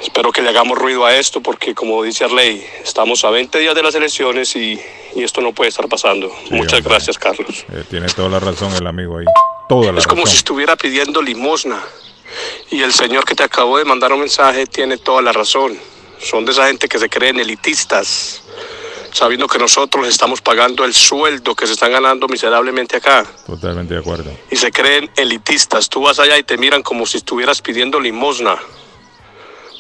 Espero 0.01 0.31
que 0.31 0.41
le 0.41 0.51
hagamos 0.51 0.79
ruido 0.79 1.05
a 1.05 1.17
esto 1.17 1.43
porque, 1.43 1.75
como 1.75 2.03
dice 2.05 2.25
Arley, 2.25 2.65
estamos 2.85 3.25
a 3.25 3.31
20 3.31 3.59
días 3.59 3.75
de 3.75 3.83
las 3.83 3.95
elecciones 3.97 4.55
y, 4.55 4.81
y 5.17 5.23
esto 5.25 5.41
no 5.41 5.53
puede 5.53 5.71
estar 5.71 5.89
pasando. 5.89 6.33
Muchas 6.51 6.83
gracias, 6.83 7.19
Carlos. 7.19 7.67
Eh, 7.73 7.85
tiene 7.91 8.07
toda 8.07 8.29
la 8.29 8.39
razón 8.39 8.73
el 8.75 8.87
amigo 8.87 9.19
ahí. 9.19 9.27
Toda 9.69 9.93
la 9.93 9.99
es 9.99 10.07
como 10.07 10.25
si 10.27 10.37
estuviera 10.37 10.77
pidiendo 10.77 11.21
limosna. 11.21 11.83
Y 12.71 12.83
el 12.83 12.93
señor 12.93 13.25
que 13.25 13.35
te 13.35 13.43
acabó 13.43 13.79
de 13.79 13.85
mandar 13.85 14.13
un 14.13 14.21
mensaje 14.21 14.67
tiene 14.67 14.99
toda 14.99 15.23
la 15.23 15.33
razón. 15.33 15.79
Son 16.21 16.45
de 16.45 16.53
esa 16.53 16.67
gente 16.67 16.89
que 16.89 16.99
se 16.99 17.09
creen 17.09 17.39
elitistas, 17.39 18.43
sabiendo 19.13 19.47
que 19.47 19.59
nosotros 19.59 20.07
estamos 20.09 20.41
pagando 20.41 20.85
el 20.85 20.93
sueldo 20.93 21.55
que 21.55 21.67
se 21.67 21.75
están 21.75 21.93
ganando 21.93 22.27
miserablemente 22.29 22.97
acá. 22.97 23.25
Totalmente 23.47 23.95
de 23.95 24.01
acuerdo. 24.01 24.31
Y 24.51 24.57
se 24.57 24.71
creen 24.71 25.11
elitistas. 25.17 25.89
Tú 25.89 26.03
vas 26.03 26.19
allá 26.19 26.37
y 26.37 26.43
te 26.43 26.59
miran 26.59 26.83
como 26.83 27.07
si 27.07 27.19
estuvieras 27.19 27.63
pidiendo 27.63 28.01
limosna. 28.01 28.59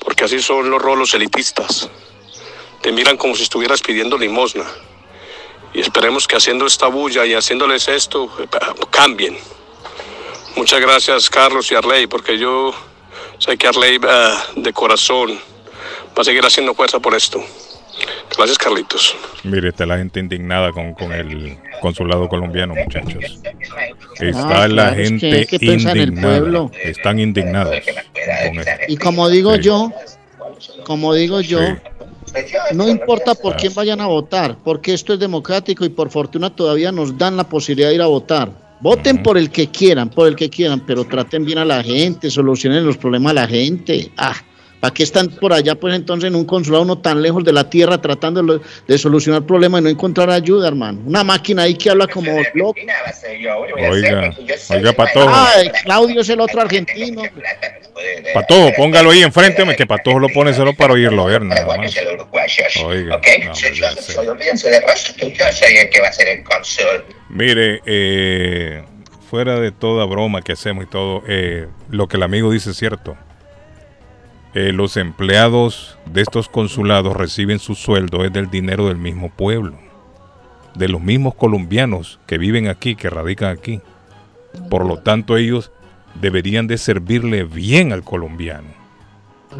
Porque 0.00 0.24
así 0.24 0.40
son 0.40 0.70
los 0.70 0.80
rolos 0.80 1.12
elitistas. 1.14 1.90
Te 2.80 2.92
miran 2.92 3.16
como 3.16 3.34
si 3.34 3.42
estuvieras 3.42 3.82
pidiendo 3.82 4.16
limosna. 4.16 4.64
Y 5.74 5.80
esperemos 5.80 6.26
que 6.26 6.36
haciendo 6.36 6.66
esta 6.66 6.86
bulla 6.86 7.26
y 7.26 7.34
haciéndoles 7.34 7.88
esto, 7.88 8.30
eh, 8.38 8.48
cambien. 8.90 9.36
Muchas 10.56 10.80
gracias, 10.80 11.30
Carlos 11.30 11.70
y 11.70 11.74
Arley, 11.74 12.06
porque 12.06 12.38
yo 12.38 12.72
sé 13.38 13.56
que 13.56 13.66
Arley 13.68 13.96
eh, 13.96 14.34
de 14.56 14.72
corazón 14.72 15.30
va 16.16 16.22
a 16.22 16.24
seguir 16.24 16.44
haciendo 16.44 16.74
fuerza 16.74 16.98
por 17.00 17.14
esto. 17.14 17.40
Gracias, 18.36 18.58
Carlitos. 18.58 19.16
Mire, 19.42 19.70
está 19.70 19.84
la 19.86 19.98
gente 19.98 20.20
indignada 20.20 20.72
con, 20.72 20.94
con 20.94 21.12
el 21.12 21.58
consulado 21.80 22.28
colombiano, 22.28 22.74
muchachos. 22.74 23.40
Está 24.20 24.62
Ah, 24.64 24.68
la 24.68 24.90
claro, 24.90 24.90
es 24.90 24.96
que 24.96 25.08
gente 25.08 25.32
hay 25.38 25.46
que 25.46 25.58
pensar 25.58 25.96
en 25.96 26.02
el 26.02 26.08
indignada. 26.10 26.38
pueblo. 26.38 26.70
Están 26.82 27.18
indignados. 27.18 27.74
Y 28.86 28.96
como 28.98 29.28
digo 29.28 29.56
yo, 29.56 29.90
como 30.84 31.14
digo 31.14 31.40
yo, 31.40 31.60
No 32.74 32.88
importa 32.88 33.34
por 33.34 33.56
quién 33.56 33.74
vayan 33.74 34.00
a 34.00 34.06
votar, 34.06 34.56
porque 34.62 34.92
esto 34.92 35.14
es 35.14 35.18
democrático 35.18 35.84
y 35.84 35.88
por 35.88 36.10
fortuna 36.10 36.54
todavía 36.54 36.92
nos 36.92 37.16
dan 37.16 37.36
la 37.36 37.44
posibilidad 37.44 37.88
de 37.88 37.94
ir 37.96 38.02
a 38.02 38.06
votar. 38.06 38.50
Voten 38.80 39.22
por 39.22 39.36
el 39.36 39.50
que 39.50 39.68
quieran, 39.68 40.08
por 40.08 40.28
el 40.28 40.36
que 40.36 40.48
quieran, 40.48 40.80
pero 40.86 41.04
traten 41.04 41.44
bien 41.44 41.58
a 41.58 41.64
la 41.64 41.82
gente, 41.82 42.30
solucionen 42.30 42.86
los 42.86 42.96
problemas 42.96 43.32
a 43.32 43.34
la 43.34 43.48
gente. 43.48 44.10
Ah, 44.16 44.36
¿para 44.80 44.94
qué 44.94 45.02
están 45.02 45.28
por 45.28 45.52
allá, 45.52 45.74
pues 45.74 45.94
entonces 45.94 46.28
en 46.28 46.34
un 46.34 46.44
consulado 46.44 46.84
uno 46.84 46.98
tan 46.98 47.22
lejos 47.22 47.44
de 47.44 47.52
la 47.52 47.68
tierra 47.68 48.00
tratando 48.00 48.42
de, 48.42 48.60
de 48.86 48.98
solucionar 48.98 49.42
problemas 49.42 49.80
y 49.80 49.84
no 49.84 49.90
encontrar 49.90 50.30
ayuda, 50.30 50.68
hermano? 50.68 51.00
Una 51.06 51.24
máquina 51.24 51.62
ahí 51.62 51.74
que 51.74 51.90
habla 51.90 52.06
como 52.06 52.30
loco. 52.54 52.78
Oiga, 53.90 54.34
oiga, 54.70 54.92
Patojo. 54.92 55.30
Ay, 55.30 55.70
Claudio 55.84 56.20
es 56.20 56.28
el 56.28 56.40
otro 56.40 56.60
argentino. 56.60 57.22
Patojo, 58.34 58.72
póngalo 58.76 59.10
ahí 59.10 59.22
enfrente, 59.22 59.64
que 59.76 59.86
Patojo 59.86 60.18
lo 60.18 60.28
pone 60.28 60.54
solo 60.54 60.74
para 60.74 60.94
oírlo 60.94 61.24
ver, 61.26 61.42
nada 61.42 61.66
más. 61.66 61.96
Oiga, 62.84 63.20
no, 63.44 64.30
Olvídense 64.30 64.70
de 64.70 64.80
Rosa, 64.80 65.14
que 65.16 65.32
yo 65.32 65.44
soy 65.52 65.76
el 65.76 65.90
que 65.90 66.00
va 66.00 66.08
a 66.08 66.12
ser 66.12 66.28
el 66.28 66.44
cónsul. 66.44 67.04
Mire, 67.28 67.80
eh, 67.84 68.82
fuera 69.28 69.60
de 69.60 69.72
toda 69.72 70.04
broma 70.06 70.42
que 70.42 70.52
hacemos 70.52 70.84
y 70.84 70.86
todo, 70.86 71.22
eh, 71.28 71.66
lo 71.90 72.08
que 72.08 72.16
el 72.16 72.22
amigo 72.22 72.50
dice 72.50 72.70
es 72.70 72.76
cierto. 72.76 73.16
Eh, 74.54 74.72
los 74.72 74.96
empleados 74.96 75.98
de 76.06 76.22
estos 76.22 76.48
consulados 76.48 77.16
reciben 77.16 77.58
su 77.58 77.74
sueldo 77.74 78.24
es 78.24 78.32
del 78.32 78.50
dinero 78.50 78.88
del 78.88 78.96
mismo 78.96 79.30
pueblo, 79.30 79.78
de 80.74 80.88
los 80.88 81.00
mismos 81.00 81.34
colombianos 81.34 82.18
que 82.26 82.38
viven 82.38 82.68
aquí, 82.68 82.96
que 82.96 83.10
radican 83.10 83.50
aquí. 83.50 83.80
Por 84.70 84.86
lo 84.86 84.98
tanto, 84.98 85.36
ellos 85.36 85.70
deberían 86.20 86.66
de 86.66 86.78
servirle 86.78 87.44
bien 87.44 87.92
al 87.92 88.02
colombiano 88.02 88.78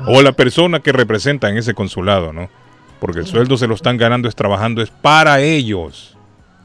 o 0.07 0.23
la 0.23 0.33
persona 0.33 0.81
que 0.81 0.93
representa 0.93 1.49
en 1.49 1.57
ese 1.57 1.75
consulado, 1.75 2.33
¿no? 2.33 2.49
Porque 3.01 3.21
el 3.21 3.27
sueldo 3.27 3.57
se 3.57 3.67
lo 3.67 3.75
están 3.75 3.97
ganando 3.97 4.29
es 4.29 4.35
trabajando 4.35 4.83
es 4.83 4.91
para 4.91 5.41
ellos. 5.41 6.17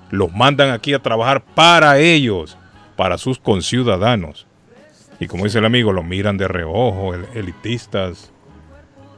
Los 0.10 0.32
mandan 0.32 0.72
aquí 0.72 0.94
a 0.94 1.00
trabajar 1.00 1.44
para 1.44 2.00
ellos, 2.00 2.58
para 2.96 3.18
sus 3.18 3.40
conciudadanos. 3.40 4.48
Y 5.24 5.28
como 5.28 5.46
dice 5.46 5.60
el 5.60 5.66
amigo, 5.66 5.92
lo 5.94 6.04
miran 6.04 6.38
de 6.38 6.48
reojo, 6.48 7.14
el- 7.14 7.26
elitistas. 7.34 8.30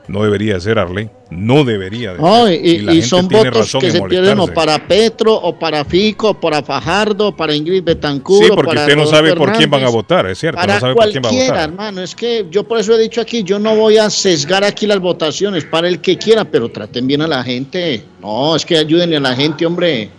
No 0.07 0.21
debería 0.21 0.59
ser 0.59 0.77
Arley. 0.77 1.09
No 1.31 1.63
debería 1.63 2.13
de 2.13 2.19
ser. 2.19 2.63
y, 2.65 2.77
la 2.77 2.91
y 2.91 2.95
gente 2.97 3.07
son 3.07 3.27
tiene 3.27 3.45
votos 3.49 3.65
razón 3.65 3.81
que 3.81 3.89
se 3.89 4.01
pierden 4.03 4.37
o 4.39 4.45
para 4.45 4.87
Petro, 4.87 5.33
o 5.33 5.57
para 5.57 5.83
Fico, 5.83 6.29
o 6.29 6.33
para 6.39 6.61
Fajardo, 6.61 7.29
o 7.29 7.35
para 7.35 7.55
Ingrid 7.55 7.83
Betancourt. 7.83 8.43
Sí, 8.43 8.49
porque 8.53 8.67
para 8.67 8.81
usted 8.81 8.95
no 8.95 9.07
sabe 9.07 9.35
por 9.35 9.51
quién 9.53 9.67
van 9.67 9.83
a 9.83 9.89
votar, 9.89 10.27
es 10.27 10.37
cierto. 10.37 10.57
Para 10.61 10.75
no 10.75 10.79
sabe 10.79 10.93
por 10.93 11.09
quién 11.09 11.23
va 11.23 11.29
a 11.29 11.31
cualquiera, 11.31 11.53
votar. 11.53 11.69
hermano. 11.69 12.01
Es 12.03 12.13
que 12.13 12.45
yo 12.51 12.63
por 12.67 12.77
eso 12.79 12.93
he 12.93 12.99
dicho 13.01 13.19
aquí, 13.19 13.41
yo 13.41 13.57
no 13.57 13.75
voy 13.75 13.97
a 13.97 14.11
sesgar 14.11 14.63
aquí 14.63 14.85
las 14.85 14.99
votaciones 14.99 15.65
para 15.65 15.87
el 15.87 15.99
que 15.99 16.19
quiera, 16.19 16.45
pero 16.45 16.69
traten 16.69 17.07
bien 17.07 17.23
a 17.23 17.27
la 17.27 17.43
gente. 17.43 18.03
No, 18.21 18.55
es 18.55 18.63
que 18.63 18.77
ayúdenle 18.77 19.17
a 19.17 19.21
la 19.21 19.35
gente, 19.35 19.65
hombre. 19.65 20.11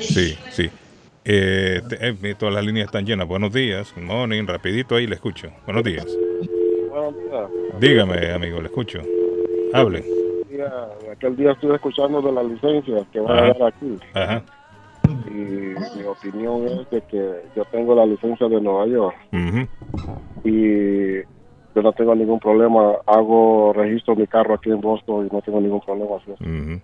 Sí, 0.00 0.38
sí. 0.56 0.70
Eh, 1.30 1.82
te- 1.88 2.08
eh, 2.30 2.34
todas 2.38 2.54
las 2.54 2.64
líneas 2.64 2.86
están 2.86 3.04
llenas. 3.04 3.28
Buenos 3.28 3.52
días. 3.52 3.92
Good 3.94 4.02
morning. 4.04 4.44
Rapidito 4.46 4.96
ahí 4.96 5.06
le 5.06 5.16
escucho. 5.16 5.50
Buenos 5.66 5.84
días. 5.84 6.06
Buenos 6.90 7.14
días. 7.16 7.80
Dígame, 7.80 8.30
amigo, 8.32 8.60
le 8.60 8.66
escucho. 8.68 9.00
Hable. 9.74 10.02
Aquel 11.12 11.36
día 11.36 11.52
estuve 11.52 11.74
escuchando 11.74 12.22
de 12.22 12.32
las 12.32 12.46
licencias 12.46 13.02
que 13.12 13.20
van 13.20 13.38
a 13.38 13.42
dar 13.48 13.62
aquí. 13.64 13.98
Ajá. 14.14 14.42
Y 15.26 15.30
mi 15.98 16.04
opinión 16.06 16.66
es 16.66 16.90
de 16.90 17.02
que 17.02 17.42
yo 17.54 17.64
tengo 17.66 17.94
la 17.94 18.06
licencia 18.06 18.48
de 18.48 18.60
Nueva 18.60 18.86
York 18.86 19.16
y 20.44 21.16
yo 21.74 21.82
no 21.82 21.92
tengo 21.92 22.14
ningún 22.14 22.40
problema. 22.40 22.94
Hago 23.06 23.72
registro 23.74 24.16
mi 24.16 24.26
carro 24.26 24.54
aquí 24.54 24.70
en 24.70 24.80
Boston 24.80 25.26
y 25.30 25.34
no 25.34 25.42
tengo 25.42 25.60
ningún 25.60 25.80
problema. 25.80 26.14
Ujú. 26.16 26.80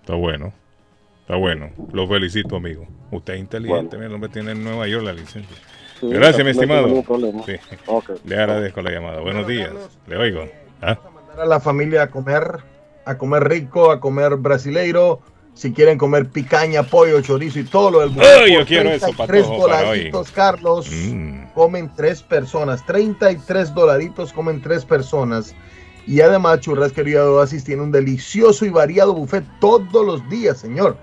Está 0.00 0.14
bueno. 0.14 0.52
Está 1.32 1.40
bueno. 1.40 1.70
Lo 1.94 2.06
felicito, 2.06 2.56
amigo. 2.56 2.86
Usted 3.10 3.32
es 3.32 3.40
inteligente. 3.40 3.96
Bueno. 3.96 4.00
mira, 4.00 4.06
El 4.06 4.14
hombre 4.16 4.28
tiene 4.28 4.52
en 4.52 4.62
Nueva 4.62 4.86
York 4.86 5.02
la 5.02 5.14
licencia. 5.14 5.56
Sí, 5.98 6.06
Gracias, 6.08 6.38
no 6.40 6.44
mi 6.44 6.50
estimado. 6.50 7.04
Sí. 7.46 7.54
Le 8.26 8.36
agradezco 8.36 8.82
la 8.82 8.90
llamada. 8.90 9.20
Buenos 9.20 9.46
días. 9.46 9.70
Le 10.08 10.18
oigo. 10.18 10.46
¿Ah? 10.82 10.98
a 11.38 11.46
la 11.46 11.58
familia 11.58 12.02
a 12.02 12.10
comer, 12.10 12.58
a 13.06 13.16
comer 13.16 13.48
rico, 13.48 13.90
a 13.90 13.98
comer 13.98 14.36
brasileiro. 14.36 15.22
Si 15.54 15.72
quieren 15.72 15.96
comer 15.96 16.28
picaña, 16.28 16.82
pollo, 16.82 17.22
chorizo 17.22 17.60
y 17.60 17.64
todo 17.64 17.90
lo 17.90 18.00
del 18.00 18.10
mundo. 18.10 18.26
Ay, 18.38 18.52
yo 18.52 18.66
quiero 18.66 18.90
eso, 18.90 19.06
33 19.06 19.42
Patojo, 19.46 19.66
para 19.66 19.78
hoy. 19.78 19.84
dolaritos, 19.84 20.30
Carlos. 20.32 20.90
Mm. 20.92 21.44
Comen 21.54 21.90
tres 21.96 22.22
personas. 22.22 22.84
33 22.84 23.72
dolaritos 23.72 24.34
comen 24.34 24.60
tres 24.60 24.84
personas. 24.84 25.54
Y 26.06 26.20
además, 26.20 26.60
Churrasquería 26.60 27.20
de 27.22 27.28
Oasis 27.28 27.64
tiene 27.64 27.80
un 27.80 27.90
delicioso 27.90 28.66
y 28.66 28.68
variado 28.68 29.14
buffet 29.14 29.44
todos 29.60 30.04
los 30.04 30.28
días, 30.28 30.58
señor. 30.58 30.98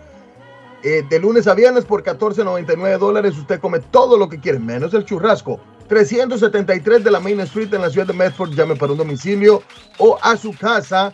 Eh, 0.81 1.03
de 1.09 1.19
lunes 1.19 1.45
a 1.47 1.53
viernes 1.53 1.83
por 1.83 2.03
14.99 2.03 2.97
dólares 2.97 3.37
usted 3.37 3.59
come 3.59 3.79
todo 3.79 4.17
lo 4.17 4.29
que 4.29 4.39
quiere, 4.39 4.59
menos 4.59 4.93
el 4.93 5.03
churrasco. 5.03 5.59
373 5.89 7.03
de 7.03 7.11
la 7.11 7.19
Main 7.19 7.41
Street 7.41 7.73
en 7.73 7.81
la 7.81 7.89
ciudad 7.89 8.07
de 8.07 8.13
Medford. 8.13 8.51
Llame 8.51 8.75
para 8.75 8.93
un 8.93 8.99
domicilio 8.99 9.61
o 9.97 10.17
a 10.21 10.37
su 10.37 10.53
casa 10.53 11.11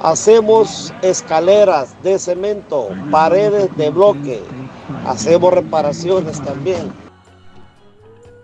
hacemos 0.01 0.93
escaleras 1.01 1.95
de 2.03 2.19
cemento, 2.19 2.89
paredes 3.11 3.75
de 3.77 3.89
bloque, 3.89 4.41
hacemos 5.05 5.53
reparaciones 5.53 6.41
también. 6.41 7.06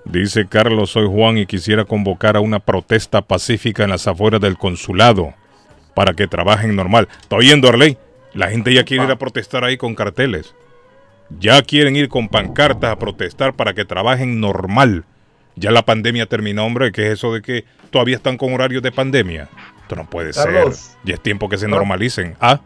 Dice 0.06 0.48
Carlos, 0.48 0.92
soy 0.92 1.08
Juan 1.08 1.38
y 1.38 1.46
quisiera 1.46 1.86
convocar 1.86 2.36
a 2.36 2.42
una 2.42 2.60
protesta 2.60 3.22
pacífica 3.22 3.84
en 3.84 3.90
las 3.90 4.08
afueras 4.08 4.42
del 4.42 4.58
consulado 4.58 5.34
para 5.94 6.14
que 6.14 6.28
trabajen 6.28 6.76
normal. 6.76 7.08
¿Está 7.22 7.38
oyendo, 7.38 7.70
Arley? 7.70 7.98
La 8.34 8.50
gente 8.50 8.74
ya 8.74 8.84
quiere 8.84 9.06
ir 9.06 9.12
a 9.12 9.16
protestar 9.18 9.64
ahí 9.64 9.78
con 9.78 9.96
carteles. 9.96 10.56
Ya 11.40 11.62
quieren 11.62 11.96
ir 11.96 12.10
con 12.10 12.28
pancartas 12.28 12.92
a 12.92 13.00
protestar 13.00 13.54
para 13.54 13.74
que 13.74 13.86
trabajen 13.86 14.42
normal. 14.42 15.06
Ya 15.56 15.72
la 15.72 15.84
pandemia 15.84 16.26
terminó, 16.26 16.66
hombre. 16.66 16.92
¿Qué 16.92 17.08
es 17.08 17.14
eso 17.14 17.34
de 17.34 17.42
que 17.42 17.66
todavía 17.92 18.16
están 18.16 18.38
con 18.38 18.54
horarios 18.54 18.82
de 18.82 18.92
pandemia? 18.92 19.50
Esto 19.84 19.96
no 19.96 20.10
puede 20.10 20.34
Carlos. 20.34 20.78
ser. 20.78 20.98
Ya 21.06 21.14
es 21.14 21.22
tiempo 21.22 21.48
que 21.48 21.58
se 21.58 21.68
normalicen. 21.68 22.36
Ah, 22.42 22.60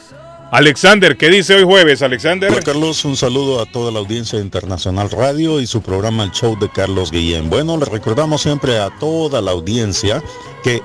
Alexander, 0.50 1.18
¿qué 1.18 1.28
dice 1.28 1.56
hoy 1.56 1.64
jueves, 1.64 2.00
Alexander? 2.00 2.50
Hola 2.50 2.62
Carlos, 2.62 3.04
un 3.04 3.18
saludo 3.18 3.60
a 3.60 3.66
toda 3.66 3.92
la 3.92 3.98
audiencia 3.98 4.38
de 4.38 4.46
Internacional 4.46 5.10
Radio 5.10 5.60
y 5.60 5.66
su 5.66 5.82
programa 5.82 6.24
El 6.24 6.30
Show 6.30 6.58
de 6.58 6.70
Carlos 6.70 7.10
Guillén. 7.10 7.50
Bueno, 7.50 7.76
le 7.76 7.84
recordamos 7.84 8.40
siempre 8.40 8.78
a 8.78 8.88
toda 8.98 9.42
la 9.42 9.50
audiencia 9.50 10.22
que 10.64 10.80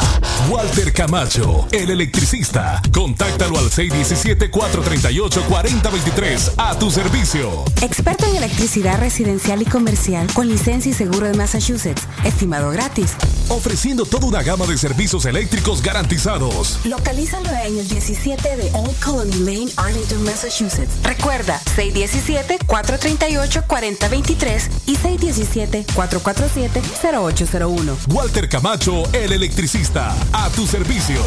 Walter 0.49 0.93
Camacho, 0.93 1.69
el 1.71 1.91
electricista. 1.91 2.83
Contáctalo 2.93 3.59
al 3.59 3.71
617-438-4023 3.71 6.55
a 6.57 6.77
tu 6.79 6.91
servicio. 6.91 7.65
Experto 7.81 8.27
en 8.27 8.35
electricidad 8.37 8.99
residencial 8.99 9.63
y 9.63 9.67
comercial 9.67 10.27
con 10.35 10.49
licencia 10.49 10.91
y 10.91 10.95
seguro 10.95 11.29
de 11.29 11.35
Massachusetts. 11.35 12.03
Estimado 12.25 12.71
gratis. 12.71 13.13
Ofreciendo 13.49 14.05
toda 14.05 14.27
una 14.27 14.43
gama 14.43 14.67
de 14.67 14.77
servicios 14.79 15.12
eléctricos 15.13 15.83
garantizados. 15.83 16.79
Localízalo 16.85 17.51
en 17.51 17.79
el 17.79 17.87
17 17.87 18.57
de 18.57 18.71
Old 18.73 18.99
Colony 19.01 19.41
Lane, 19.41 19.69
Arlington, 19.77 20.25
Massachusetts. 20.25 21.03
Recuerda, 21.03 21.61
617-438-4023 21.77 24.71
y 24.87 24.97
617-447-0801. 24.97 27.95
Walter 28.09 28.49
Camacho, 28.49 29.03
el 29.13 29.33
electricista. 29.33 30.17
A 30.33 30.49
tu 30.49 30.67
servicio. 30.67 31.21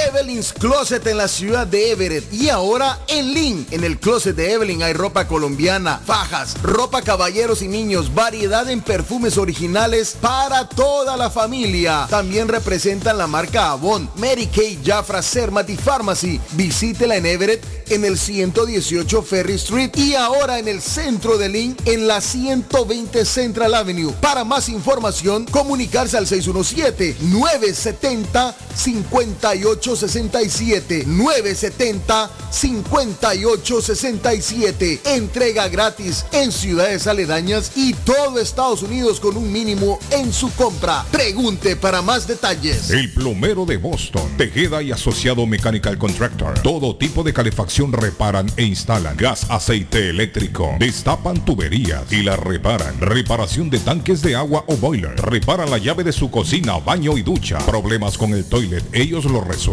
Evelyn's 0.07 0.53
Closet 0.53 1.05
en 1.07 1.17
la 1.17 1.27
ciudad 1.27 1.67
de 1.67 1.91
Everett 1.91 2.31
y 2.33 2.49
ahora 2.49 2.99
en 3.07 3.33
Lynn. 3.33 3.67
En 3.71 3.83
el 3.83 3.99
closet 3.99 4.35
de 4.35 4.51
Evelyn 4.51 4.81
hay 4.81 4.93
ropa 4.93 5.27
colombiana, 5.27 6.01
fajas, 6.03 6.55
ropa 6.63 7.01
caballeros 7.01 7.61
y 7.61 7.67
niños, 7.67 8.13
variedad 8.13 8.69
en 8.69 8.81
perfumes 8.81 9.37
originales 9.37 10.17
para 10.19 10.67
toda 10.67 11.15
la 11.17 11.29
familia. 11.29 12.07
También 12.09 12.47
representan 12.47 13.17
la 13.17 13.27
marca 13.27 13.71
Avon, 13.71 14.09
Mary 14.15 14.47
Kay, 14.47 14.79
Jafra, 14.83 15.21
Sermat 15.21 15.69
y 15.69 15.77
Pharmacy. 15.77 16.39
Visítela 16.53 17.15
en 17.15 17.25
Everett 17.25 17.63
en 17.89 18.05
el 18.05 18.17
118 18.17 19.21
Ferry 19.21 19.53
Street 19.55 19.91
y 19.95 20.15
ahora 20.15 20.57
en 20.57 20.67
el 20.67 20.81
centro 20.81 21.37
de 21.37 21.49
Lynn 21.49 21.77
en 21.85 22.07
la 22.07 22.21
120 22.21 23.25
Central 23.25 23.75
Avenue. 23.75 24.13
Para 24.21 24.43
más 24.43 24.69
información, 24.69 25.45
comunicarse 25.45 26.17
al 26.17 26.25
617 26.25 27.17
970 27.21 28.55
58 28.75 29.82
6867 29.83 31.03
970 31.05 32.31
5867 32.49 35.01
Entrega 35.05 35.67
gratis 35.67 36.25
en 36.31 36.51
ciudades 36.51 37.05
aledañas 37.07 37.71
y 37.75 37.93
todo 37.93 38.39
Estados 38.39 38.81
Unidos 38.83 39.19
con 39.19 39.35
un 39.35 39.51
mínimo 39.51 39.99
en 40.11 40.31
su 40.31 40.49
compra. 40.53 41.03
Pregunte 41.11 41.75
para 41.75 42.01
más 42.01 42.25
detalles. 42.27 42.91
El 42.91 43.11
plomero 43.11 43.65
de 43.65 43.75
Boston, 43.77 44.29
Tejeda 44.37 44.81
y 44.81 44.93
Asociado 44.93 45.45
Mechanical 45.45 45.97
Contractor. 45.97 46.57
Todo 46.59 46.95
tipo 46.95 47.23
de 47.23 47.33
calefacción 47.33 47.91
reparan 47.91 48.49
e 48.55 48.63
instalan. 48.63 49.17
Gas, 49.17 49.47
aceite 49.49 50.07
eléctrico. 50.09 50.77
Destapan 50.79 51.43
tuberías 51.43 52.09
y 52.11 52.23
la 52.23 52.37
reparan. 52.37 53.01
Reparación 53.01 53.69
de 53.69 53.79
tanques 53.79 54.21
de 54.21 54.37
agua 54.37 54.63
o 54.67 54.77
boiler. 54.77 55.17
Reparan 55.17 55.69
la 55.69 55.77
llave 55.77 56.05
de 56.05 56.13
su 56.13 56.31
cocina, 56.31 56.77
baño 56.77 57.17
y 57.17 57.23
ducha. 57.23 57.57
Problemas 57.65 58.17
con 58.17 58.33
el 58.33 58.45
toilet, 58.45 58.85
ellos 58.93 59.25
lo 59.25 59.41
resuelven. 59.41 59.72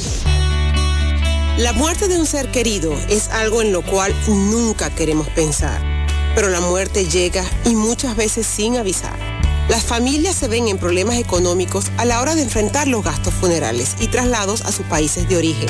La 1.57 1.73
muerte 1.73 2.07
de 2.07 2.17
un 2.17 2.25
ser 2.25 2.49
querido 2.49 2.91
es 3.09 3.27
algo 3.29 3.61
en 3.61 3.71
lo 3.71 3.83
cual 3.83 4.15
nunca 4.27 4.89
queremos 4.89 5.29
pensar, 5.29 5.79
pero 6.33 6.49
la 6.49 6.61
muerte 6.61 7.05
llega 7.05 7.43
y 7.65 7.75
muchas 7.75 8.15
veces 8.15 8.47
sin 8.47 8.77
avisar. 8.77 9.19
Las 9.69 9.83
familias 9.83 10.35
se 10.35 10.47
ven 10.47 10.67
en 10.67 10.79
problemas 10.79 11.17
económicos 11.17 11.91
a 11.97 12.05
la 12.05 12.19
hora 12.19 12.33
de 12.35 12.41
enfrentar 12.43 12.87
los 12.87 13.03
gastos 13.03 13.33
funerales 13.33 13.95
y 13.99 14.07
traslados 14.07 14.61
a 14.61 14.71
sus 14.71 14.85
países 14.87 15.29
de 15.29 15.37
origen. 15.37 15.69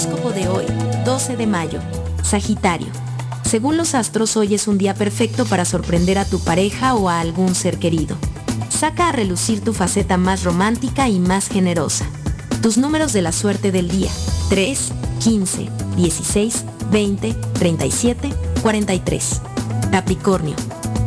Horóscopo 0.00 0.32
de 0.32 0.48
hoy, 0.48 0.64
12 1.04 1.36
de 1.36 1.46
mayo. 1.46 1.78
Sagitario. 2.22 2.86
Según 3.44 3.76
los 3.76 3.94
astros, 3.94 4.34
hoy 4.34 4.54
es 4.54 4.66
un 4.66 4.78
día 4.78 4.94
perfecto 4.94 5.44
para 5.44 5.66
sorprender 5.66 6.16
a 6.16 6.24
tu 6.24 6.40
pareja 6.40 6.94
o 6.94 7.10
a 7.10 7.20
algún 7.20 7.54
ser 7.54 7.78
querido. 7.78 8.16
Saca 8.70 9.10
a 9.10 9.12
relucir 9.12 9.62
tu 9.62 9.74
faceta 9.74 10.16
más 10.16 10.42
romántica 10.42 11.10
y 11.10 11.18
más 11.18 11.48
generosa. 11.48 12.06
Tus 12.62 12.78
números 12.78 13.12
de 13.12 13.20
la 13.20 13.30
suerte 13.30 13.72
del 13.72 13.90
día. 13.90 14.10
3, 14.48 14.92
15, 15.22 15.68
16, 15.96 16.64
20, 16.90 17.34
37, 17.58 18.30
43. 18.62 19.42
Capricornio. 19.90 20.56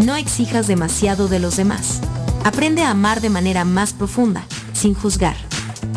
No 0.05 0.15
exijas 0.15 0.67
demasiado 0.67 1.27
de 1.27 1.39
los 1.39 1.57
demás. 1.57 1.99
Aprende 2.43 2.83
a 2.83 2.91
amar 2.91 3.21
de 3.21 3.31
manera 3.31 3.65
más 3.65 3.91
profunda, 3.91 4.43
sin 4.73 4.93
juzgar. 4.93 5.37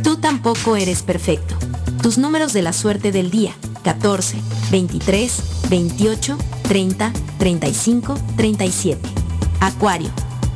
Tú 0.02 0.16
tampoco 0.16 0.76
eres 0.76 1.02
perfecto. 1.02 1.56
Tus 2.06 2.18
números 2.18 2.52
de 2.52 2.62
la 2.62 2.72
suerte 2.72 3.10
del 3.10 3.32
día. 3.32 3.52
14, 3.82 4.36
23, 4.70 5.68
28, 5.68 6.38
30, 6.62 7.12
35, 7.36 8.14
37. 8.36 9.00
Acuario. 9.58 10.08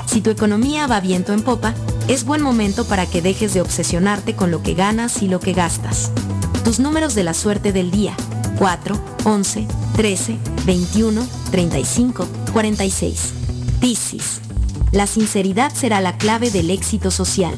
Si 0.07 0.21
tu 0.21 0.31
economía 0.31 0.87
va 0.87 1.01
viento 1.01 1.33
en 1.33 1.43
popa, 1.43 1.75
es 2.07 2.23
buen 2.23 2.41
momento 2.41 2.85
para 2.85 3.05
que 3.07 3.21
dejes 3.21 3.53
de 3.53 3.63
obsesionarte 3.63 4.37
con 4.37 4.53
lo 4.53 4.63
que 4.63 4.75
ganas 4.75 5.23
y 5.23 5.27
lo 5.27 5.41
que 5.41 5.53
gastas. 5.53 6.13
Tus 6.63 6.79
números 6.79 7.17
de 7.17 7.25
la 7.25 7.35
suerte 7.35 7.73
del 7.73 7.91
día. 7.91 8.15
4, 8.57 8.97
11, 9.25 9.67
13, 9.97 10.39
21, 10.67 11.27
35, 11.51 12.29
46. 12.53 13.33
Piscis. 13.81 14.41
La 14.93 15.09
sinceridad 15.09 15.75
será 15.75 16.01
la 16.01 16.17
clave 16.17 16.53
del 16.53 16.71
éxito 16.71 17.11
social. 17.11 17.57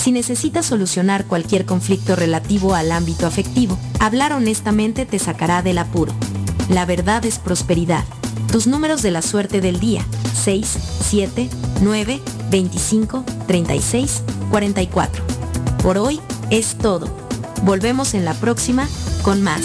Si 0.00 0.12
necesitas 0.12 0.64
solucionar 0.64 1.26
cualquier 1.26 1.66
conflicto 1.66 2.16
relativo 2.16 2.74
al 2.74 2.90
ámbito 2.90 3.26
afectivo, 3.26 3.78
hablar 3.98 4.32
honestamente 4.32 5.04
te 5.04 5.18
sacará 5.18 5.60
del 5.60 5.76
apuro. 5.76 6.14
La 6.70 6.86
verdad 6.86 7.26
es 7.26 7.38
prosperidad. 7.38 8.02
Tus 8.50 8.66
números 8.66 9.02
de 9.02 9.10
la 9.10 9.20
suerte 9.20 9.60
del 9.60 9.78
día. 9.78 10.02
6, 10.32 10.78
7, 11.02 11.50
9, 11.82 12.18
25, 12.50 13.24
36, 13.46 14.22
44. 14.50 15.22
Por 15.82 15.98
hoy 15.98 16.18
es 16.48 16.78
todo. 16.78 17.06
Volvemos 17.64 18.14
en 18.14 18.24
la 18.24 18.32
próxima 18.32 18.88
con 19.22 19.42
más. 19.42 19.64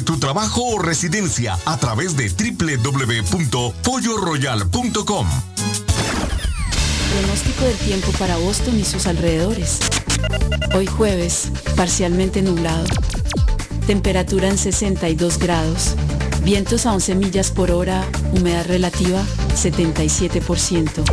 tu 0.01 0.17
trabajo 0.17 0.63
o 0.63 0.79
residencia 0.79 1.59
a 1.65 1.77
través 1.77 2.17
de 2.17 2.29
www.polloroyal.com. 2.29 5.27
Pronóstico 7.11 7.65
del 7.65 7.77
tiempo 7.77 8.11
para 8.17 8.37
Boston 8.37 8.79
y 8.79 8.85
sus 8.85 9.05
alrededores. 9.07 9.79
Hoy 10.75 10.87
jueves, 10.87 11.51
parcialmente 11.75 12.41
nublado. 12.41 12.85
Temperatura 13.85 14.47
en 14.47 14.57
62 14.57 15.37
grados. 15.37 15.95
Vientos 16.43 16.85
a 16.85 16.93
11 16.93 17.15
millas 17.15 17.51
por 17.51 17.71
hora, 17.71 18.07
humedad 18.33 18.65
relativa 18.65 19.21
77%. 19.55 21.03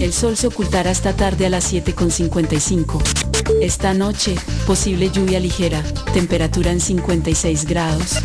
El 0.00 0.12
sol 0.12 0.36
se 0.36 0.48
ocultará 0.48 0.90
esta 0.90 1.16
tarde 1.16 1.46
a 1.46 1.50
las 1.50 1.72
7.55. 1.72 3.25
Esta 3.60 3.94
noche, 3.94 4.34
posible 4.66 5.10
lluvia 5.10 5.40
ligera, 5.40 5.82
temperatura 6.12 6.70
en 6.70 6.80
56 6.80 7.64
grados. 7.66 8.16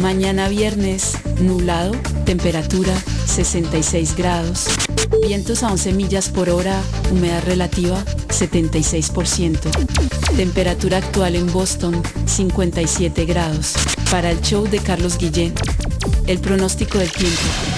Mañana 0.00 0.48
viernes, 0.48 1.14
nublado, 1.40 1.92
temperatura 2.24 2.94
66 3.26 4.16
grados. 4.16 4.66
Vientos 5.22 5.62
a 5.62 5.72
11 5.72 5.92
millas 5.92 6.28
por 6.28 6.50
hora, 6.50 6.80
humedad 7.10 7.42
relativa 7.44 8.02
76%. 8.28 9.58
Temperatura 10.36 10.98
actual 10.98 11.36
en 11.36 11.52
Boston 11.52 12.02
57 12.26 13.24
grados. 13.24 13.74
Para 14.10 14.30
el 14.30 14.40
show 14.40 14.66
de 14.68 14.78
Carlos 14.78 15.18
Guillén, 15.18 15.54
el 16.26 16.38
pronóstico 16.38 16.98
del 16.98 17.10
tiempo. 17.10 17.77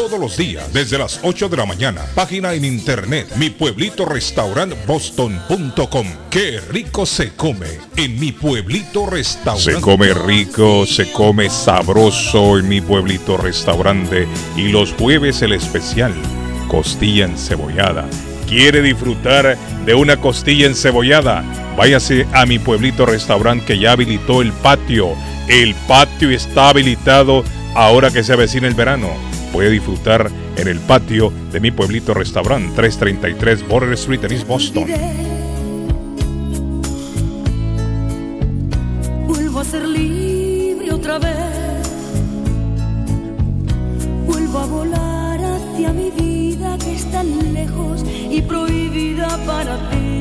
todos 0.01 0.19
los 0.19 0.35
días 0.35 0.73
desde 0.73 0.97
las 0.97 1.19
8 1.21 1.47
de 1.47 1.57
la 1.57 1.65
mañana. 1.67 2.01
Página 2.15 2.55
en 2.55 2.65
internet 2.65 3.27
mi 3.35 3.51
pueblito 3.51 4.03
boston.com. 4.87 6.07
Qué 6.31 6.59
rico 6.59 7.05
se 7.05 7.35
come 7.35 7.67
en 7.95 8.19
mi 8.19 8.31
pueblito 8.31 9.05
restaurante. 9.05 9.73
Se 9.73 9.79
come 9.79 10.11
rico, 10.15 10.87
se 10.87 11.11
come 11.11 11.51
sabroso 11.51 12.57
en 12.57 12.67
mi 12.67 12.81
pueblito 12.81 13.37
restaurante 13.37 14.27
y 14.57 14.69
los 14.69 14.91
jueves 14.93 15.43
el 15.43 15.53
especial 15.53 16.15
costilla 16.67 17.25
encebollada. 17.25 18.09
¿Quiere 18.47 18.81
disfrutar 18.81 19.55
de 19.85 19.93
una 19.93 20.17
costilla 20.17 20.65
encebollada? 20.65 21.43
Váyase 21.77 22.25
a 22.33 22.47
mi 22.47 22.57
pueblito 22.57 23.05
restaurante 23.05 23.65
que 23.65 23.77
ya 23.77 23.91
habilitó 23.91 24.41
el 24.41 24.51
patio. 24.51 25.09
El 25.47 25.75
patio 25.87 26.31
está 26.31 26.69
habilitado 26.69 27.43
ahora 27.75 28.09
que 28.09 28.23
se 28.23 28.33
avecina 28.33 28.67
el 28.67 28.73
verano 28.73 29.31
puede 29.51 29.69
disfrutar 29.69 30.29
en 30.57 30.67
el 30.67 30.79
patio 30.79 31.31
de 31.51 31.59
mi 31.59 31.71
pueblito 31.71 32.13
restaurante 32.13 32.73
333 32.75 33.67
Border 33.67 33.93
Street 33.93 34.23
en 34.23 34.31
East 34.31 34.47
Boston. 34.47 34.85
Vuelvo 39.27 39.59
a 39.59 39.63
ser 39.63 39.87
libre 39.87 40.93
otra 40.93 41.19
vez. 41.19 41.89
Vuelvo 44.25 44.59
a 44.59 44.65
volar 44.65 45.39
hacia 45.39 45.93
mi 45.93 46.11
vida 46.11 46.77
que 46.77 46.95
es 46.95 47.05
tan 47.11 47.53
lejos 47.53 48.03
y 48.29 48.41
prohibida 48.41 49.27
para 49.45 49.77
ti. 49.89 50.20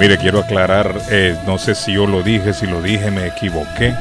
Mire, 0.00 0.16
quiero 0.16 0.40
aclarar, 0.40 0.94
eh, 1.10 1.36
no 1.46 1.58
sé 1.58 1.74
si 1.74 1.94
yo 1.94 2.06
lo 2.06 2.22
dije, 2.22 2.52
si 2.54 2.66
lo 2.66 2.80
dije 2.80 3.10
me 3.10 3.26
equivoqué. 3.26 3.94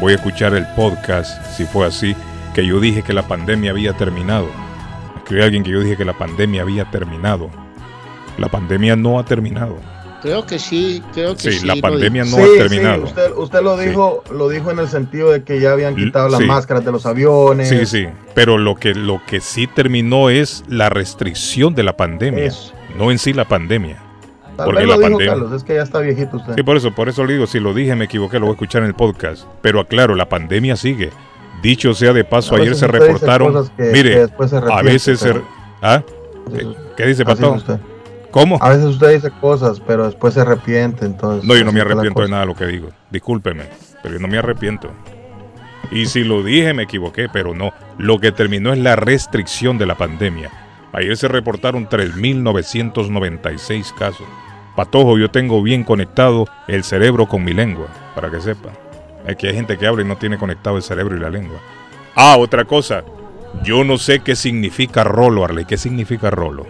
Voy 0.00 0.12
a 0.12 0.16
escuchar 0.16 0.54
el 0.54 0.66
podcast, 0.76 1.44
si 1.56 1.64
fue 1.64 1.86
así, 1.86 2.14
que 2.54 2.64
yo 2.64 2.78
dije 2.80 3.02
que 3.02 3.12
la 3.12 3.22
pandemia 3.26 3.72
había 3.72 3.92
terminado. 3.94 4.48
Escribió 5.16 5.44
alguien 5.44 5.64
que 5.64 5.70
yo 5.70 5.80
dije 5.80 5.96
que 5.96 6.04
la 6.04 6.16
pandemia 6.16 6.62
había 6.62 6.84
terminado. 6.90 7.50
La 8.38 8.48
pandemia 8.48 8.94
no 8.94 9.18
ha 9.18 9.24
terminado. 9.24 9.76
Creo 10.22 10.46
que 10.46 10.60
sí, 10.60 11.02
creo 11.12 11.34
que 11.34 11.50
sí. 11.50 11.58
Sí, 11.58 11.66
la 11.66 11.74
pandemia 11.76 12.22
no 12.24 12.36
Sí, 12.36 12.42
ha 12.42 12.46
sí, 12.46 12.58
terminado. 12.58 13.02
usted, 13.02 13.32
usted 13.36 13.62
lo 13.62 13.76
dijo, 13.76 14.22
lo 14.30 14.48
dijo 14.48 14.70
en 14.70 14.78
el 14.78 14.88
sentido 14.88 15.32
de 15.32 15.42
que 15.42 15.58
ya 15.60 15.72
habían 15.72 15.96
quitado 15.96 16.28
las 16.28 16.38
sí. 16.40 16.46
máscaras 16.46 16.84
de 16.84 16.92
los 16.92 17.04
aviones. 17.04 17.68
Sí, 17.68 17.84
sí, 17.86 18.06
pero 18.32 18.58
lo 18.58 18.76
que, 18.76 18.94
lo 18.94 19.20
que 19.26 19.40
sí 19.40 19.66
terminó 19.66 20.30
es 20.30 20.62
la 20.68 20.88
restricción 20.88 21.74
de 21.74 21.82
la 21.82 21.96
pandemia, 21.96 22.44
Eso. 22.44 22.72
no 22.96 23.10
en 23.10 23.18
sí 23.18 23.32
la 23.32 23.44
pandemia. 23.46 23.96
Tal 24.56 24.66
Porque 24.66 24.80
vez 24.80 24.88
la 24.88 24.94
dijo 24.96 25.02
pandemia... 25.08 25.32
Carlos, 25.32 25.52
es 25.52 25.64
que 25.64 25.74
ya 25.74 25.82
está 25.82 26.00
viejito 26.00 26.36
usted. 26.36 26.54
Sí, 26.54 26.62
por 26.62 26.76
eso, 26.76 26.94
por 26.94 27.08
eso 27.08 27.24
le 27.24 27.34
digo, 27.34 27.46
si 27.46 27.58
lo 27.58 27.72
dije 27.72 27.94
me 27.96 28.04
equivoqué, 28.04 28.38
lo 28.38 28.46
voy 28.46 28.52
a 28.52 28.54
escuchar 28.54 28.82
en 28.82 28.88
el 28.88 28.94
podcast. 28.94 29.46
Pero 29.62 29.80
aclaro, 29.80 30.14
la 30.14 30.28
pandemia 30.28 30.76
sigue. 30.76 31.10
Dicho 31.62 31.94
sea 31.94 32.12
de 32.12 32.24
paso, 32.24 32.56
ayer 32.56 32.74
se 32.74 32.86
reportaron. 32.86 33.66
que- 33.76 33.84
mire, 33.92 34.10
que 34.14 34.18
después 34.20 34.50
se 34.50 34.56
a 34.56 34.82
veces 34.82 35.20
se. 35.20 35.40
¿Ah? 35.80 36.02
¿Qué, 36.52 36.66
qué 36.96 37.06
dice, 37.06 37.22
usted. 37.22 37.78
¿Cómo? 38.32 38.58
A 38.60 38.70
veces 38.70 38.86
usted 38.86 39.12
dice 39.14 39.30
cosas, 39.40 39.80
pero 39.80 40.06
después 40.06 40.34
se 40.34 40.40
arrepiente, 40.40 41.04
entonces. 41.04 41.46
No, 41.48 41.54
yo 41.54 41.64
no 41.64 41.72
me 41.72 41.80
arrepiento 41.80 42.22
de 42.22 42.28
nada 42.28 42.42
de 42.42 42.46
lo 42.48 42.54
que 42.54 42.66
digo. 42.66 42.88
Discúlpeme, 43.10 43.64
pero 44.02 44.14
yo 44.14 44.20
no 44.20 44.26
me 44.26 44.38
arrepiento. 44.38 44.90
Y 45.90 46.06
si 46.06 46.24
lo 46.24 46.42
dije, 46.42 46.72
me 46.72 46.84
equivoqué, 46.84 47.28
pero 47.30 47.54
no. 47.54 47.72
Lo 47.98 48.18
que 48.18 48.32
terminó 48.32 48.72
es 48.72 48.78
la 48.78 48.96
restricción 48.96 49.76
de 49.78 49.86
la 49.86 49.96
pandemia. 49.96 50.50
Ayer 50.92 51.16
se 51.16 51.28
reportaron 51.28 51.88
3.996 51.88 53.94
casos. 53.94 54.26
Patojo, 54.76 55.18
yo 55.18 55.30
tengo 55.30 55.62
bien 55.62 55.84
conectado 55.84 56.46
el 56.68 56.84
cerebro 56.84 57.26
con 57.26 57.44
mi 57.44 57.52
lengua, 57.52 57.86
para 58.14 58.30
que 58.30 58.40
sepa. 58.40 58.70
Es 59.26 59.36
que 59.36 59.48
hay 59.48 59.54
gente 59.54 59.78
que 59.78 59.86
habla 59.86 60.02
y 60.02 60.06
no 60.06 60.16
tiene 60.16 60.38
conectado 60.38 60.76
el 60.76 60.82
cerebro 60.82 61.16
y 61.16 61.20
la 61.20 61.30
lengua. 61.30 61.58
Ah, 62.14 62.36
otra 62.36 62.64
cosa. 62.64 63.04
Yo 63.62 63.84
no 63.84 63.98
sé 63.98 64.20
qué 64.20 64.34
significa 64.34 65.04
rolo, 65.04 65.44
Arley. 65.44 65.64
¿Qué 65.64 65.76
significa 65.76 66.30
rolo? 66.30 66.66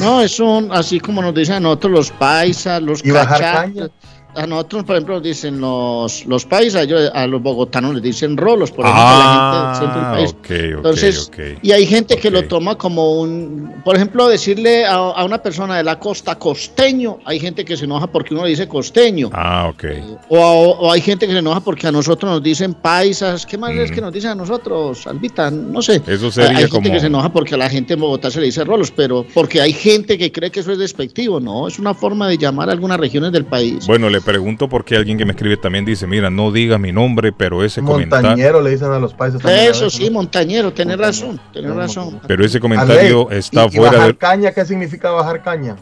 No, 0.00 0.20
es 0.20 0.38
un, 0.38 0.70
así 0.72 1.00
como 1.00 1.20
nos 1.20 1.34
dicen 1.34 1.56
a 1.56 1.60
nosotros 1.60 1.92
los 1.92 2.10
paisas, 2.12 2.80
los 2.80 3.04
¿Y 3.04 3.10
bajar 3.10 3.40
cachacos. 3.40 3.90
A 4.34 4.46
nosotros, 4.46 4.84
por 4.84 4.94
ejemplo, 4.96 5.14
nos 5.14 5.22
dicen 5.24 5.60
los, 5.60 6.24
los 6.26 6.44
paisas, 6.46 6.86
a 7.14 7.26
los 7.26 7.42
bogotanos 7.42 7.94
les 7.94 8.02
dicen 8.02 8.36
rolos, 8.36 8.70
por 8.70 8.84
ejemplo, 8.84 9.02
Ah, 9.04 9.72
la 9.72 9.80
gente 9.80 9.80
del 9.80 9.90
centro 9.90 10.00
del 10.00 10.10
país. 10.12 10.30
ok, 10.30 10.70
ok, 10.70 10.76
Entonces, 10.76 11.30
y 11.62 11.72
hay 11.72 11.86
gente 11.86 12.16
que 12.16 12.30
lo 12.30 12.46
toma 12.46 12.76
como 12.76 13.20
un, 13.20 13.74
por 13.84 13.96
ejemplo, 13.96 14.28
decirle 14.28 14.86
a, 14.86 14.94
a 14.94 15.24
una 15.24 15.38
persona 15.42 15.76
de 15.76 15.82
la 15.84 15.98
costa 15.98 16.38
costeño, 16.38 17.18
hay 17.24 17.40
gente 17.40 17.64
que 17.64 17.76
se 17.76 17.86
enoja 17.86 18.06
porque 18.06 18.34
uno 18.34 18.44
le 18.44 18.50
dice 18.50 18.68
costeño. 18.68 19.30
Ah, 19.32 19.68
ok. 19.72 19.84
O, 20.28 20.38
o 20.80 20.92
hay 20.92 21.00
gente 21.00 21.26
que 21.26 21.32
se 21.32 21.38
enoja 21.38 21.60
porque 21.60 21.86
a 21.88 21.92
nosotros 21.92 22.30
nos 22.30 22.42
dicen 22.42 22.74
paisas. 22.74 23.44
¿Qué 23.44 23.58
más 23.58 23.72
es 23.72 23.90
que 23.90 24.00
nos 24.00 24.12
dicen 24.12 24.30
a 24.30 24.34
nosotros, 24.36 25.06
Albita? 25.06 25.50
No 25.50 25.82
sé. 25.82 26.00
Eso 26.06 26.30
sería 26.30 26.50
hay 26.50 26.56
gente 26.56 26.70
como- 26.70 26.90
que 26.92 27.00
se 27.00 27.06
enoja 27.06 27.32
porque 27.32 27.54
a 27.54 27.58
la 27.58 27.68
gente 27.68 27.94
en 27.94 28.00
Bogotá 28.00 28.30
se 28.30 28.38
le 28.40 28.46
dice 28.46 28.64
rolos, 28.64 28.90
pero 28.90 29.26
porque 29.34 29.60
hay 29.60 29.72
gente 29.72 30.16
que 30.16 30.30
cree 30.30 30.50
que 30.50 30.60
eso 30.60 30.70
es 30.72 30.78
despectivo. 30.78 31.40
No, 31.40 31.66
es 31.66 31.78
una 31.78 31.94
forma 31.94 32.28
de 32.28 32.38
llamar 32.38 32.68
a 32.68 32.72
algunas 32.72 32.98
regiones 33.00 33.32
del 33.32 33.44
país. 33.44 33.86
Bueno, 33.86 34.08
le 34.08 34.19
pregunto 34.20 34.68
porque 34.68 34.96
alguien 34.96 35.18
que 35.18 35.24
me 35.24 35.32
escribe 35.32 35.56
también 35.56 35.84
dice, 35.84 36.06
mira, 36.06 36.30
no 36.30 36.52
digas 36.52 36.78
mi 36.80 36.92
nombre, 36.92 37.32
pero 37.32 37.64
ese 37.64 37.82
comentario, 37.82 38.28
Montañero 38.28 38.60
le 38.62 38.70
dicen 38.70 38.90
a 38.92 38.98
los 38.98 39.14
países 39.14 39.40
también. 39.42 39.70
Eso 39.70 39.90
sí, 39.90 40.10
montañero, 40.10 40.72
tenés 40.72 40.98
razón, 40.98 41.40
tenés 41.52 41.74
razón. 41.74 42.20
pero 42.26 42.44
ese 42.44 42.60
comentario 42.60 43.30
está 43.30 43.64
¿y- 43.64 43.68
y 43.68 43.70
fuera 43.76 43.92
bajar 43.92 44.06
de 44.12 44.16
caña 44.18 44.52
qué 44.52 44.64
significa 44.64 45.10
bajar 45.10 45.42
caña? 45.42 45.76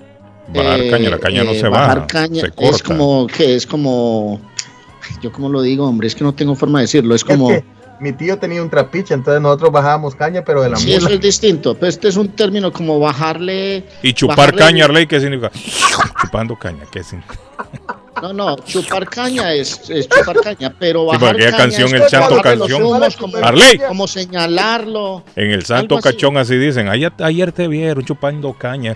bajar 0.55 0.81
Eh, 0.81 0.91
caña, 0.91 1.10
la 1.10 1.18
caña 1.18 1.44
no 1.44 1.50
eh, 1.50 1.60
se 1.60 1.68
bajar 1.68 1.94
baja, 1.99 2.07
caña 2.07 2.41
se 2.41 2.50
corta. 2.50 2.76
es 2.76 2.83
como 2.83 3.26
que 3.26 3.55
es 3.55 3.67
como 3.67 4.41
yo 5.23 5.31
cómo 5.33 5.49
lo 5.49 5.60
digo, 5.62 5.86
hombre, 5.86 6.08
es 6.08 6.15
que 6.15 6.25
no 6.25 6.34
tengo 6.34 6.55
forma 6.55 6.78
de 6.81 6.84
decirlo, 6.84 7.15
es 7.15 7.25
como 7.25 7.50
Es 7.50 7.60
que 7.62 7.78
mi 8.00 8.12
tío 8.12 8.39
tenía 8.39 8.62
un 8.62 8.70
trapiche, 8.70 9.12
entonces 9.12 9.42
nosotros 9.42 9.73
bajábamos 9.73 10.15
caña, 10.15 10.44
pero 10.44 10.62
de 10.62 10.70
la 10.70 10.76
Sí, 10.76 10.92
eso 10.94 11.08
es 11.08 11.20
distinto, 11.20 11.75
pero 11.75 11.89
este 11.89 12.08
es 12.08 12.17
un 12.17 12.28
término 12.28 12.73
como 12.73 12.99
bajarle 13.00 13.84
y 14.02 14.12
chupar 14.12 14.52
bajarle- 14.52 14.58
caña, 14.58 14.84
Arley, 14.84 15.07
¿qué 15.07 15.18
significa? 15.20 15.50
Chupando 16.23 16.57
caña, 16.57 16.84
¿qué 16.92 17.02
significa? 17.02 17.39
No, 18.22 18.32
no, 18.32 18.56
chupar 18.56 19.08
caña 19.08 19.52
es, 19.52 19.88
es 19.90 20.08
chupar 20.08 20.36
caña, 20.40 20.74
pero 20.78 21.00
Sí, 21.02 21.06
bajar 21.06 21.20
porque 21.20 21.42
aquella 21.47 21.50
caña 21.50 21.62
canción, 21.62 21.86
es 21.88 21.92
el 21.94 21.98
como 22.00 22.10
santo 22.10 22.42
canción. 22.42 22.82
humos, 22.82 23.16
como, 23.16 23.36
Arley. 23.38 23.78
como 23.86 24.08
señalarlo. 24.08 25.24
En 25.36 25.50
el 25.50 25.64
santo 25.64 25.98
cachón 26.00 26.36
así 26.36 26.56
dicen, 26.56 26.88
ayer, 26.88 27.12
ayer 27.20 27.52
te 27.52 27.68
vieron 27.68 28.05
chupando 28.05 28.52
caña. 28.55 28.92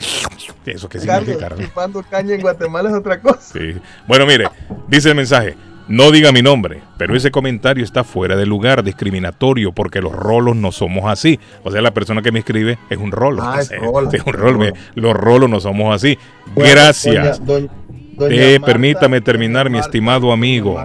¿Eso 0.66 0.88
qué 0.88 0.98
Carlos, 0.98 1.24
significa? 1.26 1.46
Arley? 1.46 1.66
chupando 1.66 2.02
caña 2.08 2.34
en 2.34 2.40
Guatemala 2.40 2.88
es 2.90 2.94
otra 2.96 3.20
cosa. 3.20 3.40
Sí. 3.52 3.74
Bueno, 4.06 4.26
mire, 4.26 4.48
dice 4.88 5.08
el 5.10 5.14
mensaje. 5.14 5.56
No 5.88 6.12
diga 6.12 6.30
mi 6.30 6.42
nombre, 6.42 6.80
pero 6.96 7.14
ese 7.16 7.32
comentario 7.32 7.82
está 7.84 8.04
fuera 8.04 8.36
de 8.36 8.46
lugar, 8.46 8.84
discriminatorio, 8.84 9.72
porque 9.72 10.00
los 10.00 10.12
rolos 10.12 10.54
no 10.54 10.70
somos 10.70 11.10
así. 11.10 11.40
O 11.64 11.72
sea, 11.72 11.82
la 11.82 11.90
persona 11.92 12.22
que 12.22 12.30
me 12.30 12.38
escribe 12.38 12.78
es 12.88 12.98
un 12.98 13.10
rolo. 13.10 13.42
Ah, 13.42 13.58
es 13.60 13.68
Sí, 13.68 13.74
rolo, 13.74 14.08
sí, 14.10 14.16
un 14.24 14.34
es 14.34 14.40
rolo. 14.40 14.72
Los 14.94 15.12
rolos 15.12 15.50
no 15.50 15.58
somos 15.60 15.92
así. 15.94 16.16
Bueno, 16.54 16.70
Gracias. 16.70 17.44
doña 17.44 17.68
Eh, 18.30 18.58
Marta- 18.58 18.66
permítame 18.66 19.20
terminar, 19.20 19.70
mi 19.70 19.78
estimado 19.78 20.32
amigo. 20.32 20.78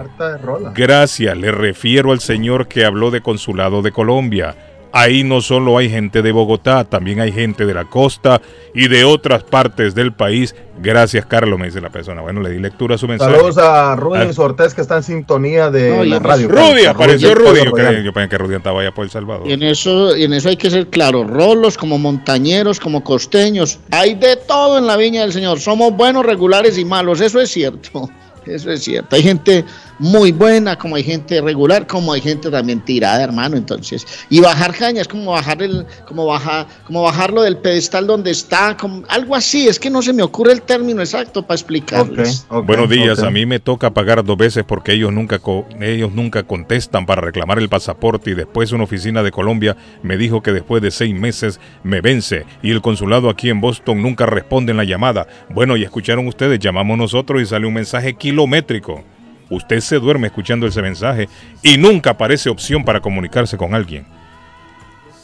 Gracias, 0.74 1.36
le 1.36 1.52
refiero 1.52 2.12
al 2.12 2.20
señor 2.20 2.68
que 2.68 2.84
habló 2.84 3.10
de 3.10 3.20
Consulado 3.20 3.82
de 3.82 3.92
Colombia. 3.92 4.56
Ahí 4.92 5.22
no 5.22 5.40
solo 5.40 5.76
hay 5.76 5.90
gente 5.90 6.22
de 6.22 6.32
Bogotá, 6.32 6.84
también 6.84 7.20
hay 7.20 7.30
gente 7.30 7.66
de 7.66 7.74
la 7.74 7.84
costa 7.84 8.40
y 8.74 8.88
de 8.88 9.04
otras 9.04 9.44
partes 9.44 9.94
del 9.94 10.12
país. 10.12 10.54
Gracias, 10.80 11.26
Carlos, 11.26 11.58
me 11.58 11.66
dice 11.66 11.80
la 11.80 11.90
persona. 11.90 12.22
Bueno, 12.22 12.40
le 12.40 12.50
di 12.50 12.58
lectura 12.58 12.94
a 12.94 12.98
su 12.98 13.06
mensaje. 13.06 13.32
Saludos 13.32 13.58
a 13.58 13.96
Rudy. 13.96 14.30
Ortiz 14.36 14.74
que 14.74 14.80
está 14.80 14.96
en 14.96 15.02
sintonía 15.02 15.70
de 15.70 15.90
No, 15.90 16.04
la 16.04 16.18
radio. 16.20 16.48
Rudy, 16.48 16.86
apareció 16.86 17.34
Rudy. 17.34 17.64
Yo, 18.04 18.12
pensé 18.12 18.28
que 18.28 18.38
Rudy 18.38 18.54
estaba 18.54 18.80
allá 18.80 18.92
por 18.92 19.04
El 19.04 19.10
Salvador. 19.10 19.46
Y 19.46 19.52
en 19.52 19.62
eso, 19.62 20.16
y 20.16 20.24
en 20.24 20.32
eso 20.32 20.48
hay 20.48 20.56
que 20.56 20.70
ser 20.70 20.86
claro, 20.86 21.24
rolos 21.24 21.76
como 21.76 21.98
montañeros, 21.98 22.80
como 22.80 23.04
costeños, 23.04 23.80
hay 23.90 24.14
de 24.14 24.36
todo 24.36 24.78
en 24.78 24.86
la 24.86 24.96
viña 24.96 25.22
del 25.22 25.32
Señor. 25.32 25.60
Somos 25.60 25.92
buenos, 25.92 26.24
regulares 26.24 26.78
y 26.78 26.84
malos, 26.84 27.20
eso 27.20 27.40
es 27.40 27.50
cierto. 27.50 28.08
Eso 28.46 28.70
es 28.70 28.82
cierto. 28.82 29.14
Hay 29.14 29.22
gente 29.22 29.64
muy 29.98 30.32
buena, 30.32 30.76
como 30.76 30.96
hay 30.96 31.02
gente 31.02 31.40
regular, 31.40 31.86
como 31.86 32.12
hay 32.12 32.20
gente 32.20 32.50
también 32.50 32.80
tirada, 32.84 33.22
hermano. 33.22 33.56
Entonces, 33.56 34.06
y 34.30 34.40
bajar 34.40 34.74
caña 34.74 35.00
es 35.02 35.08
como 35.08 35.32
bajar 35.32 35.62
el, 35.62 35.86
como 36.06 36.26
bajar, 36.26 36.66
como 36.86 37.02
bajarlo 37.02 37.42
del 37.42 37.58
pedestal 37.58 38.06
donde 38.06 38.30
está, 38.30 38.76
como, 38.76 39.02
algo 39.08 39.34
así. 39.34 39.68
Es 39.68 39.78
que 39.78 39.90
no 39.90 40.02
se 40.02 40.12
me 40.12 40.22
ocurre 40.22 40.52
el 40.52 40.62
término 40.62 41.00
exacto 41.00 41.42
para 41.42 41.56
explicarles. 41.56 42.46
Buenos 42.64 42.88
días, 42.88 43.22
a 43.22 43.30
mí 43.30 43.46
me 43.46 43.60
toca 43.60 43.92
pagar 43.92 44.24
dos 44.24 44.36
veces 44.36 44.64
porque 44.66 44.92
ellos 44.92 45.12
nunca 45.12 45.38
co- 45.38 45.66
ellos 45.80 46.12
nunca 46.12 46.42
contestan 46.42 47.06
para 47.06 47.20
reclamar 47.20 47.58
el 47.58 47.68
pasaporte 47.68 48.30
y 48.30 48.34
después 48.34 48.72
una 48.72 48.84
oficina 48.84 49.22
de 49.22 49.30
Colombia 49.30 49.76
me 50.02 50.16
dijo 50.16 50.42
que 50.42 50.52
después 50.52 50.82
de 50.82 50.90
seis 50.90 51.14
meses 51.14 51.60
me 51.82 52.00
vence 52.00 52.44
y 52.62 52.70
el 52.70 52.80
consulado 52.80 53.30
aquí 53.30 53.50
en 53.50 53.60
Boston 53.60 54.02
nunca 54.02 54.26
responde 54.26 54.70
en 54.72 54.76
la 54.76 54.84
llamada. 54.84 55.26
Bueno, 55.50 55.76
y 55.76 55.82
escucharon 55.84 56.26
ustedes, 56.26 56.58
llamamos 56.58 56.96
nosotros 56.98 57.42
y 57.42 57.46
sale 57.46 57.66
un 57.66 57.74
mensaje 57.74 58.14
kilométrico. 58.14 59.04
Usted 59.50 59.80
se 59.80 59.98
duerme 59.98 60.26
escuchando 60.26 60.66
ese 60.66 60.82
mensaje 60.82 61.28
y 61.62 61.78
nunca 61.78 62.10
aparece 62.10 62.50
opción 62.50 62.84
para 62.84 63.00
comunicarse 63.00 63.56
con 63.56 63.74
alguien. 63.74 64.06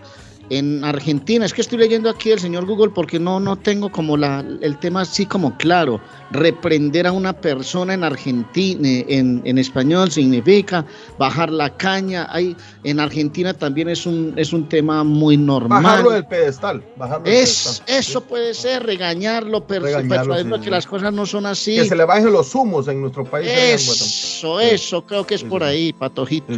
en 0.53 0.85
Argentina. 0.85 1.47
Es 1.47 1.55
que 1.55 1.63
estoy 1.63 1.79
leyendo 1.79 2.11
aquí 2.11 2.31
el 2.31 2.39
señor 2.39 2.67
Google 2.67 2.93
porque 2.95 3.19
no, 3.19 3.41
no 3.41 3.57
tengo 3.57 3.91
como 3.91 4.19
la, 4.19 4.45
el 4.61 4.79
tema 4.79 5.01
así 5.01 5.25
como 5.25 5.57
claro. 5.57 5.99
Reprender 6.31 7.07
a 7.07 7.13
una 7.13 7.33
persona 7.33 7.95
en 7.95 8.05
Argentina, 8.05 8.87
en, 9.09 9.41
en 9.45 9.59
español 9.59 10.11
significa 10.11 10.85
bajar 11.19 11.51
la 11.51 11.75
caña. 11.77 12.27
Hay, 12.31 12.55
en 12.85 13.01
Argentina 13.01 13.55
también 13.55 13.89
es 13.89 14.05
un, 14.05 14.35
es 14.37 14.53
un 14.53 14.69
tema 14.69 15.05
muy 15.05 15.39
normal. 15.39 15.83
Bajarlo 15.83 16.11
del 16.11 16.27
pedestal. 16.27 16.83
es, 17.25 17.83
Eso 17.87 18.23
puede 18.23 18.53
ser, 18.53 18.83
regañarlo, 18.83 19.67
pero 19.67 19.87
regañarlo, 19.87 20.61
que 20.61 20.71
las 20.71 20.87
cosas 20.87 21.15
no 21.15 21.25
son 21.25 21.47
así. 21.47 21.77
Que 21.77 21.87
se 21.87 21.97
le 21.97 22.05
bajen 22.05 22.31
los 22.31 22.55
humos 22.55 22.89
en 22.89 23.01
nuestro 23.01 23.25
país. 23.25 23.49
Eso, 23.51 24.61
eso, 24.61 25.07
creo 25.07 25.27
que 25.27 25.35
es 25.35 25.45
por 25.45 25.65
ahí, 25.65 25.95
patojito. 25.95 26.53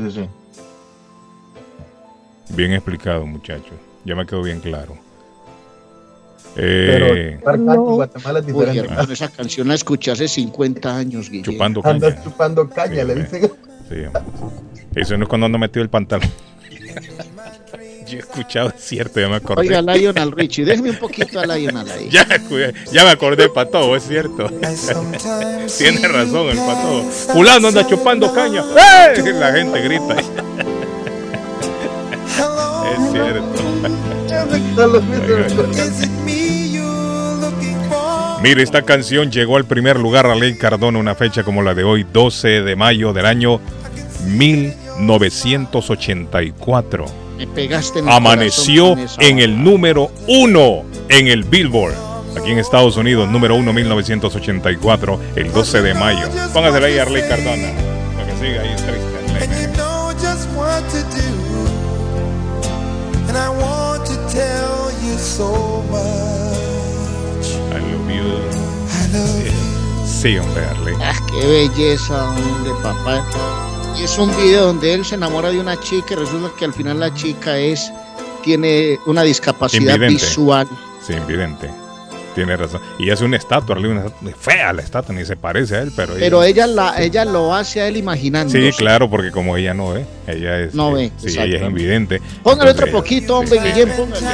Bien 2.51 2.73
explicado, 2.73 3.27
muchachos. 3.27 3.75
Ya 4.05 4.15
me 4.15 4.27
quedó 4.27 4.43
bien 4.43 4.61
claro. 4.61 4.97
Eh, 6.57 7.41
Pero 7.45 9.13
esa 9.13 9.29
canción 9.29 9.67
la 9.69 9.75
escuché 9.75 10.13
hace 10.13 10.29
50 10.29 10.97
años, 10.97 11.29
Guillermo. 11.29 11.53
Chupando 11.53 11.83
caña. 11.83 11.95
Andas 11.95 12.23
chupando 12.25 12.69
caña, 12.69 13.05
le 13.05 13.15
dicen. 13.17 13.53
Sí, 13.89 13.97
Eso 14.95 15.17
no 15.17 15.25
es 15.25 15.29
cuando 15.29 15.47
ando 15.47 15.59
metido 15.59 15.83
el 15.83 15.89
pantalón. 15.91 16.31
Yo 18.07 18.19
he 18.19 18.21
escuchado, 18.21 18.69
es 18.69 18.85
cierto, 18.85 19.19
ya 19.19 19.29
me 19.29 19.37
acordé. 19.37 19.63
Oiga, 19.63 19.81
Lionel 19.81 20.31
Richie, 20.33 20.65
déjeme 20.65 20.91
un 20.91 20.99
poquito 20.99 21.41
a 21.41 21.47
Lionel 21.47 21.91
ahí. 21.91 22.09
ya, 22.11 22.27
ya 22.93 23.05
me 23.05 23.11
acordé, 23.11 23.49
Pato, 23.49 23.97
es 23.97 24.07
cierto. 24.07 24.49
Tiene 25.79 26.07
razón 26.07 26.51
el 26.51 26.59
Pato. 26.59 27.03
Fulano 27.33 27.69
anda 27.69 27.87
chupando 27.87 28.33
caña. 28.33 28.63
¡Eh! 28.77 29.23
La 29.33 29.53
gente 29.53 29.81
grita. 29.81 30.17
Es 32.93 32.99
cierto. 33.13 33.45
Mire, 38.43 38.63
esta 38.63 38.83
canción 38.83 39.31
llegó 39.31 39.57
al 39.57 39.65
primer 39.65 39.99
lugar 39.99 40.27
a 40.27 40.35
Ley 40.35 40.59
Cardona 40.59 40.99
una 40.99 41.15
fecha 41.15 41.45
como 41.45 41.63
la 41.63 41.73
de 41.75 41.85
hoy, 41.85 42.05
12 42.05 42.61
de 42.63 42.77
mayo 42.77 43.15
del 43.15 43.27
año 43.27 43.61
1984. 44.27 47.07
Me 47.39 47.47
pegaste 47.47 48.01
Amaneció 48.07 48.97
en 49.19 49.39
el 49.39 49.63
número 49.63 50.11
uno 50.29 50.83
en 51.09 51.29
el 51.29 51.45
Billboard. 51.45 51.95
Aquí 52.37 52.51
en 52.51 52.59
Estados 52.59 52.97
Unidos, 52.97 53.31
número 53.31 53.55
uno 53.55 53.73
1984, 53.73 55.21
el 55.37 55.53
12 55.53 55.83
de 55.83 55.95
mayo. 55.95 56.29
Póngasela 56.53 56.87
ahí 56.87 56.99
a 56.99 57.03
Arley 57.03 57.23
Cardona. 57.29 57.69
Para 58.17 58.27
que 58.27 58.33
siga 58.39 58.63
ahí 58.63 58.75
Sí, 70.25 70.39
hombre, 70.39 70.65
Arley. 70.65 70.95
Ah, 71.03 71.13
qué 71.31 71.47
belleza, 71.47 72.31
hombre, 72.31 72.73
papá. 72.83 73.23
Y 73.95 74.05
es 74.05 74.17
un 74.17 74.35
video 74.39 74.69
donde 74.69 74.95
él 74.95 75.05
se 75.05 75.17
enamora 75.17 75.51
de 75.51 75.61
una 75.61 75.79
chica 75.79 76.15
y 76.15 76.17
resulta 76.17 76.51
que 76.59 76.65
al 76.65 76.73
final 76.73 76.99
la 76.99 77.13
chica 77.13 77.59
es 77.59 77.93
tiene 78.43 78.99
una 79.05 79.23
discapacidad 79.23 79.99
visual. 79.99 80.67
Sí, 81.07 81.13
invidente. 81.13 81.69
Tiene 82.35 82.57
razón. 82.57 82.81
Y 82.99 83.11
hace 83.11 83.23
una 83.27 83.37
estatua, 83.37 83.77
una 83.77 84.07
fea 84.35 84.73
la 84.73 84.81
estatua, 84.81 85.15
ni 85.15 85.27
se 85.27 85.37
parece 85.37 85.77
a 85.77 85.83
él, 85.83 85.93
pero 85.95 86.15
Pero 86.19 86.43
ella, 86.43 86.67
la, 86.69 87.03
ella 87.03 87.27
lo 87.27 87.55
hace 87.55 87.83
a 87.83 87.89
él 87.89 87.99
imaginando. 87.99 88.51
Sí, 88.51 88.71
claro, 88.79 89.11
porque 89.11 89.31
como 89.31 89.59
ella 89.59 89.75
no 89.75 89.93
ve, 89.93 90.07
ella 90.27 90.59
es. 90.59 90.75
No 90.75 90.93
ve. 90.93 91.13
Sí, 91.19 91.39
ella 91.39 91.59
es 91.59 91.63
invidente. 91.65 92.23
Póngale 92.43 92.71
otro 92.71 92.91
poquito, 92.91 93.41
hombre, 93.41 93.61
Guillén, 93.61 93.93
póngale. 93.95 94.25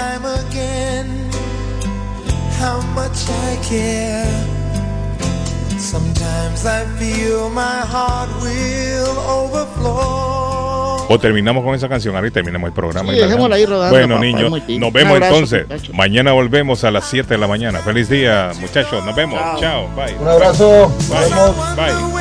O 11.12 11.18
terminamos 11.18 11.65
con 11.65 11.75
esa 11.75 11.89
canción, 11.89 12.15
ahorita 12.15 12.34
terminamos 12.34 12.68
el 12.68 12.75
programa. 12.75 13.10
ahí 13.10 13.67
rodando, 13.67 13.91
bueno, 13.91 14.18
niños, 14.18 14.52
nos 14.78 14.92
vemos 14.92 15.20
entonces. 15.20 15.67
Mañana 15.92 16.33
volvemos 16.33 16.84
a 16.84 16.91
las 16.91 17.07
7 17.07 17.34
de 17.34 17.39
la 17.39 17.47
mañana. 17.49 17.81
Feliz 17.81 18.09
día, 18.09 18.52
muchachos. 18.60 19.05
Nos 19.05 19.17
vemos. 19.17 19.41
Chao. 19.59 19.89
Bye. 19.97 20.15
Un 20.20 20.28
abrazo. 20.28 20.92
Bye. 21.09 21.28
Bye. 21.76 22.20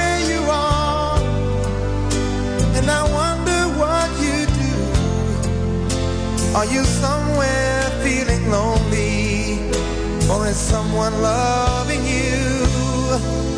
Are 6.55 6.65
you 6.65 6.83
somewhere 6.83 7.83
feeling 8.03 8.49
lonely? 8.49 9.69
Or 10.29 10.47
is 10.47 10.57
someone 10.57 11.21
loving 11.21 12.03
you? 12.05 13.48